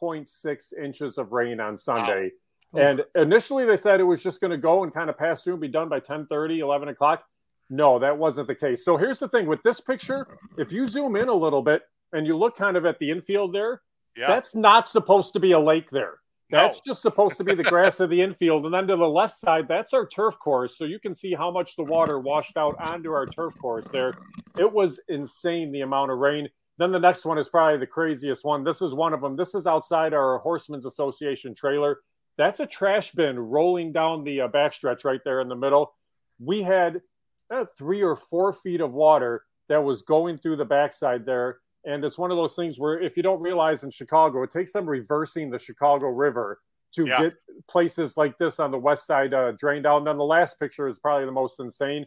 8.6 0.02 0.72
inches 0.82 1.18
of 1.18 1.32
rain 1.32 1.60
on 1.60 1.76
Sunday. 1.76 2.30
Wow. 2.72 2.80
And 2.82 3.04
initially 3.14 3.64
they 3.64 3.76
said 3.76 4.00
it 4.00 4.04
was 4.04 4.22
just 4.22 4.40
going 4.40 4.50
to 4.50 4.56
go 4.58 4.82
and 4.82 4.92
kind 4.92 5.08
of 5.08 5.16
pass 5.16 5.42
through 5.42 5.54
and 5.54 5.62
be 5.62 5.68
done 5.68 5.88
by 5.88 6.00
10 6.00 6.26
11 6.30 6.88
o'clock. 6.88 7.24
No, 7.70 7.98
that 7.98 8.18
wasn't 8.18 8.48
the 8.48 8.54
case. 8.54 8.84
So 8.84 8.96
here's 8.96 9.18
the 9.18 9.28
thing 9.28 9.46
with 9.46 9.62
this 9.62 9.80
picture 9.80 10.26
if 10.58 10.70
you 10.72 10.86
zoom 10.86 11.16
in 11.16 11.28
a 11.28 11.34
little 11.34 11.62
bit 11.62 11.82
and 12.12 12.26
you 12.26 12.36
look 12.36 12.56
kind 12.56 12.76
of 12.76 12.84
at 12.84 12.98
the 12.98 13.10
infield 13.10 13.54
there, 13.54 13.80
Yeah. 14.16 14.26
that's 14.28 14.54
not 14.54 14.88
supposed 14.88 15.32
to 15.32 15.40
be 15.40 15.52
a 15.52 15.58
lake 15.60 15.90
there. 15.90 16.18
That's 16.50 16.78
No. 16.78 16.92
just 16.92 17.02
supposed 17.02 17.38
to 17.38 17.44
be 17.44 17.54
the 17.54 17.64
grass 17.64 18.00
of 18.00 18.10
the 18.10 18.20
infield. 18.20 18.64
And 18.66 18.74
then 18.74 18.86
to 18.88 18.96
the 18.96 19.08
left 19.08 19.34
side, 19.34 19.66
that's 19.66 19.94
our 19.94 20.06
turf 20.06 20.38
course. 20.38 20.76
So 20.76 20.84
you 20.84 21.00
can 21.00 21.14
see 21.14 21.32
how 21.32 21.50
much 21.50 21.74
the 21.74 21.84
water 21.84 22.18
washed 22.18 22.56
out 22.56 22.74
onto 22.78 23.12
our 23.12 23.24
turf 23.26 23.56
course 23.58 23.86
there. 23.88 24.12
It 24.58 24.70
was 24.70 25.00
insane 25.08 25.72
the 25.72 25.80
amount 25.80 26.10
of 26.12 26.18
rain. 26.18 26.48
Then 26.78 26.90
the 26.90 26.98
next 26.98 27.24
one 27.24 27.38
is 27.38 27.48
probably 27.48 27.78
the 27.78 27.86
craziest 27.86 28.44
one. 28.44 28.64
This 28.64 28.82
is 28.82 28.92
one 28.94 29.14
of 29.14 29.20
them. 29.20 29.36
This 29.36 29.54
is 29.54 29.66
outside 29.66 30.12
our 30.12 30.38
Horsemen's 30.38 30.86
Association 30.86 31.54
trailer. 31.54 32.00
That's 32.36 32.58
a 32.60 32.66
trash 32.66 33.12
bin 33.12 33.38
rolling 33.38 33.92
down 33.92 34.24
the 34.24 34.42
uh, 34.42 34.48
backstretch 34.48 35.04
right 35.04 35.20
there 35.24 35.40
in 35.40 35.48
the 35.48 35.54
middle. 35.54 35.94
We 36.40 36.62
had 36.62 37.00
uh, 37.48 37.66
three 37.78 38.02
or 38.02 38.16
four 38.16 38.52
feet 38.52 38.80
of 38.80 38.92
water 38.92 39.44
that 39.68 39.84
was 39.84 40.02
going 40.02 40.38
through 40.38 40.56
the 40.56 40.64
backside 40.64 41.24
there. 41.24 41.58
And 41.84 42.04
it's 42.04 42.18
one 42.18 42.30
of 42.32 42.36
those 42.36 42.56
things 42.56 42.78
where 42.78 43.00
if 43.00 43.16
you 43.16 43.22
don't 43.22 43.40
realize 43.40 43.84
in 43.84 43.90
Chicago, 43.90 44.42
it 44.42 44.50
takes 44.50 44.72
them 44.72 44.88
reversing 44.88 45.50
the 45.50 45.58
Chicago 45.58 46.08
River 46.08 46.60
to 46.94 47.06
Yeah. 47.06 47.22
get 47.22 47.34
places 47.68 48.16
like 48.16 48.36
this 48.38 48.58
on 48.58 48.70
the 48.72 48.78
west 48.78 49.06
side 49.06 49.32
uh, 49.32 49.52
drained 49.52 49.86
out. 49.86 49.98
And 49.98 50.06
then 50.06 50.16
the 50.16 50.24
last 50.24 50.58
picture 50.58 50.88
is 50.88 50.98
probably 50.98 51.26
the 51.26 51.32
most 51.32 51.60
insane. 51.60 52.06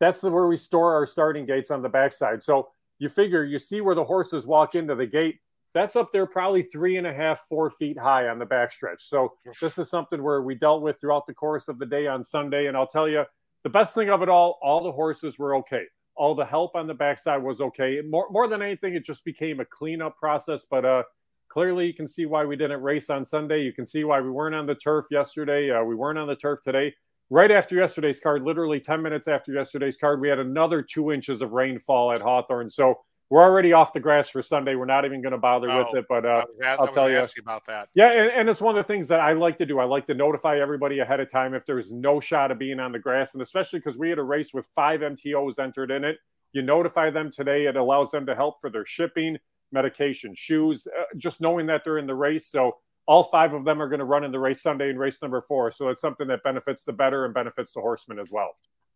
That's 0.00 0.20
the, 0.20 0.30
where 0.30 0.46
we 0.48 0.56
store 0.56 0.94
our 0.94 1.06
starting 1.06 1.46
gates 1.46 1.70
on 1.70 1.82
the 1.82 1.88
backside. 1.88 2.42
So 2.42 2.70
you 3.00 3.08
figure 3.08 3.42
you 3.42 3.58
see 3.58 3.80
where 3.80 3.96
the 3.96 4.04
horses 4.04 4.46
walk 4.46 4.76
into 4.76 4.94
the 4.94 5.06
gate. 5.06 5.40
That's 5.72 5.96
up 5.96 6.12
there 6.12 6.26
probably 6.26 6.62
three 6.62 6.96
and 6.98 7.06
a 7.06 7.12
half, 7.12 7.40
four 7.48 7.70
feet 7.70 7.98
high 7.98 8.28
on 8.28 8.38
the 8.38 8.46
backstretch. 8.46 9.00
So 9.00 9.34
this 9.60 9.78
is 9.78 9.88
something 9.88 10.22
where 10.22 10.42
we 10.42 10.54
dealt 10.54 10.82
with 10.82 11.00
throughout 11.00 11.26
the 11.26 11.34
course 11.34 11.68
of 11.68 11.78
the 11.78 11.86
day 11.86 12.06
on 12.06 12.22
Sunday. 12.22 12.66
And 12.66 12.76
I'll 12.76 12.86
tell 12.86 13.08
you, 13.08 13.24
the 13.62 13.70
best 13.70 13.94
thing 13.94 14.10
of 14.10 14.22
it 14.22 14.28
all, 14.28 14.58
all 14.62 14.82
the 14.82 14.92
horses 14.92 15.38
were 15.38 15.56
okay. 15.56 15.84
All 16.16 16.34
the 16.34 16.44
help 16.44 16.74
on 16.74 16.86
the 16.86 16.94
backside 16.94 17.42
was 17.42 17.60
okay. 17.60 18.02
More, 18.06 18.26
more 18.30 18.48
than 18.48 18.62
anything, 18.62 18.94
it 18.94 19.04
just 19.04 19.24
became 19.24 19.60
a 19.60 19.64
cleanup 19.64 20.16
process. 20.16 20.66
But 20.68 20.84
uh, 20.84 21.02
clearly, 21.48 21.86
you 21.86 21.94
can 21.94 22.08
see 22.08 22.26
why 22.26 22.44
we 22.44 22.56
didn't 22.56 22.82
race 22.82 23.08
on 23.08 23.24
Sunday. 23.24 23.62
You 23.62 23.72
can 23.72 23.86
see 23.86 24.04
why 24.04 24.20
we 24.20 24.30
weren't 24.30 24.56
on 24.56 24.66
the 24.66 24.74
turf 24.74 25.06
yesterday. 25.10 25.70
Uh, 25.70 25.84
we 25.84 25.94
weren't 25.94 26.18
on 26.18 26.28
the 26.28 26.36
turf 26.36 26.60
today. 26.62 26.94
Right 27.32 27.50
after 27.52 27.76
yesterday's 27.76 28.18
card, 28.18 28.42
literally 28.42 28.80
10 28.80 29.00
minutes 29.02 29.28
after 29.28 29.52
yesterday's 29.52 29.96
card, 29.96 30.20
we 30.20 30.28
had 30.28 30.40
another 30.40 30.82
two 30.82 31.12
inches 31.12 31.42
of 31.42 31.52
rainfall 31.52 32.10
at 32.12 32.20
Hawthorne. 32.20 32.68
So 32.70 32.98
we're 33.30 33.42
already 33.42 33.72
off 33.72 33.92
the 33.92 34.00
grass 34.00 34.28
for 34.28 34.42
Sunday. 34.42 34.74
We're 34.74 34.86
not 34.86 35.04
even 35.04 35.22
going 35.22 35.30
to 35.30 35.38
bother 35.38 35.70
Oh, 35.70 35.78
with 35.84 35.98
it. 36.00 36.06
But 36.08 36.26
uh, 36.26 36.44
I 36.66 36.74
will 36.74 36.88
tell 36.88 37.08
you. 37.08 37.18
you 37.18 37.24
about 37.40 37.64
that. 37.68 37.88
yeah, 37.94 38.08
and, 38.10 38.32
and 38.32 38.48
it's 38.48 38.60
one 38.60 38.76
of 38.76 38.84
the 38.84 38.92
things 38.92 39.06
that 39.08 39.20
I 39.20 39.32
like 39.34 39.58
to 39.58 39.66
do. 39.66 39.78
I 39.78 39.84
like 39.84 40.08
to 40.08 40.14
notify 40.14 40.58
everybody 40.58 40.98
ahead 40.98 41.20
of 41.20 41.30
time 41.30 41.54
if 41.54 41.64
there's 41.64 41.92
no 41.92 42.18
shot 42.18 42.50
of 42.50 42.58
being 42.58 42.80
on 42.80 42.90
the 42.90 42.98
grass, 42.98 43.34
and 43.34 43.42
especially 43.42 43.78
because 43.78 43.96
we 43.96 44.08
had 44.10 44.18
a 44.18 44.24
race 44.24 44.52
with 44.52 44.66
five 44.74 44.98
MTOs 45.00 45.60
entered 45.60 45.92
in 45.92 46.02
it. 46.02 46.16
You 46.52 46.62
notify 46.62 47.10
them 47.10 47.30
today. 47.30 47.66
It 47.66 47.76
allows 47.76 48.10
them 48.10 48.26
to 48.26 48.34
help 48.34 48.60
for 48.60 48.70
their 48.70 48.84
shipping, 48.84 49.36
medication, 49.70 50.34
shoes, 50.34 50.88
uh, 50.88 51.04
just 51.16 51.40
knowing 51.40 51.66
that 51.66 51.82
they're 51.84 51.98
in 51.98 52.08
the 52.08 52.14
race. 52.16 52.48
So 52.48 52.78
all 53.10 53.24
five 53.24 53.52
of 53.54 53.64
them 53.64 53.82
are 53.82 53.88
going 53.88 53.98
to 53.98 54.04
run 54.04 54.22
in 54.22 54.30
the 54.30 54.38
race 54.38 54.62
Sunday 54.62 54.88
in 54.88 54.96
race 54.96 55.20
number 55.20 55.40
four. 55.40 55.72
So 55.72 55.88
it's 55.88 56.00
something 56.00 56.28
that 56.28 56.44
benefits 56.44 56.84
the 56.84 56.92
better 56.92 57.24
and 57.24 57.34
benefits 57.34 57.72
the 57.72 57.80
horsemen 57.80 58.20
as 58.20 58.30
well. 58.30 58.50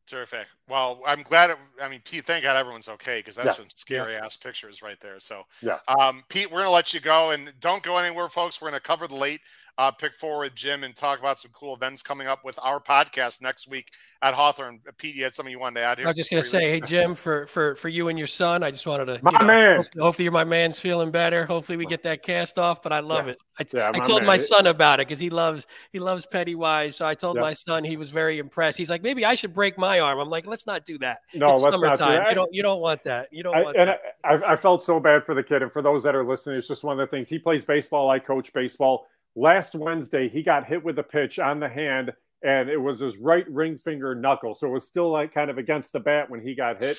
Terrific. 0.06 0.46
Well, 0.68 1.00
I'm 1.04 1.22
glad. 1.22 1.50
It, 1.50 1.56
I 1.82 1.88
mean, 1.88 2.00
Pete, 2.04 2.24
thank 2.24 2.44
God 2.44 2.56
everyone's 2.56 2.88
okay 2.90 3.18
because 3.18 3.34
that's 3.34 3.48
Yeah. 3.48 3.52
some 3.52 3.66
scary 3.74 4.14
ass 4.14 4.36
pictures 4.36 4.82
right 4.82 5.00
there. 5.00 5.18
So, 5.18 5.42
Yeah. 5.62 5.78
Um, 5.88 6.22
Pete, 6.28 6.48
we're 6.48 6.58
gonna 6.58 6.70
let 6.70 6.94
you 6.94 7.00
go 7.00 7.32
and 7.32 7.52
don't 7.58 7.82
go 7.82 7.96
anywhere, 7.96 8.28
folks. 8.28 8.60
We're 8.60 8.68
gonna 8.68 8.78
cover 8.78 9.08
the 9.08 9.16
late 9.16 9.40
uh, 9.78 9.90
pick 9.90 10.14
four 10.14 10.40
with 10.40 10.54
Jim 10.54 10.84
and 10.84 10.94
talk 10.94 11.18
about 11.18 11.38
some 11.38 11.50
cool 11.52 11.74
events 11.74 12.02
coming 12.02 12.26
up 12.26 12.44
with 12.44 12.58
our 12.62 12.80
podcast 12.80 13.42
next 13.42 13.68
week 13.68 13.90
at 14.22 14.32
Hawthorne. 14.34 14.80
Pete, 14.98 15.14
you 15.16 15.24
had 15.24 15.34
something 15.34 15.50
you 15.50 15.58
wanted 15.58 15.80
to 15.80 15.86
add 15.86 15.98
here? 15.98 16.06
I 16.06 16.10
was 16.10 16.16
just 16.16 16.30
gonna 16.30 16.42
say, 16.42 16.70
hey 16.70 16.80
Jim, 16.80 17.14
for 17.14 17.46
for 17.46 17.74
for 17.74 17.88
you 17.88 18.08
and 18.08 18.16
your 18.16 18.26
son, 18.28 18.62
I 18.62 18.70
just 18.70 18.86
wanted 18.86 19.06
to. 19.06 19.18
My 19.22 19.32
you 19.32 19.38
know, 19.38 19.44
man. 19.44 19.76
Hopefully, 19.76 20.02
hopefully 20.02 20.30
my 20.30 20.44
man's 20.44 20.78
feeling 20.78 21.10
better. 21.10 21.44
Hopefully 21.46 21.76
we 21.76 21.86
get 21.86 22.02
that 22.04 22.22
cast 22.22 22.58
off. 22.58 22.82
But 22.82 22.92
I 22.92 23.00
love 23.00 23.26
Yeah. 23.26 23.32
it. 23.32 23.42
I, 23.58 23.64
Yeah, 23.74 23.88
I 23.88 23.98
my 23.98 24.04
told 24.04 24.20
man. 24.20 24.26
my 24.26 24.36
son 24.36 24.66
about 24.66 25.00
it 25.00 25.08
because 25.08 25.18
he 25.18 25.30
loves 25.30 25.66
he 25.92 25.98
loves 25.98 26.24
Pennywise. 26.26 26.96
So 26.96 27.06
I 27.06 27.14
told 27.14 27.36
Yeah. 27.36 27.42
my 27.42 27.52
son 27.52 27.82
he 27.84 27.96
was 27.96 28.10
very 28.10 28.38
impressed. 28.38 28.78
He's 28.78 28.90
like, 28.90 29.02
maybe 29.02 29.24
I 29.24 29.34
should 29.34 29.54
break 29.54 29.76
my 29.76 29.98
arm. 30.00 30.20
I'm 30.20 30.30
like, 30.30 30.46
let's 30.46 30.66
not 30.66 30.84
do 30.84 30.98
that. 30.98 31.18
No, 31.34 31.50
it's 31.50 31.62
let's 31.62 31.64
not 31.64 31.70
do 31.72 31.96
summertime. 31.96 32.22
that. 32.22 32.28
You 32.28 32.34
don't 32.36 32.54
you 32.54 32.62
don't 32.62 32.80
want 32.80 33.02
that. 33.04 33.28
You 33.32 33.42
don't 33.42 33.56
I, 33.56 33.62
want 33.62 33.76
and 33.76 33.88
that. 33.88 34.00
I, 34.24 34.34
I, 34.34 34.52
I 34.52 34.56
felt 34.56 34.82
so 34.82 35.00
bad 35.00 35.24
for 35.24 35.34
the 35.34 35.42
kid. 35.42 35.62
And 35.62 35.72
for 35.72 35.82
those 35.82 36.02
that 36.04 36.14
are 36.14 36.24
listening, 36.24 36.58
it's 36.58 36.68
just 36.68 36.84
one 36.84 36.98
of 37.00 37.10
the 37.10 37.10
things. 37.10 37.28
He 37.28 37.38
plays 37.38 37.64
baseball. 37.64 38.08
I 38.10 38.18
coach 38.20 38.52
baseball. 38.52 39.08
Last 39.36 39.74
Wednesday, 39.74 40.28
he 40.28 40.42
got 40.42 40.66
hit 40.66 40.84
with 40.84 40.98
a 40.98 41.02
pitch 41.02 41.38
on 41.38 41.60
the 41.60 41.68
hand, 41.68 42.12
and 42.42 42.68
it 42.68 42.76
was 42.76 43.00
his 43.00 43.16
right 43.16 43.48
ring 43.50 43.76
finger 43.76 44.14
knuckle. 44.14 44.54
So 44.54 44.68
it 44.68 44.70
was 44.70 44.86
still 44.86 45.10
like 45.10 45.32
kind 45.34 45.50
of 45.50 45.58
against 45.58 45.92
the 45.92 46.00
bat 46.00 46.30
when 46.30 46.40
he 46.40 46.54
got 46.54 46.82
hit. 46.82 46.96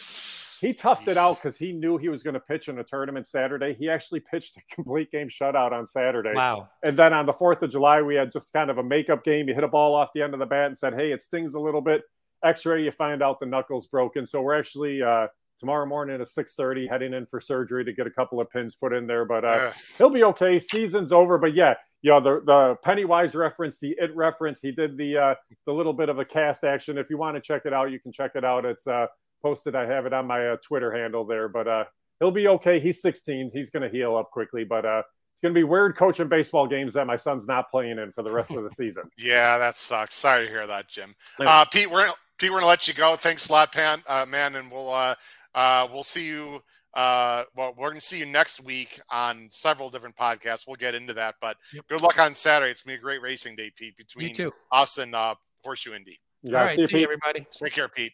he 0.60 0.74
toughed 0.74 1.08
it 1.08 1.18
out 1.18 1.38
because 1.38 1.58
he 1.58 1.72
knew 1.72 1.98
he 1.98 2.10
was 2.10 2.24
going 2.24 2.34
to 2.34 2.40
pitch 2.40 2.68
in 2.68 2.80
a 2.80 2.84
tournament 2.84 3.28
Saturday. 3.28 3.74
He 3.74 3.90
actually 3.90 4.20
pitched 4.32 4.58
a 4.58 4.62
complete 4.74 5.12
game 5.12 5.30
shutout 5.30 5.72
on 5.72 5.86
Saturday. 5.86 6.34
Wow. 6.34 6.70
And 6.84 6.98
then 6.98 7.14
on 7.14 7.26
the 7.26 7.34
4th 7.34 7.62
of 7.62 7.72
July, 7.72 8.02
we 8.02 8.16
had 8.16 8.32
just 8.32 8.52
kind 8.52 8.70
of 8.70 8.78
a 8.78 8.84
makeup 8.84 9.24
game. 9.24 9.48
He 9.48 9.54
hit 9.54 9.64
a 9.64 9.68
ball 9.68 9.96
off 9.96 10.10
the 10.14 10.22
end 10.22 10.34
of 10.34 10.40
the 10.40 10.46
bat 10.46 10.68
and 10.68 10.78
said, 10.78 10.94
hey, 10.94 11.12
it 11.12 11.22
stings 11.22 11.54
a 11.54 11.60
little 11.60 11.82
bit. 11.82 12.04
X 12.44 12.66
ray, 12.66 12.84
you 12.84 12.92
find 12.92 13.24
out 13.24 13.40
the 13.40 13.46
knuckle's 13.46 13.88
broken. 13.88 14.26
So 14.26 14.42
we're 14.42 14.58
actually 14.58 15.02
uh, 15.02 15.28
tomorrow 15.60 15.86
morning 15.86 16.22
at 16.22 16.28
6.30 16.28 16.90
heading 16.90 17.14
in 17.14 17.26
for 17.26 17.40
surgery 17.40 17.86
to 17.86 17.94
get 17.94 18.08
a 18.08 18.12
couple 18.12 18.40
of 18.40 18.50
pins 18.50 18.76
put 18.76 18.94
in 18.94 19.08
there. 19.08 19.26
But 19.26 19.46
uh, 19.46 19.72
he'll 19.98 20.10
be 20.10 20.24
okay. 20.24 20.60
Season's 20.60 21.12
over. 21.12 21.38
But 21.38 21.54
yeah, 21.54 21.76
you 22.02 22.12
know, 22.12 22.22
the, 22.22 22.42
the 22.46 22.76
Pennywise 22.84 23.36
reference, 23.36 23.78
the 23.80 23.96
It 23.98 24.16
reference, 24.16 24.60
he 24.62 24.72
did 24.72 24.98
the, 24.98 25.18
uh, 25.18 25.36
the 25.66 25.74
little 25.74 25.94
bit 25.94 26.10
of 26.10 26.20
a 26.20 26.26
cast 26.26 26.64
action. 26.64 26.98
If 26.98 27.10
you 27.10 27.18
want 27.18 27.36
to 27.36 27.42
check 27.42 27.64
it 27.66 27.74
out, 27.74 27.92
you 27.92 28.00
can 28.00 28.12
check 28.12 28.32
it 28.36 28.44
out. 28.44 28.66
It's 28.66 28.88
uh, 28.88 29.08
posted. 29.42 29.76
I 29.76 29.86
have 29.86 30.06
it 30.06 30.14
on 30.14 30.28
my 30.28 30.50
uh, 30.50 30.58
Twitter 30.58 30.92
handle 30.92 31.26
there. 31.26 31.48
But 31.48 31.68
uh, 31.68 31.84
he'll 32.20 32.32
be 32.32 32.48
okay. 32.48 32.80
He's 32.80 33.02
16. 33.02 33.52
He's 33.54 33.70
going 33.70 33.84
to 33.84 33.90
heal 33.90 34.16
up 34.16 34.32
quickly. 34.32 34.64
But 34.64 34.86
uh, 34.86 35.04
it's 35.36 35.42
going 35.42 35.54
to 35.54 35.60
be 35.60 35.66
weird 35.66 35.98
coaching 35.98 36.30
baseball 36.30 36.66
games 36.66 36.94
that 36.94 37.06
my 37.08 37.18
son's 37.18 37.46
not 37.46 37.70
playing 37.70 38.00
in 38.00 38.14
for 38.14 38.24
the 38.24 38.32
rest 38.32 38.52
of 38.52 38.64
the 38.64 38.70
season. 38.70 39.04
yeah, 39.18 39.58
that 39.58 39.78
sucks. 39.78 40.14
Sorry 40.14 40.46
to 40.46 40.50
hear 40.50 40.66
that, 40.66 40.88
Jim. 40.88 41.14
Uh, 41.40 41.66
Pete, 41.66 41.92
we're 41.92 42.10
Pete, 42.38 42.52
we're 42.52 42.60
gonna 42.60 42.70
let 42.70 42.88
you 42.88 42.94
go. 42.94 43.18
Thanks 43.18 43.50
a 43.50 43.52
lot, 43.52 43.72
Pan, 43.74 44.02
uh, 44.08 44.26
man, 44.26 44.56
and 44.56 44.72
we'll 44.72 44.94
uh, 44.94 45.16
uh, 45.56 45.88
we'll 45.92 46.04
see 46.04 46.26
you. 46.26 46.62
Uh, 46.94 47.44
well, 47.56 47.74
we're 47.78 47.90
gonna 47.90 48.00
see 48.00 48.20
you 48.20 48.26
next 48.26 48.64
week 48.64 49.02
on 49.10 49.48
several 49.50 49.90
different 49.90 50.16
podcasts. 50.16 50.66
We'll 50.68 50.76
get 50.76 50.96
into 50.96 51.14
that, 51.14 51.36
but 51.42 51.58
yep. 51.74 51.88
good 51.88 52.02
luck 52.02 52.20
on 52.20 52.34
Saturday. 52.36 52.72
It's 52.72 52.84
gonna 52.84 52.96
be 52.96 53.00
a 53.00 53.02
great 53.02 53.22
racing 53.22 53.56
day, 53.56 53.72
Pete, 53.76 53.98
between 53.98 54.34
us 54.72 54.98
and 54.98 55.16
uh, 55.16 55.36
Horseshoe 55.64 55.94
Indy. 55.94 56.20
Yeah, 56.44 56.60
All 56.60 56.66
right, 56.66 56.76
see, 56.76 56.88
see 56.88 57.00
you, 57.00 57.04
everybody. 57.04 57.48
Take 57.52 57.74
care, 57.74 57.90
Pete. 57.90 58.14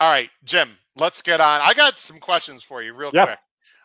All 0.00 0.10
right, 0.10 0.30
Jim, 0.44 0.70
let's 0.96 1.22
get 1.22 1.40
on. 1.40 1.60
I 1.62 1.74
got 1.74 2.00
some 2.00 2.18
questions 2.18 2.62
for 2.62 2.82
you, 2.82 2.94
real 2.94 3.10
yeah. 3.12 3.26
quick. 3.26 3.38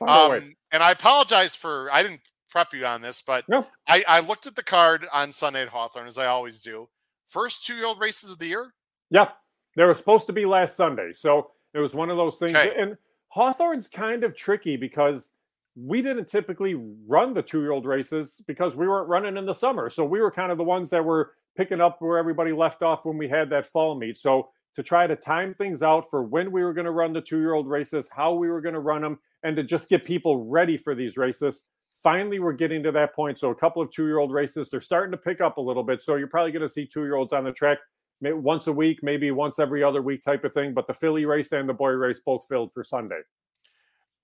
Um, 0.09 0.55
and 0.71 0.81
I 0.81 0.91
apologize 0.91 1.55
for 1.55 1.89
I 1.91 2.01
didn't 2.01 2.21
prep 2.49 2.73
you 2.73 2.85
on 2.85 3.01
this, 3.01 3.21
but 3.21 3.47
no. 3.47 3.67
I, 3.87 4.03
I 4.07 4.19
looked 4.19 4.47
at 4.47 4.55
the 4.55 4.63
card 4.63 5.07
on 5.13 5.31
Sunday 5.31 5.61
at 5.61 5.69
Hawthorne 5.69 6.07
as 6.07 6.17
I 6.17 6.25
always 6.27 6.61
do. 6.61 6.89
First 7.27 7.65
two 7.65 7.75
year 7.75 7.85
old 7.85 7.99
races 7.99 8.31
of 8.31 8.39
the 8.39 8.47
year. 8.47 8.73
Yeah, 9.09 9.29
they 9.75 9.83
were 9.83 9.93
supposed 9.93 10.27
to 10.27 10.33
be 10.33 10.45
last 10.45 10.75
Sunday. 10.75 11.11
So 11.13 11.51
it 11.73 11.79
was 11.79 11.93
one 11.93 12.09
of 12.09 12.17
those 12.17 12.37
things. 12.37 12.55
Okay. 12.55 12.73
And 12.77 12.97
Hawthorne's 13.29 13.87
kind 13.87 14.23
of 14.23 14.35
tricky 14.35 14.77
because 14.77 15.31
we 15.75 16.01
didn't 16.01 16.27
typically 16.27 16.75
run 17.07 17.33
the 17.33 17.41
two 17.41 17.61
year 17.61 17.71
old 17.71 17.85
races 17.85 18.41
because 18.45 18.75
we 18.75 18.87
weren't 18.87 19.07
running 19.07 19.37
in 19.37 19.45
the 19.45 19.53
summer. 19.53 19.89
So 19.89 20.05
we 20.05 20.19
were 20.19 20.31
kind 20.31 20.51
of 20.51 20.57
the 20.57 20.63
ones 20.63 20.89
that 20.89 21.03
were 21.03 21.33
picking 21.55 21.81
up 21.81 22.01
where 22.01 22.17
everybody 22.17 22.51
left 22.51 22.81
off 22.81 23.05
when 23.05 23.17
we 23.17 23.27
had 23.27 23.49
that 23.49 23.65
fall 23.65 23.95
meet. 23.95 24.17
So 24.17 24.49
to 24.75 24.83
try 24.83 25.07
to 25.07 25.15
time 25.15 25.53
things 25.53 25.83
out 25.83 26.09
for 26.09 26.23
when 26.23 26.51
we 26.51 26.63
were 26.63 26.73
going 26.73 26.85
to 26.85 26.91
run 26.91 27.13
the 27.13 27.21
two 27.21 27.39
year 27.39 27.53
old 27.53 27.67
races, 27.67 28.09
how 28.09 28.33
we 28.33 28.49
were 28.49 28.61
going 28.61 28.73
to 28.73 28.79
run 28.79 29.01
them, 29.01 29.19
and 29.43 29.55
to 29.55 29.63
just 29.63 29.89
get 29.89 30.05
people 30.05 30.45
ready 30.45 30.77
for 30.77 30.95
these 30.95 31.17
races. 31.17 31.65
Finally, 32.03 32.39
we're 32.39 32.53
getting 32.53 32.81
to 32.83 32.91
that 32.91 33.13
point. 33.13 33.37
So, 33.37 33.51
a 33.51 33.55
couple 33.55 33.81
of 33.81 33.91
two 33.91 34.05
year 34.07 34.17
old 34.17 34.31
races, 34.31 34.69
they're 34.69 34.81
starting 34.81 35.11
to 35.11 35.17
pick 35.17 35.39
up 35.39 35.57
a 35.57 35.61
little 35.61 35.83
bit. 35.83 36.01
So, 36.01 36.15
you're 36.15 36.27
probably 36.27 36.51
going 36.51 36.61
to 36.61 36.69
see 36.69 36.85
two 36.85 37.03
year 37.03 37.15
olds 37.15 37.33
on 37.33 37.43
the 37.43 37.51
track 37.51 37.79
once 38.21 38.67
a 38.67 38.71
week, 38.71 38.99
maybe 39.01 39.31
once 39.31 39.59
every 39.59 39.83
other 39.83 40.01
week 40.01 40.23
type 40.23 40.43
of 40.43 40.53
thing. 40.53 40.73
But 40.73 40.87
the 40.87 40.93
filly 40.93 41.25
race 41.25 41.51
and 41.51 41.67
the 41.67 41.73
boy 41.73 41.91
race 41.91 42.21
both 42.25 42.45
filled 42.47 42.71
for 42.73 42.83
Sunday. 42.83 43.21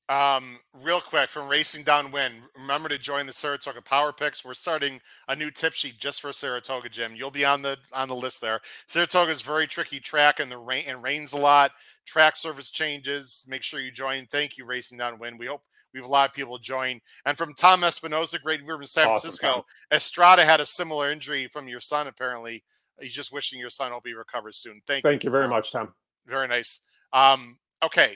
Um, 0.09 0.59
real 0.81 1.01
quick 1.01 1.27
from 1.27 1.49
Racing 1.49 1.83
Downwind, 1.83 2.35
remember 2.57 2.87
to 2.87 2.97
join 2.97 3.25
the 3.25 3.33
Saratoga 3.33 3.81
Power 3.81 4.13
Picks. 4.13 4.45
We're 4.45 4.53
starting 4.53 5.01
a 5.27 5.35
new 5.35 5.51
tip 5.51 5.73
sheet 5.73 5.97
just 5.97 6.21
for 6.21 6.31
Saratoga, 6.31 6.87
Jim. 6.87 7.13
You'll 7.13 7.29
be 7.29 7.43
on 7.43 7.61
the 7.61 7.77
on 7.91 8.07
the 8.07 8.15
list 8.15 8.39
there. 8.39 8.61
Saratoga 8.87 9.31
is 9.31 9.41
very 9.41 9.67
tricky 9.67 9.99
track 9.99 10.39
and 10.39 10.49
the 10.49 10.57
rain 10.57 10.85
and 10.87 11.03
rains 11.03 11.33
a 11.33 11.37
lot. 11.37 11.71
Track 12.05 12.37
surface 12.37 12.71
changes. 12.71 13.45
Make 13.49 13.63
sure 13.63 13.81
you 13.81 13.91
join. 13.91 14.27
Thank 14.27 14.57
you, 14.57 14.63
Racing 14.63 14.97
Downwind. 14.97 15.39
We 15.39 15.47
hope 15.47 15.63
we 15.93 15.99
have 15.99 16.07
a 16.07 16.11
lot 16.11 16.29
of 16.29 16.35
people 16.35 16.57
join. 16.57 17.01
And 17.25 17.37
from 17.37 17.53
Tom 17.53 17.83
Espinosa, 17.83 18.39
great 18.39 18.61
viewer 18.61 18.77
from 18.77 18.85
San 18.85 19.07
awesome, 19.07 19.19
Francisco, 19.19 19.47
Tom. 19.47 19.63
Estrada 19.91 20.45
had 20.45 20.61
a 20.61 20.65
similar 20.65 21.11
injury 21.11 21.47
from 21.47 21.67
your 21.67 21.81
son. 21.81 22.07
Apparently, 22.07 22.63
he's 22.99 23.13
just 23.13 23.31
wishing 23.31 23.59
your 23.59 23.69
son 23.69 23.91
hope 23.91 24.03
he 24.05 24.13
recovers 24.13 24.57
soon. 24.57 24.81
Thank, 24.87 25.03
you. 25.03 25.09
Thank 25.09 25.23
you. 25.23 25.27
you 25.27 25.31
very 25.31 25.47
much, 25.47 25.71
Tom. 25.71 25.93
Very 26.25 26.47
nice. 26.47 26.81
Um, 27.13 27.57
okay, 27.83 28.15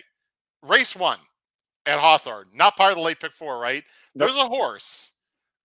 race 0.63 0.95
one 0.95 1.19
at 1.85 1.99
Hawthorne, 1.99 2.47
not 2.53 2.77
part 2.77 2.91
of 2.91 2.97
the 2.97 3.03
late 3.03 3.19
pick 3.19 3.33
four, 3.33 3.59
right? 3.59 3.83
Nope. 4.15 4.29
There's 4.29 4.41
a 4.41 4.47
horse 4.47 5.13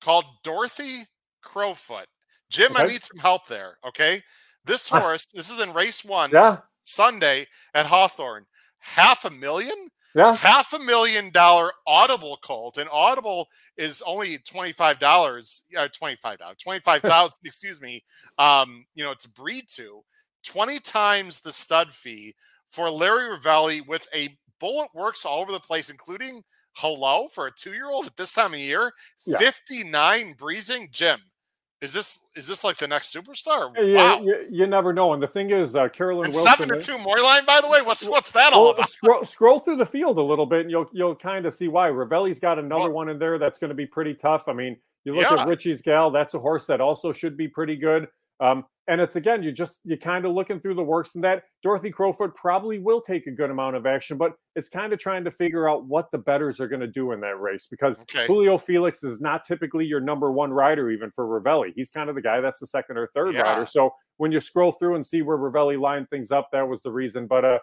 called 0.00 0.24
Dorothy 0.42 1.04
Crowfoot. 1.42 2.06
Jim, 2.50 2.72
okay. 2.72 2.84
I 2.84 2.86
need 2.86 3.04
some 3.04 3.18
help 3.18 3.46
there. 3.48 3.78
Okay. 3.86 4.20
This 4.64 4.88
horse, 4.88 5.26
this 5.26 5.50
is 5.50 5.60
in 5.60 5.72
race 5.72 6.04
one, 6.04 6.30
yeah. 6.32 6.58
Sunday 6.82 7.46
at 7.74 7.86
Hawthorne. 7.86 8.46
Half 8.78 9.24
a 9.24 9.30
million? 9.30 9.90
Yeah. 10.14 10.34
Half 10.34 10.72
a 10.72 10.78
million 10.78 11.30
dollar 11.30 11.72
Audible 11.86 12.38
colt. 12.42 12.78
And 12.78 12.88
Audible 12.90 13.48
is 13.76 14.02
only 14.06 14.38
$25, 14.38 15.02
uh, 15.76 15.88
$25, 15.88 16.38
25000 16.58 17.38
excuse 17.44 17.80
me, 17.80 18.02
um, 18.38 18.84
you 18.94 19.04
know, 19.04 19.14
to 19.14 19.28
breed 19.30 19.64
to. 19.74 20.02
20 20.44 20.78
times 20.80 21.40
the 21.40 21.52
stud 21.52 21.92
fee 21.92 22.34
for 22.70 22.88
Larry 22.88 23.36
Rivelli 23.36 23.86
with 23.86 24.06
a 24.14 24.36
bullet 24.60 24.88
works 24.94 25.24
all 25.24 25.40
over 25.40 25.52
the 25.52 25.60
place, 25.60 25.90
including 25.90 26.42
hello 26.74 27.28
for 27.28 27.46
a 27.46 27.52
two 27.52 27.72
year 27.72 27.90
old 27.90 28.06
at 28.06 28.16
this 28.16 28.32
time 28.32 28.54
of 28.54 28.60
year. 28.60 28.92
Yeah. 29.26 29.38
59 29.38 30.34
breezing. 30.38 30.88
Jim, 30.92 31.20
is 31.82 31.92
this 31.92 32.20
is 32.34 32.46
this 32.46 32.64
like 32.64 32.78
the 32.78 32.88
next 32.88 33.14
superstar? 33.14 33.70
Yeah, 33.76 34.14
wow. 34.14 34.22
you, 34.22 34.46
you, 34.50 34.66
never 34.66 34.94
know. 34.94 35.12
And 35.12 35.22
the 35.22 35.26
thing 35.26 35.50
is, 35.50 35.76
uh, 35.76 35.88
Carolyn 35.88 36.26
and 36.26 36.34
Wilson. 36.34 36.52
Seven 36.52 36.68
to 36.68 36.80
two 36.80 36.98
more 36.98 37.20
line, 37.20 37.44
by 37.44 37.60
the 37.60 37.68
way. 37.68 37.82
What's 37.82 38.06
what's 38.08 38.32
that 38.32 38.54
all 38.54 38.70
about? 38.70 38.88
Scroll, 38.90 39.24
scroll, 39.24 39.58
through 39.58 39.76
the 39.76 39.86
field 39.86 40.16
a 40.16 40.22
little 40.22 40.46
bit, 40.46 40.62
and 40.62 40.70
you'll 40.70 40.88
you'll 40.92 41.14
kind 41.14 41.44
of 41.44 41.52
see 41.52 41.68
why. 41.68 41.88
Rivelli's 41.88 42.40
got 42.40 42.58
another 42.58 42.84
well, 42.84 42.92
one 42.92 43.08
in 43.10 43.18
there 43.18 43.38
that's 43.38 43.58
going 43.58 43.68
to 43.68 43.74
be 43.74 43.86
pretty 43.86 44.14
tough. 44.14 44.44
I 44.48 44.54
mean, 44.54 44.76
you 45.04 45.12
look 45.12 45.30
yeah. 45.30 45.42
at 45.42 45.48
Richie's 45.48 45.82
gal. 45.82 46.10
That's 46.10 46.32
a 46.32 46.38
horse 46.38 46.66
that 46.66 46.80
also 46.80 47.12
should 47.12 47.36
be 47.36 47.46
pretty 47.46 47.76
good. 47.76 48.08
Um, 48.40 48.64
and 48.88 49.00
it's 49.00 49.16
again, 49.16 49.42
you 49.42 49.52
just 49.52 49.80
you're 49.84 49.98
kind 49.98 50.24
of 50.24 50.32
looking 50.32 50.60
through 50.60 50.74
the 50.74 50.82
works 50.82 51.14
and 51.14 51.24
that 51.24 51.44
Dorothy 51.62 51.90
Crowfoot 51.90 52.34
probably 52.34 52.78
will 52.78 53.00
take 53.00 53.26
a 53.26 53.30
good 53.30 53.50
amount 53.50 53.76
of 53.76 53.84
action, 53.84 54.16
but 54.16 54.32
it's 54.54 54.68
kind 54.68 54.92
of 54.92 54.98
trying 54.98 55.24
to 55.24 55.30
figure 55.30 55.68
out 55.68 55.86
what 55.86 56.10
the 56.12 56.18
betters 56.18 56.60
are 56.60 56.68
going 56.68 56.80
to 56.80 56.86
do 56.86 57.12
in 57.12 57.20
that 57.20 57.40
race 57.40 57.66
because 57.70 57.98
okay. 58.00 58.26
Julio 58.26 58.58
Felix 58.58 59.02
is 59.02 59.20
not 59.20 59.44
typically 59.44 59.84
your 59.84 60.00
number 60.00 60.30
one 60.30 60.52
rider, 60.52 60.90
even 60.90 61.10
for 61.10 61.26
Rivelli. 61.26 61.72
He's 61.74 61.90
kind 61.90 62.08
of 62.08 62.14
the 62.14 62.22
guy 62.22 62.40
that's 62.40 62.60
the 62.60 62.66
second 62.66 62.96
or 62.96 63.10
third 63.14 63.34
yeah. 63.34 63.42
rider. 63.42 63.66
So 63.66 63.92
when 64.18 64.30
you 64.30 64.40
scroll 64.40 64.72
through 64.72 64.94
and 64.94 65.04
see 65.04 65.22
where 65.22 65.38
Rivelli 65.38 65.80
lined 65.80 66.08
things 66.08 66.30
up, 66.30 66.48
that 66.52 66.68
was 66.68 66.82
the 66.82 66.92
reason. 66.92 67.26
But 67.26 67.44
uh 67.44 67.58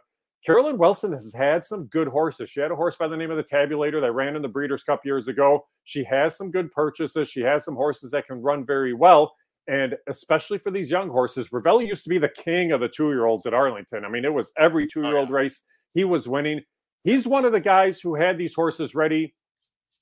Carolyn 0.45 0.77
Wilson 0.77 1.13
has 1.13 1.33
had 1.33 1.63
some 1.63 1.85
good 1.85 2.09
horses. 2.09 2.49
She 2.49 2.59
had 2.59 2.71
a 2.71 2.75
horse 2.75 2.97
by 2.97 3.07
the 3.07 3.15
name 3.15 3.31
of 3.31 3.37
the 3.37 3.43
Tabulator 3.43 4.01
that 4.01 4.11
ran 4.11 4.35
in 4.35 4.41
the 4.41 4.49
Breeders' 4.49 4.83
Cup 4.83 5.05
years 5.05 5.29
ago. 5.29 5.65
She 5.85 6.03
has 6.03 6.35
some 6.35 6.51
good 6.51 6.69
purchases. 6.73 7.29
She 7.29 7.39
has 7.39 7.63
some 7.63 7.75
horses 7.75 8.11
that 8.11 8.27
can 8.27 8.41
run 8.41 8.65
very 8.65 8.93
well. 8.93 9.33
And 9.68 9.95
especially 10.07 10.57
for 10.57 10.72
these 10.72 10.91
young 10.91 11.10
horses, 11.10 11.49
Rivelli 11.49 11.88
used 11.88 12.03
to 12.03 12.10
be 12.10 12.18
the 12.18 12.30
king 12.30 12.72
of 12.72 12.81
the 12.81 12.90
two 12.90 13.10
year 13.10 13.26
olds 13.26 13.45
at 13.45 13.53
Arlington. 13.53 14.03
I 14.03 14.10
mean, 14.10 14.26
it 14.26 14.34
was 14.34 14.52
every 14.57 14.88
two 14.88 15.02
year 15.02 15.18
old 15.18 15.30
oh, 15.30 15.31
yeah. 15.31 15.38
race 15.38 15.64
he 15.94 16.03
was 16.03 16.27
winning. 16.27 16.61
He's 17.03 17.27
one 17.27 17.45
of 17.45 17.52
the 17.52 17.60
guys 17.60 17.99
who 17.99 18.15
had 18.15 18.38
these 18.38 18.53
horses 18.53 18.95
ready 18.95 19.34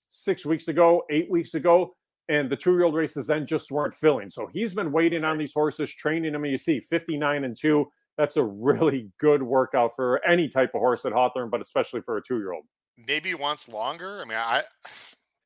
six 0.10 0.46
weeks 0.46 0.68
ago, 0.68 1.04
eight 1.10 1.30
weeks 1.30 1.54
ago, 1.54 1.96
and 2.30 2.50
the 2.50 2.56
two 2.56 2.72
year 2.72 2.84
old 2.84 2.96
races 2.96 3.28
then 3.28 3.46
just 3.46 3.72
weren't 3.72 3.94
filling. 3.94 4.30
So 4.30 4.50
he's 4.52 4.74
been 4.74 4.92
waiting 4.92 5.24
on 5.24 5.38
these 5.38 5.54
horses, 5.54 5.92
training 5.92 6.34
them. 6.34 6.46
You 6.46 6.58
see 6.58 6.80
59 6.80 7.44
and 7.44 7.58
two. 7.58 7.92
That's 8.18 8.38
a 8.38 8.44
really 8.44 9.10
good 9.20 9.42
workout 9.42 9.96
for 9.96 10.26
any 10.28 10.48
type 10.48 10.72
of 10.76 10.80
horse 10.80 11.06
at 11.06 11.14
Hawthorne, 11.14 11.50
but 11.50 11.62
especially 11.62 12.02
for 12.02 12.18
a 12.18 12.22
two 12.22 12.38
year 12.38 12.54
old. 12.54 12.66
Maybe 12.98 13.34
wants 13.34 13.68
longer. 13.68 14.22
I 14.22 14.26
mean, 14.26 14.38
I 14.38 14.64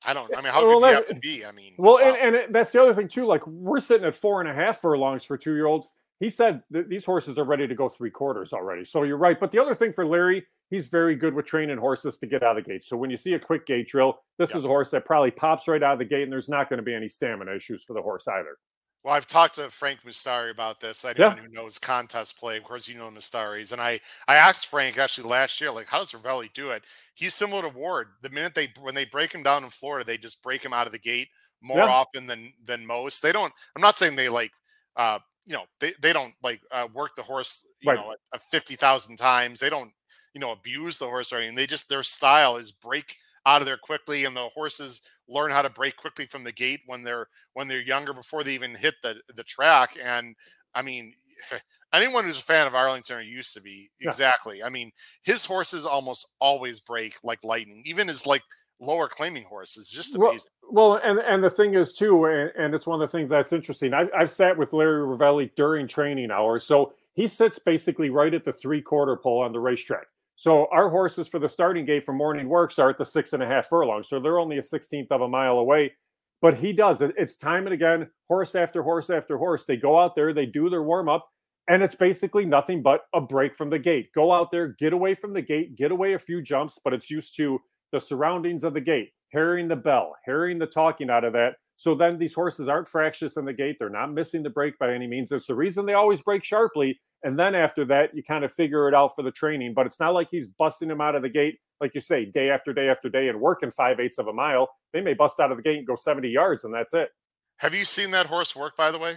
I 0.06 0.14
don't. 0.14 0.32
I 0.36 0.42
mean, 0.42 0.54
how 0.54 0.66
well, 0.66 0.80
good 0.80 0.86
do 0.86 0.90
you 0.90 0.96
have 0.96 1.08
to 1.08 1.16
be? 1.16 1.46
I 1.46 1.52
mean, 1.52 1.74
well, 1.78 1.96
wow. 1.96 2.16
and, 2.16 2.36
and 2.36 2.56
that's 2.56 2.72
the 2.72 2.82
other 2.82 2.94
thing 2.94 3.08
too. 3.08 3.26
Like 3.26 3.46
we're 3.48 3.80
sitting 3.80 4.06
at 4.06 4.16
four 4.16 4.42
and 4.42 4.50
a 4.50 4.54
half 4.54 4.82
furlongs 4.82 5.24
for 5.24 5.38
two 5.38 5.54
year 5.54 5.66
olds. 5.66 5.92
He 6.20 6.30
said 6.30 6.64
these 6.70 7.04
horses 7.04 7.38
are 7.38 7.44
ready 7.44 7.68
to 7.68 7.76
go 7.76 7.90
three 7.90 8.12
quarters 8.12 8.54
already. 8.54 8.86
So 8.86 9.04
you're 9.04 9.18
right. 9.18 9.38
But 9.38 9.52
the 9.52 9.60
other 9.60 9.76
thing 9.76 9.92
for 9.92 10.06
Larry, 10.06 10.46
he's 10.70 10.88
very 10.88 11.16
good 11.16 11.34
with 11.34 11.46
training 11.46 11.78
horses 11.78 12.18
to 12.20 12.28
get 12.28 12.42
out 12.42 12.58
of 12.58 12.64
the 12.64 12.72
gate. 12.72 12.84
So 12.86 12.96
when 12.96 13.10
you 13.10 13.18
see 13.18 13.34
a 13.34 13.40
quick 13.40 13.66
gate 13.66 13.90
drill, 13.90 14.20
this 14.38 14.56
is 14.56 14.64
a 14.64 14.68
horse 14.68 14.92
that 14.92 15.04
probably 15.04 15.32
pops 15.32 15.68
right 15.68 15.84
out 15.84 15.94
of 15.94 16.00
the 16.00 16.06
gate, 16.06 16.24
and 16.24 16.32
there's 16.32 16.48
not 16.48 16.70
going 16.70 16.78
to 16.78 16.84
be 16.84 16.94
any 16.94 17.10
stamina 17.10 17.54
issues 17.54 17.84
for 17.84 17.94
the 17.94 18.02
horse 18.02 18.28
either. 18.30 18.58
Well, 19.06 19.14
I've 19.14 19.28
talked 19.28 19.56
to 19.56 19.70
Frank 19.70 20.00
Mustari 20.04 20.50
about 20.50 20.80
this. 20.80 21.06
Anyone 21.06 21.38
yeah. 21.38 21.44
who 21.44 21.50
knows 21.50 21.78
contest 21.78 22.40
play, 22.40 22.58
of 22.58 22.64
course, 22.64 22.88
you 22.88 22.98
know 22.98 23.12
Mustaris. 23.12 23.72
And 23.72 23.80
I, 23.80 24.00
I 24.28 24.34
asked 24.34 24.66
Frank 24.66 24.98
actually 24.98 25.30
last 25.30 25.62
year, 25.62 25.70
like, 25.70 25.88
how 25.88 26.00
does 26.00 26.12
Rivelli 26.12 26.52
do 26.56 26.72
it? 26.72 26.86
He's 27.14 27.36
similar 27.36 27.62
to 27.62 27.70
Ward. 27.70 28.08
The 28.24 28.32
minute 28.32 28.56
they, 28.56 28.74
when 28.82 28.96
they 28.96 29.06
break 29.06 29.32
him 29.32 29.44
down 29.44 29.64
in 29.64 29.70
Florida, 29.70 30.04
they 30.04 30.18
just 30.18 30.42
break 30.42 30.66
him 30.66 30.74
out 30.74 30.88
of 30.88 30.92
the 30.92 30.98
gate 30.98 31.28
more 31.62 31.78
yeah. 31.78 31.86
often 31.86 32.26
than 32.26 32.52
than 32.66 32.84
most. 32.84 33.22
They 33.22 33.32
don't. 33.32 33.54
I'm 33.76 33.82
not 33.82 33.96
saying 33.96 34.16
they 34.16 34.28
like, 34.28 34.52
uh, 34.96 35.20
you 35.46 35.54
know, 35.54 35.66
they 35.80 35.92
they 36.02 36.12
don't 36.12 36.34
like 36.42 36.62
uh, 36.72 36.88
work 36.92 37.16
the 37.16 37.22
horse, 37.22 37.64
you 37.82 37.92
right. 37.92 38.00
know, 38.00 38.16
fifty 38.50 38.76
thousand 38.76 39.18
times. 39.18 39.60
They 39.60 39.70
don't, 39.70 39.92
you 40.34 40.42
know, 40.42 40.52
abuse 40.52 40.98
the 40.98 41.06
horse 41.06 41.32
or 41.32 41.38
anything. 41.38 41.56
They 41.56 41.68
just 41.68 41.90
their 41.90 42.02
style 42.02 42.58
is 42.58 42.72
break 42.72 43.16
out 43.46 43.62
of 43.62 43.68
there 43.68 43.78
quickly, 43.78 44.26
and 44.26 44.36
the 44.36 44.50
horses 44.50 45.04
learn 45.28 45.52
how 45.52 45.62
to 45.62 45.70
break 45.70 45.96
quickly 45.98 46.26
from 46.26 46.44
the 46.44 46.52
gate 46.52 46.82
when 46.86 47.04
they're 47.04 47.28
when 47.54 47.68
they're 47.68 47.82
younger 47.82 48.14
before 48.14 48.44
they 48.44 48.54
even 48.54 48.76
hit 48.76 48.96
the 49.04 49.20
the 49.36 49.44
track. 49.44 49.98
And 50.04 50.36
I 50.74 50.82
mean, 50.82 51.14
anyone 51.94 52.26
who's 52.26 52.40
a 52.40 52.44
fan 52.44 52.68
of 52.68 52.76
Arlington 52.76 53.18
or 53.18 53.22
used 53.22 53.54
to 53.54 53.62
be 53.62 53.90
Yeah. 54.00 54.10
exactly. 54.10 54.64
I 54.64 54.70
mean, 54.70 54.92
his 55.24 55.46
horses 55.46 55.86
almost 55.86 56.34
always 56.40 56.80
break 56.80 57.16
like 57.24 57.44
lightning. 57.44 57.82
Even 57.86 58.08
his 58.08 58.28
like 58.28 58.44
lower 58.80 59.08
claiming 59.08 59.44
horse 59.46 59.78
is 59.78 59.90
just 59.90 60.16
amazing. 60.16 60.52
Well, 60.70 60.96
and 61.04 61.20
and 61.20 61.44
the 61.44 61.50
thing 61.50 61.76
is 61.76 61.94
too, 61.94 62.26
and, 62.26 62.52
and 62.58 62.76
it's 62.76 62.86
one 62.88 63.02
of 63.02 63.10
the 63.10 63.18
things 63.18 63.30
that's 63.30 63.54
interesting. 63.54 63.94
I've, 63.94 64.10
I've 64.18 64.32
sat 64.32 64.58
with 64.58 64.74
Larry 64.74 65.06
Rivelli 65.06 65.50
during 65.56 65.88
training 65.88 66.32
hours, 66.32 66.64
so 66.66 66.94
he 67.14 67.28
sits 67.28 67.58
basically 67.60 68.10
right 68.10 68.34
at 68.34 68.44
the 68.44 68.52
three 68.52 68.82
quarter 68.82 69.16
pole 69.16 69.42
on 69.42 69.54
the 69.54 69.60
racetrack. 69.60 70.08
So 70.36 70.68
our 70.72 70.90
horses 70.90 71.28
for 71.28 71.40
the 71.40 71.48
starting 71.48 71.86
gate 71.86 72.04
for 72.06 72.14
morning 72.14 72.50
works 72.50 72.78
are 72.78 72.90
at 72.90 72.98
the 72.98 73.06
six 73.06 73.34
and 73.34 73.42
a 73.42 73.48
half 73.48 73.68
furlong, 73.68 74.04
so 74.04 74.20
they're 74.20 74.40
only 74.40 74.58
a 74.58 74.64
sixteenth 74.64 75.12
of 75.12 75.22
a 75.22 75.28
mile 75.28 75.58
away. 75.58 75.94
But 76.42 76.56
he 76.56 76.74
does 76.74 77.02
it. 77.02 77.14
It's 77.18 77.38
time 77.38 77.66
and 77.66 77.74
again, 77.74 78.10
horse 78.28 78.54
after 78.56 78.84
horse 78.84 79.10
after 79.10 79.38
horse. 79.38 79.66
They 79.66 79.78
go 79.78 79.98
out 79.98 80.16
there, 80.16 80.34
they 80.34 80.46
do 80.46 80.70
their 80.70 80.84
warm 80.84 81.08
up, 81.08 81.28
and 81.70 81.82
it's 81.82 81.96
basically 81.96 82.46
nothing 82.46 82.84
but 82.84 83.02
a 83.14 83.22
break 83.22 83.56
from 83.56 83.70
the 83.70 83.80
gate. 83.80 84.10
Go 84.14 84.32
out 84.32 84.52
there, 84.52 84.76
get 84.78 84.94
away 84.94 85.16
from 85.16 85.34
the 85.34 85.42
gate, 85.42 85.78
get 85.78 85.92
away 85.92 86.14
a 86.14 86.20
few 86.20 86.42
jumps, 86.42 86.80
but 86.84 86.94
it's 86.94 87.10
used 87.10 87.36
to 87.38 87.60
the 87.92 88.00
surroundings 88.00 88.64
of 88.64 88.74
the 88.74 88.82
gate, 88.82 89.12
hearing 89.30 89.68
the 89.70 89.76
bell, 89.76 90.16
hearing 90.26 90.60
the 90.60 90.68
talking 90.68 91.10
out 91.10 91.24
of 91.24 91.34
that. 91.34 91.54
So 91.78 91.94
then 91.94 92.18
these 92.18 92.34
horses 92.34 92.68
aren't 92.68 92.88
fractious 92.88 93.38
in 93.38 93.46
the 93.46 93.54
gate. 93.54 93.78
They're 93.80 93.90
not 93.90 94.14
missing 94.14 94.44
the 94.44 94.50
break 94.50 94.78
by 94.80 94.94
any 94.94 95.08
means. 95.08 95.32
It's 95.32 95.48
the 95.48 95.56
reason 95.56 95.86
they 95.86 95.94
always 95.94 96.22
break 96.22 96.44
sharply. 96.44 97.00
And 97.24 97.38
then 97.38 97.56
after 97.56 97.84
that, 97.86 98.16
you 98.16 98.24
kind 98.24 98.46
of 98.46 98.54
figure 98.54 98.88
it 98.88 98.94
out 98.94 99.12
for 99.16 99.24
the 99.24 99.32
training. 99.32 99.74
But 99.74 99.86
it's 99.86 100.00
not 100.00 100.14
like 100.14 100.30
he's 100.32 100.48
busting 100.48 100.88
them 100.88 101.02
out 101.02 101.16
of 101.16 101.22
the 101.22 101.30
gate, 101.30 101.60
like 101.82 101.92
you 101.94 102.02
say, 102.02 102.26
day 102.26 102.50
after 102.50 102.74
day 102.74 102.88
after 102.88 103.10
day 103.10 103.28
and 103.28 103.42
working 103.42 103.72
five 103.72 104.00
eighths 104.00 104.20
of 104.20 104.28
a 104.28 104.34
mile. 104.34 104.70
They 104.94 105.02
may 105.02 105.14
bust 105.14 105.40
out 105.40 105.52
of 105.52 105.58
the 105.58 105.64
gate 105.64 105.78
and 105.78 105.88
go 105.88 105.96
70 105.96 106.30
yards, 106.30 106.64
and 106.64 106.74
that's 106.74 106.94
it. 106.94 107.10
Have 107.58 107.76
you 107.76 107.84
seen 107.84 108.12
that 108.12 108.28
horse 108.28 108.56
work, 108.56 108.78
by 108.78 108.92
the 108.92 109.00
way? 109.00 109.16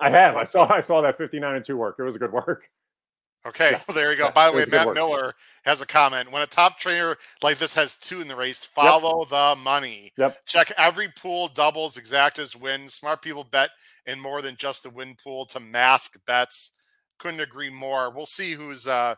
I 0.00 0.10
have. 0.10 0.36
I 0.36 0.44
saw 0.44 0.72
I 0.72 0.80
saw 0.80 1.02
that 1.02 1.16
59 1.16 1.54
and 1.54 1.64
2 1.64 1.76
work. 1.76 1.96
It 1.98 2.02
was 2.02 2.16
a 2.16 2.18
good 2.18 2.32
work. 2.32 2.64
Okay, 3.44 3.72
well, 3.72 3.82
there 3.94 4.12
you 4.12 4.18
go. 4.18 4.30
By 4.30 4.50
the 4.50 4.56
way, 4.56 4.64
Matt 4.70 4.86
work. 4.86 4.94
Miller 4.94 5.32
has 5.64 5.80
a 5.80 5.86
comment. 5.86 6.30
When 6.30 6.42
a 6.42 6.46
top 6.46 6.78
trainer 6.78 7.16
like 7.42 7.58
this 7.58 7.74
has 7.74 7.96
two 7.96 8.20
in 8.20 8.28
the 8.28 8.36
race, 8.36 8.64
follow 8.64 9.24
the 9.24 9.56
money. 9.60 10.12
Yep. 10.16 10.46
Check 10.46 10.72
every 10.78 11.08
pool, 11.08 11.48
doubles, 11.48 11.96
exactas, 11.96 12.54
win. 12.54 12.88
Smart 12.88 13.20
people 13.22 13.44
bet 13.44 13.70
in 14.06 14.20
more 14.20 14.42
than 14.42 14.56
just 14.56 14.84
the 14.84 14.90
win 14.90 15.16
pool 15.22 15.44
to 15.46 15.60
mask 15.60 16.18
bets. 16.26 16.72
Couldn't 17.18 17.40
agree 17.40 17.70
more. 17.70 18.10
We'll 18.14 18.26
see 18.26 18.52
who's 18.52 18.86
uh, 18.86 19.14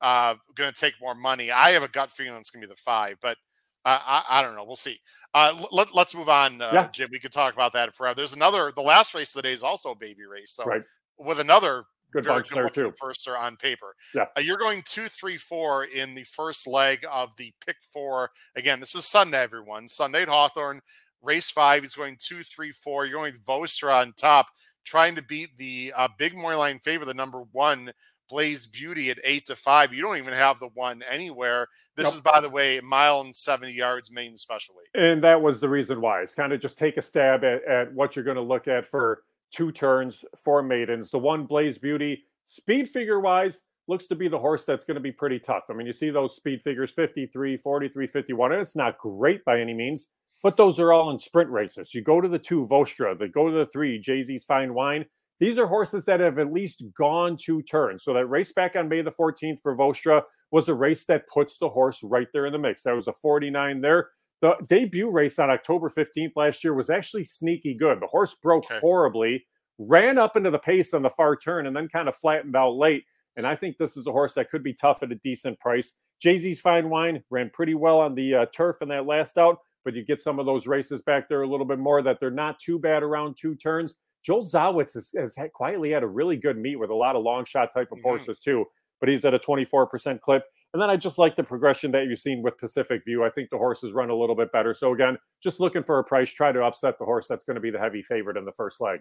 uh, 0.00 0.34
going 0.54 0.72
to 0.72 0.80
take 0.80 0.94
more 1.00 1.14
money. 1.14 1.50
I 1.50 1.70
have 1.70 1.82
a 1.82 1.88
gut 1.88 2.10
feeling 2.10 2.38
it's 2.38 2.50
going 2.50 2.62
to 2.62 2.68
be 2.68 2.72
the 2.72 2.80
five, 2.80 3.16
but 3.20 3.36
uh, 3.84 3.98
I, 4.04 4.22
I 4.28 4.42
don't 4.42 4.56
know. 4.56 4.64
We'll 4.64 4.76
see. 4.76 4.98
Uh, 5.34 5.66
let, 5.70 5.94
let's 5.94 6.14
move 6.16 6.28
on, 6.28 6.60
uh, 6.60 6.70
Yeah. 6.72 6.88
Jim. 6.92 7.08
We 7.12 7.20
could 7.20 7.32
talk 7.32 7.54
about 7.54 7.72
that 7.74 7.94
forever. 7.94 8.16
There's 8.16 8.34
another. 8.34 8.72
The 8.74 8.82
last 8.82 9.14
race 9.14 9.30
of 9.30 9.42
the 9.42 9.48
day 9.48 9.52
is 9.52 9.62
also 9.62 9.92
a 9.92 9.96
baby 9.96 10.24
race. 10.24 10.52
So 10.52 10.64
Right. 10.64 10.82
with 11.16 11.38
another 11.38 11.84
Good 12.12 12.24
very 12.24 12.42
good 12.42 12.54
there 12.54 12.70
too. 12.70 12.92
First 12.98 13.28
are 13.28 13.36
on 13.36 13.56
paper. 13.56 13.94
Yeah. 14.14 14.26
Uh, 14.36 14.40
you're 14.40 14.56
going 14.56 14.82
two, 14.86 15.08
three, 15.08 15.36
four 15.36 15.84
in 15.84 16.14
the 16.14 16.24
first 16.24 16.66
leg 16.66 17.04
of 17.10 17.36
the 17.36 17.52
pick 17.64 17.76
four. 17.82 18.30
Again, 18.56 18.80
this 18.80 18.94
is 18.94 19.04
Sunday, 19.04 19.42
everyone. 19.42 19.88
Sunday 19.88 20.22
at 20.22 20.28
Hawthorne. 20.28 20.80
Race 21.22 21.50
five. 21.50 21.82
He's 21.82 21.94
going 21.94 22.16
two, 22.18 22.42
three, 22.42 22.72
four. 22.72 23.04
You're 23.04 23.18
going 23.18 23.32
with 23.32 23.44
Vostra 23.44 24.00
on 24.00 24.14
top, 24.16 24.46
trying 24.84 25.14
to 25.16 25.22
beat 25.22 25.56
the 25.58 25.92
uh, 25.96 26.08
big 26.18 26.34
morning 26.34 26.58
line 26.58 26.78
favorite, 26.78 27.06
the 27.06 27.14
number 27.14 27.42
one 27.52 27.92
Blaze 28.28 28.66
Beauty 28.66 29.10
at 29.10 29.18
eight 29.24 29.46
to 29.46 29.56
five. 29.56 29.92
You 29.92 30.02
don't 30.02 30.16
even 30.16 30.34
have 30.34 30.58
the 30.60 30.68
one 30.74 31.02
anywhere. 31.10 31.68
This 31.96 32.06
Nope. 32.06 32.14
is, 32.14 32.20
by 32.20 32.40
the 32.40 32.50
way, 32.50 32.78
a 32.78 32.82
mile 32.82 33.20
and 33.22 33.34
70 33.34 33.72
yards 33.72 34.10
main 34.10 34.36
special 34.36 34.74
weight. 34.76 35.02
And 35.02 35.22
that 35.22 35.40
was 35.40 35.60
the 35.60 35.68
reason 35.68 36.00
why. 36.00 36.22
It's 36.22 36.34
kind 36.34 36.52
of 36.52 36.60
just 36.60 36.78
take 36.78 36.96
a 36.96 37.02
stab 37.02 37.42
at, 37.44 37.64
at 37.64 37.92
what 37.92 38.14
you're 38.14 38.24
going 38.24 38.36
to 38.36 38.42
look 38.42 38.68
at 38.68 38.86
for 38.86 39.22
two 39.52 39.72
turns, 39.72 40.24
four 40.36 40.62
maidens. 40.62 41.10
The 41.10 41.18
one 41.18 41.46
Blaze 41.46 41.78
Beauty, 41.78 42.24
speed 42.44 42.88
figure 42.88 43.20
wise, 43.20 43.62
looks 43.88 44.06
to 44.06 44.14
be 44.14 44.28
the 44.28 44.38
horse 44.38 44.64
that's 44.64 44.84
going 44.84 44.96
to 44.96 45.00
be 45.00 45.12
pretty 45.12 45.38
tough. 45.38 45.64
I 45.70 45.72
mean, 45.72 45.86
you 45.86 45.92
see 45.92 46.10
those 46.10 46.36
speed 46.36 46.62
figures 46.62 46.90
53, 46.92 47.56
43, 47.56 48.06
51, 48.06 48.52
and 48.52 48.60
it's 48.60 48.76
not 48.76 48.98
great 48.98 49.44
by 49.44 49.60
any 49.60 49.74
means, 49.74 50.12
but 50.42 50.56
those 50.56 50.78
are 50.78 50.92
all 50.92 51.10
in 51.10 51.18
sprint 51.18 51.50
races. 51.50 51.94
You 51.94 52.02
go 52.02 52.20
to 52.20 52.28
the 52.28 52.38
two, 52.38 52.66
Vostra, 52.66 53.18
the 53.18 53.28
go 53.28 53.50
to 53.50 53.56
the 53.56 53.66
three, 53.66 53.98
Jay 53.98 54.22
Z's 54.22 54.44
Fine 54.44 54.74
Wine. 54.74 55.06
These 55.40 55.58
are 55.58 55.66
horses 55.66 56.04
that 56.04 56.20
have 56.20 56.38
at 56.38 56.52
least 56.52 56.84
gone 56.96 57.36
two 57.36 57.62
turns. 57.62 58.02
So 58.02 58.12
that 58.12 58.26
race 58.26 58.52
back 58.52 58.76
on 58.76 58.88
May 58.88 59.02
the 59.02 59.12
14th 59.12 59.60
for 59.62 59.76
Vostra 59.76 60.22
was 60.50 60.68
a 60.68 60.74
race 60.74 61.04
that 61.06 61.28
puts 61.28 61.58
the 61.58 61.68
horse 61.68 62.02
right 62.02 62.26
there 62.32 62.46
in 62.46 62.52
the 62.52 62.58
mix. 62.58 62.82
That 62.82 62.94
was 62.94 63.08
a 63.08 63.12
49 63.12 63.80
there. 63.80 64.10
The 64.40 64.54
debut 64.66 65.10
race 65.10 65.38
on 65.38 65.50
October 65.50 65.88
15th 65.90 66.32
last 66.36 66.62
year 66.62 66.74
was 66.74 66.90
actually 66.90 67.24
sneaky 67.24 67.74
good. 67.74 68.00
The 68.00 68.06
horse 68.06 68.34
broke 68.36 68.64
Okay. 68.66 68.78
horribly, 68.80 69.44
ran 69.78 70.18
up 70.18 70.36
into 70.36 70.50
the 70.50 70.58
pace 70.58 70.94
on 70.94 71.02
the 71.02 71.10
far 71.10 71.34
turn, 71.36 71.66
and 71.66 71.74
then 71.74 71.88
kind 71.88 72.08
of 72.08 72.14
flattened 72.16 72.54
out 72.56 72.76
late. 72.76 73.04
And 73.36 73.46
I 73.46 73.54
think 73.54 73.76
this 73.78 73.96
is 73.96 74.06
a 74.06 74.12
horse 74.12 74.34
that 74.34 74.50
could 74.50 74.62
be 74.62 74.74
tough 74.74 75.02
at 75.02 75.12
a 75.12 75.16
decent 75.16 75.58
price. 75.60 75.94
Jay 76.20 76.38
Z's 76.38 76.60
Fine 76.60 76.88
Wine 76.90 77.22
ran 77.30 77.50
pretty 77.50 77.74
well 77.74 78.00
on 78.00 78.14
the 78.14 78.34
uh, 78.34 78.46
turf 78.52 78.82
in 78.82 78.88
that 78.88 79.06
last 79.06 79.38
out, 79.38 79.58
but 79.84 79.94
you 79.94 80.04
get 80.04 80.20
some 80.20 80.38
of 80.40 80.46
those 80.46 80.66
races 80.66 81.02
back 81.02 81.28
there 81.28 81.42
a 81.42 81.48
little 81.48 81.66
bit 81.66 81.78
more 81.78 82.02
that 82.02 82.18
they're 82.20 82.30
not 82.30 82.58
too 82.58 82.78
bad 82.78 83.02
around 83.04 83.36
two 83.36 83.54
turns. 83.54 83.96
Joel 84.24 84.42
Zawitz 84.44 84.94
has, 84.94 85.12
has 85.16 85.36
had, 85.36 85.52
quietly 85.52 85.90
had 85.92 86.02
a 86.02 86.08
really 86.08 86.36
good 86.36 86.58
meet 86.58 86.76
with 86.76 86.90
a 86.90 86.94
lot 86.94 87.14
of 87.14 87.22
long 87.22 87.44
shot 87.44 87.72
type 87.72 87.92
of 87.92 87.98
Mhm. 87.98 88.02
horses 88.02 88.40
too, 88.40 88.64
but 88.98 89.08
he's 89.08 89.24
at 89.24 89.34
a 89.34 89.38
24% 89.38 90.20
clip. 90.20 90.42
And 90.74 90.82
then 90.82 90.90
I 90.90 90.96
just 90.96 91.18
like 91.18 91.34
the 91.34 91.42
progression 91.42 91.90
that 91.92 92.04
you've 92.04 92.18
seen 92.18 92.42
with 92.42 92.58
Pacific 92.58 93.02
View. 93.04 93.24
I 93.24 93.30
think 93.30 93.48
the 93.50 93.56
horses 93.56 93.92
run 93.92 94.10
a 94.10 94.14
little 94.14 94.36
bit 94.36 94.52
better. 94.52 94.74
So 94.74 94.92
again, 94.92 95.16
just 95.42 95.60
looking 95.60 95.82
for 95.82 95.98
a 95.98 96.04
price, 96.04 96.30
try 96.30 96.52
to 96.52 96.62
upset 96.62 96.98
the 96.98 97.06
horse 97.06 97.26
that's 97.26 97.44
going 97.44 97.54
to 97.54 97.60
be 97.60 97.70
the 97.70 97.78
heavy 97.78 98.02
favorite 98.02 98.36
in 98.36 98.44
the 98.44 98.52
first 98.52 98.80
leg. 98.80 99.00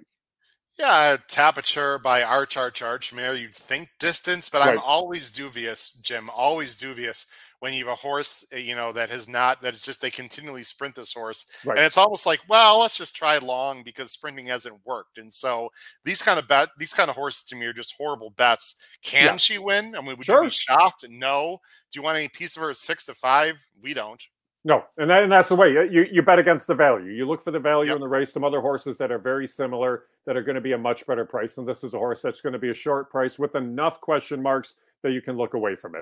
Yeah, 0.79 1.17
Tapature 1.27 2.01
by 2.03 2.21
Arch 2.21 2.55
Arch 2.55 2.81
Archmare. 2.81 3.39
You'd 3.39 3.53
think 3.53 3.89
distance, 3.99 4.47
but 4.47 4.61
I'm 4.61 4.77
always 4.77 5.31
dubious, 5.31 5.93
Jim. 6.03 6.29
Always 6.29 6.77
dubious 6.77 7.25
when 7.61 7.73
you 7.73 7.85
have 7.85 7.93
a 7.93 7.95
horse, 7.95 8.45
uh, 8.53 8.57
you 8.57 8.75
know, 8.75 8.91
that 8.91 9.09
has 9.09 9.27
not. 9.27 9.59
That 9.63 9.73
it's 9.73 9.83
just 9.83 10.01
they 10.01 10.11
continually 10.11 10.61
sprint 10.61 10.93
this 10.93 11.13
horse, 11.13 11.47
Right. 11.65 11.79
and 11.79 11.85
it's 11.87 11.97
almost 11.97 12.27
like, 12.27 12.41
well, 12.47 12.79
let's 12.79 12.95
just 12.95 13.15
try 13.15 13.39
long 13.39 13.81
because 13.81 14.11
sprinting 14.11 14.45
hasn't 14.45 14.75
worked. 14.85 15.17
And 15.17 15.33
so 15.33 15.69
these 16.05 16.21
kind 16.21 16.37
of 16.37 16.47
bet, 16.47 16.69
these 16.77 16.93
kind 16.93 17.09
of 17.09 17.15
horses 17.15 17.45
to 17.45 17.55
me 17.55 17.65
are 17.65 17.73
just 17.73 17.95
horrible 17.97 18.29
bets. 18.29 18.75
Can 19.01 19.25
Yeah. 19.25 19.35
she 19.37 19.57
win? 19.57 19.95
I 19.95 20.01
mean, 20.01 20.15
would 20.15 20.27
you 20.27 20.43
be 20.43 20.49
shocked? 20.51 21.05
No. 21.09 21.57
Do 21.91 21.97
you 21.99 22.03
want 22.03 22.19
any 22.19 22.27
piece 22.29 22.55
of 22.55 22.61
her 22.61 22.69
at 22.69 22.77
six 22.77 23.03
to 23.05 23.15
five? 23.15 23.55
We 23.81 23.95
don't. 23.95 24.23
No, 24.67 24.83
and, 24.97 25.09
that, 25.09 25.23
and 25.23 25.31
that's 25.31 25.47
the 25.47 25.55
way 25.55 25.71
you, 25.71 26.05
you 26.11 26.21
bet 26.21 26.39
against 26.39 26.67
the 26.67 26.75
value. 26.75 27.09
You 27.13 27.25
look 27.25 27.41
for 27.41 27.51
the 27.51 27.59
value 27.59 27.87
Yep. 27.87 27.95
in 27.95 28.01
the 28.01 28.07
race. 28.09 28.33
Some 28.33 28.43
other 28.43 28.59
horses 28.59 28.97
that 28.97 29.13
are 29.13 29.17
very 29.17 29.47
similar 29.47 30.03
that 30.25 30.35
are 30.35 30.41
going 30.43 30.55
to 30.55 30.61
be 30.61 30.73
a 30.73 30.77
much 30.77 31.07
better 31.07 31.23
price, 31.23 31.57
and 31.57 31.65
this 31.65 31.85
is 31.85 31.93
a 31.93 31.97
horse 31.97 32.21
that's 32.21 32.41
going 32.41 32.51
to 32.51 32.59
be 32.59 32.69
a 32.69 32.73
short 32.73 33.09
price 33.09 33.39
with 33.39 33.55
enough 33.55 34.01
question 34.01 34.43
marks 34.43 34.75
that 35.03 35.11
you 35.13 35.21
can 35.21 35.37
look 35.37 35.53
away 35.53 35.75
from 35.75 35.95
it. 35.95 36.01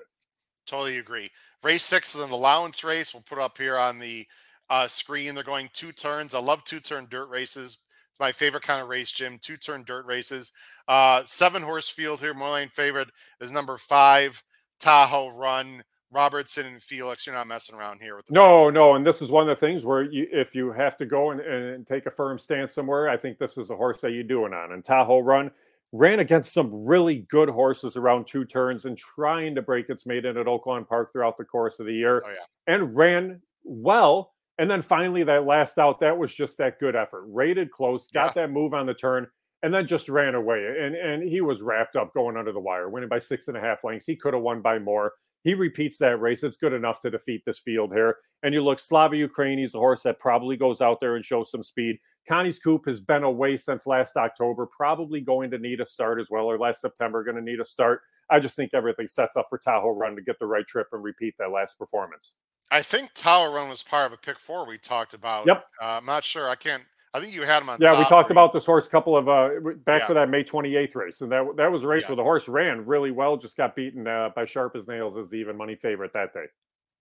Totally 0.65 0.97
agree. 0.97 1.29
Race 1.61 1.83
six 1.83 2.15
is 2.15 2.21
an 2.21 2.31
allowance 2.31 2.83
race. 2.83 3.13
We'll 3.13 3.21
put 3.21 3.37
up 3.37 3.55
here 3.59 3.77
on 3.77 3.99
the 3.99 4.25
uh, 4.71 4.87
screen. 4.87 5.35
They're 5.35 5.43
going 5.43 5.69
two 5.71 5.91
turns. 5.91 6.33
I 6.33 6.39
love 6.39 6.63
two 6.63 6.79
turn 6.79 7.05
dirt 7.07 7.29
races. 7.29 7.77
It's 8.09 8.19
my 8.19 8.31
favorite 8.31 8.63
kind 8.63 8.81
of 8.81 8.87
race, 8.89 9.11
Jim. 9.11 9.37
Two 9.39 9.57
turn 9.57 9.83
dirt 9.85 10.07
races. 10.07 10.51
Uh, 10.87 11.21
seven 11.23 11.61
horse 11.61 11.87
field 11.87 12.19
here. 12.19 12.33
Moreline 12.33 12.71
favorite 12.73 13.09
is 13.39 13.51
number 13.51 13.77
five, 13.77 14.43
Tahoe 14.79 15.29
Run. 15.29 15.83
Robertson 16.15 16.65
and 16.65 16.81
Felix. 16.81 17.27
You're 17.27 17.35
not 17.35 17.47
messing 17.47 17.75
around 17.75 17.99
here 18.01 18.15
with 18.15 18.25
the 18.25 18.33
No, 18.33 18.69
no, 18.69 18.95
and 18.95 19.05
this 19.05 19.21
is 19.21 19.29
one 19.29 19.47
of 19.49 19.55
the 19.59 19.59
things 19.67 19.85
where 19.85 20.03
you, 20.03 20.27
if 20.31 20.55
you 20.55 20.71
have 20.71 20.95
to 20.97 21.05
go 21.05 21.31
and, 21.31 21.41
and 21.41 21.85
take 21.85 22.05
a 22.05 22.11
firm 22.11 22.39
stance 22.39 22.73
somewhere, 22.73 23.09
I 23.09 23.17
think 23.17 23.37
this 23.37 23.57
is 23.57 23.69
a 23.69 23.75
horse 23.75 23.99
that 24.01 24.11
you're 24.11 24.23
doing 24.23 24.53
on. 24.53 24.71
And 24.71 24.83
Tahoe 24.83 25.19
Run 25.19 25.51
ran 25.91 26.19
against 26.19 26.53
some 26.53 26.85
really 26.85 27.25
good 27.29 27.49
horses 27.49 27.97
around 27.97 28.27
two 28.27 28.45
turns 28.45 28.85
and 28.85 28.97
trying 28.97 29.55
to 29.55 29.61
break 29.61 29.89
its 29.89 30.05
maiden 30.05 30.37
at 30.37 30.45
Oaklawn 30.45 30.87
Park 30.87 31.11
throughout 31.11 31.37
the 31.37 31.43
course 31.43 31.79
of 31.79 31.85
the 31.85 31.93
year, 31.93 32.23
Oh, 32.25 32.29
yeah. 32.29 32.73
and 32.73 32.95
ran 32.95 33.41
well. 33.65 34.33
And 34.57 34.71
then 34.71 34.81
finally, 34.81 35.23
that 35.25 35.45
last 35.45 35.77
out, 35.77 35.99
that 35.99 36.17
was 36.17 36.33
just 36.33 36.57
that 36.59 36.79
good 36.79 36.95
effort. 36.95 37.25
Rated 37.27 37.71
close, 37.71 38.07
got 38.07 38.33
that 38.35 38.51
move 38.51 38.73
on 38.73 38.85
the 38.85 38.93
turn, 38.93 39.27
and 39.63 39.73
then 39.73 39.85
just 39.85 40.07
ran 40.07 40.33
away. 40.33 40.77
And 40.79 40.95
and 40.95 41.27
he 41.27 41.41
was 41.41 41.61
wrapped 41.61 41.97
up 41.97 42.13
going 42.13 42.37
under 42.37 42.53
the 42.53 42.59
wire, 42.61 42.87
winning 42.89 43.09
by 43.09 43.19
six 43.19 43.49
and 43.49 43.57
a 43.57 43.59
half 43.59 43.83
lengths. 43.83 44.05
He 44.05 44.15
could 44.15 44.33
have 44.33 44.41
won 44.43 44.61
by 44.61 44.79
more. 44.79 45.11
He 45.45 45.53
repeats 45.53 45.97
that 45.99 46.19
race. 46.19 46.43
It's 46.43 46.57
good 46.57 46.73
enough 46.73 46.99
to 47.01 47.11
defeat 47.11 47.43
this 47.45 47.59
field 47.59 47.93
here. 47.93 48.17
And 48.41 48.51
you 48.51 48.63
look, 48.63 48.79
Slava 48.79 49.15
Ukraine, 49.15 49.59
he's 49.59 49.75
a 49.75 49.79
horse 49.79 50.01
that 50.01 50.17
probably 50.17 50.57
goes 50.57 50.81
out 50.81 50.99
there 50.99 51.15
and 51.15 51.23
shows 51.23 51.51
some 51.51 51.61
speed. 51.61 51.99
Connie's 52.27 52.57
Coop 52.57 52.83
has 52.87 52.99
been 52.99 53.21
away 53.21 53.55
since 53.55 53.85
last 53.85 54.17
October, 54.17 54.67
probably 54.75 55.21
going 55.21 55.51
to 55.51 55.59
need 55.59 55.81
a 55.81 55.85
start 55.85 56.19
as 56.19 56.31
well, 56.31 56.45
or 56.45 56.57
last 56.57 56.81
September, 56.81 57.23
going 57.23 57.35
to 57.37 57.43
need 57.43 57.59
a 57.59 57.65
start. 57.65 58.01
I 58.31 58.39
just 58.39 58.55
think 58.55 58.71
everything 58.73 59.07
sets 59.07 59.37
up 59.37 59.45
for 59.47 59.59
Tahoe 59.59 59.91
Run 59.91 60.15
to 60.15 60.23
get 60.23 60.39
the 60.39 60.47
right 60.47 60.65
trip 60.65 60.87
and 60.93 61.03
repeat 61.03 61.35
that 61.37 61.51
last 61.51 61.77
performance. 61.77 62.33
I 62.71 62.81
think 62.81 63.11
Tahoe 63.13 63.53
Run 63.53 63.69
was 63.69 63.83
part 63.83 64.07
of 64.07 64.13
a 64.13 64.17
pick 64.17 64.39
four 64.39 64.65
we 64.65 64.79
talked 64.79 65.13
about. 65.13 65.45
Yep. 65.45 65.63
Uh, 65.79 65.85
I'm 65.85 66.07
not 66.07 66.23
sure. 66.23 66.49
I 66.49 66.55
can't. 66.55 66.81
I 67.15 67.21
think 67.21 67.33
you 67.33 67.43
had 67.43 67.61
him 67.61 67.69
on. 67.69 67.77
Yeah, 67.79 67.97
we 67.97 68.03
talked 68.05 68.29
about 68.29 68.51
this 68.51 68.65
horse 68.65 68.87
a 68.87 68.89
couple 68.89 69.15
of 69.15 69.29
uh 69.29 69.49
back 69.85 70.01
Yeah. 70.01 70.07
for 70.07 70.13
that 70.15 70.29
May 70.29 70.43
28th 70.43 70.95
race, 70.95 71.21
and 71.21 71.31
that 71.31 71.45
that 71.55 71.71
was 71.71 71.83
a 71.83 71.87
race 71.87 72.01
Yeah. 72.01 72.09
where 72.09 72.15
the 72.17 72.23
horse 72.23 72.49
ran 72.49 72.85
really 72.85 73.11
well, 73.11 73.37
just 73.37 73.55
got 73.55 73.73
beaten 73.73 74.05
uh, 74.05 74.29
by 74.35 74.45
sharp 74.45 74.75
as 74.75 74.87
nails 74.87 75.17
as 75.17 75.29
the 75.29 75.37
even 75.37 75.55
money 75.55 75.75
favorite 75.75 76.11
that 76.13 76.33
day. 76.33 76.45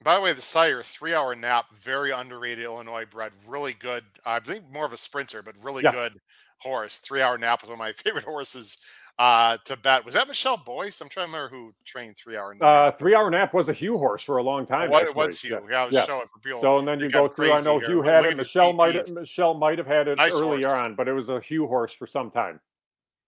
By 0.05 0.15
the 0.15 0.21
way, 0.21 0.33
the 0.33 0.41
sire, 0.41 0.83
three 0.83 1.15
hour 1.15 1.35
nap, 1.35 1.67
very 1.75 2.11
underrated 2.13 2.65
Illinois 2.65 3.07
bred, 3.07 3.33
really 3.49 3.73
good. 3.73 4.05
I 4.25 4.39
think 4.39 4.71
more 4.71 4.85
of 4.85 4.93
a 4.93 4.97
sprinter, 4.97 5.43
but 5.43 5.57
really 5.65 5.83
Yeah. 5.83 5.93
good 5.93 6.21
horse. 6.61 6.99
Three 6.99 7.21
hour 7.21 7.37
nap 7.37 7.63
was 7.63 7.71
one 7.71 7.75
of 7.75 7.79
my 7.81 7.93
favorite 8.05 8.25
horses 8.25 8.79
uh, 9.19 9.57
to 9.65 9.77
bet. 9.77 10.05
Was 10.05 10.15
that 10.15 10.27
Michelle 10.29 10.57
Boyce? 10.57 11.01
I'm 11.01 11.09
trying 11.09 11.27
to 11.29 11.33
remember 11.33 11.55
who 11.55 11.73
trained 11.85 12.17
three 12.17 12.37
hour. 12.37 12.55
nap. 12.55 12.63
Uh, 12.63 12.91
three 12.91 13.15
hour 13.15 13.31
nap 13.31 13.55
was 13.55 13.69
a 13.69 13.73
Hugh 13.73 13.97
horse 13.99 14.23
for 14.23 14.39
a 14.39 14.43
long 14.43 14.67
time. 14.67 14.91
What 14.91 15.05
actually. 15.05 15.27
was 15.27 15.41
Hugh? 15.41 15.51
Yeah. 15.65 15.71
Yeah, 15.71 15.83
I 15.83 15.85
was 15.87 15.95
Yeah. 15.95 16.05
showing 16.05 16.27
for 16.33 16.39
people. 16.41 16.61
So 16.61 16.79
and 16.79 16.89
then 16.89 17.01
you 17.01 17.09
go 17.11 17.29
through. 17.29 17.53
I 17.53 17.61
know 17.61 17.79
crazy 17.79 17.93
Hugh 17.93 18.03
had 18.03 18.25
it. 18.25 18.37
Michelle 18.37 18.73
might 18.73 19.07
speed. 19.07 19.15
Michelle 19.17 19.55
might 19.55 19.79
have 19.79 19.87
had 19.87 20.09
it 20.09 20.19
Nice 20.19 20.35
earlier 20.35 20.67
horse. 20.69 20.79
on, 20.79 20.95
but 20.97 21.07
it 21.09 21.13
was 21.13 21.29
a 21.29 21.41
Hugh 21.41 21.67
horse 21.67 21.93
for 21.93 22.07
some 22.07 22.31
time. 22.31 22.61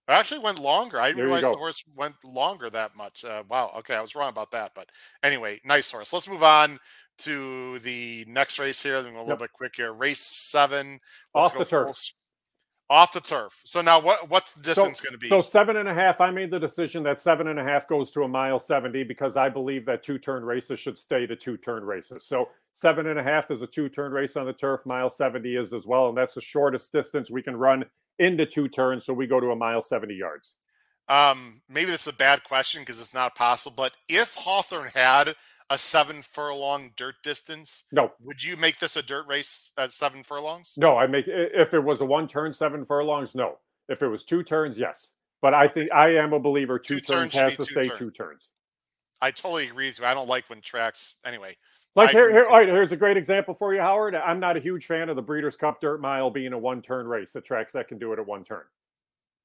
It 0.09 0.13
actually 0.13 0.39
went 0.39 0.59
longer. 0.59 1.01
I 1.01 1.09
didn't 1.09 1.25
realize 1.25 1.41
the 1.43 1.49
horse 1.57 1.83
went 1.95 2.15
longer 2.23 2.69
that 2.69 2.95
much. 2.95 3.25
Uh, 3.25 3.43
wow. 3.49 3.73
Okay, 3.79 3.93
I 3.93 3.99
was 4.01 4.15
wrong 4.15 4.29
about 4.29 4.51
that. 4.51 4.71
But 4.73 4.89
anyway, 5.21 5.59
nice 5.65 5.91
horse. 5.91 6.13
Let's 6.13 6.29
move 6.29 6.43
on 6.43 6.79
to 7.19 7.79
the 7.79 8.23
next 8.27 8.57
race 8.57 8.81
here. 8.81 9.01
Then 9.01 9.13
a 9.15 9.17
little 9.17 9.29
Yep. 9.31 9.39
bit 9.39 9.51
quick 9.53 9.75
here. 9.75 9.91
Race 9.91 10.21
seven. 10.21 10.99
Let's 11.33 11.47
Off 11.47 11.53
go 11.53 11.59
the 11.59 11.65
turf. 11.65 11.87
Off 12.89 13.11
the 13.11 13.19
turf. 13.19 13.61
So 13.65 13.81
now, 13.81 13.99
what 13.99 14.29
what's 14.29 14.53
the 14.53 14.61
distance 14.61 15.01
going 15.01 15.11
to 15.11 15.17
be? 15.17 15.27
So 15.27 15.41
seven 15.41 15.75
and 15.75 15.89
a 15.89 15.93
half. 15.93 16.21
I 16.21 16.31
made 16.31 16.51
the 16.51 16.59
decision 16.59 17.03
that 17.03 17.19
seven 17.19 17.47
and 17.47 17.59
a 17.59 17.63
half 17.63 17.85
goes 17.85 18.11
to 18.11 18.23
a 18.23 18.27
mile 18.29 18.59
seventy 18.59 19.03
because 19.03 19.35
I 19.35 19.49
believe 19.49 19.85
that 19.87 20.03
two 20.03 20.17
turn 20.17 20.45
races 20.45 20.79
should 20.79 20.97
stay 20.97 21.25
to 21.27 21.35
two 21.35 21.57
turn 21.57 21.83
races. 21.83 22.23
So 22.23 22.47
seven 22.71 23.07
and 23.07 23.19
a 23.19 23.23
half 23.23 23.51
is 23.51 23.61
a 23.61 23.67
two 23.67 23.89
turn 23.89 24.13
race 24.13 24.37
on 24.37 24.45
the 24.45 24.53
turf. 24.53 24.85
Mile 24.85 25.09
seventy 25.09 25.57
is 25.57 25.73
as 25.73 25.85
well, 25.85 26.07
and 26.07 26.17
that's 26.17 26.35
the 26.35 26.41
shortest 26.41 26.93
distance 26.93 27.29
we 27.29 27.43
can 27.43 27.57
run 27.57 27.83
into 28.19 28.45
two 28.45 28.69
turns. 28.69 29.03
So 29.03 29.13
we 29.13 29.27
go 29.27 29.41
to 29.41 29.51
a 29.51 29.55
mile 29.55 29.81
seventy 29.81 30.15
yards. 30.15 30.55
Um, 31.09 31.61
maybe 31.69 31.91
this 31.91 32.01
is 32.07 32.13
a 32.13 32.17
bad 32.17 32.43
question 32.43 32.81
because 32.81 32.99
it's 33.01 33.13
not 33.13 33.35
possible. 33.35 33.73
But 33.75 33.93
if 34.09 34.35
Hawthorne 34.35 34.89
had 34.93 35.35
a 35.69 35.77
seven 35.77 36.21
furlong 36.21 36.91
dirt 36.95 37.15
distance, 37.23 37.85
No, 37.91 38.11
would 38.23 38.43
you 38.43 38.57
make 38.57 38.79
this 38.79 38.95
a 38.95 39.01
dirt 39.03 39.27
race 39.27 39.71
at 39.77 39.91
seven 39.91 40.23
furlongs? 40.23 40.73
no. 40.77 40.97
I 40.97 41.07
make 41.07 41.25
if 41.27 41.73
it 41.73 41.79
was 41.83 42.01
a 42.01 42.05
one 42.05 42.27
turn 42.27 42.53
seven 42.53 42.85
furlongs. 42.85 43.35
No, 43.35 43.57
if 43.89 44.01
it 44.01 44.07
was 44.07 44.23
two 44.23 44.43
turns, 44.43 44.77
yes. 44.77 45.13
But 45.41 45.53
I 45.53 45.67
think 45.67 45.91
I 45.93 46.15
am 46.15 46.33
a 46.33 46.39
believer. 46.39 46.79
Two, 46.79 46.95
Two 46.95 47.01
turns 47.01 47.33
turns 47.33 47.55
has 47.55 47.55
to 47.57 47.63
stay 47.63 47.87
turn. 47.89 47.97
two 47.97 48.11
turns. 48.11 48.51
I 49.21 49.31
totally 49.31 49.67
agree 49.67 49.87
with 49.87 49.99
you. 49.99 50.05
I 50.05 50.13
don't 50.13 50.27
like 50.27 50.49
when 50.49 50.61
tracks. 50.61 51.15
Anyway, 51.25 51.55
Like 51.95 52.09
I 52.09 52.11
here, 52.11 52.31
here 52.31 52.45
all 52.45 52.57
right, 52.57 52.67
here's 52.67 52.91
a 52.91 52.97
great 52.97 53.17
example 53.17 53.53
for 53.53 53.73
you, 53.73 53.81
Howard. 53.81 54.15
I'm 54.15 54.39
not 54.39 54.57
a 54.57 54.59
huge 54.59 54.85
fan 54.85 55.09
of 55.09 55.15
the 55.15 55.21
Breeders' 55.21 55.55
Cup 55.57 55.81
Dirt 55.81 55.99
Mile 56.01 56.29
being 56.29 56.53
a 56.53 56.57
one-turn 56.57 57.07
race. 57.07 57.31
The 57.33 57.41
tracks 57.41 57.73
that 57.73 57.87
can 57.87 57.97
do 57.97 58.13
it 58.13 58.19
at 58.19 58.25
one 58.25 58.43
turn. 58.43 58.63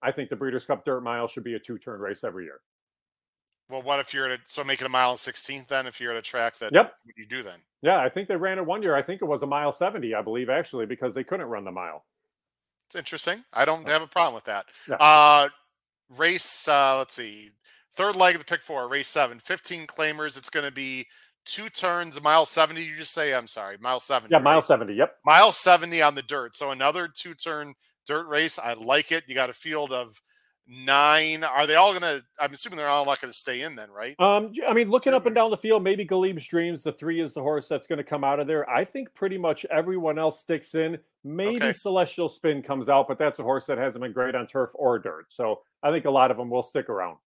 I 0.03 0.11
think 0.13 0.31
the 0.31 0.37
Breeders' 0.37 0.65
Cup 0.65 0.85
Dirt 0.85 1.01
Mile 1.03 1.29
should 1.29 1.45
be 1.45 1.55
a 1.55 1.59
two-turn 1.59 2.01
race 2.01 2.25
every 2.25 2.45
year. 2.45 2.61
well, 3.69 3.83
what 3.83 4.01
if 4.01 4.13
you're 4.13 4.27
at 4.31 4.39
a, 4.41 4.43
so 4.45 4.63
make 4.65 4.81
it 4.81 4.87
a 4.87 4.89
mile 4.91 5.11
and 5.11 5.19
sixteenth 5.19 5.69
then? 5.69 5.87
If 5.87 6.01
you're 6.01 6.11
at 6.13 6.17
a 6.19 6.23
track 6.23 6.57
that, 6.59 6.73
Yep. 6.73 6.93
what 7.05 7.15
do 7.17 7.23
you 7.23 7.29
do 7.29 7.43
then? 7.43 7.61
Yeah, 7.81 7.99
I 7.99 8.09
think 8.09 8.29
they 8.29 8.37
ran 8.37 8.59
it 8.59 8.67
one 8.67 8.83
year. 8.83 8.95
I 8.95 9.03
think 9.03 9.23
it 9.23 9.27
was 9.27 9.43
a 9.43 9.47
mile 9.47 9.73
70, 9.73 10.15
I 10.15 10.23
believe, 10.23 10.51
actually, 10.51 10.87
because 10.87 11.15
they 11.15 11.25
couldn't 11.25 11.47
run 11.47 11.65
the 11.65 11.73
mile. 11.73 12.05
It's 12.89 12.97
interesting. 12.97 13.43
I 13.53 13.65
don't 13.65 13.89
have 13.89 14.03
a 14.03 14.07
problem 14.07 14.35
with 14.35 14.45
that. 14.45 14.67
Yeah. 14.89 14.97
Uh, 14.97 15.49
race, 16.17 16.69
uh, 16.69 16.99
let's 16.99 17.15
see, 17.15 17.49
third 17.95 18.15
leg 18.17 18.35
of 18.35 18.41
the 18.41 18.45
pick 18.45 18.63
four, 18.63 18.89
race 18.89 19.09
seven, 19.09 19.39
15 19.39 19.87
claimers. 19.87 20.37
It's 20.37 20.51
going 20.51 20.67
to 20.67 20.73
be 20.73 21.07
two 21.47 21.69
turns, 21.71 22.21
mile 22.23 22.45
70. 22.47 22.83
You 22.83 22.97
just 22.97 23.13
say, 23.13 23.33
I'm 23.35 23.47
sorry, 23.47 23.77
mile 23.81 23.99
70. 24.01 24.33
Yeah, 24.33 24.39
mile 24.41 24.57
right? 24.57 24.65
70. 24.65 24.95
Yep. 24.95 25.17
mile 25.25 25.51
70 25.53 26.03
on 26.03 26.15
the 26.15 26.23
dirt. 26.23 26.55
So 26.55 26.71
another 26.73 27.09
two 27.09 27.35
turn 27.35 27.75
dirt 28.07 28.27
race. 28.29 28.59
I 28.59 28.75
like 28.75 29.13
it. 29.13 29.25
You 29.27 29.35
got 29.35 29.51
a 29.51 29.55
field 29.55 29.93
of 29.93 30.21
nine. 30.67 31.45
Are 31.45 31.67
they 31.67 31.75
all 31.75 31.91
going 31.99 32.03
to, 32.03 32.25
I'm 32.41 32.53
assuming 32.53 32.77
they're 32.77 32.89
all 32.89 33.05
not 33.05 33.21
going 33.21 33.33
to 33.33 33.39
stay 33.39 33.63
in 33.63 33.75
then, 33.75 33.91
right? 33.91 34.19
Um, 34.21 34.53
I 34.67 34.73
mean, 34.73 34.91
looking 34.91 35.13
up 35.13 35.27
and 35.27 35.35
down 35.35 35.51
the 35.51 35.57
field, 35.57 35.83
maybe 35.83 36.05
Galib's 36.05 36.47
Dreams, 36.47 36.83
the 36.83 36.93
three 36.93 37.21
is 37.21 37.35
the 37.35 37.43
horse 37.43 37.69
that's 37.69 37.87
going 37.87 37.99
to 37.99 38.05
come 38.05 38.25
out 38.25 38.41
of 38.41 38.47
there. 38.47 38.69
I 38.71 38.85
think 38.85 39.13
pretty 39.15 39.39
much 39.39 39.65
everyone 39.71 40.19
else 40.19 40.41
sticks 40.41 40.75
in. 40.75 40.99
Maybe 41.25 41.57
Okay. 41.57 41.73
Celestial 41.73 42.29
Spin 42.29 42.63
comes 42.63 42.89
out, 42.89 43.07
but 43.09 43.19
that's 43.19 43.39
a 43.39 43.43
horse 43.43 43.67
that 43.67 43.79
hasn't 43.79 44.03
been 44.03 44.13
great 44.13 44.35
on 44.35 44.47
turf 44.47 44.71
or 44.75 44.99
dirt. 44.99 45.27
So 45.31 45.61
I 45.83 45.91
think 45.91 46.05
a 46.05 46.11
lot 46.11 46.31
of 46.31 46.37
them 46.37 46.51
will 46.51 46.63
stick 46.63 46.89
around. 46.89 47.19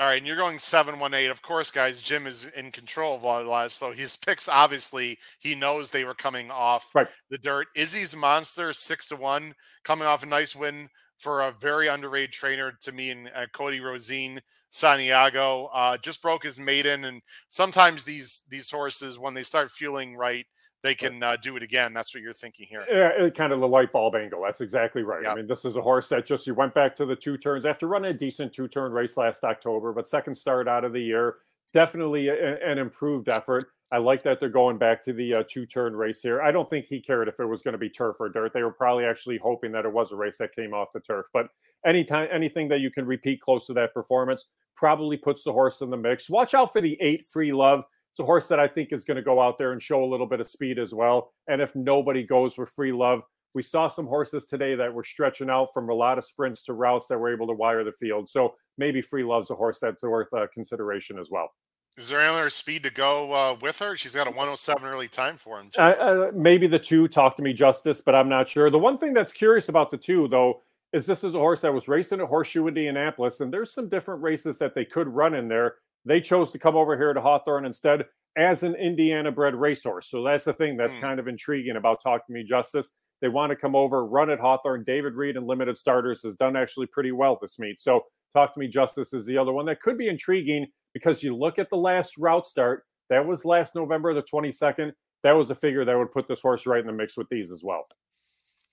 All 0.00 0.06
right, 0.08 0.18
and 0.18 0.26
you're 0.26 0.36
going 0.36 0.58
seven 0.58 0.98
one 0.98 1.14
eight. 1.14 1.26
Of 1.30 1.42
course, 1.42 1.70
guys, 1.70 2.02
Jim 2.02 2.26
is 2.26 2.46
in 2.56 2.72
control 2.72 3.14
of 3.14 3.24
all 3.24 3.48
of 3.50 3.72
so 3.72 3.92
his 3.92 4.16
picks 4.16 4.48
obviously 4.48 5.18
he 5.38 5.54
knows 5.54 5.90
they 5.90 6.04
were 6.04 6.14
coming 6.14 6.50
off 6.50 6.90
Right. 6.94 7.08
the 7.30 7.38
dirt. 7.38 7.68
Izzy's 7.76 8.16
monster 8.16 8.72
six 8.72 9.06
to 9.08 9.16
one, 9.16 9.54
coming 9.84 10.06
off 10.06 10.22
a 10.22 10.26
nice 10.26 10.56
win 10.56 10.88
for 11.18 11.42
a 11.42 11.52
very 11.52 11.86
underrated 11.86 12.32
trainer 12.32 12.72
to 12.82 12.90
me 12.92 13.10
and 13.10 13.30
uh, 13.34 13.46
Cody 13.52 13.80
Rosine 13.80 14.40
Santiago. 14.70 15.66
Uh, 15.66 15.96
just 15.98 16.22
broke 16.22 16.42
his 16.42 16.58
maiden, 16.58 17.04
and 17.04 17.20
sometimes 17.48 18.02
these 18.02 18.42
these 18.48 18.70
horses 18.70 19.18
when 19.18 19.34
they 19.34 19.42
start 19.44 19.70
feeling 19.70 20.16
right, 20.16 20.46
they 20.82 20.94
can 20.94 21.22
uh, 21.22 21.36
do 21.40 21.56
it 21.56 21.62
again. 21.62 21.92
That's 21.92 22.12
what 22.14 22.22
you're 22.22 22.32
thinking 22.32 22.66
here. 22.68 22.84
Yeah, 22.90 23.26
it- 23.26 23.34
kind 23.34 23.52
of 23.52 23.60
the 23.60 23.68
light 23.68 23.92
bulb 23.92 24.14
angle. 24.16 24.42
That's 24.42 24.60
exactly 24.60 25.02
right. 25.02 25.22
Yep. 25.22 25.32
I 25.32 25.34
mean, 25.36 25.46
this 25.46 25.64
is 25.64 25.76
a 25.76 25.82
horse 25.82 26.08
that 26.08 26.26
just 26.26 26.46
you 26.46 26.54
went 26.54 26.74
back 26.74 26.96
to 26.96 27.06
the 27.06 27.16
two 27.16 27.36
turns 27.38 27.64
after 27.64 27.86
running 27.86 28.10
a 28.10 28.14
decent 28.14 28.52
two 28.52 28.68
turn 28.68 28.92
race 28.92 29.16
last 29.16 29.44
October, 29.44 29.92
but 29.92 30.08
second 30.08 30.34
start 30.34 30.66
out 30.68 30.84
of 30.84 30.92
the 30.92 31.00
year, 31.02 31.36
definitely 31.72 32.28
a- 32.28 32.58
an 32.68 32.78
improved 32.78 33.28
effort. 33.28 33.66
I 33.92 33.98
like 33.98 34.22
that 34.22 34.40
they're 34.40 34.48
going 34.48 34.78
back 34.78 35.02
to 35.02 35.12
the 35.12 35.34
uh, 35.34 35.42
two 35.46 35.66
turn 35.66 35.94
race 35.94 36.22
here. 36.22 36.40
I 36.40 36.50
don't 36.50 36.68
think 36.68 36.86
he 36.86 36.98
cared 36.98 37.28
if 37.28 37.38
it 37.40 37.44
was 37.44 37.60
going 37.60 37.72
to 37.72 37.78
be 37.78 37.90
turf 37.90 38.16
or 38.20 38.30
dirt. 38.30 38.54
They 38.54 38.62
were 38.62 38.72
probably 38.72 39.04
actually 39.04 39.36
hoping 39.36 39.70
that 39.72 39.84
it 39.84 39.92
was 39.92 40.12
a 40.12 40.16
race 40.16 40.38
that 40.38 40.56
came 40.56 40.72
off 40.72 40.92
the 40.94 41.00
turf. 41.00 41.26
But 41.32 41.48
anytime 41.84 42.26
anything 42.32 42.68
that 42.68 42.80
you 42.80 42.90
can 42.90 43.04
repeat 43.04 43.42
close 43.42 43.66
to 43.66 43.74
that 43.74 43.92
performance 43.92 44.46
probably 44.76 45.18
puts 45.18 45.44
the 45.44 45.52
horse 45.52 45.82
in 45.82 45.90
the 45.90 45.96
mix. 45.98 46.30
Watch 46.30 46.54
out 46.54 46.72
for 46.72 46.80
the 46.80 46.96
eight 47.02 47.26
free 47.26 47.52
love. 47.52 47.84
It's 48.12 48.20
a 48.20 48.24
horse 48.24 48.46
that 48.48 48.60
I 48.60 48.68
think 48.68 48.92
is 48.92 49.04
going 49.04 49.16
to 49.16 49.22
go 49.22 49.40
out 49.40 49.56
there 49.56 49.72
and 49.72 49.82
show 49.82 50.04
a 50.04 50.06
little 50.06 50.26
bit 50.26 50.40
of 50.40 50.50
speed 50.50 50.78
as 50.78 50.92
well. 50.92 51.32
And 51.48 51.62
if 51.62 51.74
nobody 51.74 52.24
goes 52.26 52.58
with 52.58 52.68
free 52.68 52.92
love, 52.92 53.22
we 53.54 53.62
saw 53.62 53.88
some 53.88 54.06
horses 54.06 54.44
today 54.44 54.74
that 54.74 54.92
were 54.92 55.02
stretching 55.02 55.48
out 55.48 55.68
from 55.72 55.88
a 55.88 55.94
lot 55.94 56.18
of 56.18 56.24
sprints 56.24 56.62
to 56.64 56.74
routes 56.74 57.06
that 57.08 57.18
were 57.18 57.32
able 57.32 57.46
to 57.46 57.54
wire 57.54 57.84
the 57.84 57.92
field. 57.92 58.28
So 58.28 58.54
maybe 58.76 59.00
free 59.00 59.24
love's 59.24 59.50
a 59.50 59.54
horse 59.54 59.78
that's 59.80 60.02
worth 60.02 60.28
uh, 60.34 60.46
consideration 60.52 61.18
as 61.18 61.30
well. 61.30 61.52
Is 61.96 62.10
there 62.10 62.20
any 62.20 62.28
other 62.28 62.50
speed 62.50 62.82
to 62.84 62.90
go 62.90 63.32
uh, 63.32 63.56
with 63.60 63.78
her? 63.78 63.96
She's 63.96 64.14
got 64.14 64.26
a 64.26 64.30
107 64.30 64.86
early 64.86 65.08
time 65.08 65.38
for 65.38 65.58
him. 65.58 65.70
Uh, 65.78 65.82
uh, 65.82 66.30
maybe 66.34 66.66
the 66.66 66.78
two 66.78 67.08
talk 67.08 67.36
to 67.36 67.42
me 67.42 67.52
justice, 67.52 68.00
but 68.00 68.14
I'm 68.14 68.28
not 68.28 68.48
sure. 68.48 68.70
The 68.70 68.78
one 68.78 68.96
thing 68.96 69.12
that's 69.12 69.32
curious 69.32 69.68
about 69.68 69.90
the 69.90 69.98
two, 69.98 70.28
though, 70.28 70.62
is 70.92 71.06
this 71.06 71.24
is 71.24 71.34
a 71.34 71.38
horse 71.38 71.60
that 71.62 71.72
was 71.72 71.88
racing 71.88 72.20
at 72.20 72.28
Horseshoe 72.28 72.66
Indianapolis, 72.66 73.40
and 73.40 73.52
there's 73.52 73.74
some 73.74 73.88
different 73.88 74.22
races 74.22 74.58
that 74.58 74.74
they 74.74 74.84
could 74.84 75.08
run 75.08 75.34
in 75.34 75.48
there. 75.48 75.76
They 76.04 76.20
chose 76.20 76.50
to 76.52 76.58
come 76.58 76.76
over 76.76 76.96
here 76.96 77.12
to 77.12 77.20
Hawthorne 77.20 77.64
instead 77.64 78.06
as 78.36 78.62
an 78.62 78.74
Indiana 78.74 79.30
bred 79.30 79.54
racehorse. 79.54 80.08
So 80.10 80.22
that's 80.22 80.44
the 80.44 80.52
thing 80.54 80.76
that's 80.76 80.94
Hmm. 80.96 81.00
kind 81.00 81.20
of 81.20 81.28
intriguing 81.28 81.76
about 81.76 82.02
Talk 82.02 82.26
to 82.26 82.32
Me 82.32 82.42
Justice. 82.42 82.92
They 83.20 83.28
want 83.28 83.50
to 83.50 83.56
come 83.56 83.76
over, 83.76 84.04
run 84.04 84.30
at 84.30 84.40
Hawthorne. 84.40 84.84
David 84.84 85.14
Reed 85.14 85.36
and 85.36 85.46
Limited 85.46 85.76
Starters 85.76 86.22
has 86.22 86.34
done 86.36 86.56
actually 86.56 86.86
pretty 86.86 87.12
well 87.12 87.38
this 87.40 87.58
meet. 87.58 87.78
So 87.80 88.06
Talk 88.34 88.54
to 88.54 88.60
Me 88.60 88.66
Justice 88.68 89.12
is 89.12 89.26
the 89.26 89.36
other 89.38 89.52
one 89.52 89.66
that 89.66 89.80
could 89.80 89.96
be 89.98 90.08
intriguing 90.08 90.66
because 90.94 91.22
you 91.22 91.36
look 91.36 91.58
at 91.58 91.68
the 91.70 91.76
last 91.76 92.16
route 92.18 92.46
start. 92.46 92.84
That 93.10 93.26
was 93.26 93.44
last 93.44 93.74
November 93.74 94.14
the 94.14 94.22
22nd. 94.22 94.92
That 95.22 95.32
was 95.32 95.50
a 95.50 95.54
figure 95.54 95.84
that 95.84 95.96
would 95.96 96.10
put 96.10 96.26
this 96.26 96.40
horse 96.40 96.66
right 96.66 96.80
in 96.80 96.86
the 96.86 96.92
mix 96.92 97.16
with 97.16 97.28
these 97.28 97.52
as 97.52 97.62
well. 97.62 97.86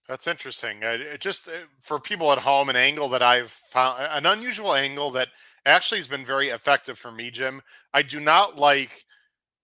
That's 0.09 0.27
interesting. 0.27 0.83
Uh, 0.83 1.17
just 1.19 1.47
uh, 1.47 1.51
for 1.81 1.99
people 1.99 2.31
at 2.33 2.39
home, 2.39 2.69
an 2.69 2.75
angle 2.75 3.09
that 3.09 3.23
I've 3.23 3.51
found, 3.51 4.03
an 4.03 4.25
unusual 4.25 4.73
angle 4.75 5.11
that 5.11 5.29
actually 5.67 5.99
has 5.99 6.07
been 6.07 6.25
very 6.25 6.49
effective 6.49 6.99
for 6.99 7.11
me, 7.11 7.31
Jim. 7.31 7.61
I 7.93 8.01
do 8.01 8.19
not 8.19 8.57
like 8.57 9.05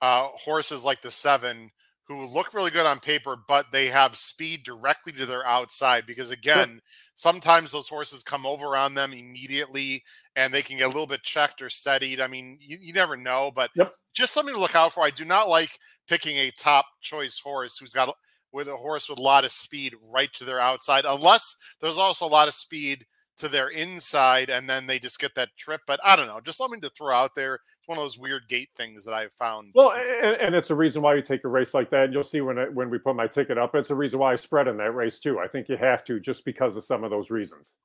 uh, 0.02 0.28
horses 0.30 0.86
like 0.86 1.02
the 1.02 1.12
seven 1.12 1.72
who 2.08 2.26
look 2.28 2.54
really 2.54 2.72
good 2.72 2.86
on 2.86 3.00
paper, 3.00 3.38
but 3.48 3.68
they 3.72 3.88
have 3.90 4.16
speed 4.18 4.64
directly 4.64 5.14
to 5.14 5.26
their 5.26 5.46
outside 5.48 6.06
because, 6.08 6.32
again, 6.32 6.82
sometimes 7.16 7.72
those 7.72 7.90
horses 7.90 8.24
come 8.24 8.46
over 8.46 8.76
on 8.78 8.96
them 8.96 9.14
immediately 9.14 10.04
and 10.36 10.54
they 10.54 10.64
can 10.64 10.78
get 10.78 10.86
a 10.86 10.90
little 10.90 11.08
bit 11.08 11.24
checked 11.24 11.62
or 11.62 11.70
steadied. 11.70 12.22
I 12.22 12.28
mean, 12.28 12.60
you, 12.62 12.78
you 12.82 12.94
never 12.94 13.18
know, 13.18 13.52
but 13.56 13.72
Yep. 13.76 13.96
just 14.16 14.34
something 14.34 14.56
to 14.56 14.62
look 14.62 14.76
out 14.76 14.94
for. 14.94 15.04
I 15.04 15.12
do 15.12 15.26
not 15.26 15.50
like 15.50 15.72
picking 16.08 16.38
a 16.38 16.52
top 16.52 16.86
choice 17.02 17.40
horse 17.40 17.78
who's 17.80 17.94
got 17.94 18.16
with 18.56 18.70
a 18.70 18.78
horse 18.78 19.10
with 19.10 19.20
a 19.20 19.22
lot 19.22 19.44
of 19.44 19.52
speed 19.52 19.94
right 20.10 20.32
to 20.34 20.46
their 20.46 20.62
outside, 20.62 21.04
unless 21.06 21.58
there's 21.82 21.98
also 21.98 22.26
a 22.26 22.28
lot 22.28 22.48
of 22.48 22.54
speed 22.54 23.06
to 23.38 23.50
their 23.50 23.68
inside, 23.68 24.50
and 24.50 24.70
then 24.70 24.88
they 24.88 24.98
just 24.98 25.20
get 25.20 25.36
that 25.36 25.50
trip. 25.58 25.82
But 25.86 26.00
I 26.06 26.16
don't 26.16 26.28
know, 26.28 26.40
just 26.40 26.58
something 26.58 26.80
to 26.80 26.90
throw 26.90 27.14
out 27.14 27.36
there. 27.36 27.56
It's 27.56 27.88
one 27.88 27.98
of 27.98 28.04
those 28.04 28.18
weird 28.18 28.48
gate 28.48 28.70
things 28.78 29.04
that 29.04 29.14
I've 29.14 29.34
found. 29.34 29.72
Well, 29.76 29.92
and, 29.92 30.38
and 30.42 30.56
it's 30.56 30.70
a 30.70 30.76
reason 30.76 31.02
why 31.02 31.16
you 31.16 31.22
take 31.22 31.44
a 31.44 31.50
race 31.50 31.74
like 31.74 31.90
that. 31.90 32.06
And 32.06 32.14
you'll 32.14 32.24
see 32.24 32.40
when 32.40 32.58
I, 32.58 32.70
when 32.70 32.90
we 32.90 32.98
put 32.98 33.18
my 33.18 33.28
ticket 33.28 33.58
up, 33.58 33.76
it's 33.76 33.90
a 33.90 33.96
reason 33.96 34.20
why 34.20 34.32
I 34.32 34.38
spread 34.38 34.70
in 34.70 34.78
that 34.78 34.96
race 34.96 35.20
too. 35.20 35.40
I 35.40 35.48
think 35.50 35.68
you 35.68 35.76
have 35.76 36.06
to 36.06 36.22
just 36.22 36.46
because 36.46 36.78
of 36.78 36.86
some 36.86 37.04
of 37.04 37.12
those 37.12 37.30
reasons. 37.30 37.76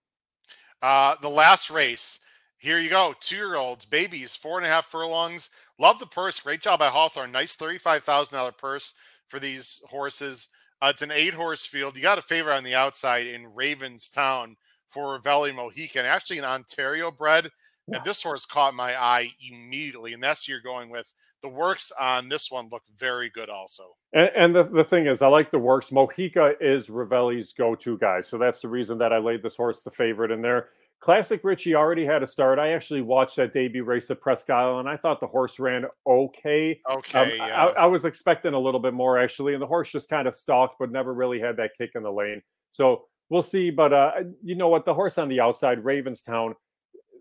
Uh, 0.80 1.16
the 1.20 1.28
last 1.28 1.68
race. 1.70 2.20
Here 2.59 2.78
you 2.78 2.90
go. 2.90 3.14
Two 3.18 3.36
year 3.36 3.56
olds, 3.56 3.86
babies, 3.86 4.36
four 4.36 4.59
and 4.59 4.66
a 4.66 4.70
half 4.70 4.84
furlongs. 4.84 5.51
Love 5.78 5.98
the 5.98 6.06
purse. 6.06 6.38
Great 6.38 6.60
job 6.60 6.78
by 6.78 6.88
Hawthorne. 6.88 7.32
Nice 7.32 7.56
$35,000 7.56 8.56
purse 8.56 8.94
for 9.28 9.40
these 9.40 9.82
horses. 9.88 10.48
Uh, 10.82 10.89
it's 10.89 11.02
an 11.02 11.11
eight 11.11 11.35
horse 11.35 11.66
field. 11.66 11.97
You 11.97 12.02
got 12.02 12.19
a 12.19 12.23
favor 12.23 12.52
on 12.52 12.65
the 12.65 12.74
outside 12.74 13.27
in 13.27 13.47
Ravenstown 13.47 14.57
for 14.89 15.19
Rivelli 15.19 15.52
Mojica, 15.52 16.05
actually 16.05 16.39
an 16.39 16.44
Ontario 16.44 17.11
bred. 17.11 17.51
And 17.93 18.05
this 18.05 18.23
horse 18.23 18.47
caught 18.47 18.73
my 18.74 18.94
eye 18.94 19.31
immediately. 19.51 20.12
And 20.12 20.23
that's 20.23 20.48
you're 20.48 20.61
going 20.61 20.90
with. 20.90 21.12
The 21.43 21.48
works 21.48 21.90
on 21.98 22.28
this 22.28 22.51
one 22.51 22.69
look 22.70 22.82
very 22.97 23.31
good 23.31 23.48
also. 23.48 23.97
And, 24.12 24.31
and 24.36 24.55
the, 24.55 24.62
the 24.62 24.85
thing 24.85 25.07
is, 25.07 25.23
I 25.23 25.27
like 25.27 25.51
the 25.51 25.59
works. 25.59 25.90
Mojica 25.90 26.55
is 26.61 26.86
Rivelli's 26.89 27.52
go-to 27.52 27.98
guy, 27.98 28.20
so 28.20 28.39
that's 28.39 28.61
the 28.61 28.69
reason 28.69 28.98
that 28.98 29.12
I 29.12 29.19
laid 29.19 29.43
this 29.43 29.57
horse 29.57 29.82
the 29.82 29.90
favorite 29.90 30.31
in 30.31 30.43
there. 30.43 30.69
Classic 31.01 31.40
Richie 31.43 31.74
already 31.74 32.05
had 32.05 32.22
a 32.22 32.27
start. 32.27 32.59
I 32.59 32.72
actually 32.72 33.01
watched 33.01 33.36
that 33.36 33.55
debut 33.55 33.85
race 33.85 34.10
at 34.10 34.20
Presque 34.20 34.51
Isle, 34.51 34.81
and 34.81 34.89
I 34.89 34.97
thought 34.98 35.18
the 35.18 35.27
horse 35.27 35.59
ran 35.59 35.86
okay. 36.06 36.78
Okay, 36.90 37.39
Um, 37.39 37.48
yeah. 37.48 37.64
I, 37.64 37.82
I 37.82 37.86
was 37.86 38.05
expecting 38.05 38.52
a 38.52 38.59
little 38.59 38.81
bit 38.81 38.93
more 38.93 39.18
actually, 39.18 39.55
and 39.55 39.62
the 39.62 39.66
horse 39.66 39.90
just 39.90 40.10
kind 40.10 40.28
of 40.28 40.35
stalked, 40.35 40.77
but 40.78 40.93
never 40.93 41.14
really 41.14 41.40
had 41.40 41.56
that 41.56 41.70
kick 41.78 41.93
in 41.94 42.02
the 42.02 42.12
lane. 42.12 42.43
So 42.70 43.06
we'll 43.31 43.40
see. 43.40 43.70
But 43.70 43.94
uh, 43.94 44.12
you 44.43 44.55
know 44.56 44.68
what? 44.68 44.85
The 44.85 44.93
horse 44.93 45.16
on 45.16 45.28
the 45.28 45.40
outside, 45.40 45.82
Ravenstown, 45.82 46.55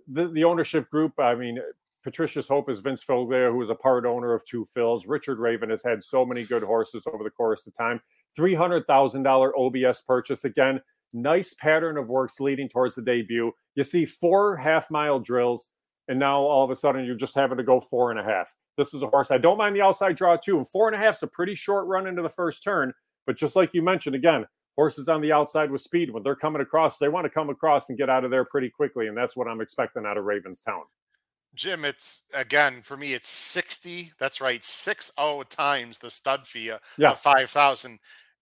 the, 0.10 0.28
the 0.28 0.44
ownership 0.44 0.90
group. 0.90 1.14
I 1.18 1.36
mean, 1.36 1.58
Patricia's 2.04 2.50
hope 2.50 2.70
is 2.70 2.80
Vince 2.80 3.04
Foglia, 3.04 3.50
who 3.50 3.62
is 3.62 3.70
a 3.70 3.76
part 3.76 4.06
owner 4.06 4.34
of 4.34 4.44
Two 4.44 4.66
fills. 4.66 5.08
Richard 5.08 5.40
Raven 5.40 5.70
has 5.70 5.84
had 5.84 6.04
so 6.04 6.26
many 6.26 6.44
good 6.44 6.64
horses 6.64 7.08
over 7.08 7.24
the 7.24 7.30
course 7.30 7.66
of 7.66 7.74
time. 7.78 8.02
Three 8.36 8.56
hundred 8.56 8.88
thousand 8.88 9.24
dollar 9.24 9.58
OBS 9.58 10.02
purchase 10.02 10.44
again. 10.44 10.82
Nice 11.14 11.54
pattern 11.56 11.98
of 11.98 12.08
works 12.08 12.40
leading 12.40 12.70
towards 12.70 12.96
the 12.96 13.02
debut. 13.02 13.52
You 13.76 13.84
see 13.84 14.06
four 14.06 14.56
half 14.58 14.92
mile 14.92 15.20
drills, 15.20 15.70
and 16.08 16.20
now 16.20 16.40
all 16.40 16.64
of 16.64 16.70
a 16.72 16.76
sudden 16.76 17.06
you're 17.06 17.16
just 17.16 17.36
having 17.36 17.58
to 17.58 17.64
go 17.64 17.80
four 17.82 18.12
and 18.12 18.20
a 18.20 18.24
half. 18.24 18.54
This 18.78 18.94
is 18.94 19.02
a 19.02 19.08
horse 19.08 19.32
I 19.32 19.38
don't 19.38 19.58
mind 19.58 19.76
the 19.76 19.82
outside 19.82 20.16
draw 20.16 20.38
too, 20.38 20.58
and 20.58 20.68
four 20.68 20.88
and 20.88 20.96
a 20.96 21.00
half 21.00 21.18
is 21.18 21.24
a 21.24 21.28
pretty 21.28 21.56
short 21.56 21.88
run 21.88 22.08
into 22.08 22.22
the 22.22 22.30
first 22.30 22.64
turn. 22.64 22.94
But 23.26 23.38
just 23.38 23.56
like 23.56 23.74
you 23.74 23.82
mentioned, 23.82 24.16
again, 24.16 24.46
horses 24.76 25.10
on 25.10 25.22
the 25.22 25.32
outside 25.32 25.70
with 25.72 25.82
speed 25.82 26.12
when 26.12 26.24
they're 26.24 26.36
coming 26.36 26.62
across, 26.62 26.98
they 26.98 27.10
want 27.10 27.26
to 27.26 27.30
come 27.30 27.50
across 27.50 27.90
and 27.90 27.98
get 27.98 28.10
out 28.10 28.24
of 28.24 28.32
there 28.32 28.46
pretty 28.46 28.70
quickly, 28.70 29.08
and 29.08 29.18
that's 29.18 29.36
what 29.36 29.48
I'm 29.48 29.62
expecting 29.62 30.06
out 30.06 30.18
of 30.18 30.26
Ravenstown. 30.26 30.84
Jim, 31.56 31.84
it's 31.84 32.22
again 32.34 32.82
for 32.84 32.96
me. 32.96 33.14
It's 33.14 33.28
sixty. 33.28 34.12
That's 34.20 34.40
right, 34.40 34.64
six 34.64 35.12
zero 35.20 35.44
times 35.44 35.98
the 35.98 36.10
stud 36.12 36.46
fee 36.48 36.70
of 36.70 36.80
Yeah. 36.98 37.14
five 37.16 37.50
thousand. 37.50 38.00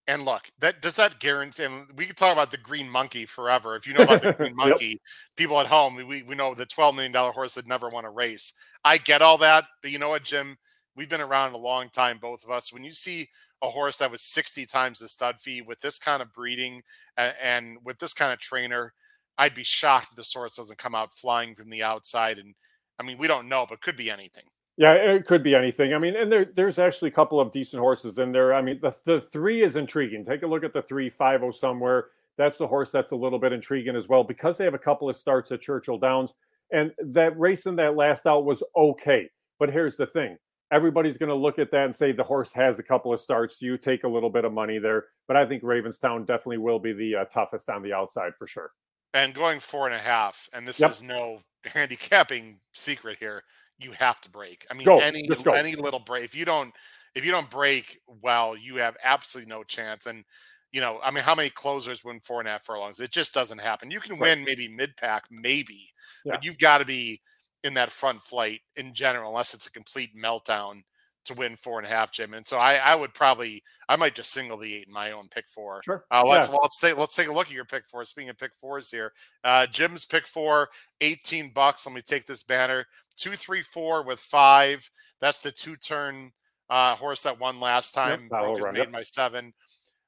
And 0.08 0.24
look, 0.24 0.50
that 0.60 0.82
does 0.82 0.96
that 0.96 1.20
guarantee? 1.20 1.64
And 1.64 1.86
we 1.96 2.06
could 2.06 2.16
talk 2.16 2.32
about 2.32 2.50
the 2.50 2.58
green 2.58 2.90
monkey 2.90 3.26
forever. 3.26 3.76
If 3.76 3.86
you 3.86 3.94
know 3.94 4.02
about 4.02 4.22
the 4.22 4.28
green 4.38 4.56
Yep. 4.62 4.80
monkey, 4.80 5.00
people 5.36 5.60
at 5.60 5.66
home, 5.68 5.96
we 5.96 6.22
we 6.24 6.34
know 6.34 6.54
the 6.54 6.66
twelve 6.66 6.94
million 6.96 7.12
dollar 7.12 7.32
horse 7.32 7.54
that 7.54 7.68
never 7.68 7.88
won 7.90 8.06
a 8.06 8.10
race. 8.10 8.52
I 8.84 8.98
get 8.98 9.22
all 9.22 9.38
that, 9.38 9.66
but 9.82 9.92
you 9.92 9.98
know 10.00 10.10
what, 10.10 10.24
Jim? 10.24 10.58
We've 10.96 11.10
been 11.10 11.20
around 11.20 11.54
a 11.54 11.58
long 11.58 11.90
time, 11.90 12.18
both 12.20 12.44
of 12.44 12.50
us. 12.50 12.72
When 12.72 12.84
you 12.84 12.92
see 12.92 13.28
a 13.62 13.70
horse 13.70 13.98
that 13.98 14.10
was 14.10 14.22
sixty 14.22 14.66
times 14.66 15.00
the 15.00 15.08
stud 15.08 15.38
fee 15.40 15.62
with 15.62 15.80
this 15.80 15.98
kind 15.98 16.22
of 16.22 16.32
breeding 16.32 16.82
and, 17.16 17.34
and 17.42 17.78
with 17.84 17.98
this 17.98 18.14
kind 18.14 18.32
of 18.32 18.40
trainer, 18.40 18.94
I'd 19.38 19.54
be 19.54 19.64
shocked 19.64 20.08
if 20.12 20.16
this 20.16 20.32
horse 20.34 20.56
doesn't 20.56 20.78
come 20.78 20.94
out 20.96 21.14
flying 21.14 21.54
from 21.54 21.70
the 21.70 21.82
outside. 21.84 22.38
And 22.38 22.54
I 22.98 23.02
mean, 23.04 23.18
we 23.18 23.28
don't 23.28 23.48
know, 23.48 23.66
but 23.68 23.82
could 23.82 23.96
be 23.96 24.10
anything. 24.10 24.44
Yeah, 24.78 24.92
it 24.94 25.26
could 25.26 25.42
be 25.42 25.56
anything. 25.56 25.92
I 25.92 25.98
mean, 25.98 26.14
and 26.16 26.30
there 26.30 26.44
there's 26.46 26.78
actually 26.78 27.08
a 27.08 27.14
couple 27.14 27.40
of 27.40 27.50
decent 27.50 27.80
horses 27.80 28.18
in 28.18 28.30
there. 28.32 28.54
I 28.54 28.62
mean, 28.62 28.78
the 28.80 28.96
the 29.04 29.20
three 29.20 29.62
is 29.62 29.76
intriguing. 29.76 30.24
Take 30.24 30.44
a 30.44 30.46
look 30.46 30.64
at 30.64 30.72
the 30.72 30.82
three 30.82 31.10
five 31.10 31.42
oh 31.42 31.50
somewhere. 31.50 32.06
That's 32.38 32.58
the 32.58 32.68
horse 32.68 32.92
that's 32.92 33.10
a 33.10 33.16
little 33.16 33.40
bit 33.40 33.52
intriguing 33.52 33.96
as 33.96 34.08
well 34.08 34.22
because 34.24 34.56
they 34.56 34.64
have 34.64 34.74
a 34.74 34.78
couple 34.78 35.10
of 35.10 35.16
starts 35.16 35.50
at 35.52 35.60
Churchill 35.60 35.98
Downs, 35.98 36.36
and 36.72 36.92
that 37.00 37.36
race 37.38 37.66
in 37.66 37.74
that 37.76 37.96
last 37.96 38.26
out 38.26 38.44
was 38.44 38.62
okay. 38.76 39.28
But 39.58 39.70
here's 39.72 39.96
the 39.96 40.06
thing: 40.06 40.38
everybody's 40.70 41.18
going 41.18 41.30
to 41.30 41.34
look 41.34 41.58
at 41.58 41.72
that 41.72 41.86
and 41.86 41.94
say 41.94 42.12
the 42.12 42.22
horse 42.22 42.52
has 42.52 42.78
a 42.78 42.84
couple 42.84 43.12
of 43.12 43.20
starts. 43.20 43.60
You 43.60 43.78
take 43.78 44.04
a 44.04 44.08
little 44.08 44.30
bit 44.30 44.44
of 44.44 44.52
money 44.52 44.78
there, 44.78 45.06
but 45.26 45.36
I 45.36 45.44
think 45.44 45.64
Ravenstown 45.64 46.24
definitely 46.24 46.58
will 46.58 46.78
be 46.78 46.92
the 46.92 47.16
uh, 47.16 47.24
toughest 47.24 47.68
on 47.68 47.82
the 47.82 47.92
outside 47.94 48.32
for 48.38 48.46
sure. 48.46 48.70
And 49.12 49.34
going 49.34 49.58
four 49.58 49.86
and 49.86 49.94
a 49.96 49.98
half, 49.98 50.48
and 50.52 50.68
this 50.68 50.78
Yep. 50.78 50.90
is 50.92 51.02
no 51.02 51.40
handicapping 51.64 52.60
secret 52.72 53.16
here. 53.18 53.42
You 53.78 53.92
have 53.92 54.20
to 54.22 54.30
break. 54.30 54.66
I 54.70 54.74
mean, 54.74 54.86
Go, 54.86 55.00
any 55.00 55.28
any 55.54 55.74
little 55.76 56.00
break. 56.00 56.24
If 56.24 56.34
you 56.34 56.44
don't, 56.44 56.74
if 57.14 57.24
you 57.24 57.30
don't 57.30 57.48
break 57.50 57.98
well, 58.06 58.56
you 58.56 58.76
have 58.76 58.96
absolutely 59.04 59.48
no 59.50 59.62
chance. 59.62 60.06
And 60.06 60.24
you 60.72 60.80
know, 60.80 61.00
I 61.02 61.10
mean, 61.10 61.24
how 61.24 61.34
many 61.34 61.48
closers 61.48 62.04
win 62.04 62.20
four 62.20 62.40
and 62.40 62.48
a 62.48 62.52
half 62.52 62.64
furlongs? 62.64 63.00
It 63.00 63.10
just 63.10 63.32
doesn't 63.32 63.58
happen. 63.58 63.90
You 63.90 64.00
can 64.00 64.12
Right. 64.18 64.36
win 64.36 64.44
maybe 64.44 64.68
mid 64.68 64.96
pack, 64.96 65.24
maybe, 65.30 65.90
Yeah. 66.24 66.32
but 66.34 66.44
you've 66.44 66.58
got 66.58 66.78
to 66.78 66.84
be 66.84 67.22
in 67.64 67.74
that 67.74 67.90
front 67.90 68.22
flight 68.22 68.60
in 68.76 68.92
general, 68.94 69.30
unless 69.30 69.54
it's 69.54 69.66
a 69.66 69.72
complete 69.72 70.14
meltdown 70.16 70.82
to 71.24 71.34
win 71.34 71.56
four 71.56 71.78
and 71.78 71.86
a 71.86 71.90
half, 71.90 72.10
Jim. 72.12 72.32
And 72.34 72.46
so 72.46 72.58
I, 72.58 72.76
I 72.76 72.94
would 72.94 73.12
probably, 73.14 73.62
I 73.88 73.96
might 73.96 74.14
just 74.14 74.30
single 74.32 74.56
the 74.58 74.74
eight 74.76 74.86
in 74.86 74.92
my 74.92 75.12
own 75.12 75.28
pick 75.28 75.48
four. 75.48 75.82
Sure. 75.84 76.04
Uh, 76.10 76.22
let's 76.26 76.48
Yeah. 76.48 76.52
well, 76.52 76.60
let's 76.62 76.78
take 76.78 76.96
let's 76.96 77.14
take 77.16 77.28
a 77.28 77.32
look 77.32 77.48
at 77.48 77.52
your 77.52 77.64
pick 77.64 77.86
four. 77.86 78.04
Speaking 78.04 78.30
of 78.30 78.38
pick 78.38 78.54
fours 78.54 78.90
here, 78.90 79.12
uh, 79.44 79.66
Jim's 79.66 80.04
pick 80.04 80.26
four, 80.26 80.68
18 81.00 81.50
bucks. 81.52 81.84
Let 81.86 81.94
me 81.94 82.00
take 82.02 82.26
this 82.26 82.42
banner. 82.42 82.86
Two, 83.18 83.32
three, 83.32 83.62
four 83.62 84.04
with 84.04 84.20
five. 84.20 84.88
That's 85.20 85.40
the 85.40 85.50
two 85.50 85.76
turn 85.76 86.30
uh, 86.70 86.94
horse 86.94 87.22
that 87.24 87.40
won 87.40 87.60
last 87.60 87.92
time. 87.92 88.28
Tahoe 88.30 88.44
Broke 88.44 88.56
his 88.56 88.64
run, 88.64 88.74
maiden 88.74 88.88
yep. 88.92 89.00
by 89.00 89.02
seven. 89.02 89.52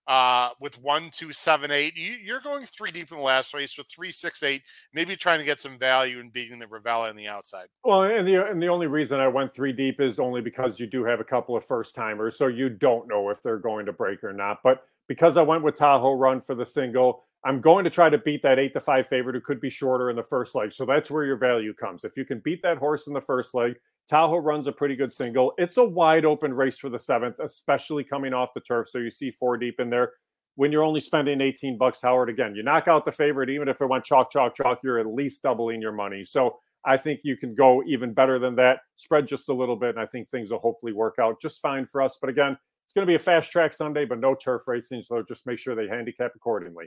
Uh, 0.07 0.51
with 0.61 0.81
one, 0.83 1.09
two, 1.13 1.33
seven, 1.33 1.71
eight. 1.71 1.97
You, 1.97 2.17
you're 2.25 2.41
going 2.41 2.65
three 2.65 2.91
deep 2.91 3.13
in 3.13 3.19
the 3.19 3.23
last 3.23 3.55
race 3.55 3.79
with 3.79 3.87
three, 3.89 4.11
six, 4.11 4.43
eight. 4.43 4.63
Maybe 4.93 5.15
trying 5.15 5.39
to 5.39 5.45
get 5.45 5.61
some 5.61 5.79
value 5.79 6.19
in 6.19 6.31
beating 6.31 6.59
the 6.59 6.67
Rivelli 6.67 7.09
on 7.11 7.17
the 7.17 7.29
outside. 7.29 7.67
Well, 7.85 8.03
and 8.03 8.27
the 8.27 8.45
and 8.45 8.61
the 8.61 8.69
only 8.69 8.89
reason 8.89 9.21
I 9.21 9.29
went 9.29 9.55
three 9.55 9.73
deep 9.73 10.01
is 10.01 10.19
only 10.19 10.41
because 10.41 10.81
you 10.81 10.87
do 10.87 11.05
have 11.05 11.21
a 11.21 11.25
couple 11.25 11.57
of 11.57 11.65
first 11.65 11.95
timers, 11.95 12.37
so 12.37 12.49
you 12.49 12.69
don't 12.69 13.07
know 13.07 13.29
if 13.29 13.41
they're 13.43 13.59
going 13.59 13.87
to 13.87 13.93
break 13.93 14.25
or 14.25 14.33
not. 14.33 14.59
But 14.65 14.83
because 15.07 15.37
I 15.37 15.43
went 15.43 15.63
with 15.63 15.77
Tahoe 15.77 16.15
Run 16.15 16.41
for 16.41 16.57
the 16.57 16.67
single, 16.67 17.25
I'm 17.45 17.61
going 17.61 17.85
to 17.85 17.91
try 17.91 18.11
to 18.11 18.19
beat 18.19 18.43
that 18.43 18.59
eight 18.59 18.75
to 18.75 18.81
five 18.81 19.07
favorite 19.07 19.35
who 19.35 19.41
could 19.41 19.61
be 19.61 19.71
shorter 19.71 20.11
in 20.11 20.17
the 20.17 20.23
first 20.23 20.55
leg. 20.55 20.73
So 20.73 20.85
that's 20.85 21.11
where 21.11 21.25
your 21.25 21.39
value 21.39 21.73
comes. 21.73 22.05
If 22.05 22.17
you 22.17 22.25
can 22.27 22.41
beat 22.41 22.63
that 22.63 22.77
horse 22.77 23.07
in 23.07 23.15
the 23.15 23.21
first 23.21 23.55
leg, 23.55 23.75
Tahoe 24.09 24.39
runs 24.39 24.67
a 24.67 24.73
pretty 24.73 24.95
good 24.95 25.11
single. 25.11 25.55
It's 25.57 25.79
a 25.79 25.85
wide 25.85 26.25
open 26.27 26.53
race 26.53 26.79
for 26.79 26.91
the 26.91 26.99
seventh, 26.99 27.37
especially 27.39 28.05
coming 28.05 28.35
off 28.35 28.53
the 28.55 28.61
turf. 28.61 28.89
So 28.89 28.99
you 28.99 29.09
see 29.09 29.31
four 29.31 29.57
deep 29.57 29.81
in 29.81 29.89
there. 29.89 30.13
When 30.57 30.71
you're 30.71 30.83
only 30.83 31.01
spending 31.01 31.41
18 31.41 31.79
bucks, 31.79 32.01
Howard, 32.03 32.29
again, 32.29 32.55
you 32.55 32.63
knock 32.63 32.89
out 32.89 33.07
the 33.07 33.13
favorite, 33.13 33.49
even 33.49 33.69
if 33.69 33.81
it 33.81 33.87
went 33.87 34.05
chalk, 34.05 34.31
chalk, 34.31 34.55
chalk, 34.55 34.81
you're 34.85 34.99
at 34.99 35.07
least 35.07 35.43
doubling 35.43 35.81
your 35.81 35.93
money. 35.93 36.25
So 36.25 36.59
I 36.85 36.97
think 36.97 37.21
you 37.23 37.37
can 37.37 37.55
go 37.55 37.83
even 37.87 38.13
better 38.13 38.39
than 38.39 38.57
that. 38.57 38.81
Spread 38.97 39.27
just 39.27 39.49
a 39.49 39.55
little 39.55 39.77
bit, 39.77 39.91
and 39.91 40.01
I 40.01 40.07
think 40.07 40.29
things 40.29 40.51
will 40.51 40.59
hopefully 40.59 40.93
work 40.93 41.15
out 41.21 41.41
just 41.41 41.61
fine 41.61 41.87
for 41.87 42.03
us. 42.03 42.19
But 42.21 42.31
again, 42.31 42.59
it's 42.85 42.93
going 42.93 43.07
to 43.07 43.11
be 43.11 43.15
a 43.15 43.19
fast 43.19 43.53
track 43.53 43.73
Sunday, 43.73 44.05
but 44.05 44.19
no 44.19 44.35
turf 44.35 44.67
racing, 44.67 45.03
so 45.03 45.23
just 45.23 45.47
make 45.47 45.59
sure 45.59 45.75
they 45.75 45.89
handicap 45.89 46.33
accordingly. 46.35 46.87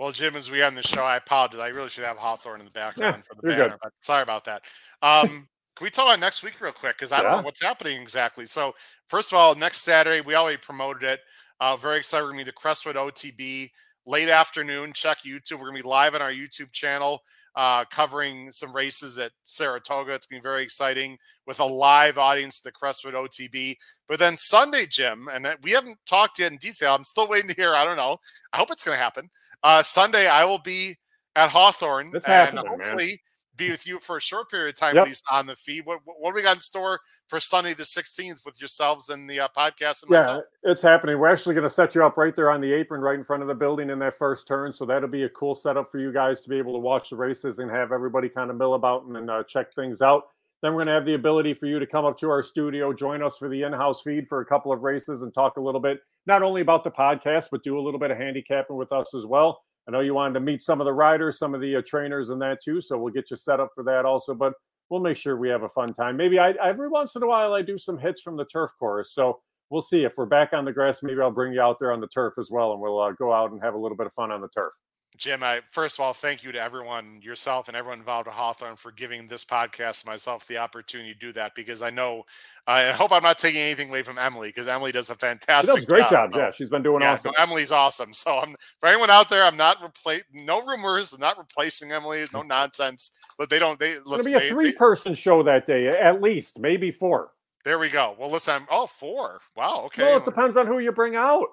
Well, 0.00 0.12
Jim, 0.12 0.34
as 0.34 0.50
we 0.50 0.62
end 0.62 0.78
the 0.78 0.82
show, 0.82 1.02
I 1.04 1.16
apologize. 1.16 1.60
I 1.60 1.68
really 1.68 1.90
should 1.90 2.04
have 2.04 2.16
Hawthorne 2.16 2.60
in 2.60 2.64
the 2.64 2.72
background 2.72 3.22
for 3.22 3.34
the 3.34 3.42
banner, 3.42 3.78
sorry 4.00 4.22
about 4.22 4.46
that. 4.46 4.62
Um, 5.02 5.46
can 5.76 5.84
we 5.84 5.90
talk 5.90 6.06
about 6.06 6.20
next 6.20 6.42
week 6.42 6.58
real 6.58 6.72
quick? 6.72 6.96
Because 6.96 7.12
I 7.12 7.20
don't 7.20 7.32
Yeah. 7.32 7.36
know 7.36 7.42
what's 7.42 7.62
happening 7.62 8.00
exactly. 8.00 8.46
So, 8.46 8.74
first 9.08 9.30
of 9.30 9.36
all, 9.36 9.54
next 9.54 9.82
Saturday, 9.82 10.22
we 10.22 10.34
already 10.34 10.56
promoted 10.56 11.02
it. 11.02 11.20
Uh, 11.60 11.76
very 11.76 11.98
excited. 11.98 12.22
We're 12.24 12.32
going 12.32 12.38
to 12.38 12.44
be 12.46 12.50
the 12.50 12.54
Crestwood 12.54 12.96
OTB 12.96 13.70
late 14.06 14.30
afternoon. 14.30 14.94
Check 14.94 15.18
YouTube. 15.18 15.58
We're 15.58 15.66
going 15.70 15.76
to 15.76 15.82
be 15.82 15.88
live 15.88 16.14
on 16.14 16.22
our 16.22 16.32
YouTube 16.32 16.72
channel 16.72 17.22
uh, 17.56 17.84
covering 17.86 18.52
some 18.52 18.72
races 18.72 19.18
at 19.18 19.32
Saratoga. 19.42 20.14
It's 20.14 20.26
going 20.26 20.40
to 20.40 20.42
be 20.42 20.48
very 20.48 20.62
exciting 20.62 21.18
with 21.46 21.60
a 21.60 21.64
live 21.64 22.16
audience 22.16 22.60
at 22.60 22.64
the 22.64 22.72
Crestwood 22.72 23.14
OTB. 23.14 23.76
But 24.08 24.18
then 24.18 24.36
Sunday, 24.36 24.86
Jim, 24.86 25.28
and 25.30 25.46
we 25.62 25.72
haven't 25.72 25.98
talked 26.06 26.38
yet 26.38 26.52
in 26.52 26.58
detail. 26.58 26.94
I'm 26.94 27.04
still 27.04 27.28
waiting 27.28 27.50
to 27.50 27.54
hear. 27.56 27.74
I 27.74 27.84
don't 27.84 27.96
know. 27.96 28.18
I 28.52 28.58
hope 28.58 28.70
it's 28.70 28.84
going 28.84 28.96
to 28.96 29.02
happen. 29.02 29.28
Uh, 29.62 29.82
Sunday, 29.82 30.26
I 30.26 30.44
will 30.44 30.58
be 30.58 30.96
at 31.36 31.50
Hawthorne 31.50 32.10
It's 32.14 32.26
and 32.26 32.34
happening, 32.34 32.64
man. 32.64 32.78
hopefully 32.80 33.20
be 33.56 33.70
with 33.70 33.86
you 33.86 33.98
for 34.00 34.16
a 34.16 34.20
short 34.20 34.50
period 34.50 34.70
of 34.74 34.78
time, 34.80 34.94
Yep. 34.96 35.02
at 35.02 35.08
least 35.08 35.24
on 35.30 35.46
the 35.46 35.54
feed. 35.56 35.84
What, 35.84 35.98
what 36.04 36.30
do 36.30 36.34
we 36.36 36.42
got 36.42 36.56
in 36.56 36.60
store 36.60 36.98
for 37.28 37.38
Sunday 37.40 37.74
the 37.74 37.82
16th 37.84 38.44
with 38.46 38.60
yourselves 38.60 39.10
and 39.10 39.28
the 39.28 39.40
uh, 39.40 39.48
podcast 39.56 40.02
and 40.02 40.10
Yeah, 40.10 40.18
myself? 40.18 40.44
it's 40.62 40.82
happening. 40.82 41.18
We're 41.18 41.28
actually 41.30 41.54
going 41.54 41.68
to 41.68 41.74
set 41.74 41.94
you 41.94 42.04
up 42.04 42.16
right 42.16 42.34
there 42.34 42.50
on 42.50 42.60
the 42.60 42.72
apron, 42.72 43.00
right 43.02 43.18
in 43.18 43.24
front 43.24 43.42
of 43.42 43.48
the 43.48 43.54
building 43.54 43.90
in 43.90 43.98
that 44.00 44.16
first 44.18 44.48
turn. 44.48 44.72
So 44.72 44.84
that'll 44.86 45.08
be 45.08 45.24
a 45.24 45.28
cool 45.28 45.54
setup 45.54 45.90
for 45.92 45.98
you 45.98 46.12
guys 46.12 46.40
to 46.42 46.48
be 46.48 46.56
able 46.58 46.72
to 46.72 46.78
watch 46.78 47.10
the 47.10 47.16
races 47.16 47.58
and 47.58 47.70
have 47.70 47.92
everybody 47.92 48.28
kind 48.28 48.50
of 48.50 48.56
mill 48.56 48.74
about 48.74 49.04
and 49.04 49.30
uh, 49.30 49.44
check 49.44 49.72
things 49.74 50.00
out. 50.00 50.24
Then 50.62 50.72
we're 50.72 50.84
going 50.84 50.88
to 50.88 50.92
have 50.94 51.06
the 51.06 51.14
ability 51.14 51.54
for 51.54 51.66
you 51.66 51.78
to 51.78 51.86
come 51.86 52.04
up 52.04 52.18
to 52.18 52.28
our 52.28 52.42
studio, 52.42 52.92
join 52.92 53.22
us 53.22 53.38
for 53.38 53.48
the 53.48 53.62
in-house 53.62 54.02
feed 54.02 54.28
for 54.28 54.40
a 54.40 54.44
couple 54.46 54.72
of 54.72 54.82
races, 54.82 55.22
and 55.22 55.32
talk 55.32 55.56
a 55.56 55.60
little 55.60 55.80
bit 55.80 56.00
not 56.26 56.42
only 56.42 56.60
about 56.60 56.84
the 56.84 56.90
podcast, 56.90 57.46
but 57.50 57.62
do 57.62 57.78
a 57.78 57.82
little 57.82 58.00
bit 58.00 58.10
of 58.10 58.18
handicapping 58.18 58.76
with 58.76 58.92
us 58.92 59.14
as 59.14 59.26
well. 59.26 59.62
I 59.88 59.92
know 59.92 60.00
you 60.00 60.14
wanted 60.14 60.34
to 60.34 60.40
meet 60.40 60.62
some 60.62 60.80
of 60.80 60.84
the 60.84 60.92
riders, 60.92 61.38
some 61.38 61.54
of 61.54 61.60
the 61.60 61.76
uh, 61.76 61.82
trainers, 61.86 62.30
and 62.30 62.40
that 62.42 62.62
too. 62.62 62.80
So 62.80 62.98
we'll 62.98 63.12
get 63.12 63.30
you 63.30 63.36
set 63.36 63.60
up 63.60 63.70
for 63.74 63.82
that 63.84 64.04
also. 64.04 64.34
But 64.34 64.52
we'll 64.88 65.00
make 65.00 65.16
sure 65.16 65.36
we 65.36 65.48
have 65.48 65.62
a 65.62 65.68
fun 65.68 65.94
time. 65.94 66.16
Maybe 66.16 66.38
I 66.38 66.50
every 66.62 66.88
once 66.88 67.16
in 67.16 67.22
a 67.22 67.26
while 67.26 67.54
I 67.54 67.62
do 67.62 67.78
some 67.78 67.98
hits 67.98 68.20
from 68.22 68.36
the 68.36 68.44
turf 68.44 68.70
course. 68.78 69.14
So 69.14 69.40
we'll 69.70 69.80
see 69.80 70.04
if 70.04 70.16
we're 70.16 70.26
back 70.26 70.52
on 70.52 70.64
the 70.64 70.72
grass. 70.72 71.02
Maybe 71.02 71.20
I'll 71.20 71.30
bring 71.30 71.52
you 71.52 71.60
out 71.60 71.78
there 71.80 71.92
on 71.92 72.00
the 72.00 72.08
turf 72.08 72.34
as 72.38 72.50
well, 72.50 72.72
and 72.72 72.80
we'll 72.80 73.00
uh, 73.00 73.12
go 73.12 73.32
out 73.32 73.52
and 73.52 73.62
have 73.62 73.74
a 73.74 73.78
little 73.78 73.96
bit 73.96 74.06
of 74.06 74.12
fun 74.12 74.30
on 74.30 74.40
the 74.40 74.48
turf. 74.48 74.72
Jim, 75.20 75.42
I 75.42 75.60
first 75.70 75.98
of 75.98 76.02
all 76.02 76.14
thank 76.14 76.42
you 76.42 76.50
to 76.50 76.58
everyone, 76.58 77.20
yourself 77.22 77.68
and 77.68 77.76
everyone 77.76 77.98
involved 77.98 78.26
at 78.26 78.32
Hawthorne 78.32 78.76
for 78.76 78.90
giving 78.90 79.28
this 79.28 79.44
podcast 79.44 80.06
myself 80.06 80.46
the 80.46 80.56
opportunity 80.56 81.12
to 81.12 81.18
do 81.18 81.30
that 81.34 81.54
because 81.54 81.82
I 81.82 81.90
know 81.90 82.24
I 82.66 82.90
hope 82.90 83.12
I'm 83.12 83.22
not 83.22 83.36
taking 83.36 83.60
anything 83.60 83.90
away 83.90 84.02
from 84.02 84.16
Emily 84.16 84.48
because 84.48 84.66
Emily 84.66 84.92
does 84.92 85.10
a 85.10 85.12
She 85.12 85.18
fantastic 85.18 85.74
does 85.74 85.84
a 85.84 85.86
great 85.86 86.08
job. 86.08 86.30
so- 86.32 86.38
Yeah, 86.38 86.50
she's 86.50 86.70
been 86.70 86.82
doing 86.82 87.02
yeah, 87.02 87.12
awesome. 87.12 87.34
no, 87.36 87.42
Emily's 87.42 87.70
awesome. 87.70 88.14
So 88.14 88.38
I'm 88.38 88.56
for 88.80 88.88
anyone 88.88 89.10
out 89.10 89.28
there, 89.28 89.44
I'm 89.44 89.58
not 89.58 89.76
replace 89.84 90.22
no 90.32 90.64
rumors, 90.64 91.12
I'm 91.12 91.20
not 91.20 91.36
replacing 91.36 91.92
Emily, 91.92 92.24
no 92.32 92.40
nonsense. 92.56 93.10
But 93.36 93.50
they 93.50 93.58
don't 93.58 93.78
they 93.78 93.90
It's 93.90 94.04
going 94.04 94.20
to 94.22 94.24
be 94.24 94.34
a 94.34 94.38
they- 94.38 94.48
three-person 94.48 95.14
show 95.14 95.42
that 95.42 95.66
day, 95.66 95.88
at 95.88 96.22
least, 96.22 96.58
maybe 96.58 96.90
four. 96.90 97.32
there 97.66 97.78
we 97.78 97.90
go. 97.90 98.16
Well 98.18 98.30
listen, 98.30 98.54
I'm 98.54 98.66
oh 98.70 98.86
four. 98.86 99.40
Wow, 99.54 99.82
okay. 99.86 100.04
Well, 100.04 100.16
it 100.16 100.24
depends 100.24 100.56
on 100.56 100.66
who 100.66 100.78
you 100.78 100.92
bring 100.92 101.14
out. 101.14 101.44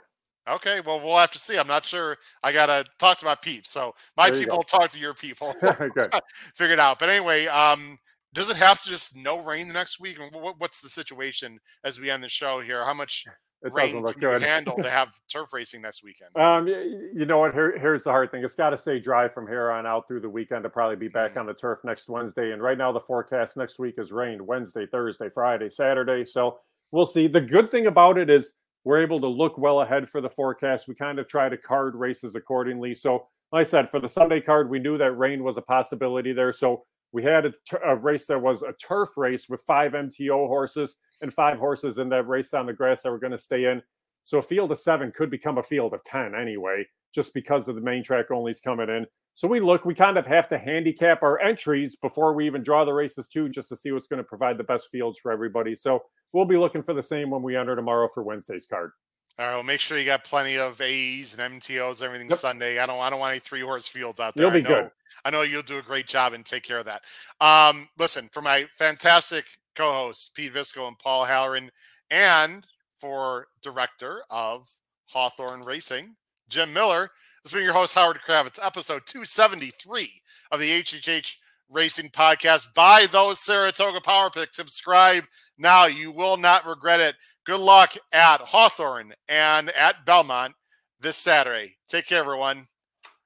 Okay, 0.50 0.80
well, 0.86 1.00
we'll 1.00 1.18
have 1.18 1.32
to 1.32 1.40
see. 1.40 1.58
I'm 1.58 1.68
not 1.68 1.86
sure. 1.86 2.18
I 2.44 2.52
gotta 2.52 2.86
talk 3.00 3.18
to 3.20 3.26
my 3.26 3.36
peeps. 3.36 3.70
So 3.70 3.94
my 4.16 4.32
people 4.32 4.58
talk 4.68 4.90
to 4.92 5.00
your 5.00 5.14
people. 5.14 5.56
Good. 5.62 6.14
Figure 6.56 6.74
it 6.74 6.80
out. 6.80 7.00
But 7.00 7.10
anyway, 7.10 7.48
um, 7.48 8.00
does 8.34 8.50
it 8.50 8.58
have 8.58 8.82
to 8.84 8.90
just 8.90 9.16
no 9.16 9.40
rain 9.40 9.68
the 9.68 9.74
next 9.74 10.00
week? 10.00 10.18
What, 10.32 10.56
what's 10.60 10.82
the 10.82 10.90
situation 10.90 11.60
as 11.84 12.00
we 12.00 12.10
end 12.10 12.24
the 12.24 12.30
show 12.30 12.60
here? 12.60 12.84
How 12.86 12.94
much 12.94 13.26
It 13.64 13.74
rain 13.74 14.06
can 14.06 14.22
you 14.22 14.30
handle 14.30 14.76
to 14.78 14.90
have 14.90 15.10
turf 15.32 15.52
racing 15.54 15.82
next 15.82 16.04
weekend? 16.04 16.36
Um, 16.38 16.68
you 16.68 17.26
know 17.26 17.40
what? 17.40 17.54
Here, 17.54 17.78
here's 17.80 18.04
the 18.04 18.12
hard 18.12 18.32
thing. 18.32 18.44
It's 18.44 18.56
got 18.56 18.70
to 18.70 18.78
stay 18.78 19.00
dry 19.00 19.28
from 19.28 19.48
here 19.48 19.72
on 19.72 19.88
out 19.88 20.08
through 20.08 20.20
the 20.22 20.30
weekend 20.30 20.64
to 20.64 20.70
probably 20.70 20.96
be 20.98 21.08
back 21.08 21.34
Mm. 21.34 21.42
on 21.42 21.46
the 21.48 21.54
turf 21.54 21.80
next 21.84 22.08
Wednesday. 22.10 22.52
And 22.52 22.62
right 22.62 22.78
now, 22.78 22.92
the 22.92 23.00
forecast 23.00 23.58
next 23.58 23.80
week 23.80 23.96
is 23.98 24.12
rain 24.12 24.46
Wednesday, 24.46 24.86
Thursday, 24.86 25.30
Friday, 25.30 25.70
Saturday. 25.70 26.24
So 26.26 26.60
we'll 26.92 27.06
see. 27.08 27.28
The 27.28 27.42
good 27.42 27.72
thing 27.72 27.88
about 27.88 28.18
it 28.18 28.30
is 28.30 28.54
we're 28.88 29.04
able 29.04 29.20
to 29.20 29.28
look 29.28 29.58
well 29.58 29.82
ahead 29.82 30.08
for 30.08 30.22
the 30.22 30.30
forecast. 30.30 30.88
We 30.88 30.96
kind 30.96 31.20
of 31.20 31.28
try 31.28 31.50
to 31.50 31.58
card 31.58 31.94
races 31.94 32.36
accordingly. 32.36 32.96
So, 32.96 33.28
like 33.52 33.68
I 33.68 33.70
said, 33.70 33.90
for 33.90 34.00
the 34.00 34.08
Sunday 34.08 34.40
card, 34.40 34.70
we 34.70 34.80
knew 34.80 34.98
that 34.98 35.18
rain 35.18 35.44
was 35.44 35.58
a 35.58 35.62
possibility 35.62 36.32
there. 36.32 36.54
So 36.54 36.86
we 37.12 37.22
had 37.22 37.48
a, 37.48 37.54
a 37.86 37.98
race 37.98 38.28
that 38.28 38.42
was 38.42 38.64
a 38.64 38.72
turf 38.82 39.18
race 39.18 39.50
with 39.50 39.62
five 39.68 39.92
MTO 39.92 40.48
horses 40.48 41.00
and 41.22 41.34
five 41.34 41.60
horses 41.60 41.98
in 41.98 42.08
that 42.10 42.30
race 42.30 42.54
on 42.54 42.66
the 42.66 42.72
grass 42.72 43.02
that 43.02 43.12
were 43.12 43.20
going 43.20 43.34
to 43.34 43.38
stay 43.38 43.66
in. 43.66 43.82
So 44.24 44.38
a 44.38 44.42
field 44.42 44.72
of 44.72 44.80
seven 44.80 45.12
could 45.14 45.30
become 45.30 45.58
a 45.58 45.64
field 45.64 45.94
of 45.94 46.02
10 46.06 46.34
anyway, 46.34 46.86
just 47.14 47.34
because 47.34 47.68
of 47.68 47.76
the 47.76 47.82
main 47.82 48.04
track 48.04 48.32
only's 48.32 48.62
coming 48.62 48.88
in. 48.88 49.06
So 49.34 49.50
we 49.50 49.60
look, 49.60 49.84
we 49.84 49.96
kind 49.96 50.18
of 50.18 50.26
have 50.28 50.48
to 50.48 50.58
handicap 50.58 51.24
our 51.24 51.42
entries 51.42 51.98
before 51.98 52.34
we 52.34 52.46
even 52.46 52.64
draw 52.64 52.86
the 52.86 52.94
races 52.94 53.28
too, 53.28 53.50
just 53.50 53.68
to 53.68 53.76
see 53.76 53.92
what's 53.92 54.08
going 54.08 54.24
to 54.24 54.24
provide 54.24 54.58
the 54.58 54.64
best 54.64 54.88
fields 54.92 55.20
for 55.20 55.34
everybody. 55.34 55.76
So 55.76 56.04
we'll 56.34 56.46
be 56.46 56.58
looking 56.58 56.84
for 56.84 56.94
the 56.94 57.04
same 57.04 57.30
when 57.30 57.42
we 57.42 57.56
enter 57.56 57.76
tomorrow 57.76 58.08
for 58.14 58.24
Wednesday's 58.24 58.66
card. 58.66 58.92
All 59.40 59.46
right, 59.46 59.54
well, 59.54 59.64
make 59.64 59.80
sure 59.80 60.00
you 60.00 60.06
got 60.06 60.24
plenty 60.24 60.58
of 60.58 60.82
A's 60.82 61.38
and 61.38 61.62
MTOs, 61.62 62.02
everything 62.02 62.30
Yep. 62.30 62.40
Sunday. 62.40 62.80
I 62.80 62.88
don't, 62.88 63.00
I 63.00 63.10
don't 63.12 63.20
want 63.20 63.32
any 63.32 63.40
three 63.40 63.62
horse 63.62 63.88
fields 63.88 64.20
out 64.20 64.34
there. 64.36 64.46
You'll 64.46 64.54
be 64.54 64.60
I 64.60 64.70
know, 64.70 64.82
good. 64.82 64.92
I 65.26 65.30
know 65.30 65.42
you'll 65.44 65.62
do 65.62 65.78
a 65.78 65.84
great 65.84 66.08
job 66.08 66.34
and 66.34 66.44
take 66.44 66.64
care 66.64 66.80
of 66.80 66.86
that. 66.86 67.04
Um, 67.40 67.88
listen, 68.00 68.30
for 68.32 68.42
my 68.42 68.66
fantastic 68.74 69.46
co-hosts 69.76 70.30
Pete 70.30 70.54
Visco 70.54 70.88
and 70.88 70.98
Paul 70.98 71.24
Halloran, 71.26 71.70
and 72.10 72.66
for 73.00 73.48
director 73.62 74.24
of 74.32 74.68
Hawthorne 75.06 75.62
Racing, 75.62 76.16
Jim 76.50 76.74
Miller. 76.74 77.12
This 77.44 77.52
has 77.52 77.58
been 77.58 77.64
your 77.64 77.74
host 77.74 77.94
Howard 77.94 78.20
Kravets, 78.28 78.60
episode 78.62 79.04
273 79.06 80.10
of 80.52 80.60
the 80.60 80.82
HHH 80.82 81.36
Racing 81.70 82.10
Podcast. 82.10 82.74
Buy 82.74 83.08
those 83.12 83.40
Saratoga 83.40 84.02
Power 84.02 84.30
Picks. 84.30 84.58
Subscribe 84.58 85.26
now. 85.58 85.86
You 85.86 86.12
will 86.12 86.38
not 86.38 86.66
regret 86.66 87.00
it. 87.00 87.16
Good 87.46 87.60
luck 87.60 87.94
at 88.12 88.42
Hawthorne 88.42 89.14
and 89.28 89.70
at 89.72 90.06
Belmont 90.06 90.54
this 91.00 91.18
Saturday. 91.18 91.78
Take 91.88 92.08
care, 92.08 92.20
everyone. 92.20 92.68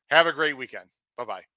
Have 0.10 0.28
a 0.28 0.34
great 0.34 0.58
weekend. 0.58 0.86
Bye 1.18 1.26
bye. 1.26 1.51